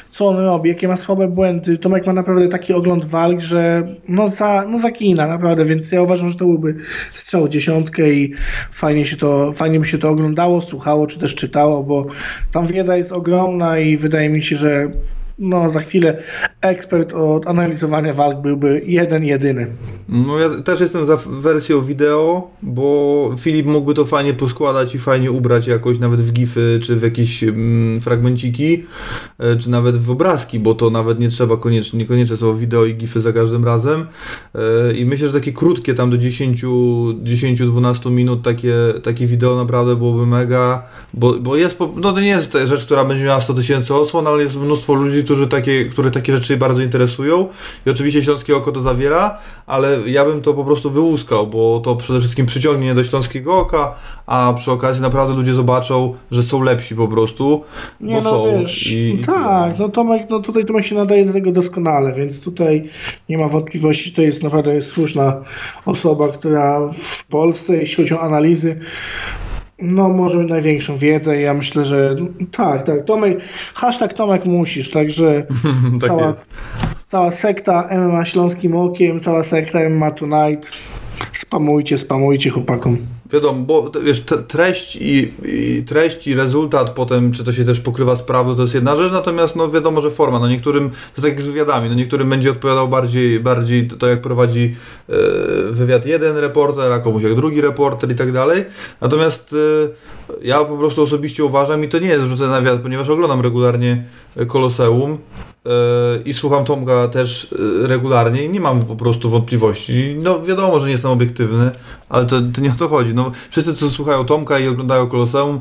co 0.08 0.28
on 0.28 0.38
robi, 0.38 0.70
jakie 0.70 0.88
ma 0.88 0.98
słabe 0.98 1.28
błędy, 1.28 1.78
Tomek 1.78 2.08
ma 2.08 2.14
naprawdę 2.14 2.48
taki 2.48 2.74
ogląd 2.74 3.06
walk, 3.06 3.40
że 3.40 3.84
no, 4.08 4.28
za, 4.28 4.66
no 4.70 4.80
zakina 4.80 5.28
naprawdę, 5.28 5.66
więc 5.66 5.92
ja 5.92 6.02
uważam, 6.02 6.30
że 6.30 6.36
to 6.36 6.46
byłby 6.46 6.76
strzał 7.14 7.48
dziesiątkę 7.48 8.10
i 8.10 8.34
fajnie 8.72 9.06
się 9.06 9.18
to, 9.18 9.52
fajnie 9.52 9.80
by 9.80 9.86
się 9.86 9.98
to 9.98 10.10
oglądało, 10.10 10.62
słuchało, 10.62 11.08
czy 11.08 11.20
też 11.20 11.36
czytało, 11.36 11.84
bo 11.84 12.06
tam 12.52 12.68
wiedza 12.68 12.98
jest 12.98 13.12
ogromna 13.12 13.80
i 13.80 13.98
wydaje 13.98 14.30
mi 14.30 14.44
się, 14.44 14.56
że 14.56 14.92
no 15.42 15.70
za 15.70 15.80
chwilę 15.80 16.24
ekspert 16.62 17.14
od 17.14 17.48
analizowania 17.48 18.14
walk 18.14 18.42
byłby 18.42 18.82
jeden, 18.86 19.24
jedyny. 19.24 19.68
No 20.10 20.40
ja 20.40 20.50
też 20.50 20.80
jestem 20.80 21.06
za 21.06 21.18
wersją 21.18 21.82
wideo, 21.82 22.52
bo 22.62 23.36
Filip 23.38 23.66
mógłby 23.66 23.94
to 23.94 24.06
fajnie 24.06 24.34
poskładać 24.34 24.96
i 24.96 25.00
fajnie 25.00 25.32
ubrać 25.32 25.68
jakoś 25.68 26.00
nawet 26.00 26.22
w 26.22 26.32
gify, 26.32 26.80
czy 26.84 26.96
w 26.96 27.02
jakieś 27.04 27.44
mm, 27.44 28.02
fragmenciki, 28.02 28.84
e, 29.40 29.56
czy 29.56 29.70
nawet 29.70 29.98
w 29.98 30.12
obrazki, 30.12 30.60
bo 30.60 30.76
to 30.76 30.90
nawet 30.90 31.20
nie 31.20 31.30
trzeba 31.30 31.58
koniecznie, 31.58 32.00
niekoniecznie 32.00 32.38
są 32.38 32.58
wideo 32.58 32.86
i 32.86 32.96
gify 32.96 33.22
za 33.22 33.34
każdym 33.34 33.66
razem. 33.66 34.06
E, 34.56 34.94
I 34.94 35.06
myślę, 35.06 35.28
że 35.28 35.34
takie 35.34 35.52
krótkie, 35.52 35.94
tam 35.94 36.10
do 36.10 36.18
10-12 36.18 38.12
minut 38.12 38.44
takie, 38.44 38.74
takie 39.04 39.28
wideo 39.28 39.56
naprawdę 39.56 39.96
byłoby 39.96 40.26
mega, 40.26 40.84
bo, 41.14 41.34
bo 41.34 41.56
jest, 41.56 41.78
no 41.96 42.14
to 42.14 42.20
nie 42.20 42.28
jest 42.28 42.58
rzecz, 42.66 42.86
która 42.86 43.06
będzie 43.06 43.24
miała 43.24 43.42
100 43.42 43.54
tysięcy 43.54 43.96
osłon, 43.96 44.28
ale 44.28 44.44
jest 44.44 44.56
mnóstwo 44.56 44.94
ludzi, 44.94 45.24
którzy 45.32 45.48
takie, 45.48 45.86
które 45.86 46.12
takie 46.12 46.38
rzeczy 46.38 46.58
bardzo 46.58 46.82
interesują 46.82 47.48
i 47.86 47.90
oczywiście 47.90 48.24
Śląskie 48.24 48.56
Oko 48.56 48.72
to 48.72 48.82
zawiera, 48.82 49.38
ale 49.68 50.00
ja 50.06 50.26
bym 50.26 50.42
to 50.42 50.54
po 50.54 50.66
prostu 50.66 50.90
wyłuskał, 50.90 51.48
bo 51.48 51.80
to 51.80 51.96
przede 51.96 52.20
wszystkim 52.20 52.46
przyciągnie 52.46 52.96
do 52.96 53.04
Śląskiego 53.04 53.58
Oka, 53.58 53.96
a 54.26 54.54
przy 54.58 54.72
okazji 54.72 55.02
naprawdę 55.02 55.36
ludzie 55.36 55.54
zobaczą, 55.54 56.16
że 56.32 56.44
są 56.44 56.62
lepsi 56.62 56.96
po 56.96 57.08
prostu, 57.08 57.64
Nie 58.02 58.16
bo 58.16 58.22
no 58.22 58.30
są. 58.30 58.60
wiesz, 58.60 58.92
i, 58.92 59.16
i 59.16 59.18
tak, 59.18 59.80
no 59.80 59.90
Tomek, 59.90 60.28
no 60.30 60.40
tutaj 60.40 60.66
Tomek 60.66 60.86
się 60.86 60.96
nadaje 60.96 61.26
do 61.26 61.34
tego 61.34 61.52
doskonale, 61.52 62.14
więc 62.14 62.44
tutaj 62.44 62.90
nie 63.30 63.38
ma 63.38 63.48
wątpliwości, 63.48 64.12
to 64.12 64.22
jest 64.22 64.44
naprawdę 64.44 64.82
słuszna 64.82 65.42
osoba, 65.86 66.28
która 66.30 66.90
w 66.94 67.26
Polsce, 67.28 67.78
jeśli 67.78 68.04
chodzi 68.04 68.14
o 68.14 68.22
analizy, 68.22 68.80
no 69.82 70.10
może 70.10 70.38
mieć 70.38 70.50
największą 70.50 70.98
wiedzę 70.98 71.42
ja 71.42 71.54
myślę, 71.54 71.86
że 71.86 72.16
tak, 72.52 72.84
tak, 72.84 73.06
Tomek, 73.06 73.40
hashtag 73.74 74.14
Tomek 74.14 74.46
musisz, 74.46 74.92
także 74.92 75.44
tak 76.02 76.10
cała, 76.10 76.28
jest. 76.28 76.40
cała 77.08 77.32
sekta 77.32 77.90
MMA 77.98 78.26
Śląskim 78.26 78.76
Okiem, 78.76 79.20
cała 79.20 79.44
sekta 79.44 79.90
MMA 79.90 80.12
Tonight, 80.12 80.72
spamujcie, 81.34 81.98
spamujcie 81.98 82.50
chłopakom. 82.50 82.98
Wiadomo, 83.34 83.60
bo 83.60 83.92
wiesz, 84.04 84.24
treść 84.48 84.96
i, 84.96 85.34
i 85.46 85.84
treść 85.84 86.28
i 86.28 86.36
rezultat 86.36 86.90
potem, 86.90 87.32
czy 87.32 87.44
to 87.44 87.54
się 87.54 87.66
też 87.66 87.80
pokrywa 87.80 88.16
z 88.16 88.22
prawdą, 88.22 88.56
to 88.56 88.62
jest 88.62 88.74
jedna 88.74 88.96
rzecz, 88.96 89.12
natomiast 89.12 89.56
no 89.56 89.70
wiadomo, 89.70 90.02
że 90.02 90.12
forma, 90.12 90.40
no 90.40 90.48
niektórym, 90.48 90.90
to 90.90 90.96
jest 90.96 91.22
tak 91.22 91.32
jak 91.32 91.42
z 91.42 91.46
wywiadami, 91.46 91.90
no 91.90 91.96
niektórym 91.96 92.30
będzie 92.30 92.52
odpowiadał 92.52 92.88
bardziej, 92.88 93.40
bardziej 93.40 93.88
to, 93.88 94.08
jak 94.08 94.22
prowadzi 94.22 94.76
e, 95.10 95.14
wywiad 95.72 96.06
jeden 96.06 96.38
reporter, 96.38 96.92
a 96.92 97.00
komuś 97.00 97.24
jak 97.24 97.36
drugi 97.36 97.62
reporter 97.62 98.12
i 98.12 98.16
tak 98.16 98.32
dalej, 98.32 98.66
natomiast 99.02 99.56
e, 100.30 100.38
ja 100.42 100.64
po 100.64 100.78
prostu 100.78 101.04
osobiście 101.04 101.44
uważam 101.44 101.84
i 101.84 101.88
to 101.88 102.00
nie 102.00 102.08
jest 102.08 102.26
rzucę 102.26 102.48
na 102.48 102.62
wiatr, 102.62 102.82
ponieważ 102.82 103.10
oglądam 103.10 103.42
regularnie 103.42 104.04
Koloseum, 104.48 105.18
e, 105.66 105.70
i 106.26 106.34
słucham 106.34 106.66
Tomka 106.66 107.08
też 107.08 107.54
e, 107.84 107.88
regularnie 107.88 108.46
i 108.46 108.50
nie 108.50 108.60
mam 108.60 108.84
po 108.86 108.96
prostu 108.96 109.30
wątpliwości. 109.30 110.16
No 110.24 110.44
wiadomo, 110.44 110.80
że 110.80 110.86
nie 110.86 110.92
jestem 110.92 111.12
obiektywny, 111.12 111.72
ale 112.10 112.26
to, 112.26 112.42
to 112.54 112.62
nie 112.62 112.72
o 112.72 112.76
to 112.76 112.88
chodzi. 112.88 113.14
No, 113.14 113.32
wszyscy, 113.50 113.74
co 113.74 113.90
słuchają 113.90 114.26
Tomka 114.26 114.60
i 114.60 114.68
oglądają 114.68 115.08
Koloseum 115.08 115.60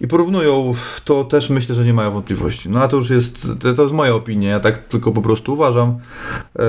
i 0.00 0.08
porównują, 0.08 0.74
to 1.04 1.24
też 1.24 1.50
myślę, 1.50 1.74
że 1.74 1.84
nie 1.84 1.94
mają 1.94 2.10
wątpliwości. 2.10 2.68
No 2.68 2.82
a 2.82 2.88
to 2.88 2.96
już 2.96 3.10
jest, 3.10 3.46
to, 3.60 3.74
to 3.74 3.82
jest 3.82 3.94
moja 3.94 4.14
opinia, 4.14 4.50
ja 4.50 4.60
tak 4.60 4.78
tylko 4.78 5.12
po 5.12 5.22
prostu 5.22 5.52
uważam. 5.52 5.98
E, 6.58 6.62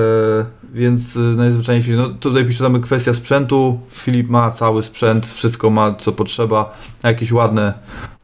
więc 0.74 1.16
najzwyczajniej 1.36 1.82
w 1.82 1.96
no 1.96 2.08
tutaj 2.08 2.44
pisze 2.44 2.64
tam 2.64 2.80
kwestia 2.80 3.14
sprzętu. 3.14 3.80
Filip 3.90 4.28
ma 4.28 4.50
cały 4.50 4.82
sprzęt, 4.82 5.26
wszystko 5.26 5.70
ma 5.70 5.94
co 5.94 6.12
potrzeba, 6.12 6.78
jakieś 7.02 7.32
ładne, 7.32 7.74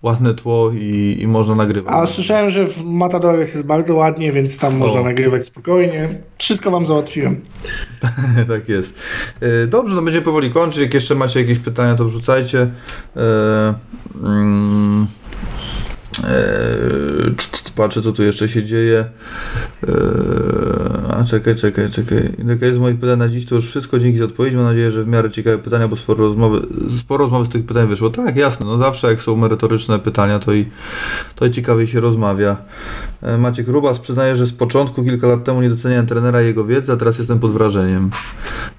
ładne 0.03 0.35
tło 0.35 0.71
i, 0.71 1.19
i 1.21 1.27
można 1.27 1.55
nagrywać. 1.55 1.95
A 1.95 2.07
słyszałem, 2.07 2.51
że 2.51 2.67
w 2.67 2.85
Matadores 3.01 3.55
jest 3.55 3.67
bardzo 3.67 3.95
ładnie, 3.95 4.33
więc 4.33 4.59
tam 4.59 4.77
można 4.77 5.01
O. 5.01 5.05
nagrywać 5.05 5.45
spokojnie. 5.45 6.09
Wszystko 6.39 6.71
wam 6.71 6.87
załatwiłem. 6.87 7.41
tak 8.49 8.69
jest. 8.69 8.95
E, 9.41 9.67
Dobrze, 9.67 9.95
no 9.95 10.03
będziemy 10.03 10.25
powoli 10.25 10.51
kończyć. 10.51 10.81
Jak 10.81 10.95
jeszcze 10.95 11.15
macie 11.15 11.41
jakieś 11.41 11.59
pytania, 11.59 11.95
to 11.95 12.05
wrzucajcie. 12.05 12.71
Mm, 13.17 15.07
e, 15.17 15.20
patrzę, 17.75 18.03
co 18.03 18.13
tu 18.13 18.23
jeszcze 18.23 18.49
się 18.49 18.65
dzieje. 18.65 19.05
E, 19.89 19.93
a 21.17 21.25
czekaj, 21.25 21.55
czekaj, 21.55 21.91
czekaj. 21.91 22.33
Jaka 22.47 22.73
z 22.73 22.79
moich 22.79 23.01
pytań 23.01 23.19
na 23.19 23.29
dziś 23.29 23.47
to 23.47 23.55
już 23.55 23.67
wszystko. 23.67 23.99
Dzięki 23.99 24.19
za 24.19 24.25
odpowiedź. 24.25 24.55
Mam 24.55 24.65
nadzieję, 24.65 24.91
że 24.91 25.03
w 25.03 25.09
miarę 25.09 25.31
ciekawe 25.31 25.59
pytania, 25.59 25.89
bo 25.89 25.97
sporo 25.97 26.25
rozmowy, 26.25 26.67
sporo 26.99 27.25
rozmowy 27.25 27.47
z 27.47 27.49
tych 27.49 27.67
pytań 27.67 27.89
wyszło. 27.89 28.11
Tak, 28.11 28.37
jasne. 28.37 28.67
No 28.67 28.79
zawsze 28.79 29.11
jak 29.11 29.23
są 29.23 29.37
merytoryczne 29.37 29.99
pytania, 29.99 30.39
to 30.39 30.53
i, 30.53 30.67
to 31.35 31.47
i 31.47 31.51
ciekawiej 31.51 31.87
się 31.87 32.01
rozmawia. 32.01 32.57
E, 33.23 33.39
Maciek 33.39 33.69
Rubas 33.69 33.99
przyznaje, 33.99 34.37
że 34.37 34.47
z 34.47 34.53
początku, 34.53 35.05
kilka 35.05 35.27
lat 35.27 35.45
temu 35.45 35.63
nie 35.63 35.71
doceniałem 35.71 36.07
trenera 36.07 36.43
i 36.43 36.47
jego 36.47 36.65
wiedzy, 36.65 36.93
a 36.93 36.97
teraz 36.97 37.19
jestem 37.19 37.39
pod 37.39 37.53
wrażeniem. 37.53 38.11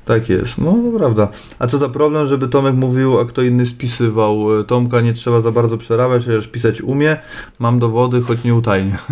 Tak 0.06 0.30
jest, 0.30 0.58
no 0.58 0.72
to 0.72 0.98
prawda. 0.98 1.28
A 1.60 1.68
co 1.68 1.78
za 1.78 1.90
problem, 1.90 2.28
żeby 2.28 2.48
Tomek 2.48 2.76
mówił, 2.76 3.20
a 3.20 3.26
kto 3.26 3.42
inny 3.42 3.66
spisywał? 3.66 4.60
E, 4.60 4.64
Tomka 4.64 5.02
nie 5.02 5.14
trzeba 5.14 5.42
za 5.42 5.52
bardzo 5.52 5.78
przerabiać, 5.78 6.26
chociaż 6.26 6.48
pisać 6.48 6.82
umie. 6.82 7.18
Mam 7.60 7.80
dowody, 7.80 8.22
choć 8.22 8.44
nie 8.44 8.56
utajnie. 8.56 8.98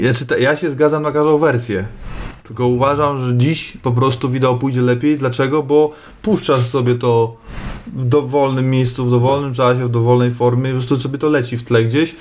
E, 0.00 0.12
znaczy, 0.12 0.40
ja 0.40 0.56
się 0.56 0.70
zgadzam 0.70 1.02
na 1.02 1.12
każdą 1.12 1.38
wersję. 1.38 1.86
Tylko 2.48 2.66
uważam, 2.66 3.18
że 3.18 3.36
dziś 3.36 3.76
po 3.82 3.92
prostu 3.92 4.30
wideo 4.30 4.54
pójdzie 4.54 4.80
lepiej. 4.80 5.18
Dlaczego? 5.18 5.62
Bo 5.62 5.92
puszczasz 6.22 6.66
sobie 6.66 6.94
to 6.94 7.36
w 7.96 8.04
dowolnym 8.04 8.70
miejscu, 8.70 9.06
w 9.06 9.10
dowolnym 9.10 9.54
czasie, 9.54 9.86
w 9.86 9.88
dowolnej 9.88 10.30
formie, 10.30 10.70
po 10.70 10.76
prostu 10.76 11.00
sobie 11.00 11.18
to 11.18 11.28
leci 11.28 11.56
w 11.56 11.62
tle 11.62 11.84
gdzieś. 11.84 12.16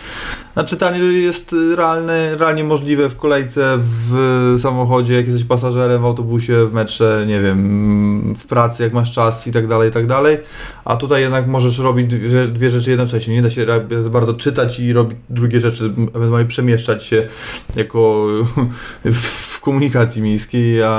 A 0.56 0.64
czytanie 0.64 1.00
jest 1.00 1.56
realne, 1.76 2.36
realnie 2.36 2.64
możliwe 2.64 3.10
w 3.10 3.16
kolejce, 3.18 3.78
w 3.80 4.56
samochodzie, 4.62 5.16
jak 5.16 5.28
jesteś 5.28 5.44
pasażerem, 5.46 6.02
w 6.02 6.06
autobusie, 6.06 6.66
w 6.66 6.74
metrze, 6.74 7.26
nie 7.28 7.42
wiem, 7.42 8.36
w 8.38 8.46
pracy, 8.46 8.84
jak 8.84 8.94
masz 8.94 9.12
czas 9.12 9.48
i 9.48 9.52
tak 9.52 9.68
dalej, 9.68 9.90
i 9.90 9.94
tak 9.94 10.08
dalej. 10.08 10.38
A 10.86 10.96
tutaj 10.96 11.22
jednak 11.22 11.48
możesz 11.48 11.80
robić 11.80 12.08
dwie, 12.08 12.48
dwie 12.48 12.70
rzeczy 12.70 12.90
jednocześnie. 12.90 13.34
Nie 13.34 13.42
da 13.42 13.50
się 13.50 13.66
bardzo 14.10 14.34
czytać 14.34 14.80
i 14.80 14.94
robić 14.94 15.18
drugie 15.30 15.60
rzeczy, 15.60 15.94
ewentualnie 16.16 16.48
przemieszczać 16.48 17.04
się 17.04 17.28
jako 17.76 18.28
w 19.06 19.47
komunikacji 19.68 20.22
miejskiej 20.22 20.84
a, 20.84 20.90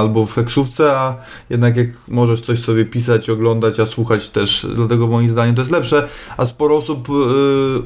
albo 0.00 0.26
w 0.26 0.34
taksówce, 0.34 0.92
a 0.92 1.16
jednak 1.50 1.76
jak 1.76 1.88
możesz 2.08 2.40
coś 2.40 2.58
sobie 2.58 2.84
pisać, 2.84 3.30
oglądać, 3.30 3.80
a 3.80 3.86
słuchać 3.86 4.30
też, 4.30 4.66
dlatego 4.76 5.06
moim 5.06 5.28
zdaniem 5.28 5.54
to 5.54 5.62
jest 5.62 5.72
lepsze, 5.72 6.08
a 6.36 6.46
sporo 6.46 6.76
osób 6.76 7.08
y, 7.08 7.12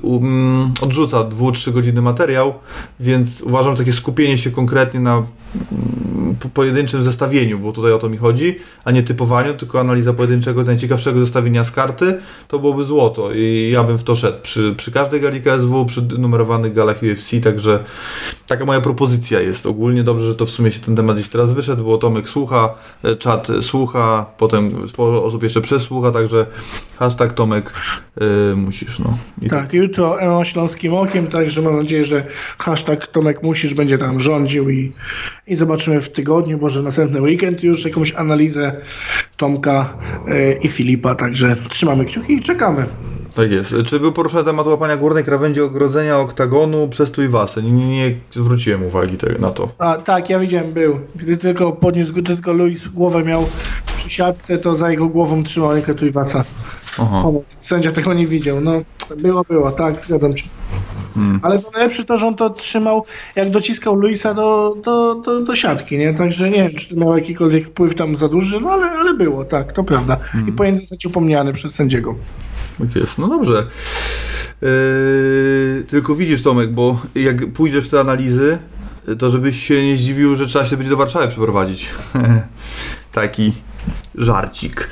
um, 0.02 0.72
odrzuca 0.80 1.24
2-3 1.24 1.72
godziny 1.72 2.02
materiał, 2.02 2.54
więc 3.00 3.40
uważam, 3.40 3.76
takie 3.76 3.92
skupienie 3.92 4.38
się 4.38 4.50
konkretnie 4.50 5.00
na 5.00 5.16
mm, 5.16 6.36
po- 6.40 6.48
pojedynczym 6.48 7.02
zestawieniu, 7.02 7.58
bo 7.58 7.72
tutaj 7.72 7.92
o 7.92 7.98
to 7.98 8.08
mi 8.08 8.16
chodzi, 8.16 8.56
a 8.84 8.90
nie 8.90 9.02
typowaniu, 9.02 9.54
tylko 9.54 9.80
analiza 9.80 10.12
pojedynczego, 10.12 10.62
najciekawszego 10.62 11.20
zestawienia 11.20 11.64
z 11.64 11.70
karty, 11.70 12.18
to 12.48 12.58
byłoby 12.58 12.84
złoto. 12.84 13.32
I 13.32 13.70
ja 13.72 13.84
bym 13.84 13.98
w 13.98 14.02
to 14.02 14.16
szedł. 14.16 14.38
Przy, 14.42 14.74
przy 14.76 14.92
każdej 14.92 15.20
gali 15.20 15.42
KSW, 15.42 15.84
przy 15.86 16.02
numerowanych 16.02 16.72
galach 16.72 17.00
UFC, 17.02 17.30
także 17.42 17.84
taka 18.46 18.64
moja 18.64 18.80
propozycja 18.80 19.40
jest. 19.40 19.66
Ogólnie. 19.66 20.02
Dobrze, 20.04 20.25
że 20.26 20.34
to 20.34 20.46
w 20.46 20.50
sumie 20.50 20.70
się 20.70 20.80
ten 20.80 20.96
temat 20.96 21.16
gdzieś 21.16 21.28
teraz 21.28 21.52
wyszedł, 21.52 21.84
bo 21.84 21.98
Tomek 21.98 22.28
słucha, 22.28 22.74
e, 23.02 23.14
czat 23.14 23.48
słucha, 23.60 24.26
potem 24.38 24.88
sporo 24.88 25.24
osób 25.24 25.42
jeszcze 25.42 25.60
przesłucha, 25.60 26.10
także 26.10 26.46
hashtag 26.98 27.32
Tomek 27.32 27.72
y, 28.52 28.56
musisz, 28.56 28.98
no. 28.98 29.18
I 29.42 29.48
Tak, 29.48 29.72
jutro 29.72 30.20
Emo 30.20 30.44
Śląskim 30.44 30.94
Okiem, 30.94 31.26
także 31.26 31.62
mam 31.62 31.76
nadzieję, 31.76 32.04
że 32.04 32.26
hashtag 32.58 33.06
Tomek 33.06 33.42
Musisz 33.42 33.74
będzie 33.74 33.98
tam 33.98 34.20
rządził 34.20 34.70
i, 34.70 34.92
i 35.46 35.54
zobaczymy 35.54 36.00
w 36.00 36.08
tygodniu, 36.08 36.58
może 36.58 36.82
następny 36.82 37.22
weekend 37.22 37.64
już 37.64 37.84
jakąś 37.84 38.14
analizę 38.14 38.80
Tomka 39.36 39.96
y, 40.28 40.58
i 40.62 40.68
Filipa, 40.68 41.14
także 41.14 41.56
trzymamy 41.68 42.04
kciuki 42.04 42.32
i 42.32 42.40
czekamy. 42.40 42.86
Tak 43.36 43.50
jest. 43.50 43.74
Czy 43.86 44.00
był 44.00 44.12
poruszony 44.12 44.44
temat 44.44 44.66
łapania 44.66 44.96
górnej 44.96 45.24
krawędzi 45.24 45.60
ogrodzenia 45.60 46.18
oktagonu 46.18 46.88
przez 46.88 47.10
Tuiwasę? 47.10 47.62
Nie, 47.62 47.72
nie, 47.72 47.86
nie 47.86 48.14
zwróciłem 48.30 48.82
uwagi 48.82 49.16
na 49.38 49.50
to. 49.50 49.68
A 49.78 49.96
tak, 49.96 50.15
ja 50.28 50.38
widziałem, 50.38 50.72
był. 50.72 51.00
Gdy 51.16 51.36
tylko 51.36 51.72
podniósł, 51.72 52.12
gdy 52.12 52.22
tylko 52.22 52.52
Luis 52.52 52.88
głowę 52.88 53.24
miał 53.24 53.46
przy 53.96 54.10
siatce, 54.10 54.58
to 54.58 54.74
za 54.74 54.90
jego 54.90 55.08
głową 55.08 55.44
trzymał 55.44 55.72
rękę. 55.72 55.94
Homo. 56.96 57.42
Sędzia 57.60 57.92
tego 57.92 58.14
nie 58.14 58.26
widział. 58.26 58.60
No, 58.60 58.82
było, 59.18 59.44
było, 59.48 59.72
tak, 59.72 60.00
zgadzam 60.00 60.36
się. 60.36 60.48
Hmm. 61.14 61.40
Ale 61.42 61.58
to 61.58 61.70
najlepsze 61.70 62.04
to, 62.04 62.16
że 62.16 62.26
on 62.26 62.34
to 62.34 62.50
trzymał, 62.50 63.04
jak 63.36 63.50
dociskał 63.50 63.94
Luisa 63.94 64.34
do, 64.34 64.76
do, 64.84 65.14
do, 65.14 65.40
do 65.40 65.56
siatki, 65.56 65.98
nie? 65.98 66.14
Także 66.14 66.50
nie 66.50 66.62
wiem, 66.62 66.74
czy 66.74 66.88
to 66.88 67.00
miał 67.00 67.16
jakikolwiek 67.16 67.68
wpływ 67.68 67.94
tam 67.94 68.16
za 68.16 68.28
duży, 68.28 68.60
no 68.60 68.70
ale, 68.70 68.90
ale 68.90 69.14
było, 69.14 69.44
tak, 69.44 69.72
to 69.72 69.84
prawda. 69.84 70.16
Hmm. 70.16 70.48
I 70.48 70.52
powinien 70.52 70.76
zostać 70.76 71.06
upomniany 71.06 71.52
przez 71.52 71.74
sędziego. 71.74 72.14
Tak 72.78 72.96
jest. 72.96 73.18
No 73.18 73.28
dobrze. 73.28 73.66
Yy, 74.62 75.84
tylko 75.88 76.14
widzisz 76.14 76.42
Tomek, 76.42 76.72
bo 76.72 77.00
jak 77.14 77.52
pójdziesz 77.52 77.86
w 77.86 77.90
te 77.90 78.00
analizy, 78.00 78.58
to 79.18 79.30
żebyś 79.30 79.66
się 79.66 79.86
nie 79.86 79.96
zdziwił, 79.96 80.36
że 80.36 80.46
trzeba 80.46 80.66
się 80.66 80.76
będzie 80.76 80.90
do 80.90 80.96
Warszawy 80.96 81.28
przeprowadzić. 81.28 81.88
Taki 83.12 83.52
żarcik. 84.14 84.90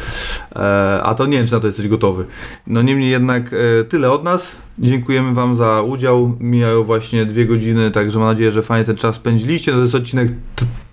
E, 0.56 1.00
a 1.02 1.14
to 1.14 1.26
nie 1.26 1.38
wiem, 1.38 1.46
czy 1.46 1.52
na 1.52 1.60
to 1.60 1.66
jesteś 1.66 1.88
gotowy. 1.88 2.26
No 2.66 2.82
niemniej 2.82 3.10
jednak 3.10 3.52
e, 3.52 3.84
tyle 3.84 4.10
od 4.10 4.24
nas. 4.24 4.56
Dziękujemy 4.78 5.34
Wam 5.34 5.56
za 5.56 5.82
udział. 5.82 6.36
Mijają 6.40 6.84
właśnie 6.84 7.26
dwie 7.26 7.46
godziny, 7.46 7.90
także 7.90 8.18
mam 8.18 8.28
nadzieję, 8.28 8.50
że 8.50 8.62
fajnie 8.62 8.84
ten 8.84 8.96
czas 8.96 9.16
spędziliście. 9.16 9.72
To 9.72 9.78
jest 9.78 9.94
odcinek 9.94 10.28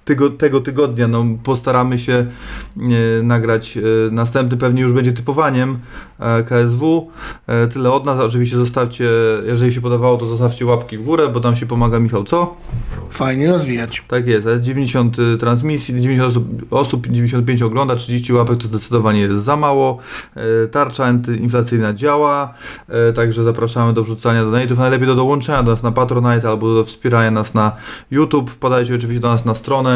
tygo, 0.06 0.30
tego 0.30 0.62
tygodnia. 0.62 1.08
No, 1.08 1.26
postaramy 1.44 1.98
się 1.98 2.14
e, 2.14 3.24
nagrać 3.24 3.78
e, 3.78 3.82
następny, 4.12 4.58
pewnie 4.58 4.82
już 4.82 4.94
będzie 4.94 5.12
typowaniem 5.12 5.80
e, 6.20 6.44
KSW. 6.44 7.12
E, 7.48 7.68
tyle 7.68 7.92
od 7.92 8.06
nas. 8.06 8.20
Oczywiście 8.20 8.58
zostawcie, 8.58 9.10
jeżeli 9.46 9.74
się 9.74 9.82
podobało, 9.82 10.18
to 10.18 10.26
zostawcie 10.26 10.66
łapki 10.66 10.98
w 10.98 11.04
górę, 11.04 11.28
bo 11.34 11.40
tam 11.40 11.56
się 11.56 11.66
pomaga 11.66 12.00
Michał, 12.00 12.24
co? 12.24 12.56
Fajnie 13.10 13.52
rozwijać. 13.52 14.04
Tak 14.08 14.28
jest, 14.28 14.48
jest 14.48 14.64
90 14.64 15.18
transmisji, 15.40 15.96
90 15.96 16.30
osób, 16.30 16.48
osób 16.72 17.08
95 17.08 17.62
ogląda, 17.62 17.96
30 17.96 18.34
łapek 18.34 18.58
to 18.58 18.68
zdecydowanie 18.68 19.22
jest 19.22 19.44
za 19.44 19.58
mało. 19.58 19.98
E, 20.36 20.68
Tarcza 20.68 21.06
antyinflacyjna 21.06 21.94
działa, 21.94 22.54
e, 22.88 23.14
także 23.14 23.44
zapraszamy 23.44 23.94
do 23.94 24.04
wrzucania 24.04 24.44
donate'ów, 24.44 24.78
najlepiej 24.78 25.08
do 25.08 25.16
dołączenia 25.16 25.64
do 25.64 25.72
nas 25.72 25.84
na 25.84 25.92
Patronite 25.92 26.50
albo 26.50 26.74
do 26.74 26.84
wspierania 26.84 27.32
nas 27.32 27.54
na 27.54 27.72
YouTube. 28.12 28.50
Wpadajcie 28.50 28.96
oczywiście 28.96 29.22
do 29.22 29.28
nas 29.28 29.46
na 29.46 29.56
stronę, 29.56 29.91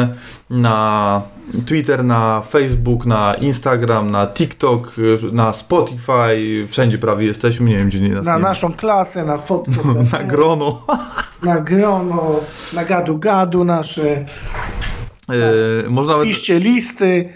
na 0.50 1.22
Twitter, 1.66 2.04
na 2.04 2.42
Facebook, 2.50 3.06
na 3.06 3.34
Instagram, 3.34 4.10
na 4.10 4.26
TikTok, 4.26 4.92
na 5.32 5.52
Spotify, 5.52 6.66
wszędzie 6.68 6.98
prawie 6.98 7.26
jesteśmy, 7.26 7.70
nie 7.70 7.76
wiem 7.76 7.88
gdzie 7.88 8.00
nie 8.00 8.08
nas 8.08 8.24
Na 8.26 8.36
nie 8.36 8.42
ma. 8.42 8.48
naszą 8.48 8.72
klasę, 8.72 9.24
na 9.24 9.38
fotkę, 9.38 9.72
na 10.12 10.22
grono. 10.22 10.86
na 11.42 11.60
grono, 11.60 12.40
na 12.72 12.84
gadu-gadu 12.84 13.64
nasze. 13.64 14.24
Można 15.88 16.12
nawet... 16.12 16.28
Piszcie 16.28 16.60
listy. 16.60 17.28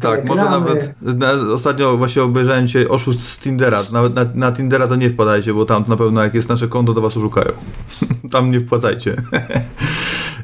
Tak, 0.00 0.28
może 0.28 0.44
nawet. 0.44 0.94
Na, 1.02 1.32
ostatnio 1.54 1.96
właśnie 1.96 2.22
obejrzałem 2.22 2.66
dzisiaj 2.66 2.86
oszust 2.86 3.20
z 3.20 3.38
Tindera. 3.38 3.82
Nawet 3.92 4.14
na, 4.14 4.26
na 4.34 4.52
Tindera 4.52 4.88
to 4.88 4.96
nie 4.96 5.10
wpadajcie, 5.10 5.54
bo 5.54 5.64
tam 5.64 5.84
na 5.88 5.96
pewno 5.96 6.22
jak 6.22 6.34
jest 6.34 6.48
nasze 6.48 6.68
konto, 6.68 6.94
to 6.94 7.00
was 7.00 7.16
oszukają. 7.16 7.52
tam 8.32 8.50
nie 8.50 8.60
wpłacajcie. 8.60 9.16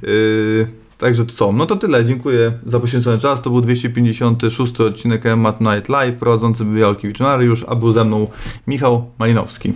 yy, 0.02 0.66
także 0.98 1.26
to 1.26 1.32
co? 1.32 1.52
No 1.52 1.66
to 1.66 1.76
tyle. 1.76 2.04
Dziękuję 2.04 2.52
za 2.66 2.80
poświęcony 2.80 3.18
czas. 3.18 3.42
To 3.42 3.50
był 3.50 3.60
256 3.60 4.80
odcinek 4.80 5.24
Mat 5.36 5.60
Night 5.60 5.88
Live. 5.88 6.16
Prowadzący 6.16 6.64
był 6.64 6.76
Jalkiewicz 6.76 7.20
Mariusz, 7.20 7.64
a 7.68 7.76
był 7.76 7.92
ze 7.92 8.04
mną 8.04 8.26
Michał 8.66 9.10
Malinowski. 9.18 9.72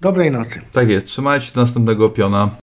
Dobrej 0.00 0.30
nocy. 0.30 0.60
Tak 0.72 0.88
jest. 0.88 1.06
Trzymajcie 1.06 1.46
się 1.46 1.52
do 1.54 1.60
następnego 1.60 2.10
piona. 2.10 2.50